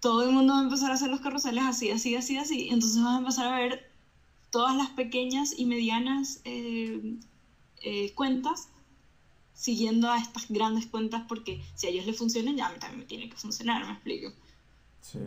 Todo 0.00 0.24
el 0.24 0.32
mundo 0.32 0.54
va 0.54 0.60
a 0.60 0.64
empezar 0.64 0.90
a 0.90 0.94
hacer 0.94 1.10
los 1.10 1.20
carruseles 1.20 1.64
así, 1.64 1.90
así, 1.90 2.16
así, 2.16 2.38
así. 2.38 2.68
Entonces 2.70 3.02
vas 3.02 3.14
a 3.14 3.18
empezar 3.18 3.52
a 3.52 3.58
ver 3.58 3.90
todas 4.50 4.76
las 4.76 4.90
pequeñas 4.90 5.54
y 5.56 5.66
medianas 5.66 6.40
eh, 6.44 7.18
eh, 7.82 8.12
cuentas 8.14 8.68
siguiendo 9.54 10.10
a 10.10 10.18
estas 10.18 10.48
grandes 10.48 10.86
cuentas 10.86 11.22
porque 11.28 11.62
si 11.74 11.86
a 11.86 11.90
ellos 11.90 12.06
les 12.06 12.16
funcionan, 12.16 12.56
ya 12.56 12.68
a 12.68 12.72
mí 12.72 12.78
también 12.78 13.00
me 13.00 13.04
tiene 13.04 13.28
que 13.28 13.36
funcionar, 13.36 13.84
me 13.84 13.92
explico. 13.92 14.32
Sí. 15.02 15.20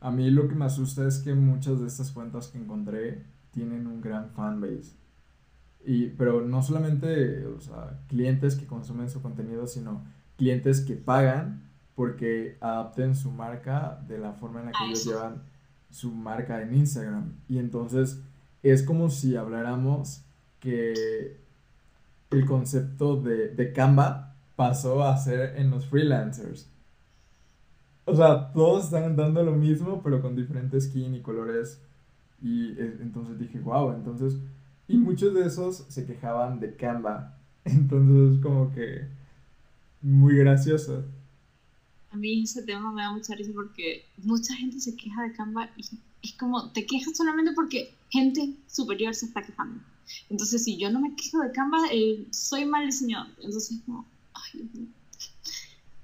A 0.00 0.10
mí 0.10 0.30
lo 0.30 0.48
que 0.48 0.54
me 0.54 0.64
asusta 0.64 1.06
es 1.06 1.18
que 1.18 1.34
muchas 1.34 1.80
de 1.80 1.88
estas 1.88 2.10
cuentas 2.10 2.48
que 2.48 2.58
encontré 2.58 3.24
tienen 3.50 3.86
un 3.86 4.00
gran 4.00 4.30
fanbase. 4.30 4.92
Y, 5.84 6.06
pero 6.10 6.40
no 6.40 6.62
solamente 6.62 7.46
o 7.46 7.60
sea, 7.60 8.00
clientes 8.08 8.56
que 8.56 8.66
consumen 8.66 9.10
su 9.10 9.20
contenido, 9.20 9.66
sino 9.66 10.04
clientes 10.36 10.80
que 10.80 10.94
pagan 10.94 11.67
porque 11.98 12.56
adapten 12.60 13.16
su 13.16 13.32
marca 13.32 14.00
de 14.06 14.18
la 14.18 14.32
forma 14.32 14.60
en 14.60 14.66
la 14.66 14.70
que 14.70 14.84
ellos 14.86 15.04
llevan 15.04 15.42
su 15.90 16.12
marca 16.12 16.62
en 16.62 16.72
Instagram. 16.72 17.32
Y 17.48 17.58
entonces 17.58 18.20
es 18.62 18.84
como 18.84 19.10
si 19.10 19.34
habláramos 19.34 20.22
que 20.60 21.40
el 22.30 22.46
concepto 22.46 23.16
de, 23.16 23.48
de 23.48 23.72
Canva 23.72 24.36
pasó 24.54 25.02
a 25.02 25.16
ser 25.16 25.56
en 25.56 25.70
los 25.70 25.86
freelancers. 25.86 26.70
O 28.04 28.14
sea, 28.14 28.52
todos 28.52 28.84
están 28.84 29.16
dando 29.16 29.42
lo 29.42 29.56
mismo, 29.56 30.00
pero 30.00 30.22
con 30.22 30.36
diferentes 30.36 30.84
skin 30.84 31.16
y 31.16 31.20
colores. 31.20 31.82
Y 32.40 32.74
eh, 32.80 32.96
entonces 33.00 33.40
dije, 33.40 33.58
wow, 33.58 33.90
entonces... 33.90 34.36
Y 34.86 34.98
muchos 34.98 35.34
de 35.34 35.46
esos 35.46 35.78
se 35.88 36.06
quejaban 36.06 36.60
de 36.60 36.76
Canva. 36.76 37.34
Entonces, 37.64 38.40
como 38.40 38.72
que... 38.72 39.08
Muy 40.00 40.36
gracioso. 40.36 41.04
A 42.10 42.16
mí 42.16 42.42
ese 42.42 42.62
tema 42.62 42.90
me 42.92 43.02
da 43.02 43.12
mucha 43.12 43.34
risa 43.34 43.52
porque 43.54 44.04
mucha 44.18 44.54
gente 44.54 44.80
se 44.80 44.96
queja 44.96 45.22
de 45.22 45.32
Canva 45.32 45.70
y 45.76 45.82
es 46.22 46.32
como, 46.34 46.70
te 46.72 46.86
quejas 46.86 47.16
solamente 47.16 47.52
porque 47.52 47.94
gente 48.10 48.54
superior 48.66 49.14
se 49.14 49.26
está 49.26 49.42
quejando. 49.42 49.80
Entonces, 50.30 50.64
si 50.64 50.76
yo 50.78 50.90
no 50.90 51.00
me 51.00 51.14
quejo 51.14 51.40
de 51.40 51.52
Canva, 51.52 51.78
eh, 51.92 52.26
soy 52.30 52.64
mal 52.64 52.86
diseñador. 52.86 53.30
Entonces, 53.42 53.80
como, 53.84 54.06
ay. 54.34 54.68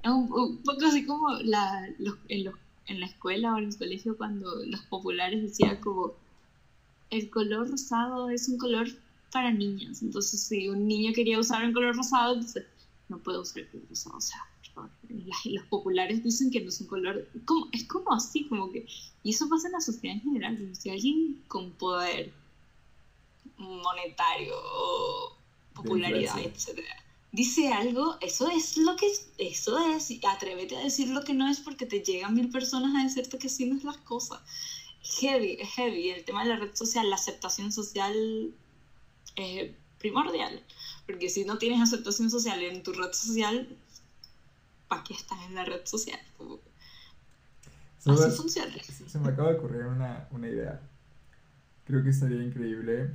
Es 0.03 0.11
un, 0.11 0.29
poco 0.63 0.85
así 0.85 1.07
como 1.07 1.31
la, 1.41 1.89
los, 1.99 2.17
en, 2.29 2.45
los, 2.45 2.55
en, 2.87 3.01
la 3.01 3.07
escuela 3.07 3.55
o 3.55 3.59
en 3.59 3.65
el 3.65 3.79
colegio 3.79 4.19
cuando 4.19 4.55
los 4.67 4.81
populares 4.83 5.43
decían 5.43 5.81
como, 5.81 6.13
el 7.11 7.31
color 7.31 7.71
rosado 7.71 8.29
es 8.29 8.49
un 8.49 8.59
color 8.59 8.89
para 9.33 9.51
niñas. 9.51 10.03
Entonces, 10.03 10.43
si 10.43 10.69
un 10.69 10.87
niño 10.87 11.13
quería 11.15 11.39
usar 11.39 11.65
un 11.65 11.73
color 11.73 11.97
rosado, 11.97 12.35
entonces 12.35 12.67
no 13.09 13.19
puede 13.19 13.39
usar 13.39 13.63
el 13.63 13.69
color 13.69 13.89
rosado. 13.89 14.17
O 14.19 14.21
sea, 14.21 14.47
los 15.45 15.67
populares 15.67 16.23
dicen 16.23 16.51
que 16.51 16.61
no 16.61 16.69
es 16.69 16.81
un 16.81 16.87
color. 16.87 17.29
Como, 17.45 17.69
es 17.73 17.85
como 17.85 18.13
así, 18.13 18.47
como 18.47 18.71
que. 18.71 18.87
Y 19.23 19.31
eso 19.31 19.49
pasa 19.49 19.69
en 19.69 19.73
la 19.73 19.81
sociedad 19.81 20.17
en 20.17 20.23
general. 20.23 20.77
Si 20.77 20.91
alguien 20.91 21.43
con 21.49 21.73
poder 21.73 22.33
monetario 23.57 24.55
o 24.57 25.37
popularidad, 25.75 26.39
etc. 26.41 26.81
Dice 27.33 27.73
algo, 27.73 28.17
eso 28.21 28.49
es 28.49 28.77
lo 28.77 28.95
que 28.95 29.07
es, 29.07 29.29
eso 29.39 29.79
es, 29.89 30.13
atrévete 30.25 30.77
a 30.77 30.85
decir 30.85 31.09
lo 31.09 31.25
que 31.25 31.35
no 31.35 31.49
es 31.49 31.59
porque 31.59 31.85
te 31.85 32.01
llegan 32.01 32.35
mil 32.35 32.49
personas 32.49 32.95
a 32.95 33.03
decirte 33.03 33.39
que 33.39 33.49
sí 33.49 33.67
no 33.67 33.77
es 33.77 33.85
las 33.85 33.97
cosas. 33.99 34.41
Heavy, 35.03 35.57
es 35.59 35.69
heavy. 35.71 36.11
El 36.11 36.25
tema 36.25 36.45
de 36.45 36.51
la 36.51 36.57
red 36.57 36.75
social, 36.75 37.11
la 37.11 37.17
aceptación 37.17 37.73
social 37.73 38.55
es 39.37 39.73
primordial. 39.99 40.63
Porque 41.07 41.29
si 41.29 41.45
no 41.45 41.59
tienes 41.59 41.81
aceptación 41.81 42.31
social 42.31 42.63
en 42.63 42.83
tu 42.83 42.93
red 42.93 43.13
social, 43.13 43.69
¿para 44.89 45.03
qué 45.05 45.15
estás 45.15 45.39
en 45.47 45.55
la 45.55 45.65
red 45.65 45.85
social? 45.85 46.21
Así 48.07 48.31
funciona. 48.37 48.73
Se 48.83 49.19
me 49.19 49.29
acaba 49.29 49.51
de 49.51 49.59
ocurrir 49.59 49.87
una, 49.87 50.29
una 50.31 50.49
idea. 50.49 50.81
Creo 51.87 52.03
que 52.03 52.11
estaría 52.11 52.43
increíble 52.43 53.11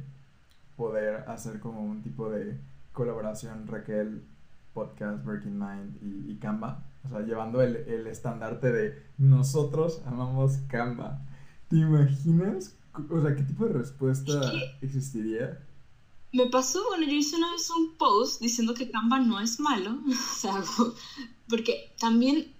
poder 0.75 1.29
hacer 1.29 1.59
como 1.59 1.83
un 1.83 2.01
tipo 2.01 2.29
de 2.29 2.57
colaboración 2.93 3.67
Raquel, 3.67 4.23
Podcast, 4.73 5.25
Working 5.25 5.57
Mind 5.57 5.97
y, 6.01 6.35
Canva. 6.37 6.83
O 7.05 7.09
sea, 7.09 7.21
llevando 7.21 7.61
el, 7.61 7.75
el, 7.75 8.07
estandarte 8.07 8.71
de 8.71 9.03
nosotros 9.17 10.01
amamos 10.05 10.57
Canva. 10.67 11.21
¿Te 11.69 11.77
imaginas? 11.77 12.75
O 13.09 13.21
sea, 13.21 13.35
¿qué 13.35 13.43
tipo 13.43 13.65
de 13.65 13.73
respuesta 13.73 14.39
existiría? 14.81 15.59
Me 16.31 16.45
pasó, 16.47 16.83
bueno, 16.89 17.05
yo 17.05 17.13
hice 17.13 17.37
una 17.37 17.51
vez 17.51 17.69
un 17.71 17.95
post 17.97 18.41
diciendo 18.41 18.73
que 18.73 18.91
Canva 18.91 19.19
no 19.19 19.39
es 19.39 19.59
malo. 19.59 19.99
o 20.07 20.35
sea, 20.35 20.63
porque 21.47 21.91
también 21.99 22.53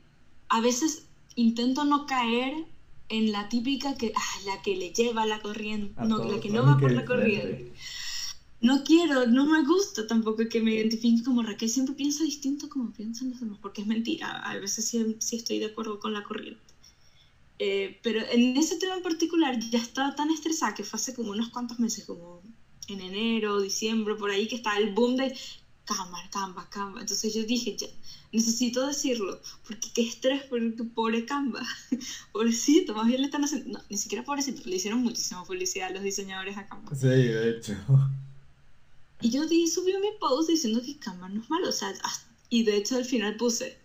a 0.48 0.62
veces 0.62 1.06
intento 1.36 1.86
no 1.86 2.06
caer 2.06 2.54
en 3.10 3.32
la 3.32 3.50
típica 3.50 3.96
que, 3.96 4.12
ah, 4.16 4.40
la 4.46 4.62
que 4.62 4.76
le 4.76 4.92
lleva 4.92 5.26
la 5.26 5.42
corriente, 5.42 5.94
no, 6.04 6.24
la 6.24 6.40
que 6.40 6.50
no 6.50 6.66
va 6.66 6.78
por 6.78 6.92
la 6.92 7.06
corriente 7.06 7.74
no 8.62 8.84
quiero, 8.84 9.26
no 9.26 9.46
me 9.46 9.64
gusta 9.64 10.06
tampoco 10.06 10.48
que 10.50 10.62
me 10.62 10.74
identifiquen 10.74 11.24
como 11.24 11.44
Raquel, 11.44 11.70
siempre 11.70 11.96
piensa 11.96 12.24
distinto 12.24 12.68
como 12.68 12.92
piensan 12.92 13.30
los 13.30 13.40
demás, 13.40 13.60
porque 13.62 13.82
es 13.82 13.88
mentira, 13.88 14.30
a 14.40 14.58
veces 14.58 14.86
sí, 14.86 15.16
sí 15.20 15.38
estoy 15.38 15.60
de 15.60 15.68
acuerdo 15.68 16.00
con 16.00 16.14
la 16.14 16.24
corriente. 16.24 16.62
Eh, 17.58 18.00
pero 18.04 18.22
en 18.32 18.56
ese 18.58 18.78
tema 18.78 18.96
en 18.96 19.04
particular 19.04 19.60
ya 19.60 19.80
estaba 19.80 20.16
tan 20.16 20.30
estresada 20.32 20.74
que 20.74 20.84
fue 20.84 20.98
hace 20.98 21.14
como 21.14 21.32
unos 21.32 21.50
cuantos 21.50 21.80
meses, 21.80 22.06
como 22.06 22.42
en 22.94 23.02
enero, 23.02 23.62
diciembre, 23.62 24.16
por 24.16 24.32
ahí, 24.32 24.48
que 24.48 24.56
estaba 24.56 24.78
el 24.78 24.94
boom 24.94 25.16
de 25.18 25.36
cámara, 25.86 26.30
Canva, 26.30 26.70
Canva. 26.70 27.02
Entonces 27.02 27.34
yo 27.34 27.44
dije, 27.44 27.76
ya, 27.76 27.88
necesito 28.32 28.86
decirlo, 28.86 29.42
porque 29.66 29.90
qué 29.94 30.02
estrés 30.04 30.44
por 30.44 30.60
pobre 30.94 31.26
Canva. 31.26 31.62
Pobrecito, 32.32 32.94
más 32.94 33.08
bien 33.08 33.22
le 33.22 33.26
están 33.26 33.44
haciendo, 33.44 33.80
no, 33.80 33.86
ni 33.90 33.98
siquiera 33.98 34.24
pobrecito, 34.24 34.62
le 34.70 34.76
hicieron 34.76 35.02
muchísima 35.02 35.44
publicidad 35.44 35.88
a 35.88 35.92
los 35.92 36.04
diseñadores 36.04 36.58
a 36.58 36.68
Canva. 36.68 36.96
Sí, 36.96 37.08
de 37.08 37.50
hecho. 37.50 37.74
Y 39.22 39.32
yo 39.32 39.46
di, 39.48 39.68
subí 39.68 39.92
mi 39.94 40.12
post 40.20 40.50
diciendo 40.50 40.82
que 40.82 40.98
Canva 40.98 41.28
no 41.30 41.42
es 41.42 41.50
malo, 41.50 41.70
o 41.70 41.74
sea, 41.74 41.94
y 42.50 42.64
de 42.64 42.78
hecho 42.78 42.96
al 42.96 43.06
final 43.06 43.36
puse, 43.36 43.78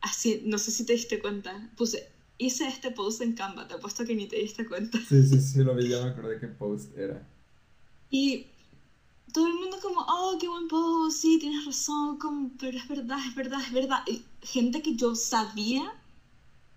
así, 0.00 0.42
no 0.44 0.58
sé 0.58 0.70
si 0.70 0.84
te 0.84 0.94
diste 0.94 1.18
cuenta, 1.18 1.70
puse, 1.76 2.08
hice 2.38 2.66
este 2.66 2.90
post 2.90 3.20
en 3.20 3.34
Canva, 3.34 3.68
te 3.68 3.74
apuesto 3.74 4.04
que 4.04 4.14
ni 4.14 4.26
te 4.26 4.36
diste 4.36 4.66
cuenta. 4.66 4.98
Sí, 5.08 5.22
sí, 5.26 5.40
sí, 5.40 5.62
lo 5.62 5.74
vi, 5.74 5.88
ya 5.88 6.02
me 6.02 6.10
acordé 6.10 6.40
qué 6.40 6.48
post 6.48 6.96
era. 6.96 7.26
Y 8.12 8.44
todo 9.32 9.46
el 9.46 9.54
mundo 9.54 9.78
como, 9.80 10.04
oh, 10.06 10.36
qué 10.38 10.46
buen 10.46 10.68
post, 10.68 11.16
sí, 11.16 11.38
tienes 11.38 11.64
razón, 11.64 12.18
como, 12.18 12.50
pero 12.58 12.76
es 12.76 12.86
verdad, 12.86 13.18
es 13.26 13.34
verdad, 13.34 13.60
es 13.66 13.72
verdad. 13.72 13.98
Y 14.06 14.22
gente 14.42 14.82
que 14.82 14.94
yo 14.94 15.14
sabía 15.14 15.98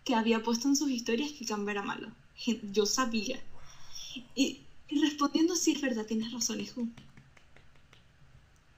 que 0.05 0.15
había 0.15 0.41
puesto 0.41 0.69
en 0.69 0.77
sus 0.77 0.89
historias 0.89 1.33
que 1.33 1.45
Canva 1.45 1.71
era 1.71 1.81
malo. 1.81 2.09
Yo 2.71 2.85
sabía. 2.85 3.43
Y, 4.33 4.61
y 4.87 5.01
respondiendo, 5.01 5.57
sí, 5.57 5.73
es 5.73 5.81
verdad, 5.81 6.05
tienes 6.05 6.31
razón, 6.31 6.61
hijo. 6.61 6.87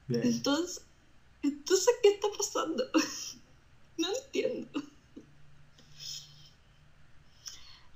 Entonces, 0.10 0.82
entonces, 1.44 1.94
¿qué 2.02 2.10
está 2.10 2.28
pasando? 2.36 2.84
no 3.98 4.08
entiendo. 4.16 4.82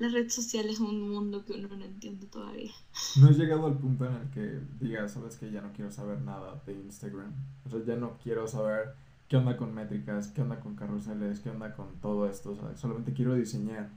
La 0.01 0.09
red 0.09 0.31
social 0.31 0.67
es 0.67 0.79
un 0.79 1.11
mundo 1.11 1.45
que 1.45 1.53
uno 1.53 1.67
no 1.67 1.85
entiende 1.85 2.25
todavía. 2.25 2.71
No 3.17 3.29
he 3.29 3.33
llegado 3.33 3.67
al 3.67 3.77
punto 3.77 4.07
en 4.07 4.15
el 4.15 4.29
que 4.31 4.59
diga, 4.83 5.07
sabes 5.07 5.35
que 5.35 5.51
ya 5.51 5.61
no 5.61 5.71
quiero 5.73 5.91
saber 5.91 6.19
nada 6.21 6.59
de 6.65 6.73
Instagram. 6.73 7.31
O 7.67 7.69
sea, 7.69 7.85
ya 7.85 7.95
no 7.97 8.17
quiero 8.17 8.47
saber 8.47 8.95
qué 9.29 9.37
onda 9.37 9.55
con 9.57 9.75
métricas, 9.75 10.29
qué 10.29 10.41
onda 10.41 10.59
con 10.59 10.75
carruseles, 10.75 11.41
qué 11.41 11.51
onda 11.51 11.75
con 11.75 12.01
todo 12.01 12.27
esto. 12.27 12.57
solamente 12.75 13.13
quiero 13.13 13.35
diseñar. 13.35 13.91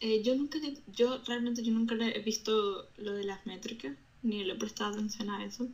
Eh, 0.00 0.22
yo 0.22 0.34
nunca, 0.34 0.56
yo 0.90 1.18
realmente 1.26 1.62
yo 1.62 1.74
nunca 1.74 1.94
he 1.96 2.22
visto 2.22 2.88
lo 2.96 3.12
de 3.12 3.24
las 3.24 3.44
métricas, 3.44 3.94
ni 4.22 4.42
le 4.42 4.54
he 4.54 4.56
prestado 4.56 4.94
atención 4.94 5.28
a 5.28 5.44
eso. 5.44 5.68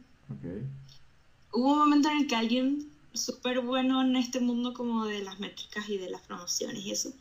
Hubo 1.52 1.72
un 1.72 1.78
momento 1.78 2.10
en 2.10 2.18
el 2.18 2.26
que 2.26 2.34
alguien 2.34 2.90
súper 3.12 3.60
bueno 3.60 4.02
en 4.02 4.16
este 4.16 4.40
mundo 4.40 4.74
como 4.74 5.04
de 5.04 5.22
las 5.22 5.38
métricas 5.38 5.88
y 5.88 5.98
de 5.98 6.10
las 6.10 6.22
promociones 6.22 6.84
y 6.84 6.90
eso, 6.90 7.12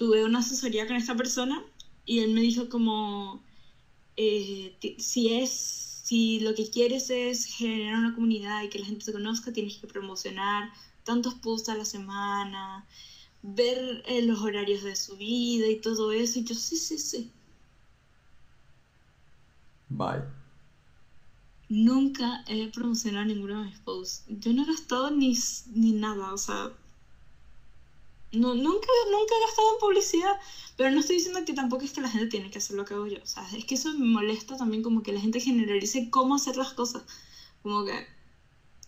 tuve 0.00 0.24
una 0.24 0.38
asesoría 0.38 0.86
con 0.86 0.96
esta 0.96 1.14
persona 1.14 1.62
y 2.06 2.20
él 2.20 2.32
me 2.32 2.40
dijo 2.40 2.70
como, 2.70 3.44
eh, 4.16 4.74
si 4.96 5.34
es, 5.34 5.50
si 5.50 6.40
lo 6.40 6.54
que 6.54 6.70
quieres 6.70 7.10
es 7.10 7.44
generar 7.44 7.98
una 7.98 8.14
comunidad 8.14 8.62
y 8.62 8.70
que 8.70 8.78
la 8.78 8.86
gente 8.86 9.04
se 9.04 9.12
conozca, 9.12 9.52
tienes 9.52 9.76
que 9.76 9.86
promocionar 9.86 10.70
tantos 11.04 11.34
posts 11.34 11.68
a 11.68 11.74
la 11.74 11.84
semana, 11.84 12.86
ver 13.42 14.02
eh, 14.06 14.22
los 14.22 14.40
horarios 14.40 14.82
de 14.84 14.96
su 14.96 15.18
vida 15.18 15.66
y 15.68 15.82
todo 15.82 16.12
eso. 16.12 16.38
Y 16.38 16.44
yo, 16.44 16.54
sí, 16.54 16.78
sí, 16.78 16.98
sí. 16.98 17.30
Bye 19.90 20.22
nunca 21.70 22.42
he 22.48 22.68
promocionado 22.68 23.26
ninguno 23.26 23.60
de 23.60 23.66
mis 23.66 23.78
posts. 23.78 24.24
Yo 24.28 24.52
no 24.52 24.64
he 24.64 24.66
gastado 24.66 25.10
ni, 25.10 25.34
ni 25.72 25.92
nada, 25.92 26.34
o 26.34 26.38
sea, 26.38 26.72
no, 28.32 28.54
nunca, 28.54 28.88
nunca 29.10 29.34
he 29.34 29.46
gastado 29.46 29.72
en 29.74 29.80
publicidad, 29.80 30.32
pero 30.76 30.90
no 30.90 31.00
estoy 31.00 31.16
diciendo 31.16 31.44
que 31.44 31.54
tampoco 31.54 31.84
es 31.84 31.92
que 31.92 32.00
la 32.00 32.08
gente 32.08 32.28
tiene 32.28 32.50
que 32.50 32.58
hacer 32.58 32.76
lo 32.76 32.84
que 32.84 32.94
hago 32.94 33.06
yo, 33.06 33.18
o 33.22 33.26
sea, 33.26 33.48
es 33.56 33.64
que 33.64 33.74
eso 33.74 33.92
me 33.94 34.06
molesta 34.06 34.56
también 34.56 34.82
como 34.82 35.02
que 35.02 35.12
la 35.12 35.20
gente 35.20 35.40
generalice 35.40 36.10
cómo 36.10 36.36
hacer 36.36 36.56
las 36.56 36.72
cosas, 36.72 37.04
como 37.62 37.84
que 37.84 38.06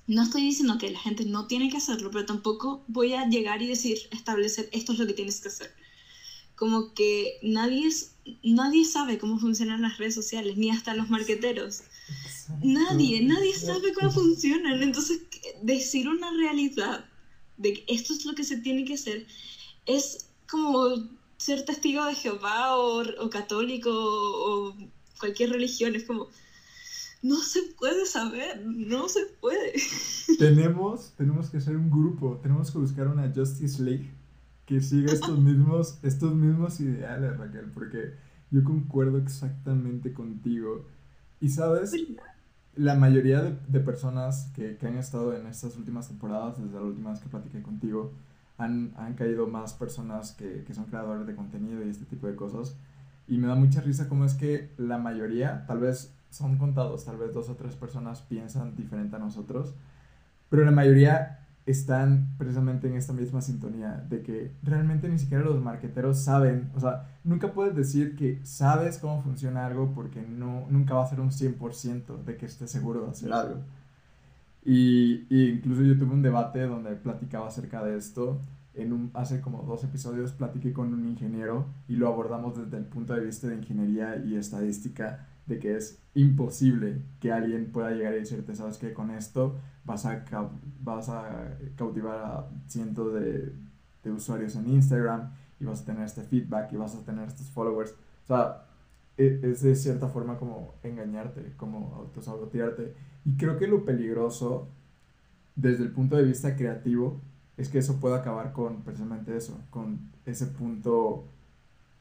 no 0.06 0.23
estoy 0.23 0.43
diciendo 0.43 0.78
que 0.78 0.90
la 0.90 0.98
gente 0.98 1.24
no 1.24 1.47
tiene 1.47 1.70
que 1.70 1.77
hacerlo, 1.77 2.10
pero 2.10 2.27
tampoco 2.27 2.85
voy 2.89 3.14
a 3.14 3.28
llegar 3.28 3.62
y 3.62 3.69
decir, 3.69 3.98
establecer, 4.10 4.69
esto 4.73 4.93
es 4.93 4.98
lo 4.98 5.06
que 5.06 5.14
tienes 5.14 5.40
que 5.40 5.48
hacer. 5.48 5.73
Como 6.56 6.93
que 6.93 7.39
nadie, 7.43 7.89
nadie 8.43 8.85
sabe 8.85 9.19
cómo 9.19 9.39
funcionan 9.39 9.82
las 9.82 9.98
redes 9.98 10.14
sociales, 10.14 10.56
ni 10.56 10.70
hasta 10.70 10.94
los 10.94 11.09
marqueteros. 11.09 11.82
Nadie, 12.62 13.23
nadie 13.23 13.56
sabe 13.56 13.93
cómo 13.94 14.10
funcionan. 14.10 14.82
Entonces, 14.82 15.20
decir 15.62 16.09
una 16.09 16.31
realidad 16.32 17.05
de 17.57 17.74
que 17.74 17.85
esto 17.89 18.12
es 18.12 18.24
lo 18.24 18.35
que 18.35 18.45
se 18.45 18.59
tiene 18.59 18.85
que 18.85 18.95
hacer 18.95 19.27
es 19.87 20.29
como 20.51 21.09
ser 21.37 21.65
testigo 21.65 22.05
de 22.05 22.15
Jehová 22.15 22.77
o, 22.77 23.31
católico 23.31 23.91
o 23.93 24.77
cualquier 25.19 25.51
religión. 25.51 25.97
Es 25.97 26.05
como, 26.05 26.29
no 27.23 27.37
se 27.37 27.61
puede 27.79 28.07
saber, 28.07 28.65
no 28.65 29.09
se 29.09 29.27
puede. 29.41 29.73
Tenemos, 30.39 31.12
tenemos 31.16 31.51
que 31.51 31.61
ser 31.61 31.77
un 31.77 31.91
grupo, 31.91 32.39
tenemos 32.43 32.70
que 32.70 32.79
buscar 32.79 33.09
una 33.09 33.33
Justice 33.35 33.83
League 33.83 34.11
que 34.66 34.81
siga 34.81 35.12
estos 35.12 35.39
mismos, 35.41 35.99
estos 36.03 36.35
mismos 36.35 36.81
ideales, 36.81 37.37
Raquel, 37.37 37.70
porque 37.73 38.15
yo 38.51 38.62
concuerdo 38.65 39.19
exactamente 39.19 40.12
contigo. 40.12 40.87
Y 41.41 41.49
sabes, 41.49 41.93
la 42.74 42.94
mayoría 42.94 43.43
de, 43.43 43.81
personas 43.81 44.51
que, 44.55 44.78
han 44.82 44.97
estado 44.97 45.36
en 45.36 45.47
estas 45.47 45.77
últimas 45.77 46.09
temporadas, 46.09 46.62
desde 46.62 46.74
la 46.74 46.82
última 46.82 47.11
vez 47.11 47.20
que 47.20 47.28
platiqué 47.28 47.62
contigo, 47.62 48.12
han, 48.59 48.93
caído 49.16 49.47
más 49.47 49.74
personas 49.74 50.32
que, 50.32 50.65
que 50.65 50.74
son 50.74 50.85
creadores 50.85 51.27
de 51.27 51.35
contenido 51.35 51.85
y 51.85 51.89
este 51.89 52.05
tipo 52.05 52.27
de 52.27 52.36
cosas. 52.36 52.77
Y 53.28 53.39
me 53.39 53.47
da 53.49 53.55
mucha 53.55 53.81
risa 53.81 54.09
cómo 54.09 54.24
es 54.24 54.35
que 54.35 54.73
la 54.78 54.99
mayoría, 54.99 55.65
tal 55.66 55.81
vez 55.81 56.15
son 56.31 56.57
contados, 56.57 57.05
tal 57.05 57.19
vez 57.19 57.32
dos 57.32 57.49
o 57.51 57.57
tres 57.57 57.77
personas 57.77 58.23
piensan 58.23 58.74
diferente 58.74 59.16
a 59.16 59.19
nosotros, 59.19 59.74
pero 60.49 60.65
la 60.65 60.70
mayoría 60.70 61.41
están 61.64 62.34
precisamente 62.39 62.89
en 62.89 62.94
esta 62.94 63.12
misma 63.12 63.40
sintonía 63.40 64.05
de 64.09 64.22
que 64.22 64.52
realmente 64.62 65.09
ni 65.09 65.18
siquiera 65.18 65.44
los 65.44 65.62
marqueteros 65.62 66.18
saben, 66.18 66.70
o 66.74 66.80
sea, 66.80 67.09
nunca 67.22 67.52
puedes 67.52 67.76
decir 67.76 68.16
que 68.16 68.40
sabes 68.44 68.98
cómo 68.98 69.22
funciona 69.22 69.66
algo 69.66 69.93
porque 69.94 70.22
no, 70.22 70.66
nunca 70.70 70.94
va 70.94 71.05
a 71.05 71.06
ser 71.06 71.20
un 71.20 71.30
100% 71.30 72.24
de 72.24 72.36
que 72.36 72.47
estés 72.47 72.70
seguro 72.70 73.05
de 73.05 73.10
hacer 73.10 73.32
algo. 73.32 73.60
Y, 74.64 75.26
y, 75.28 75.51
incluso 75.51 75.82
yo 75.82 75.98
tuve 75.98 76.12
un 76.12 76.22
debate 76.22 76.62
donde 76.62 76.94
platicaba 76.94 77.48
acerca 77.48 77.84
de 77.84 77.97
esto. 77.97 78.40
En 78.74 78.93
un, 78.93 79.10
hace 79.14 79.40
como 79.40 79.62
dos 79.64 79.84
episodios 79.84 80.32
platiqué 80.32 80.72
con 80.72 80.94
un 80.94 81.06
ingeniero 81.06 81.66
y 81.89 81.97
lo 81.97 82.09
abordamos 82.09 82.56
desde 82.56 82.78
el 82.78 82.84
punto 82.84 83.12
de 83.12 83.24
vista 83.24 83.48
de 83.48 83.56
ingeniería 83.56 84.16
y 84.24 84.36
estadística 84.36 85.26
de 85.47 85.59
que 85.59 85.77
es 85.77 85.98
imposible 86.14 87.02
que 87.20 87.32
alguien 87.32 87.73
pueda 87.73 87.90
llegar 87.90 88.14
y 88.14 88.20
decirte, 88.20 88.55
sabes 88.55 88.78
que 88.78 88.93
con 88.93 89.10
esto 89.10 89.56
vas 89.85 90.06
a, 90.06 90.24
vas 90.81 91.09
a 91.09 91.59
cautivar 91.77 92.19
a 92.19 92.48
cientos 92.69 93.14
de, 93.14 93.52
de, 94.05 94.10
usuarios 94.10 94.55
en 94.56 94.69
Instagram 94.69 95.32
y 95.59 95.64
vas 95.64 95.82
a 95.82 95.85
tener 95.85 96.05
este 96.05 96.23
feedback 96.23 96.73
y 96.73 96.77
vas 96.77 96.94
a 96.94 97.05
tener 97.05 97.28
estos 97.28 97.48
followers. 97.51 97.93
O 98.24 98.27
sea, 98.27 98.66
e, 99.16 99.40
es, 99.43 99.62
de 99.62 99.74
cierta 99.74 100.09
forma 100.09 100.39
como 100.39 100.74
engañarte, 100.82 101.55
como 101.56 101.94
autosabotearte. 101.97 102.94
Y 103.24 103.36
creo 103.36 103.59
que 103.59 103.66
lo 103.66 103.85
peligroso 103.85 104.69
desde 105.55 105.85
el 105.85 105.93
punto 105.93 106.16
de 106.16 106.24
vista 106.24 106.56
creativo 106.56 107.20
es 107.56 107.69
que 107.69 107.78
eso 107.78 108.01
pueda 108.01 108.19
acabar 108.19 108.52
con 108.52 108.82
precisamente 108.82 109.36
eso, 109.36 109.60
con 109.70 110.10
ese 110.24 110.47
punto 110.47 111.28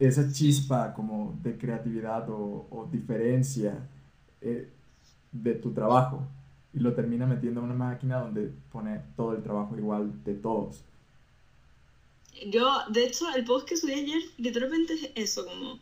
esa 0.07 0.31
chispa 0.31 0.93
como 0.95 1.37
de 1.43 1.57
creatividad 1.57 2.27
o, 2.29 2.89
diferencia 2.91 3.87
eh, 4.41 4.67
de 5.31 5.53
tu 5.53 5.71
trabajo 5.73 6.27
y 6.73 6.79
lo 6.79 6.93
termina 6.95 7.27
metiendo 7.27 7.59
en 7.59 7.67
una 7.67 7.75
máquina 7.75 8.19
donde 8.19 8.51
pone 8.71 8.99
todo 9.15 9.35
el 9.35 9.43
trabajo 9.43 9.77
igual 9.77 10.23
de 10.23 10.33
todos. 10.33 10.83
Yo, 12.47 12.67
de 12.89 13.05
hecho, 13.05 13.31
el 13.35 13.45
post 13.45 13.67
que 13.67 13.77
subí 13.77 13.93
ayer 13.93 14.21
literalmente 14.37 14.93
es 14.93 15.11
eso, 15.15 15.45
como 15.45 15.79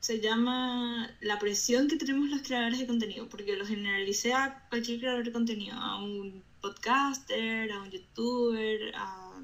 se 0.00 0.20
llama 0.20 1.08
la 1.22 1.38
presión 1.38 1.88
que 1.88 1.96
tenemos 1.96 2.28
los 2.28 2.42
creadores 2.42 2.80
de 2.80 2.86
contenido, 2.86 3.26
porque 3.28 3.56
lo 3.56 3.64
generalicé 3.64 4.34
a 4.34 4.66
cualquier 4.68 4.98
creador 4.98 5.24
de 5.24 5.32
contenido, 5.32 5.76
a 5.76 6.02
un 6.02 6.42
podcaster, 6.60 7.72
a 7.72 7.80
un 7.80 7.90
youtuber, 7.90 8.94
a, 8.96 9.40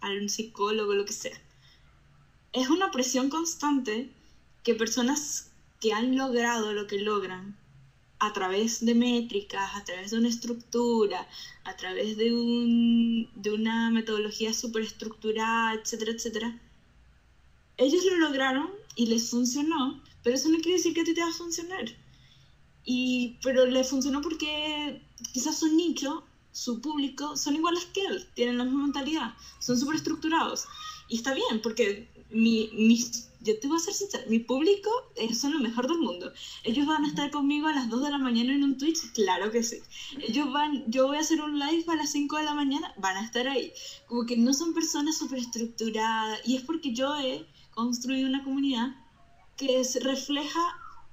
a 0.00 0.10
un 0.10 0.28
psicólogo, 0.30 0.94
lo 0.94 1.04
que 1.04 1.12
sea 1.12 1.36
es 2.52 2.68
una 2.68 2.90
presión 2.90 3.30
constante 3.30 4.10
que 4.62 4.74
personas 4.74 5.50
que 5.80 5.92
han 5.92 6.16
logrado 6.16 6.72
lo 6.72 6.86
que 6.86 6.98
logran 6.98 7.56
a 8.18 8.32
través 8.32 8.84
de 8.84 8.94
métricas, 8.94 9.74
a 9.74 9.82
través 9.82 10.12
de 10.12 10.18
una 10.18 10.28
estructura, 10.28 11.28
a 11.64 11.76
través 11.76 12.16
de, 12.16 12.32
un, 12.32 13.28
de 13.34 13.50
una 13.50 13.90
metodología 13.90 14.54
súper 14.54 14.82
estructurada, 14.82 15.74
etcétera, 15.74 16.12
etcétera, 16.12 16.60
ellos 17.78 18.04
lo 18.04 18.16
lograron 18.18 18.70
y 18.94 19.06
les 19.06 19.28
funcionó, 19.30 20.00
pero 20.22 20.36
eso 20.36 20.48
no 20.50 20.58
quiere 20.58 20.76
decir 20.76 20.94
que 20.94 21.00
a 21.00 21.04
ti 21.04 21.14
te 21.14 21.20
va 21.20 21.30
a 21.30 21.32
funcionar. 21.32 21.84
Y, 22.84 23.38
pero 23.42 23.66
le 23.66 23.82
funcionó 23.82 24.20
porque 24.20 25.02
quizás 25.32 25.58
su 25.58 25.74
nicho, 25.74 26.22
su 26.52 26.80
público, 26.80 27.36
son 27.36 27.56
iguales 27.56 27.86
que 27.86 28.04
él, 28.04 28.28
tienen 28.34 28.58
la 28.58 28.64
misma 28.64 28.84
mentalidad, 28.84 29.34
son 29.58 29.76
súper 29.78 29.96
estructurados. 29.96 30.66
Y 31.08 31.16
está 31.16 31.34
bien, 31.34 31.60
porque 31.60 32.08
mi, 32.32 32.70
yo 33.40 33.58
te 33.58 33.68
voy 33.68 33.76
a 33.76 33.80
ser 33.80 33.94
sincera, 33.94 34.24
mi 34.28 34.38
público 34.38 34.90
es, 35.16 35.40
son 35.40 35.52
lo 35.52 35.60
mejor 35.60 35.88
del 35.88 35.98
mundo. 35.98 36.32
Ellos 36.64 36.86
van 36.86 37.04
a 37.04 37.08
estar 37.08 37.30
conmigo 37.30 37.66
a 37.68 37.72
las 37.72 37.88
2 37.88 38.04
de 38.04 38.10
la 38.10 38.18
mañana 38.18 38.54
en 38.54 38.62
un 38.62 38.78
Twitch, 38.78 39.12
claro 39.12 39.50
que 39.50 39.62
sí. 39.62 39.78
Ellos 40.20 40.52
van, 40.52 40.84
yo 40.90 41.06
voy 41.06 41.16
a 41.16 41.20
hacer 41.20 41.40
un 41.40 41.58
live 41.58 41.84
a 41.88 41.96
las 41.96 42.12
5 42.12 42.36
de 42.36 42.44
la 42.44 42.54
mañana, 42.54 42.94
van 42.98 43.16
a 43.16 43.24
estar 43.24 43.48
ahí. 43.48 43.72
Como 44.06 44.26
que 44.26 44.36
no 44.36 44.54
son 44.54 44.74
personas 44.74 45.18
súper 45.18 45.40
estructuradas. 45.40 46.40
Y 46.46 46.56
es 46.56 46.62
porque 46.62 46.92
yo 46.92 47.16
he 47.16 47.46
construido 47.72 48.28
una 48.28 48.44
comunidad 48.44 48.94
que 49.56 49.82
refleja 50.00 50.60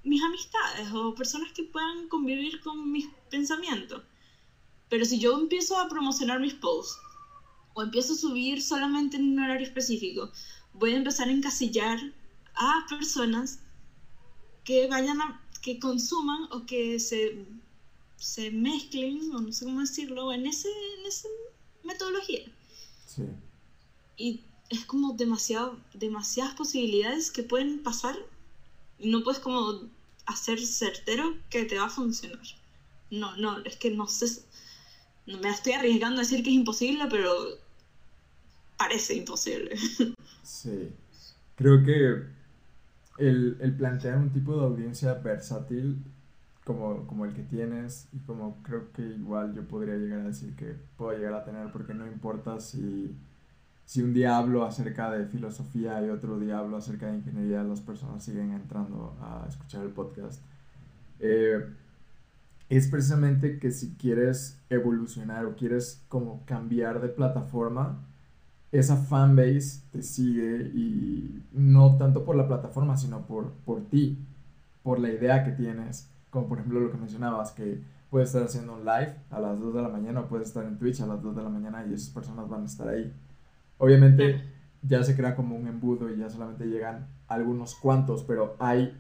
mis 0.03 0.23
amistades 0.23 0.91
o 0.93 1.13
personas 1.15 1.51
que 1.53 1.63
puedan 1.63 2.07
convivir 2.07 2.61
con 2.61 2.91
mis 2.91 3.07
pensamientos. 3.29 4.03
Pero 4.89 5.05
si 5.05 5.19
yo 5.19 5.37
empiezo 5.37 5.77
a 5.77 5.87
promocionar 5.87 6.39
mis 6.39 6.55
posts 6.55 6.97
o 7.73 7.83
empiezo 7.83 8.13
a 8.13 8.17
subir 8.17 8.61
solamente 8.61 9.17
en 9.17 9.33
un 9.33 9.39
horario 9.39 9.67
específico, 9.67 10.31
voy 10.73 10.93
a 10.93 10.97
empezar 10.97 11.27
a 11.27 11.31
encasillar 11.31 11.99
a 12.55 12.85
personas 12.89 13.59
que 14.63 14.87
vayan 14.87 15.21
a, 15.21 15.41
que 15.61 15.79
consuman 15.79 16.43
o 16.51 16.65
que 16.65 16.99
se, 16.99 17.45
se 18.17 18.51
mezclen, 18.51 19.33
o 19.33 19.41
no 19.41 19.51
sé 19.51 19.65
cómo 19.65 19.79
decirlo, 19.79 20.31
en, 20.31 20.45
ese, 20.45 20.69
en 20.99 21.05
esa 21.05 21.27
metodología. 21.83 22.45
Sí. 23.05 23.23
Y 24.17 24.41
es 24.69 24.85
como 24.85 25.13
demasiado, 25.13 25.77
demasiadas 25.93 26.53
posibilidades 26.53 27.31
que 27.31 27.43
pueden 27.43 27.81
pasar 27.81 28.15
y 28.99 29.09
no 29.09 29.23
puedes 29.23 29.39
como 29.39 29.89
hacer 30.25 30.59
certero 30.59 31.35
que 31.49 31.65
te 31.65 31.77
va 31.77 31.85
a 31.85 31.89
funcionar. 31.89 32.45
No, 33.09 33.35
no, 33.37 33.59
es 33.65 33.75
que 33.77 33.89
no 33.89 34.07
sé, 34.07 34.43
me 35.25 35.49
estoy 35.49 35.73
arriesgando 35.73 36.21
a 36.21 36.23
decir 36.23 36.43
que 36.43 36.49
es 36.49 36.55
imposible, 36.55 37.07
pero 37.09 37.33
parece 38.79 39.15
imposible. 39.15 39.75
Sí, 40.41 40.91
creo 41.55 41.83
que 41.83 42.23
el, 43.19 43.75
plantear 43.77 44.17
un 44.17 44.31
tipo 44.31 44.55
de 44.57 44.63
audiencia 44.65 45.13
versátil 45.13 46.01
como, 46.65 47.05
como, 47.05 47.25
el 47.25 47.33
que 47.33 47.43
tienes 47.43 48.07
y 48.13 48.17
como 48.19 48.63
creo 48.63 48.91
que 48.91 49.03
igual 49.03 49.53
yo 49.53 49.67
podría 49.67 49.95
llegar 49.95 50.21
a 50.21 50.27
decir 50.27 50.55
que 50.55 50.75
puedo 50.97 51.15
llegar 51.15 51.35
a 51.35 51.43
tener 51.43 51.71
porque 51.71 51.93
no 51.93 52.07
importa 52.07 52.59
si, 52.59 53.15
si 53.85 54.01
un 54.01 54.11
día 54.11 54.37
hablo 54.37 54.65
acerca 54.65 55.11
de 55.11 55.27
filosofía 55.27 56.03
y 56.03 56.09
otro 56.09 56.39
día 56.39 56.57
hablo 56.57 56.77
acerca 56.77 57.11
de 57.11 57.17
ingeniería, 57.17 57.61
las 57.61 57.81
personas 57.81 58.23
siguen 58.23 58.53
entrando 58.53 59.15
a 59.21 59.45
escuchar 59.47 59.83
el 59.83 59.91
podcast. 59.91 60.41
Eh, 61.19 61.63
es 62.69 62.87
precisamente 62.87 63.59
que 63.59 63.69
si 63.69 63.95
quieres 63.95 64.57
evolucionar 64.71 65.45
o 65.45 65.55
quieres 65.55 66.03
como 66.07 66.43
cambiar 66.45 67.01
de 67.01 67.09
plataforma, 67.09 68.08
esa 68.71 68.97
fanbase 68.97 69.81
te 69.91 70.03
sigue 70.03 70.71
y 70.75 71.43
no 71.51 71.97
tanto 71.97 72.23
por 72.23 72.35
la 72.35 72.47
plataforma, 72.47 72.97
sino 72.97 73.25
por, 73.25 73.51
por 73.65 73.81
ti, 73.89 74.19
por 74.83 74.99
la 74.99 75.09
idea 75.09 75.43
que 75.43 75.51
tienes, 75.51 76.09
como 76.29 76.47
por 76.47 76.59
ejemplo 76.59 76.79
lo 76.79 76.91
que 76.91 76.97
mencionabas, 76.97 77.51
que 77.51 77.81
puedes 78.09 78.29
estar 78.29 78.43
haciendo 78.43 78.73
un 78.73 78.85
live 78.85 79.15
a 79.31 79.39
las 79.39 79.59
2 79.59 79.73
de 79.73 79.81
la 79.81 79.89
mañana 79.89 80.21
o 80.21 80.27
puedes 80.27 80.47
estar 80.47 80.65
en 80.65 80.77
Twitch 80.77 81.01
a 81.01 81.07
las 81.07 81.21
2 81.21 81.35
de 81.35 81.43
la 81.43 81.49
mañana 81.49 81.85
y 81.85 81.93
esas 81.93 82.09
personas 82.09 82.47
van 82.47 82.63
a 82.63 82.65
estar 82.65 82.87
ahí. 82.87 83.11
Obviamente 83.77 84.41
ya 84.83 85.03
se 85.03 85.15
crea 85.15 85.35
como 85.35 85.55
un 85.55 85.67
embudo 85.67 86.09
y 86.09 86.17
ya 86.17 86.29
solamente 86.29 86.65
llegan 86.65 87.07
algunos 87.27 87.75
cuantos, 87.75 88.23
pero 88.23 88.55
hay 88.59 88.95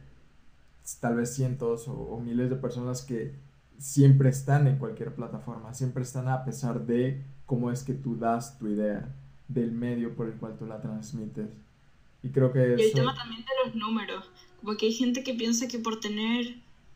tal 0.99 1.15
vez 1.15 1.33
cientos 1.35 1.87
o, 1.87 1.93
o 1.93 2.19
miles 2.19 2.49
de 2.49 2.55
personas 2.55 3.03
que 3.03 3.35
siempre 3.77 4.29
están 4.29 4.67
en 4.67 4.77
cualquier 4.77 5.13
plataforma, 5.13 5.73
siempre 5.73 6.03
están 6.03 6.27
a 6.27 6.43
pesar 6.43 6.85
de 6.85 7.23
cómo 7.45 7.71
es 7.71 7.83
que 7.83 7.93
tú 7.93 8.17
das 8.17 8.57
tu 8.57 8.67
idea 8.67 9.09
del 9.49 9.71
medio 9.71 10.15
por 10.15 10.27
el 10.27 10.35
cual 10.35 10.57
tú 10.57 10.65
la 10.65 10.79
transmites. 10.79 11.49
Y 12.23 12.29
creo 12.29 12.53
que... 12.53 12.75
Y 12.77 12.81
el 12.83 12.93
tema 12.93 13.13
también 13.13 13.41
de 13.41 13.51
los 13.65 13.75
números, 13.75 14.25
como 14.61 14.77
que 14.77 14.85
hay 14.85 14.93
gente 14.93 15.23
que 15.23 15.33
piensa 15.33 15.67
que 15.67 15.79
por 15.79 15.99
tener 15.99 16.55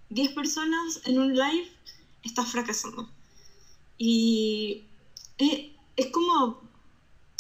10 0.10 0.32
personas 0.32 1.02
en 1.06 1.20
un 1.20 1.34
live 1.34 1.68
estás 2.24 2.52
fracasando. 2.52 3.10
Y 3.98 4.86
es, 5.38 5.72
es 5.98 6.08
como 6.08 6.62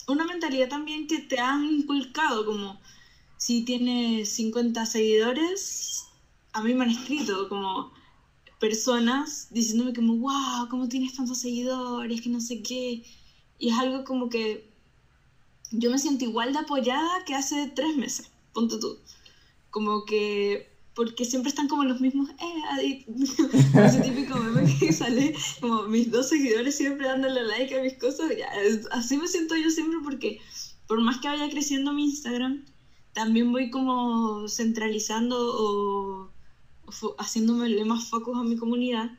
una 0.07 0.25
mentalidad 0.25 0.69
también 0.69 1.07
que 1.07 1.19
te 1.19 1.39
han 1.39 1.65
inculcado, 1.65 2.45
como 2.45 2.79
si 3.37 3.63
tienes 3.63 4.29
50 4.29 4.85
seguidores, 4.85 6.05
a 6.53 6.61
mí 6.61 6.73
me 6.73 6.85
han 6.85 6.91
escrito 6.91 7.49
como 7.49 7.91
personas 8.59 9.49
diciéndome 9.51 9.93
como, 9.93 10.15
wow, 10.15 10.69
¿cómo 10.69 10.87
tienes 10.87 11.13
tantos 11.13 11.39
seguidores? 11.39 12.21
Que 12.21 12.29
no 12.29 12.39
sé 12.39 12.61
qué. 12.61 13.03
Y 13.59 13.69
es 13.69 13.77
algo 13.77 14.03
como 14.05 14.29
que 14.29 14.72
yo 15.71 15.89
me 15.89 15.99
siento 15.99 16.25
igual 16.25 16.53
de 16.53 16.59
apoyada 16.59 17.23
que 17.25 17.35
hace 17.35 17.71
tres 17.75 17.95
meses, 17.95 18.29
ponte 18.53 18.77
tú. 18.77 18.97
Como 19.69 20.05
que 20.05 20.71
porque 20.93 21.25
siempre 21.25 21.49
están 21.49 21.67
como 21.67 21.83
los 21.83 21.99
mismos, 21.99 22.29
eh, 22.29 23.05
ese 23.07 24.01
típico 24.01 24.37
meme 24.37 24.77
que 24.79 24.93
sale 24.93 25.33
como 25.59 25.83
mis 25.83 26.11
dos 26.11 26.29
seguidores 26.29 26.77
siempre 26.77 27.07
dándole 27.07 27.43
like 27.43 27.75
a 27.75 27.81
mis 27.81 27.97
cosas, 27.97 28.31
ya, 28.37 28.47
así 28.91 29.17
me 29.17 29.27
siento 29.27 29.55
yo 29.55 29.71
siempre 29.71 29.99
porque 30.03 30.39
por 30.87 31.01
más 31.01 31.17
que 31.19 31.27
vaya 31.27 31.49
creciendo 31.49 31.93
mi 31.93 32.05
Instagram, 32.05 32.63
también 33.13 33.51
voy 33.51 33.69
como 33.69 34.47
centralizando 34.47 35.35
o, 35.39 36.31
haciéndome 37.17 37.83
más 37.85 38.09
focus 38.09 38.37
a 38.37 38.43
mi 38.43 38.55
comunidad 38.55 39.09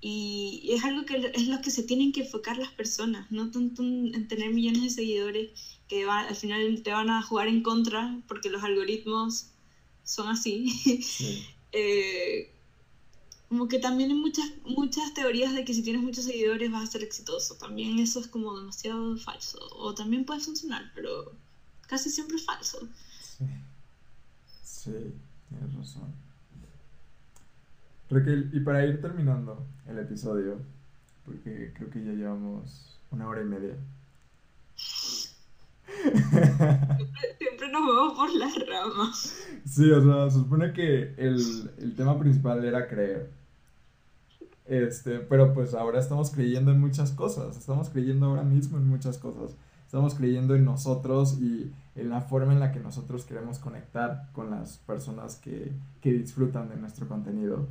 y 0.00 0.68
es 0.72 0.84
algo 0.84 1.04
que 1.04 1.32
es 1.34 1.48
lo 1.48 1.60
que 1.60 1.70
se 1.70 1.82
tienen 1.82 2.12
que 2.12 2.20
enfocar 2.20 2.58
las 2.58 2.70
personas, 2.72 3.30
no 3.30 3.50
tanto 3.50 3.82
en 3.82 4.28
tener 4.28 4.52
millones 4.52 4.82
de 4.82 4.90
seguidores 4.90 5.50
que 5.88 6.04
al 6.04 6.34
final 6.34 6.82
te 6.82 6.92
van 6.92 7.10
a 7.10 7.22
jugar 7.22 7.48
en 7.48 7.62
contra 7.62 8.20
porque 8.28 8.50
los 8.50 8.62
algoritmos 8.62 9.46
son 10.04 10.28
así. 10.28 10.72
Eh, 11.78 12.48
como 13.50 13.68
que 13.68 13.78
también 13.78 14.10
hay 14.10 14.16
muchas, 14.16 14.50
muchas 14.64 15.12
teorías 15.12 15.52
de 15.52 15.62
que 15.64 15.74
si 15.74 15.82
tienes 15.82 16.02
muchos 16.02 16.24
seguidores 16.24 16.70
vas 16.70 16.84
a 16.84 16.92
ser 16.92 17.02
exitoso. 17.02 17.54
También 17.56 17.98
eso 17.98 18.18
es 18.20 18.28
como 18.28 18.56
demasiado 18.56 19.16
falso. 19.18 19.58
O 19.72 19.94
también 19.94 20.24
puede 20.24 20.40
funcionar, 20.40 20.90
pero 20.94 21.32
casi 21.86 22.08
siempre 22.08 22.36
es 22.36 22.44
falso. 22.44 22.78
Sí, 23.20 23.44
sí 24.64 24.90
tienes 25.48 25.74
razón. 25.74 26.25
Raquel, 28.10 28.50
y 28.52 28.60
para 28.60 28.86
ir 28.86 29.00
terminando 29.00 29.66
el 29.86 29.98
episodio, 29.98 30.58
porque 31.24 31.72
creo 31.74 31.90
que 31.90 32.04
ya 32.04 32.12
llevamos 32.12 32.98
una 33.10 33.26
hora 33.28 33.42
y 33.42 33.46
media. 33.46 33.74
Siempre, 37.38 37.70
nos 37.72 37.86
vamos 37.86 38.14
por 38.14 38.34
las 38.34 38.54
ramas. 38.68 39.36
Sí, 39.64 39.90
o 39.90 40.02
sea, 40.02 40.30
se 40.30 40.38
supone 40.38 40.72
que 40.72 41.14
el, 41.16 41.70
el 41.78 41.94
tema 41.96 42.18
principal 42.18 42.64
era 42.64 42.86
creer. 42.86 43.30
Este, 44.66 45.20
pero 45.20 45.52
pues 45.54 45.74
ahora 45.74 46.00
estamos 46.00 46.30
creyendo 46.30 46.72
en 46.72 46.80
muchas 46.80 47.12
cosas, 47.12 47.56
estamos 47.56 47.88
creyendo 47.88 48.26
ahora 48.26 48.42
mismo 48.42 48.78
en 48.78 48.88
muchas 48.88 49.18
cosas. 49.18 49.56
Estamos 49.84 50.14
creyendo 50.14 50.56
en 50.56 50.64
nosotros 50.64 51.38
y 51.40 51.72
en 51.94 52.10
la 52.10 52.20
forma 52.20 52.52
en 52.52 52.58
la 52.58 52.72
que 52.72 52.80
nosotros 52.80 53.24
queremos 53.24 53.60
conectar 53.60 54.28
con 54.32 54.50
las 54.50 54.78
personas 54.78 55.36
que, 55.36 55.72
que 56.00 56.12
disfrutan 56.12 56.68
de 56.68 56.76
nuestro 56.76 57.06
contenido. 57.06 57.68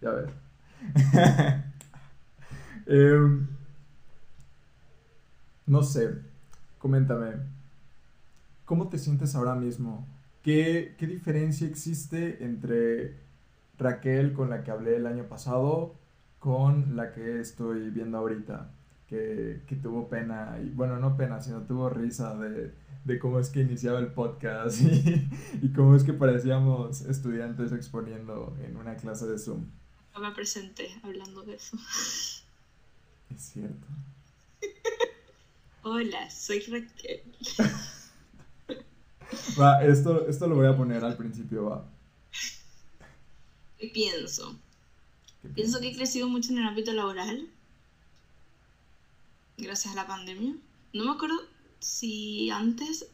Ya 0.00 0.10
ves. 0.10 0.30
Em, 2.90 3.46
no 5.66 5.82
sé, 5.82 6.14
coméntame, 6.78 7.34
¿cómo 8.64 8.88
te 8.88 8.96
sientes 8.96 9.34
ahora 9.34 9.54
mismo? 9.54 10.06
¿Qué, 10.42 10.94
¿Qué, 10.98 11.06
diferencia 11.06 11.66
existe 11.68 12.42
entre 12.42 13.18
Raquel 13.76 14.32
con 14.32 14.48
la 14.48 14.64
que 14.64 14.70
hablé 14.70 14.96
el 14.96 15.06
año 15.06 15.24
pasado 15.24 15.96
con 16.38 16.96
la 16.96 17.12
que 17.12 17.40
estoy 17.40 17.90
viendo 17.90 18.16
ahorita? 18.16 18.70
Que, 19.06 19.62
que 19.66 19.76
tuvo 19.76 20.08
pena, 20.08 20.58
y 20.62 20.70
bueno, 20.70 20.98
no 20.98 21.14
pena, 21.16 21.42
sino 21.42 21.64
tuvo 21.64 21.90
risa 21.90 22.34
de, 22.36 22.72
de 23.04 23.18
cómo 23.18 23.38
es 23.38 23.50
que 23.50 23.60
iniciaba 23.60 23.98
el 23.98 24.12
podcast 24.12 24.80
y, 24.82 25.28
y, 25.60 25.72
cómo 25.74 25.94
es 25.94 26.04
que 26.04 26.14
parecíamos 26.14 27.02
estudiantes 27.02 27.72
exponiendo 27.72 28.56
en 28.64 28.78
una 28.78 28.96
clase 28.96 29.26
de 29.26 29.38
Zoom. 29.38 29.66
No 30.14 30.20
me 30.20 30.32
presenté 30.32 30.98
hablando 31.02 31.42
de 31.42 31.54
eso. 31.54 31.76
Es 33.34 33.42
cierto. 33.52 33.86
Hola, 35.82 36.30
soy 36.30 36.60
Raquel. 36.60 37.22
Va, 39.58 39.84
esto, 39.84 40.26
esto 40.28 40.46
lo 40.46 40.56
voy 40.56 40.66
a 40.66 40.76
poner 40.76 41.04
al 41.04 41.16
principio, 41.16 41.66
va. 41.66 41.84
¿Qué 43.78 43.88
pienso? 43.88 44.58
pienso 45.54 45.80
que 45.80 45.88
he 45.88 45.96
crecido 45.96 46.28
mucho 46.28 46.52
en 46.52 46.58
el 46.58 46.66
ámbito 46.66 46.92
laboral. 46.92 47.48
Gracias 49.56 49.92
a 49.92 49.96
la 49.96 50.06
pandemia. 50.06 50.54
No 50.92 51.04
me 51.04 51.10
acuerdo 51.12 51.36
si 51.80 52.50
antes, 52.50 53.06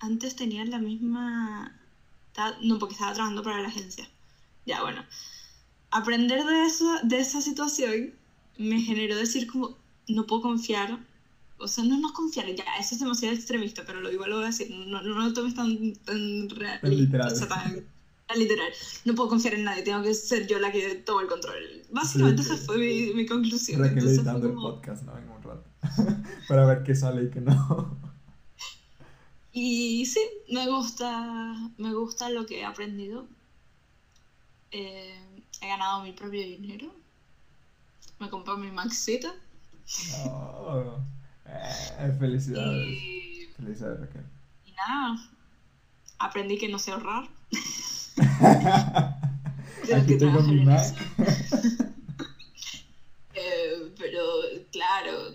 antes 0.00 0.36
tenía 0.36 0.64
la 0.64 0.78
misma... 0.78 1.78
No, 2.62 2.78
porque 2.78 2.94
estaba 2.94 3.12
trabajando 3.12 3.42
para 3.42 3.60
la 3.60 3.68
agencia. 3.68 4.08
Ya, 4.64 4.82
bueno. 4.82 5.04
Aprender 5.90 6.44
de, 6.44 6.66
eso, 6.66 6.98
de 7.02 7.18
esa 7.18 7.40
situación 7.40 8.12
me 8.58 8.80
generó 8.80 9.16
decir 9.16 9.46
como, 9.46 9.76
no 10.08 10.26
puedo 10.26 10.42
confiar 10.42 10.98
o 11.58 11.66
sea, 11.66 11.84
no 11.84 11.98
nos 11.98 12.12
confiar, 12.12 12.46
ya, 12.54 12.64
eso 12.78 12.94
es 12.94 13.00
demasiado 13.00 13.34
extremista, 13.34 13.82
pero 13.84 14.00
lo 14.00 14.12
igual 14.12 14.30
lo 14.30 14.36
voy 14.36 14.44
a 14.44 14.48
decir, 14.48 14.70
no, 14.70 15.02
no, 15.02 15.18
lo 15.18 15.32
tomes 15.32 15.54
tan, 15.54 15.92
tan 16.04 16.48
real, 16.50 16.78
literal. 16.82 17.32
O 17.32 17.34
sea, 17.34 17.48
tan, 17.48 17.84
literal. 18.36 18.68
No 19.04 19.14
puedo 19.14 19.30
confiar 19.30 19.54
en 19.54 19.64
nadie, 19.64 19.82
tengo 19.82 20.02
que 20.02 20.14
ser 20.14 20.46
yo 20.46 20.58
la 20.60 20.70
que 20.70 20.94
tome 20.96 21.22
el 21.22 21.28
control. 21.28 21.82
Básicamente 21.90 22.42
esa 22.42 22.56
fue 22.56 22.78
mi, 22.78 23.12
mi 23.14 23.26
conclusión. 23.26 23.80
Raquel 23.80 24.06
editando 24.06 24.48
como... 24.48 24.68
el 24.68 24.74
podcast, 24.74 25.02
¿no? 25.04 25.18
En 25.18 25.28
un 25.28 25.42
rato. 25.42 25.64
Para 26.48 26.64
ver 26.66 26.84
qué 26.84 26.94
sale 26.94 27.24
y 27.24 27.30
qué 27.30 27.40
no. 27.40 27.96
Y 29.50 30.06
sí, 30.06 30.20
me 30.50 30.68
gusta, 30.68 31.56
me 31.78 31.92
gusta 31.92 32.30
lo 32.30 32.46
que 32.46 32.60
he 32.60 32.64
aprendido. 32.64 33.26
Eh, 34.70 35.18
he 35.60 35.68
ganado 35.68 36.02
mi 36.02 36.12
propio 36.12 36.42
dinero. 36.42 36.92
Me 38.18 38.28
compré 38.28 38.56
mi 38.56 38.70
Maxita. 38.70 39.32
Oh. 40.24 40.98
Eh, 41.46 42.16
felicidades. 42.18 42.98
Felicidades, 43.56 44.00
Raquel. 44.00 44.24
Y 44.66 44.72
nada, 44.72 45.18
aprendí 46.18 46.58
que 46.58 46.68
no 46.68 46.78
sé 46.78 46.92
ahorrar. 46.92 47.28
Aquí 49.94 50.18
tengo 50.18 50.42
mi 50.42 50.64
Mac. 50.64 50.94
eh, 53.34 53.92
pero 53.96 54.22
claro, 54.70 55.28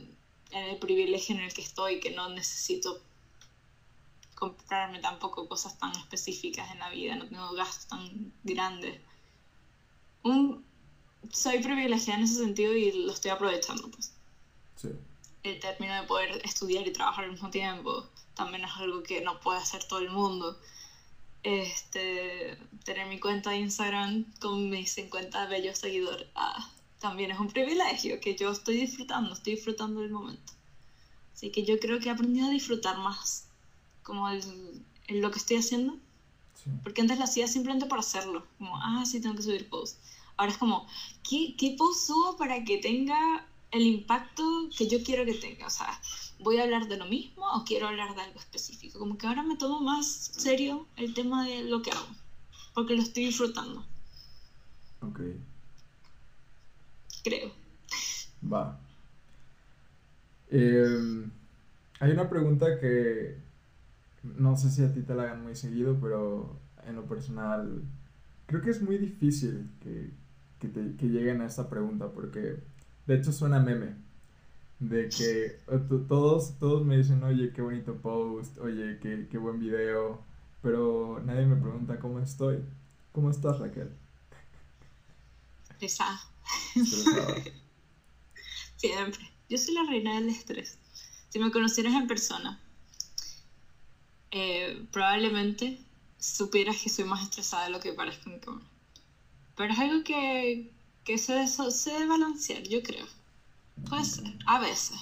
en 0.52 0.64
el 0.70 0.78
privilegio 0.78 1.36
en 1.36 1.42
el 1.42 1.54
que 1.54 1.62
estoy, 1.62 2.00
que 2.00 2.12
no 2.12 2.30
necesito 2.30 3.02
comprarme 4.36 5.00
tampoco 5.00 5.48
cosas 5.48 5.78
tan 5.80 5.92
específicas 5.92 6.70
en 6.72 6.80
la 6.80 6.90
vida, 6.90 7.16
no 7.16 7.26
tengo 7.28 7.54
gastos 7.54 7.88
tan 7.88 8.34
grandes. 8.44 9.00
Un, 10.24 10.66
soy 11.32 11.60
privilegiada 11.62 12.20
en 12.20 12.26
ese 12.26 12.36
sentido 12.36 12.74
y 12.74 12.92
lo 13.06 13.12
estoy 13.12 13.32
aprovechando, 13.32 13.90
pues. 13.90 14.14
Sí 14.76 14.90
el 15.44 15.60
término 15.60 15.94
de 15.94 16.04
poder 16.04 16.42
estudiar 16.44 16.88
y 16.88 16.94
trabajar 16.94 17.26
al 17.26 17.32
mismo 17.32 17.50
tiempo 17.50 18.06
también 18.34 18.64
es 18.64 18.72
algo 18.78 19.04
que 19.04 19.22
no 19.22 19.40
puede 19.40 19.60
hacer 19.60 19.84
todo 19.84 20.00
el 20.00 20.10
mundo. 20.10 20.58
Este, 21.44 22.58
tener 22.86 23.08
mi 23.08 23.20
cuenta 23.20 23.50
de 23.50 23.58
Instagram 23.58 24.26
con 24.40 24.70
mis 24.70 24.94
50 24.94 25.46
bellos 25.48 25.78
seguidores 25.78 26.28
ah, 26.36 26.72
también 27.00 27.32
es 27.32 27.40
un 27.40 27.50
privilegio 27.50 28.22
que 28.22 28.36
yo 28.38 28.50
estoy 28.50 28.78
disfrutando, 28.78 29.34
estoy 29.34 29.56
disfrutando 29.56 30.00
del 30.00 30.12
momento. 30.12 30.54
Así 31.34 31.52
que 31.52 31.64
yo 31.64 31.78
creo 31.80 32.00
que 32.00 32.08
he 32.08 32.12
aprendido 32.12 32.48
a 32.48 32.50
disfrutar 32.50 32.98
más 32.98 33.46
como 34.04 34.30
el, 34.30 34.42
lo 35.10 35.32
que 35.32 35.40
estoy 35.40 35.58
haciendo. 35.58 35.98
Porque 36.84 37.02
antes 37.02 37.18
lo 37.18 37.26
hacía 37.26 37.48
simplemente 37.48 37.88
por 37.88 38.00
hacerlo, 38.00 38.46
como, 38.58 38.78
ah, 38.78 39.04
sí, 39.06 39.20
tengo 39.22 39.36
que 39.36 39.44
subir 39.44 39.70
posts. 39.70 40.00
Ahora 40.38 40.52
es 40.52 40.58
como, 40.58 40.88
¿qué, 41.28 41.56
qué 41.58 41.76
post 41.78 42.08
subo 42.08 42.38
para 42.38 42.64
que 42.64 42.78
tenga 42.78 43.46
el 43.74 43.88
impacto 43.88 44.44
que 44.78 44.88
yo 44.88 45.04
quiero 45.04 45.26
que 45.26 45.34
tenga. 45.34 45.68
O 45.68 45.70
sea, 45.70 46.00
¿voy 46.40 46.58
a 46.58 46.64
hablar 46.64 46.88
de 46.88 46.98
lo 46.98 47.06
mismo 47.06 47.44
o 47.54 47.64
quiero 47.66 47.88
hablar 47.88 48.16
de 48.16 48.22
algo 48.22 48.40
específico? 48.40 49.00
Como 49.00 49.18
que 49.18 49.28
ahora 49.28 49.44
me 49.44 49.58
tomo 49.58 49.82
más 49.82 50.32
serio 50.32 50.86
el 50.96 51.14
tema 51.14 51.46
de 51.46 51.64
lo 51.64 51.82
que 51.82 51.92
hago, 51.92 52.08
porque 52.74 52.96
lo 52.96 53.02
estoy 53.02 53.26
disfrutando. 53.26 53.84
Ok. 55.02 55.20
Creo. 57.24 57.52
Va. 58.52 58.80
Em, 60.50 61.32
hay 62.00 62.12
una 62.12 62.30
pregunta 62.30 62.80
que 62.80 63.38
no 64.24 64.56
sé 64.58 64.72
si 64.72 64.84
a 64.84 64.94
ti 64.94 65.02
te 65.02 65.16
la 65.16 65.24
hagan 65.24 65.44
muy 65.44 65.56
seguido, 65.56 66.00
pero 66.02 66.60
en 66.88 66.96
lo 66.96 67.06
personal 67.06 67.84
creo 68.46 68.62
que 68.62 68.72
es 68.72 68.82
muy 68.82 68.98
difícil 68.98 69.70
que, 69.82 70.12
que, 70.60 70.68
te, 70.68 70.96
que 70.96 71.08
lleguen 71.08 71.42
a 71.42 71.46
esta 71.46 71.70
pregunta 71.70 72.12
porque 72.12 72.60
de 73.06 73.16
hecho, 73.16 73.34
suena 73.34 73.60
meme. 73.60 73.96
De 74.80 75.10
que 75.10 75.60
todos, 76.08 76.58
todos 76.60 76.86
me 76.86 76.98
dicen, 76.98 77.24
oye, 77.24 77.52
qué 77.54 77.62
bonito 77.62 77.96
post, 77.98 78.58
oye, 78.60 79.00
qué, 79.02 79.28
qué 79.30 79.38
buen 79.38 79.60
video. 79.60 80.24
Pero 80.62 81.22
nadie 81.26 81.46
me 81.46 81.56
pregunta 81.58 82.00
cómo 82.00 82.20
estoy. 82.20 82.60
¿Cómo 83.12 83.30
estás, 83.30 83.60
Raquel? 83.60 83.90
Estresada. 85.70 86.20
Siempre. 88.78 89.32
Yo 89.50 89.58
soy 89.58 89.74
la 89.76 89.84
reina 89.90 90.16
del 90.16 90.30
estrés. 90.30 90.78
Si 91.30 91.40
me 91.40 91.52
conocieras 91.52 91.94
en 91.94 92.08
persona, 92.08 92.60
eh, 94.34 94.86
probablemente 94.92 95.80
supieras 96.20 96.78
que 96.82 96.90
soy 96.90 97.06
más 97.06 97.24
estresada 97.24 97.66
de 97.66 97.72
lo 97.72 97.80
que 97.80 97.94
parezco 97.94 98.30
en 98.30 98.40
cámara. 98.40 98.68
Pero 99.56 99.74
es 99.74 99.80
algo 99.80 100.04
que, 100.04 100.72
que 101.06 101.18
se, 101.18 101.48
se 101.48 101.92
debe 101.92 102.08
balancear, 102.08 102.64
yo 102.64 102.84
creo. 102.84 103.08
Puede 103.90 104.06
ser, 104.06 104.38
a 104.46 104.60
veces. 104.60 104.98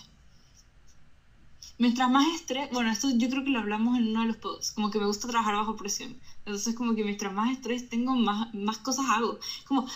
mientras 1.77 2.09
más 2.09 2.27
estrés, 2.35 2.69
bueno, 2.71 2.91
esto 2.91 3.09
yo 3.11 3.29
creo 3.29 3.43
que 3.43 3.49
lo 3.49 3.59
hablamos 3.59 3.97
en 3.97 4.09
uno 4.09 4.21
de 4.21 4.27
los 4.27 4.37
posts, 4.37 4.71
como 4.71 4.91
que 4.91 4.99
me 4.99 5.05
gusta 5.05 5.27
trabajar 5.27 5.55
bajo 5.55 5.75
presión. 5.75 6.19
Entonces, 6.45 6.75
como 6.75 6.95
que 6.95 7.03
mientras 7.03 7.33
más 7.33 7.51
estrés 7.51 7.89
tengo, 7.89 8.15
más, 8.15 8.53
más 8.53 8.77
cosas 8.79 9.05
hago. 9.09 9.39
Como, 9.67 9.87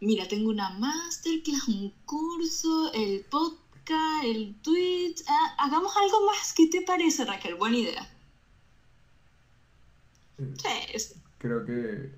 mira, 0.00 0.28
tengo 0.28 0.50
una 0.50 0.70
masterclass, 0.70 1.68
un 1.68 1.90
curso, 2.06 2.92
el 2.92 3.24
podcast, 3.26 4.24
el 4.24 4.56
tweet. 4.62 5.14
ah, 5.28 5.54
hagamos 5.58 5.96
algo 5.96 6.26
más. 6.26 6.52
¿Qué 6.54 6.66
te 6.68 6.82
parece, 6.82 7.24
Raquel? 7.24 7.54
Buena 7.56 7.78
idea. 7.78 8.13
Sí, 10.36 11.12
Creo 11.38 11.64
que 11.64 11.72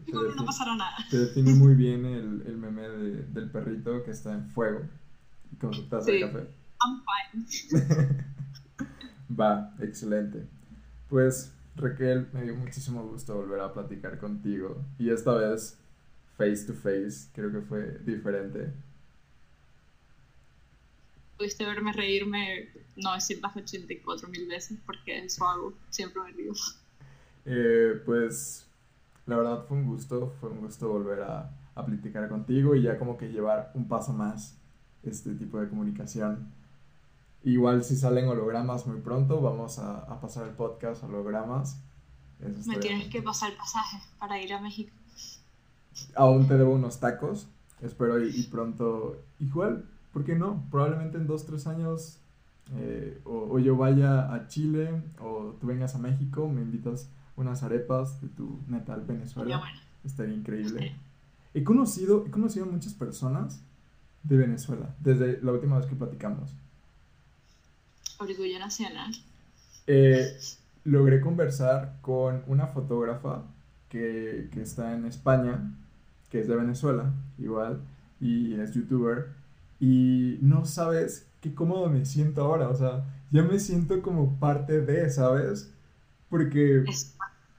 te, 0.06 0.12
no 0.12 0.22
defi- 0.22 0.46
pasará 0.46 0.76
nada. 0.76 0.96
te 1.10 1.18
define 1.18 1.52
muy 1.54 1.74
bien 1.74 2.04
el, 2.06 2.42
el 2.46 2.56
meme 2.56 2.82
de- 2.88 3.22
del 3.24 3.50
perrito 3.50 4.02
que 4.04 4.12
está 4.12 4.32
en 4.32 4.48
fuego 4.50 4.82
con 5.60 5.74
su 5.74 5.88
taza 5.88 6.10
de 6.10 6.18
Sí. 6.18 6.20
café. 6.24 6.46
I'm 6.80 7.02
fine. 7.42 8.24
Va, 9.40 9.74
excelente. 9.80 10.46
Pues 11.08 11.52
Raquel, 11.74 12.28
me 12.32 12.42
dio 12.44 12.54
muchísimo 12.54 13.02
gusto 13.06 13.34
volver 13.34 13.60
a 13.60 13.72
platicar 13.72 14.18
contigo 14.18 14.82
y 14.98 15.10
esta 15.10 15.34
vez 15.34 15.76
face 16.38 16.64
to 16.66 16.72
face, 16.74 17.28
creo 17.34 17.50
que 17.50 17.60
fue 17.62 17.98
diferente. 18.04 18.72
Pudiste 21.36 21.64
verme 21.66 21.92
reírme 21.92 22.68
984 22.96 24.28
mil 24.28 24.46
veces 24.48 24.78
porque 24.86 25.18
eso 25.24 25.46
hago. 25.46 25.74
Siempre 25.90 26.22
me 26.22 26.30
río. 26.32 26.52
Eh, 27.46 28.02
pues 28.04 28.66
la 29.26 29.36
verdad 29.36 29.64
fue 29.66 29.78
un 29.78 29.86
gusto, 29.86 30.34
fue 30.40 30.50
un 30.50 30.60
gusto 30.60 30.88
volver 30.88 31.22
a, 31.22 31.50
a 31.74 31.86
platicar 31.86 32.28
contigo 32.28 32.74
y 32.74 32.82
ya 32.82 32.98
como 32.98 33.16
que 33.16 33.28
llevar 33.28 33.70
un 33.74 33.86
paso 33.86 34.12
más 34.12 34.56
este 35.04 35.34
tipo 35.34 35.60
de 35.60 35.68
comunicación. 35.68 36.48
Igual 37.44 37.84
si 37.84 37.96
salen 37.96 38.28
hologramas 38.28 38.86
muy 38.86 39.00
pronto, 39.00 39.40
vamos 39.40 39.78
a, 39.78 39.98
a 39.98 40.20
pasar 40.20 40.48
el 40.48 40.54
podcast 40.54 41.04
hologramas. 41.04 41.80
Eso 42.40 42.68
Me 42.68 42.78
tienes 42.78 43.08
que 43.08 43.22
pasar 43.22 43.52
el 43.52 43.56
pasaje 43.56 43.98
para 44.18 44.40
ir 44.42 44.52
a 44.52 44.60
México. 44.60 44.92
Aún 46.14 46.48
te 46.48 46.58
debo 46.58 46.74
unos 46.74 46.98
tacos. 46.98 47.46
Espero 47.80 48.22
y, 48.22 48.28
y 48.34 48.42
pronto. 48.44 49.22
Igual, 49.38 49.88
¿por 50.12 50.24
qué 50.24 50.34
no? 50.34 50.64
Probablemente 50.70 51.18
en 51.18 51.26
dos, 51.26 51.46
tres 51.46 51.66
años. 51.66 52.18
Eh, 52.74 53.20
o, 53.24 53.48
o 53.52 53.58
yo 53.58 53.76
vaya 53.76 54.32
a 54.34 54.48
Chile 54.48 55.02
o 55.20 55.54
tú 55.60 55.68
vengas 55.68 55.94
a 55.94 55.98
México, 55.98 56.48
me 56.48 56.62
invitas 56.62 57.08
unas 57.36 57.62
arepas 57.62 58.20
de 58.20 58.28
tu 58.28 58.58
natal 58.66 59.04
Venezuela. 59.06 59.58
bueno. 59.58 59.78
Estaría 60.04 60.34
increíble. 60.34 60.96
He 61.54 61.64
conocido, 61.64 62.24
he 62.26 62.30
conocido 62.30 62.66
muchas 62.66 62.94
personas 62.94 63.60
de 64.22 64.36
Venezuela 64.36 64.94
desde 65.00 65.40
la 65.42 65.52
última 65.52 65.78
vez 65.78 65.86
que 65.86 65.96
platicamos. 65.96 66.50
Orgullo 68.18 68.58
nacional. 68.58 69.12
Eh, 69.86 70.36
logré 70.84 71.20
conversar 71.20 71.98
con 72.00 72.42
una 72.46 72.66
fotógrafa 72.66 73.42
que, 73.88 74.48
que 74.52 74.62
está 74.62 74.94
en 74.94 75.06
España, 75.06 75.72
que 76.30 76.40
es 76.40 76.48
de 76.48 76.56
Venezuela, 76.56 77.12
igual, 77.38 77.80
y 78.20 78.54
es 78.54 78.72
youtuber, 78.74 79.28
y 79.80 80.38
no 80.42 80.64
sabes 80.66 81.28
qué 81.40 81.54
cómodo 81.54 81.88
me 81.90 82.04
siento 82.04 82.42
ahora, 82.42 82.68
o 82.68 82.74
sea, 82.74 83.04
ya 83.30 83.42
me 83.42 83.58
siento 83.60 84.02
como 84.02 84.38
parte 84.38 84.80
de, 84.80 85.10
¿sabes? 85.10 85.72
Porque 86.30 86.86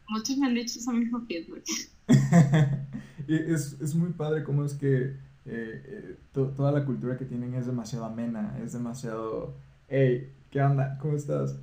muchos 0.10 0.38
me 0.38 0.48
han 0.48 0.56
dicho 0.56 0.80
ese 0.80 0.91
mismo 0.91 1.26
feedback. 1.26 1.64
y 3.27 3.35
es, 3.35 3.80
es 3.81 3.95
muy 3.95 4.11
padre 4.14 4.44
cómo 4.44 4.64
es 4.64 4.73
que 4.73 5.03
eh, 5.03 5.15
eh, 5.45 6.18
to- 6.34 6.49
toda 6.52 6.72
la 6.72 6.85
cultura 6.85 7.18
que 7.18 7.26
tienen 7.26 7.53
es 7.53 7.65
demasiado 7.65 8.06
amena, 8.06 8.57
es 8.64 8.73
demasiado, 8.73 9.56
hey, 9.89 10.31
¿qué 10.52 10.61
onda? 10.61 10.98
¿Cómo 10.99 11.15
estás? 11.18 11.57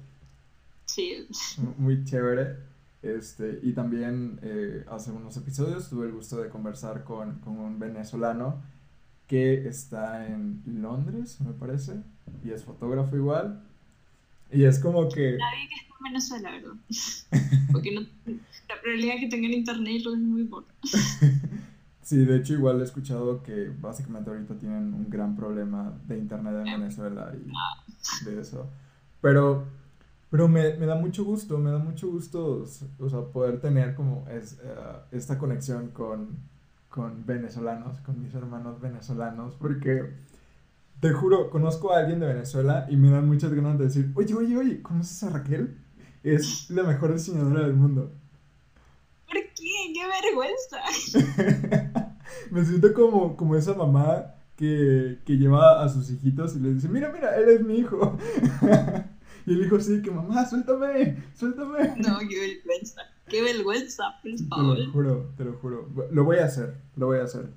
Sí, 0.86 1.26
muy 1.78 2.04
chévere. 2.04 2.56
Este, 3.02 3.60
y 3.62 3.72
también 3.74 4.38
eh, 4.42 4.84
hace 4.90 5.10
unos 5.12 5.36
episodios 5.36 5.90
tuve 5.90 6.06
el 6.06 6.12
gusto 6.12 6.38
de 6.40 6.48
conversar 6.48 7.04
con, 7.04 7.40
con 7.40 7.58
un 7.58 7.78
venezolano 7.78 8.62
que 9.26 9.66
está 9.66 10.26
en 10.26 10.62
Londres, 10.66 11.40
me 11.40 11.52
parece, 11.52 11.94
y 12.44 12.50
es 12.50 12.64
fotógrafo 12.64 13.16
igual. 13.16 13.62
Y 14.50 14.64
es 14.64 14.78
como 14.78 15.08
que, 15.08 15.36
nadie 15.38 15.68
que 15.68 15.74
está 15.74 15.94
en 15.98 16.04
Venezuela, 16.04 16.50
¿verdad? 16.50 16.74
Porque 17.72 17.94
no, 17.94 18.00
la 18.68 18.80
probabilidad 18.80 19.14
de 19.14 19.20
que 19.20 19.28
tengan 19.28 19.52
internet 19.52 20.02
es 20.06 20.18
muy 20.18 20.44
poca. 20.44 20.72
sí, 22.02 22.24
de 22.24 22.36
hecho 22.36 22.54
igual 22.54 22.80
he 22.80 22.84
escuchado 22.84 23.42
que 23.42 23.70
básicamente 23.80 24.30
ahorita 24.30 24.58
tienen 24.58 24.94
un 24.94 25.08
gran 25.08 25.34
problema 25.34 25.92
de 26.06 26.18
internet 26.18 26.54
en. 26.66 26.80
Venezuela 26.80 27.32
y 27.34 28.24
de 28.24 28.40
eso. 28.40 28.68
Pero, 29.20 29.64
pero 30.30 30.48
me, 30.48 30.74
me 30.74 30.86
da 30.86 30.96
mucho 30.96 31.24
gusto, 31.24 31.58
me 31.58 31.70
da 31.70 31.78
mucho 31.78 32.08
gusto, 32.08 32.66
o 32.98 33.08
sea, 33.08 33.20
poder 33.32 33.60
tener 33.60 33.94
como 33.94 34.28
es, 34.28 34.58
eh, 34.62 34.76
esta 35.12 35.38
conexión 35.38 35.88
con, 35.88 36.36
con 36.94 37.26
venezolanos, 37.26 37.98
con 38.02 38.22
mis 38.22 38.32
hermanos 38.36 38.80
venezolanos, 38.80 39.56
porque 39.56 40.12
te 41.00 41.12
juro, 41.12 41.50
conozco 41.50 41.92
a 41.92 41.98
alguien 41.98 42.20
de 42.20 42.28
Venezuela 42.28 42.86
y 42.88 42.96
me 42.96 43.10
dan 43.10 43.26
muchas 43.26 43.52
ganas 43.52 43.76
de 43.78 43.86
decir, 43.86 44.12
oye, 44.14 44.32
oye, 44.32 44.56
oye, 44.56 44.80
¿conoces 44.80 45.24
a 45.24 45.30
Raquel? 45.30 45.76
Es 46.22 46.70
la 46.70 46.84
mejor 46.84 47.12
diseñadora 47.12 47.62
del 47.62 47.74
mundo. 47.74 48.12
¿Por 49.26 49.34
qué? 49.34 49.92
¡Qué 49.92 50.06
vergüenza! 50.06 50.78
Me 52.52 52.64
siento 52.64 52.94
como, 52.94 53.36
como 53.36 53.56
esa 53.56 53.74
mamá 53.74 54.36
que, 54.54 55.18
que 55.26 55.36
lleva 55.36 55.82
a 55.82 55.88
sus 55.88 56.08
hijitos 56.12 56.54
y 56.54 56.60
les 56.60 56.76
dice, 56.76 56.88
mira, 56.88 57.10
mira, 57.12 57.34
él 57.34 57.48
es 57.48 57.64
mi 57.64 57.78
hijo. 57.78 58.16
y 59.46 59.54
el 59.54 59.66
hijo 59.66 59.80
sí, 59.80 60.00
que 60.00 60.12
mamá, 60.12 60.46
suéltame, 60.46 61.16
suéltame. 61.34 61.96
No, 61.96 62.20
qué 62.20 62.38
vergüenza. 62.38 63.02
¡Qué 63.28 63.42
vergüenza, 63.42 64.20
por 64.22 64.30
Te 64.32 64.44
favor! 64.44 64.78
lo 64.78 64.92
juro, 64.92 65.30
te 65.36 65.44
lo 65.44 65.52
juro. 65.54 65.88
Lo 66.12 66.24
voy 66.24 66.38
a 66.38 66.44
hacer, 66.46 66.74
lo 66.96 67.06
voy 67.06 67.18
a 67.18 67.24
hacer. 67.24 67.48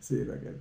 Sí, 0.00 0.22
Raquel. 0.24 0.56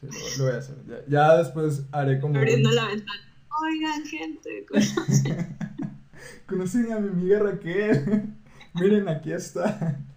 Sí, 0.00 0.06
lo, 0.06 0.38
lo 0.38 0.44
voy 0.44 0.54
a 0.54 0.58
hacer. 0.58 0.76
Ya, 0.86 0.96
ya 1.08 1.36
después 1.38 1.84
haré 1.90 2.20
como... 2.20 2.36
Abriendo 2.38 2.70
la 2.70 2.86
ventana. 2.86 3.20
Oigan, 3.62 4.04
gente. 4.04 4.66
¿conocen? 4.66 5.56
Conocen 6.46 6.92
a 6.92 6.98
mi 7.00 7.08
amiga 7.08 7.38
Raquel. 7.40 8.34
Miren, 8.74 9.08
aquí 9.08 9.32
está. 9.32 9.98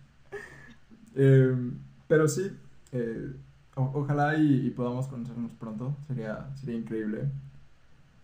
Eh, 1.20 1.72
pero 2.08 2.28
sí, 2.28 2.52
eh, 2.92 3.32
o- 3.76 3.92
ojalá 3.96 4.38
y, 4.38 4.68
y 4.68 4.70
podamos 4.70 5.08
conocernos 5.08 5.52
pronto. 5.54 5.98
Sería, 6.08 6.48
sería 6.62 6.76
increíble. 6.78 7.24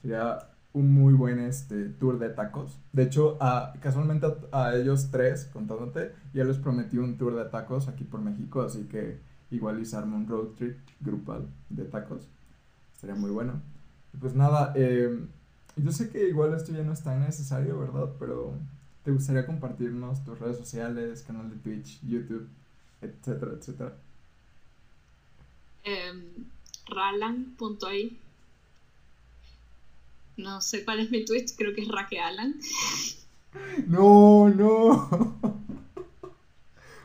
Sería 0.03 0.37
un 0.73 0.91
muy 0.91 1.13
buen 1.13 1.39
este, 1.39 1.85
tour 1.85 2.19
de 2.19 2.29
tacos. 2.29 2.79
De 2.91 3.03
hecho, 3.03 3.37
casualmente 3.79 4.27
a, 4.51 4.75
ellos 4.75 5.09
tres, 5.11 5.45
contándote, 5.53 6.13
ya 6.33 6.43
les 6.43 6.57
prometí 6.57 6.97
un 6.97 7.17
tour 7.17 7.35
de 7.35 7.45
tacos 7.45 7.87
aquí 7.87 8.03
por 8.03 8.21
México. 8.21 8.61
Así 8.61 8.83
que 8.85 9.19
igual 9.51 9.85
se 9.85 9.95
arma 9.95 10.17
un 10.17 10.27
road 10.27 10.49
trip 10.57 10.77
grupal 10.99 11.47
de 11.69 11.85
tacos. 11.85 12.27
Sería 12.99 13.15
muy 13.15 13.31
bueno. 13.31 13.61
Pues 14.19 14.35
nada, 14.35 14.73
eh, 14.75 15.25
yo 15.75 15.91
sé 15.91 16.09
que 16.09 16.27
igual 16.27 16.53
esto 16.53 16.71
ya 16.71 16.83
no 16.83 16.93
es 16.93 17.03
tan 17.03 17.19
necesario, 17.19 17.79
¿verdad? 17.79 18.09
Pero 18.19 18.53
¿te 19.03 19.11
gustaría 19.11 19.45
compartirnos 19.45 20.23
tus 20.23 20.39
redes 20.39 20.57
sociales, 20.57 21.23
canal 21.23 21.49
de 21.49 21.57
Twitch, 21.57 22.01
YouTube, 22.03 22.47
etcétera, 23.01 23.51
etcétera? 23.59 23.93
Em, 25.83 26.45
Ralan.ai. 26.87 28.22
No 30.37 30.61
sé 30.61 30.83
cuál 30.83 30.99
es 30.99 31.11
mi 31.11 31.25
Twitch, 31.25 31.55
creo 31.55 31.73
que 31.75 31.81
es 31.81 31.87
Raquealan. 31.87 32.59
No, 33.87 34.49
no. 34.49 35.39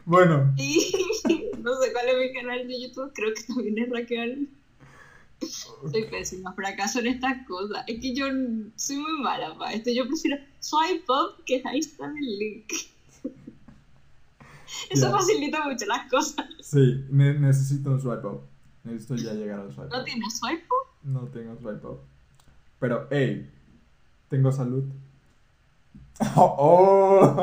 Bueno, 0.04 0.54
Y 0.56 0.90
no 1.62 1.78
sé 1.82 1.92
cuál 1.92 2.08
es 2.08 2.16
mi 2.16 2.32
canal 2.32 2.66
de 2.66 2.80
YouTube, 2.80 3.12
creo 3.14 3.34
que 3.34 3.42
también 3.42 3.78
es 3.78 3.90
Raquealan. 3.90 4.48
Soy 5.92 6.04
pésima, 6.10 6.54
fracaso 6.54 7.00
en 7.00 7.08
estas 7.08 7.46
cosas. 7.46 7.84
Es 7.86 8.00
que 8.00 8.14
yo 8.14 8.24
soy 8.76 8.96
muy 8.96 9.20
mala 9.20 9.56
para 9.58 9.74
esto. 9.74 9.90
Yo 9.90 10.08
prefiero 10.08 10.38
swipe 10.60 11.04
up 11.12 11.44
que 11.44 11.60
ahí 11.66 11.80
está 11.80 12.06
el 12.06 12.38
link. 12.38 12.72
Eso 14.90 15.10
facilita 15.10 15.62
mucho 15.68 15.84
las 15.86 16.10
cosas. 16.10 16.46
sí, 16.62 17.04
ne- 17.10 17.38
necesito 17.38 17.90
un 17.90 18.00
swipe 18.00 18.26
up. 18.26 18.40
Necesito 18.84 19.16
ya 19.16 19.34
llegar 19.34 19.60
al 19.60 19.74
swipe 19.74 19.90
¿No 19.90 19.98
up. 20.00 20.04
tienes 20.06 20.38
swipe 20.38 20.64
up? 20.64 20.88
No 21.04 21.20
tengo 21.28 21.54
swipe 21.60 21.86
up. 21.86 22.00
Pero, 22.78 23.06
hey, 23.10 23.50
tengo 24.28 24.52
salud. 24.52 24.84
Oh, 26.36 27.36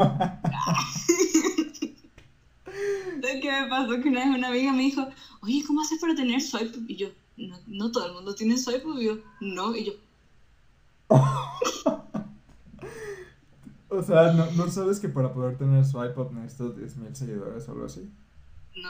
¿Sabes 3.22 3.42
qué 3.42 3.50
me 3.52 3.68
pasó? 3.70 4.02
Que 4.02 4.10
una 4.10 4.26
vez 4.26 4.38
una 4.38 4.48
amiga 4.50 4.74
me 4.74 4.84
dijo, 4.84 5.08
oye, 5.42 5.64
¿cómo 5.66 5.82
haces 5.82 6.00
para 6.02 6.14
tener 6.14 6.42
swipe? 6.42 6.78
Y 6.88 6.98
yo, 6.98 7.08
no, 7.38 7.58
no 7.68 7.92
todo 7.92 8.08
el 8.08 8.14
mundo 8.14 8.36
tiene 8.36 8.58
swipe 8.58 8.86
up. 8.86 9.00
Y 9.00 9.06
yo, 9.06 9.18
no. 9.40 9.74
Y 9.76 9.86
yo, 9.86 9.94
O 13.90 14.04
sea, 14.04 14.34
¿no, 14.34 14.52
no 14.52 14.70
sabes 14.70 15.00
que 15.00 15.08
para 15.08 15.34
poder 15.34 15.58
tener 15.58 15.86
swipe 15.86 16.20
up 16.20 16.34
necesitas 16.34 16.76
10.000 16.76 17.14
seguidores 17.14 17.68
o 17.68 17.72
algo 17.72 17.86
así? 17.86 18.10
no. 18.76 18.90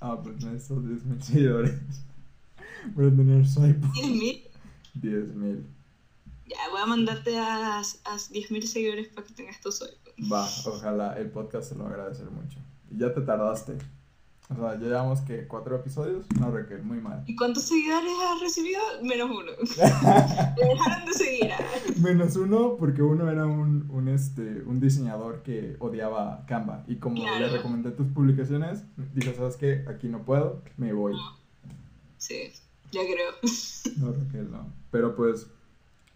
Ah, 0.00 0.20
pues 0.22 0.36
necesito 0.44 0.80
10.000 0.80 1.20
seguidores 1.20 1.74
para 2.94 3.10
tener 3.10 3.46
swipe 3.46 3.84
up. 3.86 3.92
¿Tienes 3.92 4.12
mil? 4.12 4.42
10.000. 5.00 5.64
Ya, 6.46 6.56
voy 6.70 6.80
a 6.82 6.86
mandarte 6.86 7.38
a, 7.38 7.78
a 7.78 7.82
10.000 7.82 8.62
seguidores 8.62 9.08
para 9.08 9.26
que 9.26 9.34
tengas 9.34 9.60
tu 9.60 9.72
sueldo. 9.72 9.96
Va, 10.30 10.46
ojalá 10.66 11.18
el 11.18 11.30
podcast 11.30 11.70
se 11.70 11.74
lo 11.74 11.84
va 11.84 11.90
a 11.90 11.92
agradecer 11.94 12.30
mucho. 12.30 12.58
Y 12.90 12.98
ya 12.98 13.12
te 13.14 13.20
tardaste. 13.22 13.76
O 14.50 14.54
sea, 14.56 14.74
ya 14.74 14.80
llevamos 14.88 15.22
que 15.22 15.46
cuatro 15.48 15.74
episodios. 15.74 16.26
No, 16.38 16.50
Raquel, 16.50 16.82
muy 16.82 17.00
mal. 17.00 17.24
¿Y 17.26 17.34
cuántos 17.34 17.62
seguidores 17.62 18.12
has 18.30 18.40
recibido? 18.42 18.80
Menos 19.02 19.30
uno. 19.30 19.52
Me 20.60 20.68
dejaron 20.68 21.06
de 21.06 21.12
seguir. 21.14 21.50
ah. 21.50 21.58
Menos 22.02 22.36
uno, 22.36 22.76
porque 22.78 23.00
uno 23.02 23.30
era 23.30 23.46
un, 23.46 23.88
un, 23.90 24.08
este, 24.08 24.62
un 24.66 24.80
diseñador 24.80 25.42
que 25.42 25.76
odiaba 25.78 26.44
Canva. 26.46 26.84
Y 26.86 26.96
como 26.96 27.24
le 27.24 27.48
recomendé 27.48 27.90
tus 27.92 28.06
publicaciones, 28.08 28.84
dijo, 29.14 29.32
¿sabes 29.34 29.56
qué? 29.56 29.86
Aquí 29.88 30.08
no 30.08 30.24
puedo, 30.24 30.62
me 30.76 30.92
voy. 30.92 31.14
Sí, 32.18 32.52
ya 32.94 33.02
creo. 33.02 33.32
No, 33.98 34.12
Raquel, 34.12 34.50
no. 34.50 34.72
Pero 34.90 35.14
pues, 35.14 35.48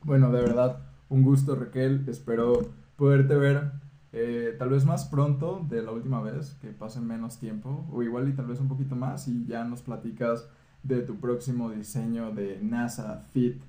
bueno, 0.02 0.30
de 0.32 0.40
verdad, 0.40 0.80
un 1.08 1.22
gusto, 1.22 1.54
Raquel. 1.54 2.04
Espero 2.08 2.70
poderte 2.96 3.36
ver 3.36 3.72
eh, 4.12 4.56
tal 4.58 4.70
vez 4.70 4.84
más 4.84 5.04
pronto 5.04 5.64
de 5.68 5.82
la 5.82 5.92
última 5.92 6.20
vez, 6.20 6.56
que 6.60 6.68
pase 6.68 7.00
menos 7.00 7.38
tiempo, 7.38 7.86
o 7.92 8.02
igual 8.02 8.28
y 8.28 8.32
tal 8.32 8.46
vez 8.46 8.58
un 8.60 8.68
poquito 8.68 8.96
más, 8.96 9.28
y 9.28 9.46
ya 9.46 9.64
nos 9.64 9.82
platicas 9.82 10.48
de 10.82 11.02
tu 11.02 11.16
próximo 11.16 11.70
diseño 11.70 12.32
de 12.32 12.58
NASA 12.62 13.22
Fit 13.32 13.60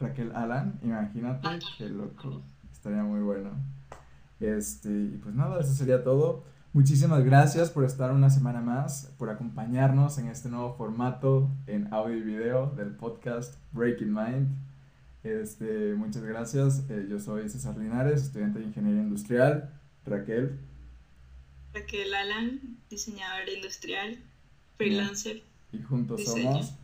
Raquel 0.00 0.32
Alan. 0.34 0.78
Imagínate, 0.82 1.48
qué 1.78 1.88
loco. 1.88 2.42
Estaría 2.72 3.02
muy 3.02 3.20
bueno. 3.20 3.50
Este, 4.40 4.90
y 4.90 5.20
pues 5.22 5.34
nada, 5.34 5.60
eso 5.60 5.72
sería 5.72 6.02
todo. 6.02 6.44
Muchísimas 6.74 7.24
gracias 7.24 7.70
por 7.70 7.84
estar 7.84 8.10
una 8.10 8.30
semana 8.30 8.60
más, 8.60 9.12
por 9.16 9.30
acompañarnos 9.30 10.18
en 10.18 10.26
este 10.26 10.48
nuevo 10.48 10.74
formato 10.74 11.48
en 11.68 11.92
audio 11.94 12.16
y 12.16 12.22
video 12.22 12.66
del 12.76 12.90
podcast 12.96 13.54
Breaking 13.72 14.12
Mind. 14.12 14.48
Este, 15.22 15.94
muchas 15.94 16.24
gracias. 16.24 16.82
Eh, 16.90 17.06
yo 17.08 17.20
soy 17.20 17.48
César 17.48 17.76
Linares, 17.76 18.22
estudiante 18.24 18.58
de 18.58 18.64
Ingeniería 18.66 19.02
Industrial. 19.02 19.70
Raquel, 20.04 20.58
Raquel 21.72 22.12
Alan, 22.12 22.60
diseñador 22.90 23.48
industrial, 23.48 24.18
freelancer. 24.76 25.42
y 25.72 25.80
juntos 25.80 26.18
Diseño. 26.18 26.42
somos 26.62 26.74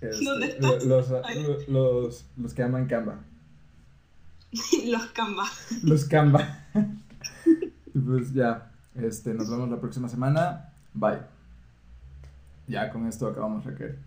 este, 0.00 0.24
¿Dónde 0.24 0.56
los, 0.86 1.10
Ay. 1.24 1.42
lo- 1.42 2.02
los, 2.02 2.24
los 2.36 2.54
que 2.54 2.62
aman 2.62 2.86
Canva. 2.86 3.18
Los 4.86 5.06
Canva. 5.08 5.44
Los 5.82 6.04
Canva. 6.04 6.64
y 7.94 7.98
pues 7.98 8.32
ya, 8.32 8.70
este, 8.94 9.34
nos 9.34 9.50
vemos 9.50 9.68
la 9.70 9.80
próxima 9.80 10.08
semana. 10.08 10.72
Bye. 10.94 11.20
Ya 12.66 12.90
con 12.90 13.06
esto 13.06 13.26
acabamos, 13.26 13.64
Raquel. 13.64 13.98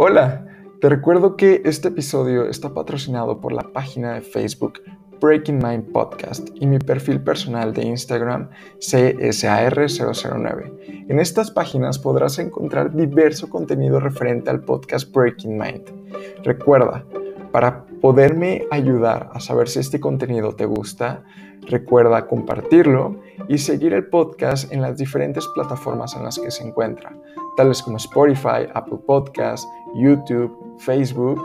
Hola, 0.00 0.46
te 0.80 0.88
recuerdo 0.88 1.36
que 1.36 1.62
este 1.64 1.88
episodio 1.88 2.48
está 2.48 2.72
patrocinado 2.72 3.40
por 3.40 3.52
la 3.52 3.72
página 3.72 4.14
de 4.14 4.20
Facebook 4.20 4.80
Breaking 5.20 5.58
Mind 5.58 5.92
Podcast 5.92 6.48
y 6.54 6.66
mi 6.66 6.78
perfil 6.78 7.20
personal 7.20 7.72
de 7.72 7.84
Instagram 7.84 8.48
CSAR009. 8.78 11.06
En 11.08 11.18
estas 11.18 11.50
páginas 11.50 11.98
podrás 11.98 12.38
encontrar 12.38 12.94
diverso 12.94 13.48
contenido 13.48 14.00
referente 14.00 14.50
al 14.50 14.60
podcast 14.60 15.10
Breaking 15.12 15.58
Mind. 15.58 15.84
Recuerda, 16.44 17.04
para 17.52 17.84
poderme 18.00 18.66
ayudar 18.70 19.30
a 19.32 19.40
saber 19.40 19.68
si 19.68 19.80
este 19.80 20.00
contenido 20.00 20.54
te 20.54 20.66
gusta, 20.66 21.22
recuerda 21.62 22.26
compartirlo 22.26 23.16
y 23.48 23.58
seguir 23.58 23.92
el 23.92 24.06
podcast 24.06 24.72
en 24.72 24.82
las 24.82 24.98
diferentes 24.98 25.46
plataformas 25.48 26.14
en 26.14 26.24
las 26.24 26.38
que 26.38 26.50
se 26.50 26.66
encuentra, 26.66 27.16
tales 27.56 27.82
como 27.82 27.96
Spotify, 27.96 28.68
Apple 28.74 28.98
Podcasts, 29.06 29.66
YouTube, 29.94 30.76
Facebook. 30.78 31.42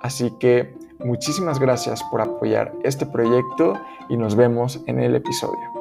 Así 0.00 0.30
que 0.38 0.75
muchísimas 0.98 1.58
gracias 1.58 2.02
por 2.10 2.20
apoyar 2.20 2.72
este 2.82 3.06
proyecto 3.06 3.78
y 4.08 4.16
nos 4.16 4.36
vemos 4.36 4.80
en 4.86 5.00
el 5.00 5.14
episodio. 5.14 5.75